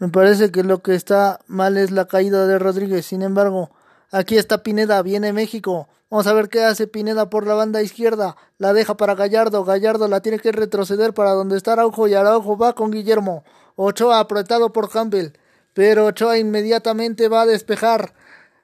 Me 0.00 0.08
parece 0.08 0.50
que 0.50 0.64
lo 0.64 0.82
que 0.82 0.96
está 0.96 1.38
mal 1.46 1.76
es 1.76 1.92
la 1.92 2.06
caída 2.06 2.44
de 2.48 2.58
Rodríguez. 2.58 3.06
Sin 3.06 3.22
embargo, 3.22 3.70
aquí 4.10 4.36
está 4.36 4.64
Pineda, 4.64 5.00
viene 5.02 5.32
México. 5.32 5.86
Vamos 6.10 6.26
a 6.26 6.32
ver 6.32 6.48
qué 6.48 6.64
hace 6.64 6.88
Pineda 6.88 7.30
por 7.30 7.46
la 7.46 7.54
banda 7.54 7.80
izquierda. 7.80 8.36
La 8.58 8.72
deja 8.72 8.96
para 8.96 9.14
Gallardo. 9.14 9.64
Gallardo 9.64 10.08
la 10.08 10.22
tiene 10.22 10.40
que 10.40 10.50
retroceder 10.50 11.14
para 11.14 11.34
donde 11.34 11.56
está 11.56 11.74
Araujo 11.74 12.08
y 12.08 12.14
Araujo 12.14 12.58
va 12.58 12.72
con 12.72 12.90
Guillermo. 12.90 13.44
Ochoa 13.76 14.18
apretado 14.18 14.72
por 14.72 14.90
Campbell. 14.90 15.34
Pero 15.72 16.06
Ochoa 16.06 16.36
inmediatamente 16.36 17.28
va 17.28 17.42
a 17.42 17.46
despejar. 17.46 18.12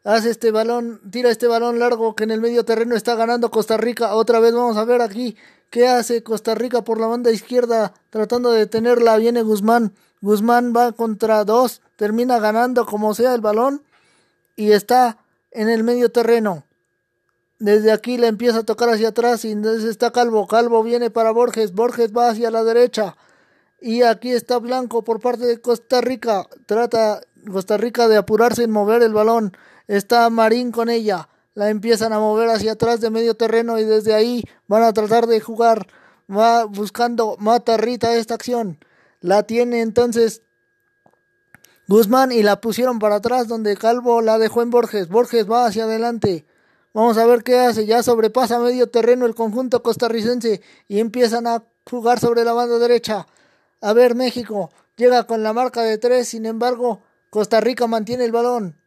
Hace 0.05 0.31
este 0.31 0.51
balón, 0.51 1.01
tira 1.11 1.31
este 1.31 1.47
balón 1.47 1.79
largo 1.79 2.17
que 2.17 2.25
en 2.25 2.33
el 2.33 2.41
medio 2.41 2.65
terreno 2.65 2.97
está 2.97 3.15
ganando 3.15 3.53
Costa 3.53 3.77
Rica. 3.77 4.15
Otra 4.15 4.41
vez 4.41 4.53
vamos 4.53 4.77
a 4.77 4.85
ver 4.85 5.01
aquí 5.01 5.37
qué 5.71 5.87
hace 5.87 6.25
Costa 6.25 6.57
Rica 6.57 6.83
por 6.83 6.99
la 6.99 7.07
banda 7.07 7.31
izquierda 7.31 7.95
tratando 8.11 8.51
de 8.51 8.59
detenerla. 8.61 9.17
Viene 9.19 9.43
Guzmán. 9.43 9.95
Guzmán 10.21 10.73
va 10.77 10.91
contra 10.93 11.45
dos, 11.45 11.83
termina 11.97 12.41
ganando 12.41 12.85
como 12.85 13.15
sea 13.15 13.35
el 13.35 13.41
balón 13.41 13.85
y 14.57 14.73
está 14.73 15.19
en 15.53 15.69
el 15.69 15.85
medio 15.85 16.11
terreno. 16.11 16.65
Desde 17.61 17.93
aquí 17.93 18.19
le 18.19 18.27
empieza 18.27 18.59
a 18.59 18.65
tocar 18.65 18.89
hacia 18.89 19.09
atrás 19.09 19.45
y 19.45 19.53
entonces 19.53 19.85
está 19.85 20.11
Calvo. 20.11 20.49
Calvo 20.49 20.83
viene 20.83 21.11
para 21.11 21.31
Borges. 21.31 21.73
Borges 21.75 22.13
va 22.13 22.31
hacia 22.31 22.51
la 22.51 22.65
derecha. 22.65 23.17
Y 23.81 24.03
aquí 24.03 24.33
está 24.33 24.59
Blanco 24.59 25.05
por 25.05 25.21
parte 25.21 25.47
de 25.47 25.61
Costa 25.61 26.01
Rica. 26.01 26.49
Trata 26.67 27.21
Costa 27.53 27.77
Rica 27.77 28.09
de 28.09 28.17
apurarse 28.17 28.65
en 28.65 28.73
mover 28.73 29.03
el 29.03 29.13
balón. 29.13 29.57
Está 29.93 30.31
Marín 30.31 30.73
con 30.73 30.89
ella. 30.89 31.29
La 31.53 31.69
empiezan 31.69 32.15
a 32.15 32.19
mover 32.19 32.49
hacia 32.49 32.73
atrás 32.73 33.03
de 33.03 33.11
medio 33.11 33.35
terreno 33.35 33.79
y 33.79 33.85
desde 33.85 34.15
ahí 34.15 34.43
van 34.67 34.85
a 34.85 34.95
tratar 34.95 35.27
de 35.27 35.39
jugar. 35.39 35.87
Va 36.35 36.65
buscando 36.65 37.37
Mata 37.39 37.77
Rita 37.77 38.15
esta 38.15 38.33
acción. 38.33 38.79
La 39.21 39.43
tiene 39.43 39.83
entonces 39.83 40.41
Guzmán 41.89 42.33
y 42.33 42.43
la 42.43 42.59
pusieron 42.63 43.01
para 43.01 43.17
atrás 43.17 43.49
donde 43.49 43.77
Calvo 43.77 44.23
la 44.23 44.39
dejó 44.39 44.63
en 44.63 44.71
Borges. 44.71 45.11
Borges 45.11 45.47
va 45.47 45.67
hacia 45.67 45.85
adelante. 45.85 46.47
Vamos 46.95 47.19
a 47.19 47.27
ver 47.27 47.43
qué 47.43 47.59
hace. 47.59 47.85
Ya 47.85 48.03
sobrepasa 48.03 48.59
medio 48.61 48.89
terreno 48.89 49.27
el 49.27 49.35
conjunto 49.35 49.83
costarricense 49.83 50.63
y 50.89 51.01
empiezan 51.01 51.47
a 51.47 51.65
jugar 51.85 52.19
sobre 52.19 52.45
la 52.45 52.55
banda 52.55 52.79
derecha. 52.79 53.27
A 53.83 53.93
ver, 53.93 54.15
México 54.15 54.71
llega 54.97 55.25
con 55.25 55.43
la 55.43 55.53
marca 55.53 55.83
de 55.83 55.99
tres. 55.99 56.29
Sin 56.29 56.47
embargo, 56.47 57.03
Costa 57.29 57.61
Rica 57.61 57.87
mantiene 57.87 58.25
el 58.25 58.33
balón. 58.33 58.82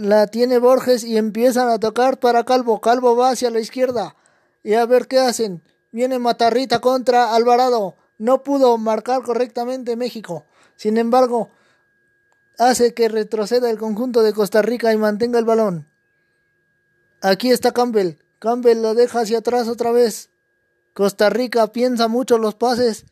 La 0.00 0.26
tiene 0.26 0.58
Borges 0.58 1.04
y 1.04 1.18
empiezan 1.18 1.68
a 1.68 1.78
tocar 1.78 2.18
para 2.18 2.44
Calvo. 2.44 2.80
Calvo 2.80 3.16
va 3.16 3.30
hacia 3.30 3.50
la 3.50 3.60
izquierda. 3.60 4.16
Y 4.62 4.74
a 4.74 4.86
ver 4.86 5.06
qué 5.06 5.18
hacen. 5.18 5.62
Viene 5.92 6.18
Matarrita 6.18 6.80
contra 6.80 7.34
Alvarado 7.34 7.96
no 8.20 8.42
pudo 8.42 8.76
marcar 8.76 9.22
correctamente 9.22 9.96
México. 9.96 10.44
Sin 10.76 10.98
embargo, 10.98 11.48
hace 12.58 12.92
que 12.92 13.08
retroceda 13.08 13.70
el 13.70 13.78
conjunto 13.78 14.22
de 14.22 14.34
Costa 14.34 14.60
Rica 14.60 14.92
y 14.92 14.98
mantenga 14.98 15.38
el 15.38 15.46
balón. 15.46 15.88
Aquí 17.22 17.50
está 17.50 17.72
Campbell. 17.72 18.18
Campbell 18.38 18.82
lo 18.82 18.94
deja 18.94 19.20
hacia 19.20 19.38
atrás 19.38 19.68
otra 19.68 19.90
vez. 19.90 20.28
Costa 20.92 21.30
Rica 21.30 21.72
piensa 21.72 22.08
mucho 22.08 22.36
los 22.36 22.54
pases, 22.54 23.06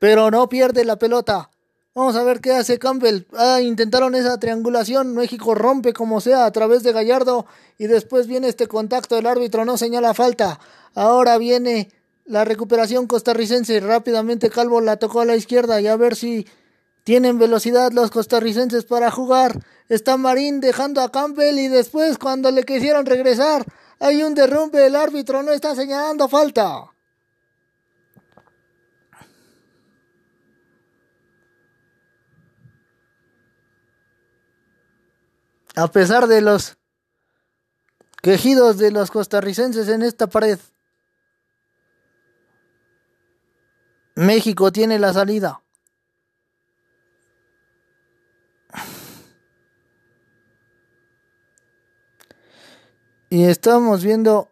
pero 0.00 0.32
no 0.32 0.48
pierde 0.48 0.84
la 0.84 0.98
pelota. 0.98 1.50
Vamos 1.98 2.14
a 2.14 2.22
ver 2.22 2.40
qué 2.40 2.52
hace 2.52 2.78
Campbell. 2.78 3.22
Ah, 3.36 3.60
intentaron 3.60 4.14
esa 4.14 4.38
triangulación. 4.38 5.16
México 5.16 5.56
rompe 5.56 5.92
como 5.92 6.20
sea 6.20 6.46
a 6.46 6.52
través 6.52 6.84
de 6.84 6.92
Gallardo 6.92 7.44
y 7.76 7.88
después 7.88 8.28
viene 8.28 8.46
este 8.46 8.68
contacto. 8.68 9.18
El 9.18 9.26
árbitro 9.26 9.64
no 9.64 9.76
señala 9.76 10.14
falta. 10.14 10.60
Ahora 10.94 11.38
viene 11.38 11.90
la 12.24 12.44
recuperación 12.44 13.08
costarricense. 13.08 13.80
Rápidamente 13.80 14.48
Calvo 14.48 14.80
la 14.80 14.98
tocó 14.98 15.22
a 15.22 15.24
la 15.24 15.34
izquierda 15.34 15.80
y 15.80 15.88
a 15.88 15.96
ver 15.96 16.14
si 16.14 16.46
tienen 17.02 17.36
velocidad 17.36 17.90
los 17.90 18.12
costarricenses 18.12 18.84
para 18.84 19.10
jugar. 19.10 19.58
Está 19.88 20.16
Marín 20.16 20.60
dejando 20.60 21.00
a 21.00 21.10
Campbell 21.10 21.58
y 21.58 21.66
después 21.66 22.16
cuando 22.16 22.52
le 22.52 22.62
quisieron 22.62 23.06
regresar 23.06 23.66
hay 23.98 24.22
un 24.22 24.36
derrumbe. 24.36 24.86
El 24.86 24.94
árbitro 24.94 25.42
no 25.42 25.50
está 25.50 25.74
señalando 25.74 26.28
falta. 26.28 26.92
A 35.78 35.86
pesar 35.86 36.26
de 36.26 36.40
los 36.40 36.76
quejidos 38.20 38.78
de 38.78 38.90
los 38.90 39.12
costarricenses 39.12 39.86
en 39.86 40.02
esta 40.02 40.26
pared, 40.26 40.58
México 44.16 44.72
tiene 44.72 44.98
la 44.98 45.12
salida. 45.12 45.62
Y 53.30 53.44
estamos 53.44 54.02
viendo 54.02 54.48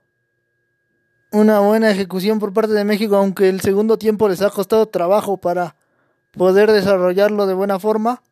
una 1.33 1.59
buena 1.59 1.91
ejecución 1.91 2.39
por 2.39 2.53
parte 2.53 2.73
de 2.73 2.85
México, 2.85 3.17
aunque 3.17 3.49
el 3.49 3.61
segundo 3.63 3.99
tiempo 3.99 4.29
les 4.29 4.43
ha 4.43 4.51
costado 4.51 4.87
trabajo 4.87 5.39
para 5.39 5.75
poder 6.31 6.71
desarrollarlo 6.71 7.49
de 7.49 7.55
buena 7.55 7.81
forma. 7.81 8.23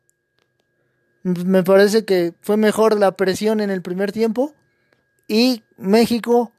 Me 1.25 1.63
parece 1.63 2.05
que 2.05 2.35
fue 2.41 2.55
mejor 2.55 2.99
la 2.99 3.13
presión 3.13 3.59
en 3.59 3.71
el 3.71 3.81
primer 3.81 4.11
tiempo 4.11 4.53
y 5.27 5.63
México 5.75 6.51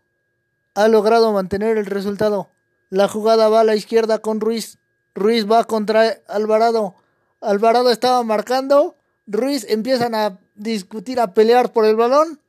ha 0.74 0.88
logrado 0.88 1.32
mantener 1.32 1.78
el 1.78 1.86
resultado. 1.86 2.50
La 2.90 3.06
jugada 3.06 3.48
va 3.48 3.60
a 3.60 3.64
la 3.64 3.76
izquierda 3.76 4.18
con 4.18 4.40
Ruiz. 4.40 4.78
Ruiz 5.14 5.48
va 5.48 5.62
contra 5.62 6.16
Alvarado. 6.26 6.96
Alvarado 7.40 7.92
estaba 7.92 8.24
marcando. 8.24 8.96
Ruiz 9.28 9.64
empiezan 9.68 10.16
a 10.16 10.40
discutir, 10.56 11.20
a 11.20 11.32
pelear 11.32 11.72
por 11.72 11.84
el 11.84 11.94
balón. 11.94 12.40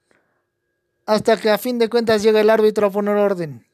Hasta 1.06 1.38
que 1.38 1.52
a 1.52 1.60
fin 1.60 1.78
de 1.78 1.88
cuentas 1.88 2.24
llega 2.24 2.42
el 2.42 2.50
árbitro 2.50 2.88
a 2.88 2.90
poner 2.90 3.16
orden. 3.16 3.67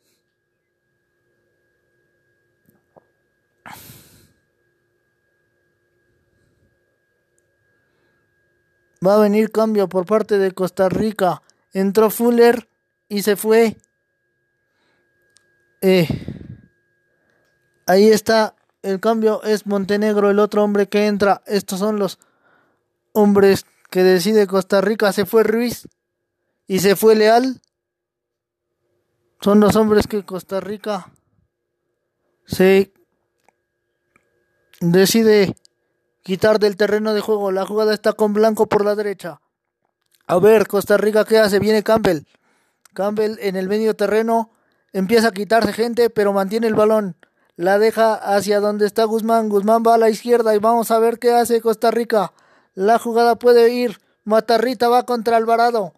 Va 9.06 9.16
a 9.16 9.20
venir 9.20 9.52
cambio 9.52 9.90
por 9.90 10.06
parte 10.06 10.38
de 10.38 10.52
Costa 10.52 10.90
Rica. 10.90 11.42
Entró 11.74 12.10
Fuller 12.10 12.68
y 13.10 13.24
se 13.24 13.36
fue. 13.36 13.78
Eh, 15.82 16.08
Ahí 17.86 18.08
está 18.08 18.56
el 18.82 19.00
cambio, 19.00 19.44
es 19.44 19.66
Montenegro 19.66 20.30
el 20.30 20.40
otro 20.40 20.64
hombre 20.64 20.88
que 20.88 21.08
entra. 21.08 21.42
Estos 21.46 21.80
son 21.80 22.00
los 22.00 22.18
hombres 23.12 23.66
que 23.90 24.04
decide 24.04 24.48
Costa 24.48 24.80
Rica. 24.82 25.12
Se 25.12 25.26
fue 25.26 25.44
Ruiz 25.44 25.88
y 26.66 26.80
se 26.80 26.96
fue 26.96 27.16
Leal. 27.16 27.62
Son 29.42 29.60
los 29.60 29.76
hombres 29.76 30.08
que 30.08 30.24
Costa 30.24 30.62
Rica 30.62 31.12
se 32.46 32.94
decide 34.80 35.56
quitar 36.24 36.60
del 36.60 36.76
terreno 36.76 37.14
de 37.14 37.22
juego. 37.22 37.52
La 37.52 37.66
jugada 37.66 37.94
está 37.94 38.14
con 38.14 38.34
Blanco 38.34 38.66
por 38.66 38.84
la 38.84 38.96
derecha. 38.96 39.42
A 40.26 40.40
ver, 40.40 40.68
Costa 40.68 40.98
Rica, 40.98 41.26
¿qué 41.26 41.38
hace? 41.38 41.60
Viene 41.60 41.84
Campbell. 41.84 42.26
Campbell 42.94 43.38
en 43.40 43.56
el 43.56 43.68
medio 43.68 43.96
terreno 43.96 44.50
empieza 44.94 45.28
a 45.28 45.32
quitarse 45.32 45.74
gente, 45.74 46.10
pero 46.10 46.34
mantiene 46.34 46.68
el 46.68 46.76
balón 46.76 47.16
la 47.56 47.78
deja 47.78 48.16
hacia 48.16 48.60
donde 48.60 48.86
está 48.86 49.04
Guzmán. 49.04 49.50
Guzmán 49.50 49.84
va 49.86 49.96
a 49.96 49.98
la 49.98 50.10
izquierda 50.10 50.56
y 50.56 50.60
vamos 50.60 50.92
a 50.92 51.00
ver 51.00 51.20
qué 51.20 51.34
hace 51.34 51.62
Costa 51.62 51.92
Rica. 51.92 52.34
La 52.74 53.00
jugada 53.00 53.36
puede 53.36 53.72
ir. 53.72 54.00
Matarrita 54.24 54.88
va 54.88 55.04
contra 55.04 55.38
Alvarado. 55.38 55.94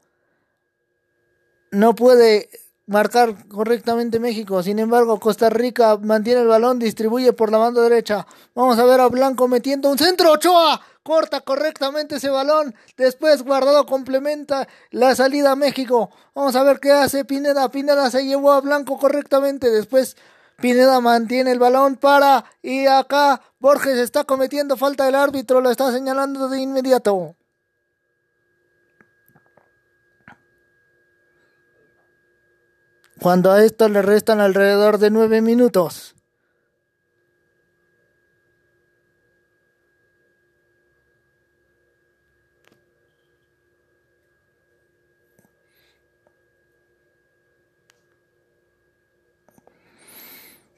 No 1.71 1.95
puede 1.95 2.49
marcar 2.87 3.47
correctamente 3.47 4.19
México. 4.19 4.61
Sin 4.63 4.79
embargo, 4.79 5.19
Costa 5.19 5.49
Rica 5.49 5.97
mantiene 5.97 6.41
el 6.41 6.47
balón, 6.47 6.79
distribuye 6.79 7.33
por 7.33 7.51
la 7.51 7.57
banda 7.57 7.81
derecha. 7.81 8.27
Vamos 8.53 8.77
a 8.79 8.85
ver 8.85 8.99
a 8.99 9.07
Blanco 9.07 9.47
metiendo 9.47 9.89
un 9.89 9.97
centro. 9.97 10.31
Ochoa 10.31 10.81
corta 11.03 11.41
correctamente 11.41 12.15
ese 12.15 12.29
balón. 12.29 12.75
Después 12.97 13.43
Guardado 13.43 13.85
complementa 13.85 14.67
la 14.91 15.15
salida 15.15 15.51
a 15.51 15.55
México. 15.55 16.09
Vamos 16.33 16.55
a 16.55 16.63
ver 16.63 16.79
qué 16.79 16.91
hace 16.91 17.25
Pineda. 17.25 17.69
Pineda 17.69 18.09
se 18.09 18.25
llevó 18.25 18.51
a 18.51 18.61
Blanco 18.61 18.97
correctamente. 18.97 19.69
Después 19.69 20.15
Pineda 20.57 21.01
mantiene 21.01 21.51
el 21.51 21.59
balón 21.59 21.97
para 21.97 22.45
y 22.61 22.85
acá 22.85 23.41
Borges 23.59 23.97
está 23.97 24.23
cometiendo 24.23 24.77
falta 24.77 25.07
el 25.07 25.15
árbitro, 25.15 25.59
lo 25.59 25.69
está 25.69 25.91
señalando 25.91 26.47
de 26.47 26.61
inmediato. 26.61 27.35
Cuando 33.19 33.51
a 33.51 33.63
esto 33.63 33.89
le 33.89 34.01
restan 34.01 34.39
alrededor 34.39 34.97
de 34.97 35.09
nueve 35.09 35.41
minutos. 35.41 36.15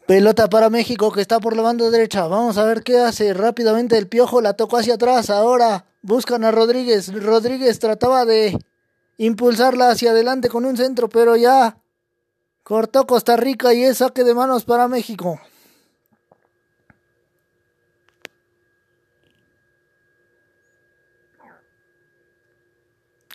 Pelota 0.08 0.48
para 0.48 0.70
México 0.70 1.12
que 1.12 1.20
está 1.20 1.42
por 1.42 1.54
la 1.54 1.62
banda 1.62 1.90
derecha. 1.90 2.28
Vamos 2.28 2.58
a 2.58 2.64
ver 2.64 2.82
qué 2.82 2.98
hace. 2.98 3.34
Rápidamente 3.34 3.98
el 3.98 4.08
piojo 4.08 4.40
la 4.40 4.54
tocó 4.54 4.78
hacia 4.78 4.94
atrás. 4.94 5.30
Ahora 5.30 5.86
buscan 6.02 6.46
a 6.46 6.52
Rodríguez. 6.52 7.12
Rodríguez 7.14 7.78
trataba 7.80 8.24
de 8.24 8.58
impulsarla 9.18 9.90
hacia 9.90 10.12
adelante 10.12 10.48
con 10.48 10.64
un 10.64 10.78
centro, 10.78 11.10
pero 11.10 11.36
ya 11.36 11.82
cortó 12.68 13.08
Costa 13.08 13.38
Rica 13.38 13.74
y 13.74 13.82
es 13.82 14.00
saque 14.00 14.26
de 14.26 14.34
manos 14.34 14.66
para 14.66 14.90
México. 14.90 15.40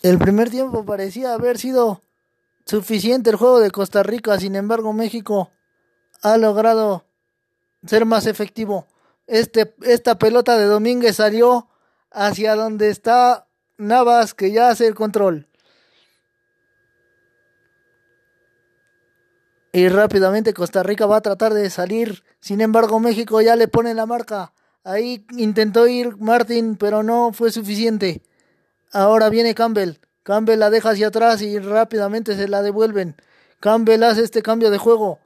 El 0.03 0.19
primer 0.19 0.51
tiempo 0.51 0.85
parecía 0.85 1.33
haber 1.33 1.57
sido 1.57 2.03
suficiente 2.67 3.31
el 3.31 3.37
juego 3.37 3.61
de 3.61 3.71
Costa 3.71 4.03
Rica, 4.03 4.39
sin 4.39 4.55
embargo 4.55 4.93
México 4.93 5.51
ha 6.21 6.37
logrado 6.37 7.07
ser 7.87 8.05
más 8.05 8.27
efectivo. 8.27 8.87
Este, 9.27 9.75
esta 9.81 10.19
pelota 10.19 10.59
de 10.59 10.67
Domínguez 10.67 11.17
salió 11.17 11.69
hacia 12.11 12.55
donde 12.55 12.91
está 12.91 13.47
Navas, 13.79 14.35
que 14.35 14.53
ya 14.53 14.69
hace 14.69 14.87
el 14.87 14.95
control. 14.95 15.49
Y 19.73 19.89
rápidamente 19.89 20.53
Costa 20.53 20.83
Rica 20.83 21.07
va 21.07 21.17
a 21.17 21.23
tratar 21.23 21.55
de 21.55 21.71
salir. 21.71 22.23
Sin 22.41 22.61
embargo, 22.61 23.01
México 23.01 23.41
ya 23.41 23.57
le 23.57 23.69
pone 23.69 23.95
la 23.95 24.05
marca. 24.05 24.53
Ahí 24.85 25.25
intentó 25.31 25.87
ir 25.87 26.17
Martín, 26.19 26.77
pero 26.77 27.03
no 27.03 27.33
fue 27.33 27.51
suficiente. 27.51 28.23
Ahora 28.93 29.31
viene 29.31 29.55
Campbell. 29.55 29.99
Campbell 30.25 30.59
la 30.59 30.69
deja 30.69 30.91
hacia 30.91 31.07
atrás 31.07 31.41
y 31.41 31.59
rápidamente 31.59 32.37
se 32.37 32.49
la 32.49 32.63
devuelven. 32.63 33.17
Campbell 33.61 34.03
hace 34.03 34.23
este 34.23 34.43
cambio 34.43 34.71
de 34.71 34.77
juego. 34.77 35.21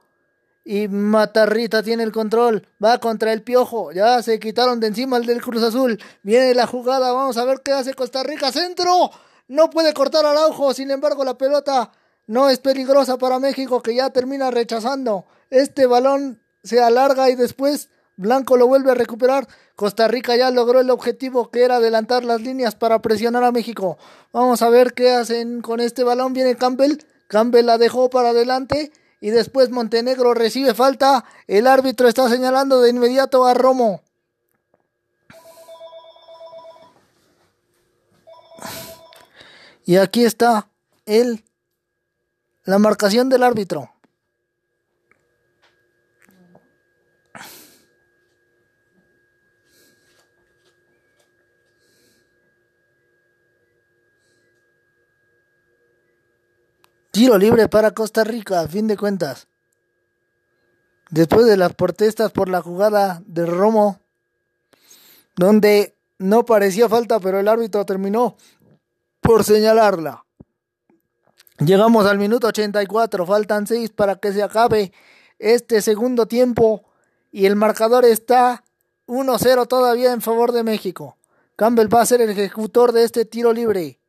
Y 0.63 0.87
Matarrita 0.87 1.83
tiene 1.83 2.03
el 2.03 2.13
control. 2.13 2.67
Va 2.83 2.99
contra 2.99 3.33
el 3.33 3.41
piojo. 3.41 3.91
Ya 3.91 4.21
se 4.21 4.39
quitaron 4.39 4.79
de 4.79 4.87
encima 4.87 5.17
el 5.17 5.25
del 5.25 5.41
Cruz 5.41 5.63
Azul. 5.63 5.99
Viene 6.23 6.53
la 6.53 6.67
jugada. 6.67 7.11
Vamos 7.11 7.37
a 7.37 7.43
ver 7.43 7.61
qué 7.61 7.73
hace 7.73 7.93
Costa 7.93 8.23
Rica. 8.23 8.51
Centro. 8.51 9.11
No 9.49 9.69
puede 9.69 9.93
cortar 9.93 10.25
al 10.25 10.37
ojo. 10.37 10.73
Sin 10.73 10.91
embargo, 10.91 11.23
la 11.25 11.37
pelota 11.37 11.91
no 12.27 12.49
es 12.49 12.59
peligrosa 12.59 13.17
para 13.17 13.39
México 13.39 13.81
que 13.81 13.95
ya 13.95 14.09
termina 14.09 14.51
rechazando. 14.51 15.25
Este 15.49 15.85
balón 15.85 16.41
se 16.63 16.81
alarga 16.81 17.29
y 17.29 17.35
después 17.35 17.89
Blanco 18.17 18.57
lo 18.57 18.67
vuelve 18.67 18.91
a 18.91 18.95
recuperar. 18.95 19.47
Costa 19.75 20.07
Rica 20.07 20.35
ya 20.35 20.51
logró 20.51 20.79
el 20.79 20.89
objetivo 20.89 21.49
que 21.51 21.63
era 21.63 21.77
adelantar 21.77 22.25
las 22.25 22.41
líneas 22.41 22.75
para 22.75 23.01
presionar 23.01 23.43
a 23.43 23.51
México. 23.51 23.97
Vamos 24.33 24.61
a 24.61 24.69
ver 24.69 24.93
qué 24.93 25.11
hacen 25.11 25.61
con 25.61 25.79
este 25.79 26.03
balón. 26.03 26.33
Viene 26.33 26.55
Campbell. 26.55 26.97
Campbell 27.27 27.65
la 27.65 27.77
dejó 27.77 28.09
para 28.09 28.29
adelante 28.29 28.91
y 29.21 29.29
después 29.29 29.69
Montenegro 29.69 30.33
recibe 30.33 30.73
falta. 30.73 31.25
El 31.47 31.67
árbitro 31.67 32.07
está 32.07 32.27
señalando 32.27 32.81
de 32.81 32.89
inmediato 32.89 33.45
a 33.45 33.53
Romo. 33.53 34.01
Y 39.85 39.95
aquí 39.95 40.25
está 40.25 40.67
el 41.05 41.46
la 42.67 42.79
marcación 42.79 43.29
del 43.29 43.43
árbitro. 43.43 43.89
Tiro 57.11 57.37
libre 57.37 57.69
para 57.69 57.91
Costa 57.91 58.25
Rica, 58.25 58.59
a 58.59 58.67
fin 58.67 58.87
de 58.87 58.97
cuentas. 58.97 59.47
Después 61.09 61.45
de 61.45 61.55
las 61.55 61.73
protestas 61.73 62.33
por 62.33 62.49
la 62.49 62.61
jugada 62.61 63.23
de 63.25 63.45
Romo, 63.45 64.01
donde 65.37 65.95
no 66.17 66.43
parecía 66.43 66.89
falta, 66.89 67.21
pero 67.21 67.39
el 67.39 67.47
árbitro 67.47 67.85
terminó 67.85 68.35
por 69.21 69.45
señalarla. 69.45 70.26
Llegamos 71.59 72.05
al 72.05 72.19
minuto 72.19 72.47
84, 72.47 73.25
faltan 73.25 73.65
6 73.65 73.89
para 73.89 74.17
que 74.17 74.31
se 74.31 74.43
acabe 74.43 74.93
este 75.39 75.81
segundo 75.81 76.27
tiempo 76.27 76.83
y 77.31 77.47
el 77.47 77.55
marcador 77.55 78.05
está 78.05 78.63
1-0 79.07 79.67
todavía 79.67 80.13
en 80.13 80.21
favor 80.21 80.51
de 80.51 80.61
México. 80.61 81.17
Campbell 81.55 81.91
va 81.91 82.01
a 82.01 82.05
ser 82.05 82.21
el 82.21 82.29
ejecutor 82.29 82.91
de 82.91 83.05
este 83.05 83.25
tiro 83.25 83.53
libre. 83.53 83.99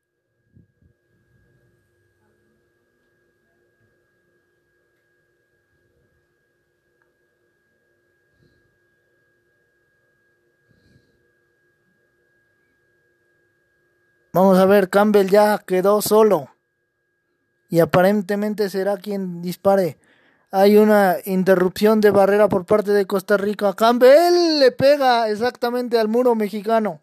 Vamos 14.35 14.59
a 14.59 14.67
ver, 14.67 14.91
Campbell 14.91 15.31
ya 15.31 15.57
quedó 15.67 16.03
solo. 16.03 16.51
Y 17.69 17.81
aparentemente 17.81 18.71
será 18.71 18.97
quien 18.97 19.43
dispare. 19.43 19.99
Hay 20.51 20.79
una 20.79 21.17
interrupción 21.27 22.01
de 22.01 22.11
barrera 22.11 22.49
por 22.49 22.65
parte 22.65 22.93
de 22.93 23.07
Costa 23.07 23.37
Rica. 23.37 23.75
Campbell 23.75 24.59
le 24.59 24.73
pega 24.73 25.29
exactamente 25.29 25.99
al 25.99 26.09
muro 26.09 26.35
mexicano. 26.35 27.01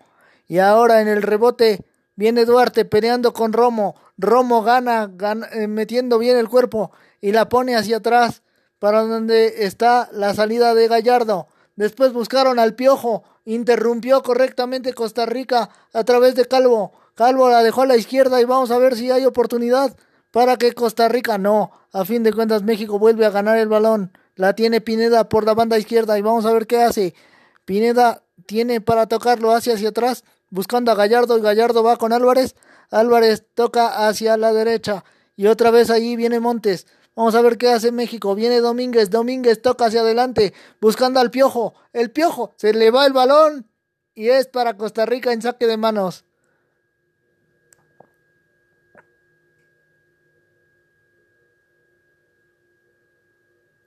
Y 0.47 0.57
ahora 0.57 1.01
en 1.01 1.07
el 1.07 1.21
rebote 1.21 1.85
viene 2.15 2.45
Duarte 2.45 2.85
peleando 2.85 3.33
con 3.33 3.53
Romo. 3.53 3.95
Romo 4.17 4.63
gana, 4.63 5.11
eh, 5.51 5.67
metiendo 5.67 6.17
bien 6.17 6.37
el 6.37 6.49
cuerpo 6.49 6.91
y 7.21 7.31
la 7.31 7.49
pone 7.49 7.75
hacia 7.75 7.97
atrás 7.97 8.41
para 8.79 9.01
donde 9.03 9.65
está 9.65 10.09
la 10.11 10.33
salida 10.33 10.73
de 10.73 10.87
Gallardo. 10.87 11.47
Después 11.75 12.13
buscaron 12.13 12.57
al 12.57 12.73
Piojo. 12.73 13.23
Interrumpió 13.45 14.23
correctamente 14.23 14.93
Costa 14.93 15.27
Rica 15.27 15.69
a 15.93 16.03
través 16.03 16.33
de 16.33 16.45
Calvo. 16.45 16.93
Calvo 17.13 17.47
la 17.49 17.61
dejó 17.61 17.83
a 17.83 17.85
la 17.85 17.95
izquierda 17.95 18.41
y 18.41 18.45
vamos 18.45 18.71
a 18.71 18.79
ver 18.79 18.95
si 18.95 19.11
hay 19.11 19.25
oportunidad 19.25 19.95
para 20.35 20.57
que 20.57 20.73
Costa 20.73 21.07
Rica 21.07 21.37
no. 21.37 21.71
A 21.93 22.03
fin 22.03 22.21
de 22.23 22.33
cuentas 22.33 22.61
México 22.61 22.99
vuelve 22.99 23.25
a 23.25 23.29
ganar 23.29 23.57
el 23.57 23.69
balón. 23.69 24.11
La 24.35 24.53
tiene 24.53 24.81
Pineda 24.81 25.29
por 25.29 25.45
la 25.45 25.53
banda 25.53 25.77
izquierda 25.77 26.19
y 26.19 26.21
vamos 26.21 26.45
a 26.45 26.51
ver 26.51 26.67
qué 26.67 26.83
hace. 26.83 27.15
Pineda 27.63 28.21
tiene 28.45 28.81
para 28.81 29.07
tocarlo 29.07 29.53
hacia 29.53 29.75
hacia 29.75 29.87
atrás, 29.87 30.25
buscando 30.49 30.91
a 30.91 30.95
Gallardo 30.95 31.37
y 31.37 31.41
Gallardo 31.41 31.83
va 31.83 31.95
con 31.95 32.11
Álvarez. 32.11 32.57
Álvarez 32.91 33.45
toca 33.53 34.09
hacia 34.09 34.35
la 34.35 34.51
derecha 34.51 35.05
y 35.37 35.47
otra 35.47 35.71
vez 35.71 35.89
allí 35.89 36.17
viene 36.17 36.41
Montes. 36.41 36.85
Vamos 37.15 37.33
a 37.35 37.41
ver 37.41 37.57
qué 37.57 37.69
hace 37.69 37.93
México. 37.93 38.35
Viene 38.35 38.59
Domínguez. 38.59 39.09
Domínguez 39.09 39.61
toca 39.61 39.85
hacia 39.85 40.01
adelante, 40.01 40.53
buscando 40.81 41.21
al 41.21 41.31
Piojo. 41.31 41.75
El 41.93 42.11
Piojo 42.11 42.51
se 42.57 42.73
le 42.73 42.91
va 42.91 43.05
el 43.05 43.13
balón 43.13 43.69
y 44.13 44.27
es 44.27 44.47
para 44.47 44.75
Costa 44.75 45.05
Rica 45.05 45.31
en 45.31 45.41
saque 45.41 45.65
de 45.65 45.77
manos. 45.77 46.24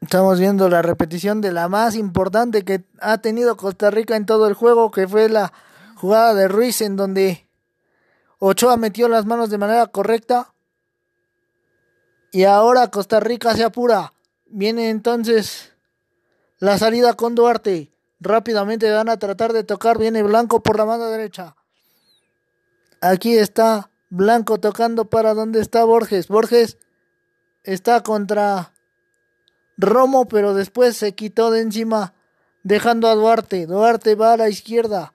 Estamos 0.01 0.39
viendo 0.39 0.69
la 0.69 0.81
repetición 0.81 1.41
de 1.41 1.53
la 1.53 1.69
más 1.69 1.97
importante 1.97 2.65
que 2.65 2.85
ha 3.01 3.19
tenido 3.19 3.57
Costa 3.57 3.91
Rica 3.91 4.17
en 4.17 4.27
todo 4.27 4.47
el 4.47 4.55
juego, 4.55 4.91
que 4.91 5.09
fue 5.09 5.29
la 5.29 5.53
jugada 5.97 6.35
de 6.35 6.47
Ruiz 6.47 6.81
en 6.81 6.97
donde 6.97 7.49
Ochoa 8.39 8.77
metió 8.77 9.09
las 9.09 9.27
manos 9.27 9.51
de 9.51 9.59
manera 9.59 9.87
correcta. 9.87 10.55
Y 12.31 12.45
ahora 12.45 12.89
Costa 12.89 13.19
Rica 13.19 13.55
se 13.55 13.65
apura. 13.65 14.13
Viene 14.47 14.91
entonces 14.91 15.75
la 16.59 16.79
salida 16.79 17.15
con 17.15 17.35
Duarte. 17.35 17.93
Rápidamente 18.21 18.91
van 18.91 19.09
a 19.09 19.19
tratar 19.19 19.53
de 19.53 19.65
tocar. 19.65 19.99
Viene 19.99 20.23
Blanco 20.23 20.63
por 20.63 20.79
la 20.79 20.85
mano 20.85 21.07
derecha. 21.07 21.57
Aquí 23.01 23.37
está 23.37 23.91
Blanco 24.11 24.59
tocando 24.59 25.07
para 25.07 25.35
donde 25.35 25.61
está 25.61 25.85
Borges. 25.85 26.29
Borges 26.29 26.79
está 27.65 28.03
contra 28.03 28.73
Romo, 29.79 30.29
pero 30.29 30.53
después 30.53 30.97
se 30.97 31.15
quitó 31.15 31.51
de 31.51 31.61
encima, 31.61 32.15
dejando 32.63 33.09
a 33.09 33.15
Duarte. 33.15 33.65
Duarte 33.67 34.15
va 34.15 34.35
a 34.35 34.37
la 34.37 34.51
izquierda. 34.51 35.15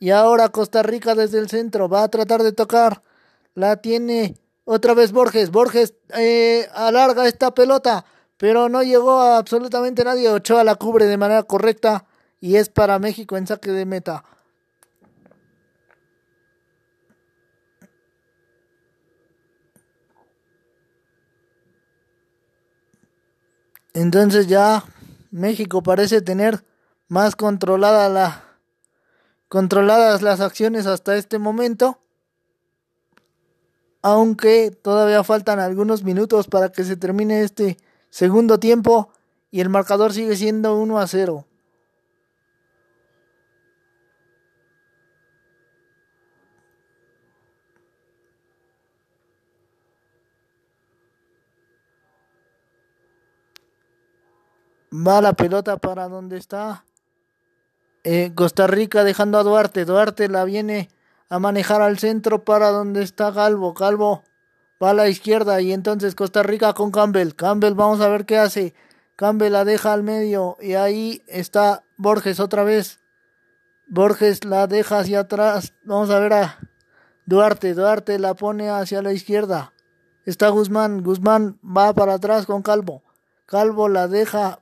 Y 0.00 0.10
ahora 0.10 0.48
Costa 0.48 0.82
Rica 0.82 1.14
desde 1.14 1.38
el 1.38 1.50
centro 1.50 1.88
va 1.88 2.04
a 2.04 2.08
tratar 2.08 2.42
de 2.42 2.52
tocar. 2.52 3.02
La 3.54 3.76
tiene 3.76 4.36
otra 4.64 4.94
vez 4.94 5.12
Borges. 5.12 5.50
Borges 5.50 5.94
eh, 6.16 6.68
alarga 6.72 7.26
esta 7.26 7.52
pelota 7.52 8.04
pero 8.38 8.68
no 8.68 8.82
llegó 8.82 9.20
a 9.20 9.36
absolutamente 9.36 10.04
nadie. 10.04 10.30
Ochoa 10.30 10.64
la 10.64 10.76
cubre 10.76 11.04
de 11.04 11.18
manera 11.18 11.42
correcta 11.42 12.06
y 12.40 12.56
es 12.56 12.70
para 12.70 12.98
México 12.98 13.36
en 13.36 13.46
saque 13.46 13.72
de 13.72 13.84
meta. 13.84 14.24
Entonces 24.00 24.46
ya 24.46 24.84
México 25.32 25.82
parece 25.82 26.22
tener 26.22 26.64
más 27.08 27.34
controlada 27.34 28.08
la 28.08 28.44
controladas 29.48 30.22
las 30.22 30.40
acciones 30.40 30.86
hasta 30.86 31.16
este 31.16 31.40
momento. 31.40 31.98
Aunque 34.00 34.70
todavía 34.70 35.24
faltan 35.24 35.58
algunos 35.58 36.04
minutos 36.04 36.46
para 36.46 36.70
que 36.70 36.84
se 36.84 36.96
termine 36.96 37.42
este 37.42 37.76
segundo 38.08 38.60
tiempo 38.60 39.10
y 39.50 39.62
el 39.62 39.68
marcador 39.68 40.12
sigue 40.12 40.36
siendo 40.36 40.76
1 40.78 41.00
a 41.00 41.06
0. 41.08 41.47
Va 55.06 55.20
la 55.20 55.34
pelota 55.34 55.76
para 55.76 56.08
donde 56.08 56.38
está 56.38 56.84
eh, 58.04 58.32
Costa 58.34 58.66
Rica 58.66 59.04
dejando 59.04 59.38
a 59.38 59.42
Duarte. 59.42 59.84
Duarte 59.84 60.28
la 60.28 60.44
viene 60.44 60.88
a 61.28 61.38
manejar 61.38 61.82
al 61.82 61.98
centro 61.98 62.44
para 62.44 62.70
donde 62.70 63.02
está 63.02 63.32
Calvo. 63.32 63.74
Calvo 63.74 64.22
va 64.82 64.90
a 64.90 64.94
la 64.94 65.08
izquierda 65.08 65.60
y 65.60 65.72
entonces 65.72 66.14
Costa 66.14 66.42
Rica 66.42 66.72
con 66.72 66.90
Campbell. 66.90 67.34
Campbell 67.34 67.74
vamos 67.74 68.00
a 68.00 68.08
ver 68.08 68.24
qué 68.24 68.38
hace. 68.38 68.74
Campbell 69.14 69.52
la 69.52 69.64
deja 69.64 69.92
al 69.92 70.02
medio 70.02 70.56
y 70.60 70.74
ahí 70.74 71.22
está 71.26 71.84
Borges 71.96 72.40
otra 72.40 72.64
vez. 72.64 72.98
Borges 73.88 74.44
la 74.44 74.66
deja 74.66 75.00
hacia 75.00 75.20
atrás. 75.20 75.74
Vamos 75.84 76.10
a 76.10 76.18
ver 76.18 76.32
a 76.32 76.58
Duarte. 77.26 77.74
Duarte 77.74 78.18
la 78.18 78.34
pone 78.34 78.70
hacia 78.70 79.02
la 79.02 79.12
izquierda. 79.12 79.72
Está 80.24 80.48
Guzmán. 80.48 81.02
Guzmán 81.02 81.58
va 81.64 81.92
para 81.92 82.14
atrás 82.14 82.46
con 82.46 82.62
Calvo. 82.62 83.02
Calvo 83.46 83.88
la 83.88 84.08
deja 84.08 84.60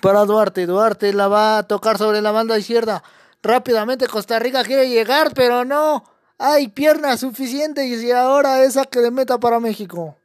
para 0.00 0.24
Duarte. 0.24 0.66
Duarte 0.66 1.12
la 1.12 1.28
va 1.28 1.58
a 1.58 1.62
tocar 1.64 1.98
sobre 1.98 2.22
la 2.22 2.30
banda 2.30 2.58
izquierda. 2.58 3.02
Rápidamente 3.42 4.08
Costa 4.08 4.38
Rica 4.38 4.64
quiere 4.64 4.88
llegar, 4.88 5.32
pero 5.34 5.64
no. 5.64 6.04
Hay 6.38 6.68
piernas 6.68 7.20
suficientes 7.20 8.02
y 8.02 8.10
ahora 8.12 8.62
esa 8.64 8.84
que 8.84 9.00
de 9.00 9.10
meta 9.10 9.38
para 9.38 9.60
México. 9.60 10.16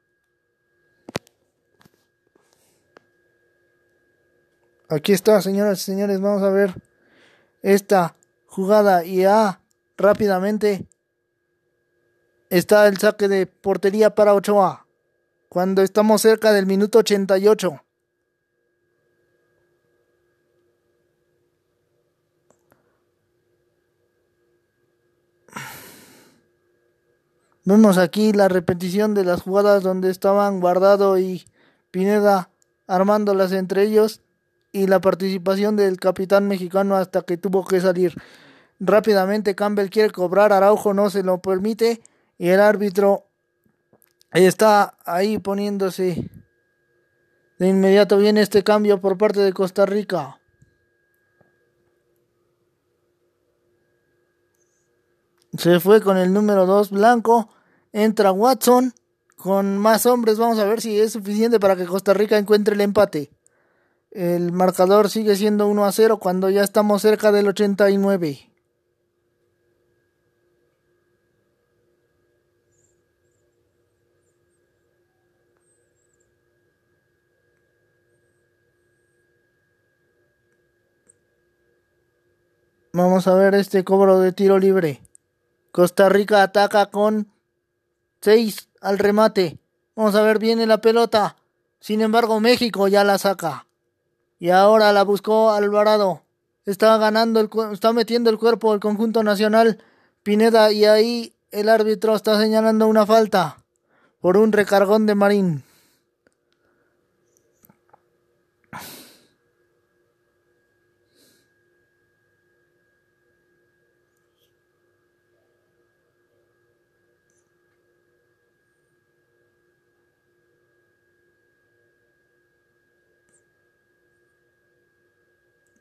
Aquí 4.89 5.13
está, 5.13 5.41
señoras 5.41 5.79
y 5.81 5.83
señores. 5.85 6.19
Vamos 6.19 6.43
a 6.43 6.49
ver 6.49 6.73
esta 7.61 8.15
jugada 8.47 9.05
y 9.05 9.21
ya 9.21 9.61
rápidamente 9.97 10.85
está 12.49 12.87
el 12.87 12.97
saque 12.97 13.29
de 13.29 13.45
portería 13.45 14.13
para 14.13 14.33
Ochoa. 14.33 14.85
Cuando 15.47 15.81
estamos 15.81 16.21
cerca 16.21 16.51
del 16.51 16.65
minuto 16.65 16.99
88. 16.99 17.81
Vemos 27.63 27.99
aquí 27.99 28.33
la 28.33 28.47
repetición 28.47 29.13
de 29.13 29.23
las 29.23 29.43
jugadas 29.43 29.83
donde 29.83 30.09
estaban 30.09 30.59
Guardado 30.59 31.19
y 31.19 31.45
Pineda 31.91 32.49
armándolas 32.87 33.51
entre 33.51 33.83
ellos 33.83 34.21
y 34.71 34.87
la 34.87 34.99
participación 34.99 35.75
del 35.75 35.97
capitán 35.97 36.47
mexicano 36.47 36.95
hasta 36.95 37.21
que 37.21 37.37
tuvo 37.37 37.63
que 37.65 37.79
salir. 37.79 38.15
Rápidamente 38.79 39.53
Campbell 39.53 39.89
quiere 39.89 40.09
cobrar, 40.09 40.51
Araujo 40.51 40.95
no 40.95 41.11
se 41.11 41.21
lo 41.21 41.39
permite 41.39 42.01
y 42.39 42.49
el 42.49 42.59
árbitro 42.59 43.27
está 44.31 44.95
ahí 45.05 45.37
poniéndose. 45.37 46.29
De 47.59 47.67
inmediato 47.67 48.17
viene 48.17 48.41
este 48.41 48.63
cambio 48.63 48.99
por 48.99 49.19
parte 49.19 49.39
de 49.39 49.53
Costa 49.53 49.85
Rica. 49.85 50.40
Se 55.57 55.79
fue 55.81 56.01
con 56.01 56.17
el 56.17 56.31
número 56.31 56.65
2 56.65 56.91
blanco. 56.91 57.49
Entra 57.91 58.31
Watson 58.31 58.93
con 59.35 59.77
más 59.77 60.05
hombres. 60.05 60.37
Vamos 60.37 60.59
a 60.59 60.65
ver 60.65 60.81
si 60.81 60.99
es 60.99 61.11
suficiente 61.13 61.59
para 61.59 61.75
que 61.75 61.85
Costa 61.85 62.13
Rica 62.13 62.37
encuentre 62.37 62.75
el 62.75 62.81
empate. 62.81 63.31
El 64.11 64.51
marcador 64.51 65.09
sigue 65.09 65.35
siendo 65.35 65.67
1 65.67 65.85
a 65.85 65.91
0 65.91 66.19
cuando 66.19 66.49
ya 66.49 66.63
estamos 66.63 67.01
cerca 67.01 67.31
del 67.31 67.47
89. 67.47 68.47
Vamos 82.93 83.25
a 83.27 83.35
ver 83.35 83.55
este 83.55 83.85
cobro 83.85 84.19
de 84.19 84.33
tiro 84.33 84.59
libre. 84.59 85.01
Costa 85.71 86.09
Rica 86.09 86.43
ataca 86.43 86.87
con 86.87 87.31
6 88.21 88.69
al 88.81 88.99
remate. 88.99 89.59
Vamos 89.95 90.15
a 90.15 90.21
ver, 90.21 90.39
viene 90.39 90.65
la 90.65 90.81
pelota. 90.81 91.35
Sin 91.79 92.01
embargo, 92.01 92.39
México 92.39 92.87
ya 92.87 93.03
la 93.03 93.17
saca. 93.17 93.65
Y 94.39 94.49
ahora 94.49 94.91
la 94.93 95.03
buscó 95.03 95.51
Alvarado. 95.51 96.23
Está 96.65 96.97
ganando, 96.97 97.39
el, 97.39 97.49
está 97.71 97.93
metiendo 97.93 98.29
el 98.29 98.37
cuerpo 98.37 98.73
el 98.73 98.79
conjunto 98.79 99.23
nacional 99.23 99.79
Pineda 100.23 100.71
y 100.71 100.85
ahí 100.85 101.33
el 101.49 101.67
árbitro 101.67 102.15
está 102.15 102.39
señalando 102.39 102.85
una 102.87 103.05
falta 103.07 103.57
por 104.19 104.37
un 104.37 104.51
recargón 104.51 105.07
de 105.07 105.15
Marín. 105.15 105.63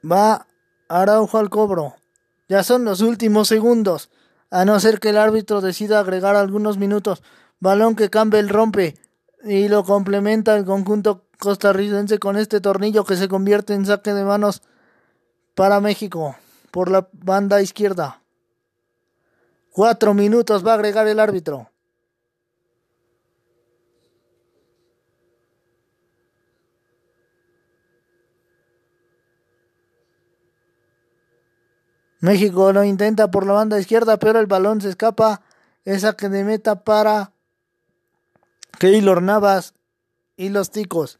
Va 0.05 0.47
Araujo 0.89 1.39
al 1.39 1.51
cobro. 1.51 1.95
Ya 2.49 2.65
son 2.65 2.85
los 2.85 3.01
últimos 3.01 3.49
segundos. 3.49 4.11
A 4.51 4.65
no 4.65 4.81
ser 4.81 4.99
que 4.99 5.11
el 5.11 5.19
árbitro 5.19 5.61
decida 5.61 6.01
agregar 6.01 6.37
algunos 6.37 6.79
minutos. 6.79 7.23
Balón 7.61 7.95
que 7.95 8.11
Campbell 8.11 8.49
rompe 8.49 8.97
y 9.45 9.69
lo 9.69 9.85
complementa 9.85 10.57
el 10.57 10.65
conjunto 10.65 11.25
costarricense 11.39 12.19
con 12.19 12.37
este 12.37 12.61
tornillo 12.61 13.05
que 13.05 13.17
se 13.17 13.29
convierte 13.29 13.75
en 13.75 13.87
saque 13.87 14.13
de 14.13 14.25
manos 14.25 14.63
para 15.55 15.81
México 15.81 16.37
por 16.71 16.91
la 16.91 17.09
banda 17.13 17.63
izquierda. 17.63 18.23
Cuatro 19.73 20.15
minutos 20.15 20.67
va 20.67 20.73
a 20.73 20.75
agregar 20.75 21.07
el 21.07 21.21
árbitro. 21.21 21.71
México 32.21 32.73
lo 32.73 32.85
intenta 32.85 33.31
por 33.31 33.47
la 33.47 33.55
banda 33.55 33.81
izquierda, 33.81 34.19
pero 34.19 34.39
el 34.39 34.47
balón 34.47 34.81
se 34.81 34.91
escapa. 34.91 35.43
Esa 35.85 36.13
que 36.13 36.29
de 36.29 36.45
meta 36.45 36.85
para 36.85 37.33
Keylor 38.79 39.23
Navas 39.23 39.75
y 40.37 40.51
los 40.51 40.71
ticos. 40.71 41.19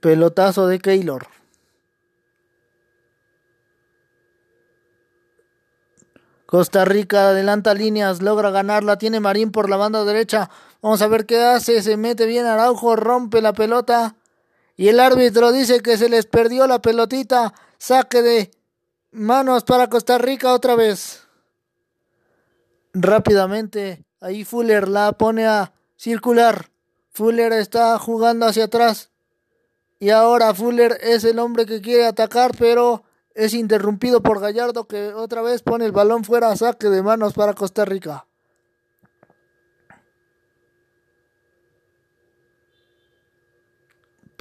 Pelotazo 0.00 0.66
de 0.66 0.80
Keylor. 0.80 1.28
Costa 6.46 6.84
Rica 6.84 7.30
adelanta 7.30 7.74
líneas, 7.74 8.22
logra 8.22 8.50
ganarla, 8.50 8.98
tiene 8.98 9.18
Marín 9.18 9.50
por 9.50 9.70
la 9.70 9.76
banda 9.76 10.04
derecha. 10.04 10.50
Vamos 10.84 11.00
a 11.00 11.08
ver 11.08 11.24
qué 11.24 11.42
hace, 11.42 11.80
se 11.80 11.96
mete 11.96 12.26
bien 12.26 12.44
Araujo, 12.44 12.94
rompe 12.94 13.40
la 13.40 13.54
pelota. 13.54 14.16
Y 14.76 14.88
el 14.88 15.00
árbitro 15.00 15.50
dice 15.50 15.80
que 15.80 15.96
se 15.96 16.10
les 16.10 16.26
perdió 16.26 16.66
la 16.66 16.82
pelotita. 16.82 17.54
Saque 17.78 18.20
de 18.20 18.50
manos 19.10 19.64
para 19.64 19.88
Costa 19.88 20.18
Rica 20.18 20.52
otra 20.52 20.74
vez. 20.74 21.22
Rápidamente, 22.92 24.04
ahí 24.20 24.44
Fuller 24.44 24.86
la 24.86 25.12
pone 25.12 25.46
a 25.46 25.72
circular. 25.96 26.70
Fuller 27.14 27.54
está 27.54 27.98
jugando 27.98 28.44
hacia 28.44 28.64
atrás. 28.64 29.10
Y 29.98 30.10
ahora 30.10 30.52
Fuller 30.52 30.98
es 31.00 31.24
el 31.24 31.38
hombre 31.38 31.64
que 31.64 31.80
quiere 31.80 32.04
atacar, 32.04 32.50
pero 32.58 33.04
es 33.34 33.54
interrumpido 33.54 34.22
por 34.22 34.38
Gallardo 34.38 34.86
que 34.86 35.14
otra 35.14 35.40
vez 35.40 35.62
pone 35.62 35.86
el 35.86 35.92
balón 35.92 36.24
fuera 36.24 36.54
saque 36.56 36.90
de 36.90 37.02
manos 37.02 37.32
para 37.32 37.54
Costa 37.54 37.86
Rica. 37.86 38.26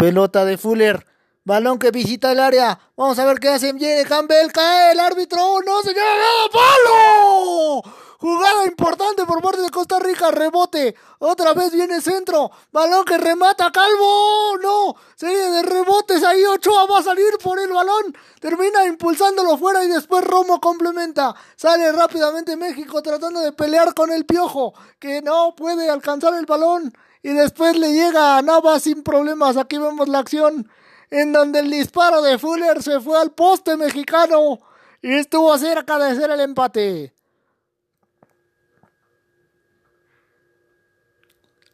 Pelota 0.04 0.44
de 0.44 0.58
Fuller. 0.58 1.08
Balón 1.46 1.80
que 1.80 1.90
visita 1.90 2.34
el 2.34 2.42
área. 2.42 2.78
Vamos 2.98 3.18
a 3.20 3.26
ver 3.26 3.40
qué 3.40 3.48
hace. 3.48 3.72
Viene 3.72 4.04
Campbell. 4.04 4.52
Cae 4.52 4.92
el 4.92 5.00
árbitro. 5.00 5.62
No, 5.66 5.82
señor. 5.82 6.04
¡Palo! 6.52 7.82
Jugada 8.20 8.66
importante 8.66 9.26
por 9.26 9.42
parte 9.42 9.62
de 9.62 9.70
Costa 9.70 10.00
Rica. 10.00 10.30
Rebote. 10.30 10.94
Otra 11.20 11.54
vez 11.54 11.72
viene 11.72 12.02
centro. 12.02 12.52
Balón 12.74 13.06
que 13.06 13.18
remata 13.18 13.72
Calvo. 13.72 14.58
No. 14.62 14.94
Serie 15.16 15.50
de 15.52 15.62
rebotes 15.62 16.22
ahí. 16.22 16.44
Ochoa 16.44 16.86
va 16.86 17.00
a 17.00 17.04
salir 17.04 17.38
por 17.42 17.58
el 17.58 17.72
balón. 17.72 18.14
Termina 18.42 18.84
impulsándolo 18.84 19.58
fuera 19.58 19.86
y 19.86 19.88
después 19.88 20.26
Romo 20.26 20.60
complementa. 20.60 21.34
Sale 21.56 21.94
rápidamente 21.94 22.58
México 22.58 23.02
tratando 23.02 23.40
de 23.40 23.54
pelear 23.54 23.94
con 23.94 24.12
el 24.12 24.26
piojo. 24.26 24.74
Que 25.00 25.22
no 25.22 25.56
puede 25.56 25.90
alcanzar 25.90 26.34
el 26.34 26.46
balón. 26.46 26.94
Y 27.24 27.30
después 27.30 27.78
le 27.78 27.94
llega 27.94 28.38
a 28.38 28.42
Navas 28.42 28.84
sin 28.84 29.02
problemas. 29.02 29.58
Aquí 29.58 29.78
vemos 29.78 30.08
la 30.10 30.20
acción 30.20 30.70
en 31.10 31.32
donde 31.32 31.60
el 31.60 31.72
disparo 31.72 32.22
de 32.22 32.38
Fuller 32.38 32.84
se 32.84 33.00
fue 33.00 33.20
al 33.20 33.32
poste 33.32 33.78
mexicano 33.78 34.60
y 35.02 35.14
estuvo 35.14 35.58
cerca 35.58 35.98
de 35.98 36.12
hacer 36.12 36.30
el 36.32 36.42
empate. 36.42 37.14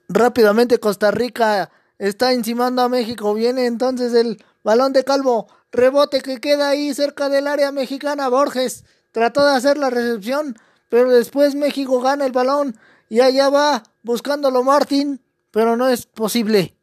Rápidamente 0.08 0.80
Costa 0.80 1.12
Rica 1.12 1.72
está 1.98 2.34
encimando 2.34 2.82
a 2.82 2.90
México. 2.90 3.34
Viene 3.34 3.66
entonces 3.66 4.14
el 4.14 4.44
balón 4.64 4.94
de 4.94 5.04
Calvo. 5.04 5.48
Rebote 5.72 6.22
que 6.22 6.40
queda 6.40 6.70
ahí 6.70 6.94
cerca 6.94 7.30
del 7.30 7.48
área 7.48 7.72
mexicana. 7.72 8.28
Borges 8.28 8.86
trató 9.12 9.46
de 9.46 9.56
hacer 9.56 9.78
la 9.78 9.90
recepción, 9.90 10.58
pero 10.90 11.12
después 11.12 11.56
México 11.56 12.02
gana 12.02 12.26
el 12.26 12.32
balón 12.32 12.78
y 13.08 13.22
allá 13.22 13.50
va 13.50 13.84
buscándolo 14.04 14.64
Martín, 14.64 15.22
pero 15.52 15.78
no 15.78 15.88
es 15.90 16.06
posible. 16.06 16.76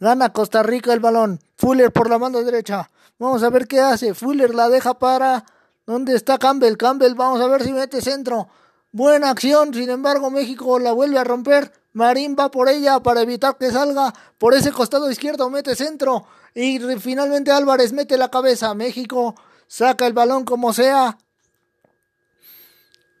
Gana 0.00 0.32
Costa 0.32 0.62
Rica 0.62 0.92
el 0.92 1.00
balón. 1.00 1.40
Fuller 1.56 1.92
por 1.92 2.10
la 2.10 2.18
mano 2.18 2.42
derecha. 2.42 2.90
Vamos 3.18 3.42
a 3.42 3.50
ver 3.50 3.66
qué 3.66 3.80
hace. 3.80 4.14
Fuller 4.14 4.54
la 4.54 4.68
deja 4.68 4.98
para. 4.98 5.44
¿Dónde 5.86 6.14
está 6.14 6.38
Campbell? 6.38 6.76
Campbell, 6.76 7.14
vamos 7.14 7.40
a 7.40 7.46
ver 7.46 7.62
si 7.62 7.72
mete 7.72 8.00
centro. 8.00 8.48
Buena 8.90 9.30
acción, 9.30 9.74
sin 9.74 9.90
embargo 9.90 10.30
México 10.30 10.78
la 10.78 10.92
vuelve 10.92 11.18
a 11.18 11.24
romper. 11.24 11.72
Marín 11.92 12.36
va 12.38 12.50
por 12.50 12.68
ella 12.68 13.00
para 13.00 13.22
evitar 13.22 13.56
que 13.56 13.70
salga 13.70 14.12
por 14.38 14.54
ese 14.54 14.72
costado 14.72 15.10
izquierdo, 15.10 15.48
mete 15.50 15.76
centro 15.76 16.26
y 16.54 16.78
finalmente 16.98 17.50
Álvarez 17.50 17.92
mete 17.92 18.16
la 18.16 18.30
cabeza. 18.30 18.74
México 18.74 19.34
saca 19.66 20.06
el 20.06 20.12
balón 20.12 20.44
como 20.44 20.72
sea 20.72 21.18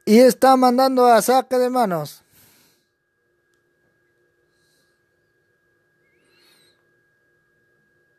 y 0.04 0.18
está 0.18 0.56
mandando 0.56 1.06
a 1.06 1.22
saque 1.22 1.58
de 1.58 1.70
manos. 1.70 2.23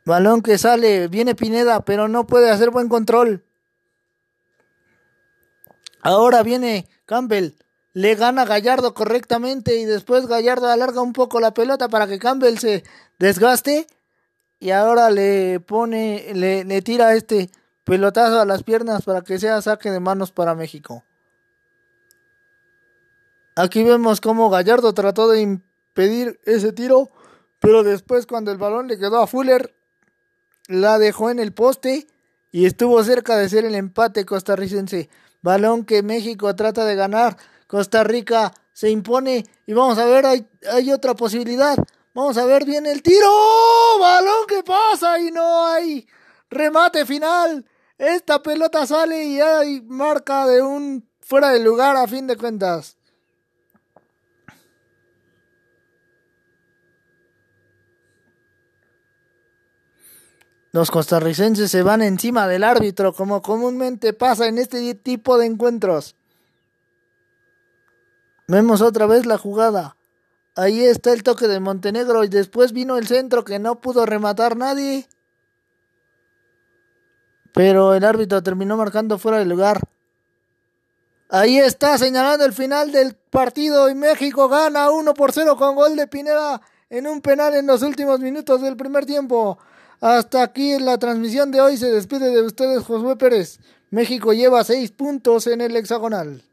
Balón 0.06 0.42
que 0.42 0.58
sale, 0.58 1.08
viene 1.08 1.36
Pineda, 1.36 1.84
pero 1.84 2.08
no 2.08 2.28
puede 2.28 2.52
hacer 2.52 2.70
buen 2.70 2.90
control. 2.90 3.44
Ahora 6.02 6.44
viene 6.44 6.88
Campbell 7.06 7.54
le 7.96 8.16
gana 8.16 8.44
Gallardo 8.44 8.94
correctamente 8.94 9.78
y 9.78 9.86
después 9.86 10.28
Gallardo 10.28 10.68
alarga 10.68 11.02
un 11.02 11.14
poco 11.14 11.40
la 11.40 11.54
pelota 11.54 11.88
para 11.88 12.08
que 12.08 12.20
Campbell 12.20 12.58
se 12.58 12.84
desgaste 13.20 13.88
y 14.60 14.72
ahora 14.72 15.10
le 15.10 15.62
pone, 15.62 16.34
le, 16.34 16.66
le 16.66 16.82
tira 16.82 17.14
este 17.14 17.50
pelotazo 17.86 18.42
a 18.42 18.46
las 18.46 18.64
piernas 18.64 19.06
para 19.06 19.22
que 19.22 19.40
sea 19.40 19.62
saque 19.62 19.92
de 19.92 20.02
manos 20.02 20.34
para 20.34 20.56
México. 20.56 21.06
Aquí 23.56 23.82
vemos 23.82 24.20
cómo 24.20 24.50
Gallardo 24.50 24.94
trató 24.94 25.30
de 25.30 25.40
impedir 25.40 26.42
ese 26.44 26.74
tiro, 26.74 27.10
pero 27.62 27.84
después 27.84 28.26
cuando 28.26 28.52
el 28.52 28.58
balón 28.58 28.90
le 28.90 28.98
quedó 28.98 29.22
a 29.22 29.28
Fuller, 29.28 29.74
la 30.68 31.00
dejó 31.00 31.30
en 31.30 31.40
el 31.40 31.54
poste 31.54 32.08
y 32.52 32.66
estuvo 32.66 33.04
cerca 33.04 33.38
de 33.38 33.50
ser 33.50 33.66
el 33.66 33.76
empate 33.76 34.26
costarricense. 34.26 35.10
Balón 35.42 35.86
que 35.86 36.04
México 36.04 36.56
trata 36.56 36.86
de 36.86 36.96
ganar 36.96 37.38
Costa 37.68 38.04
Rica 38.04 38.54
se 38.74 38.90
impone 38.90 39.44
y 39.66 39.74
vamos 39.74 39.98
a 39.98 40.06
ver, 40.06 40.26
hay, 40.26 40.48
hay 40.72 40.92
otra 40.92 41.16
posibilidad. 41.16 41.78
Vamos 42.14 42.38
a 42.38 42.46
ver 42.46 42.66
bien 42.66 42.86
el 42.86 43.02
tiro. 43.02 43.30
Balón 44.00 44.48
que 44.48 44.64
pasa 44.64 45.20
y 45.20 45.32
no 45.32 45.66
hay 45.66 46.08
remate 46.50 47.06
final. 47.06 47.66
Esta 47.98 48.42
pelota 48.42 48.86
sale 48.86 49.24
y 49.26 49.40
hay 49.40 49.82
marca 49.82 50.46
de 50.46 50.62
un 50.62 51.10
fuera 51.22 51.50
de 51.50 51.60
lugar 51.60 51.96
a 51.96 52.08
fin 52.08 52.28
de 52.28 52.38
cuentas. 52.38 52.98
Los 60.76 60.92
costarricenses 60.92 61.72
se 61.72 61.84
van 61.84 62.02
encima 62.02 62.50
del 62.50 62.62
árbitro 62.62 63.14
como 63.14 63.42
comúnmente 63.42 64.12
pasa 64.12 64.48
en 64.48 64.58
este 64.58 64.94
tipo 64.94 65.38
de 65.38 65.46
encuentros. 65.46 66.18
Vemos 68.50 68.82
otra 68.82 69.06
vez 69.06 69.26
la 69.26 69.38
jugada. 69.38 69.96
Ahí 70.54 70.84
está 70.84 71.14
el 71.14 71.24
toque 71.24 71.48
de 71.48 71.62
Montenegro 71.62 72.26
y 72.26 72.28
después 72.28 72.74
vino 72.74 72.98
el 72.98 73.08
centro 73.08 73.46
que 73.46 73.58
no 73.58 73.80
pudo 73.80 74.06
rematar 74.06 74.58
nadie. 74.58 75.08
Pero 77.54 77.94
el 77.94 78.04
árbitro 78.04 78.44
terminó 78.44 78.76
marcando 78.76 79.18
fuera 79.18 79.38
del 79.38 79.48
lugar. 79.48 79.80
Ahí 81.30 81.58
está 81.58 81.98
señalando 81.98 82.44
el 82.44 82.52
final 82.52 82.92
del 82.92 83.16
partido 83.16 83.90
y 83.90 83.96
México 83.96 84.50
gana 84.50 84.92
1 84.92 85.14
por 85.14 85.32
0 85.32 85.56
con 85.56 85.74
gol 85.74 85.96
de 85.96 86.08
Pineda 86.08 86.60
en 86.90 87.08
un 87.08 87.22
penal 87.22 87.56
en 87.56 87.66
los 87.66 87.82
últimos 87.82 88.20
minutos 88.20 88.62
del 88.62 88.76
primer 88.76 89.06
tiempo. 89.06 89.58
Hasta 90.02 90.44
aquí 90.44 90.72
en 90.72 90.86
la 90.86 90.98
transmisión 90.98 91.52
de 91.52 91.62
hoy 91.62 91.78
se 91.78 91.92
despide 91.92 92.30
de 92.30 92.42
ustedes 92.42 92.84
Josué 92.84 93.16
Pérez. 93.16 93.60
México 93.90 94.34
lleva 94.34 94.64
6 94.64 94.92
puntos 94.92 95.48
en 95.48 95.62
el 95.62 95.76
hexagonal. 95.76 96.45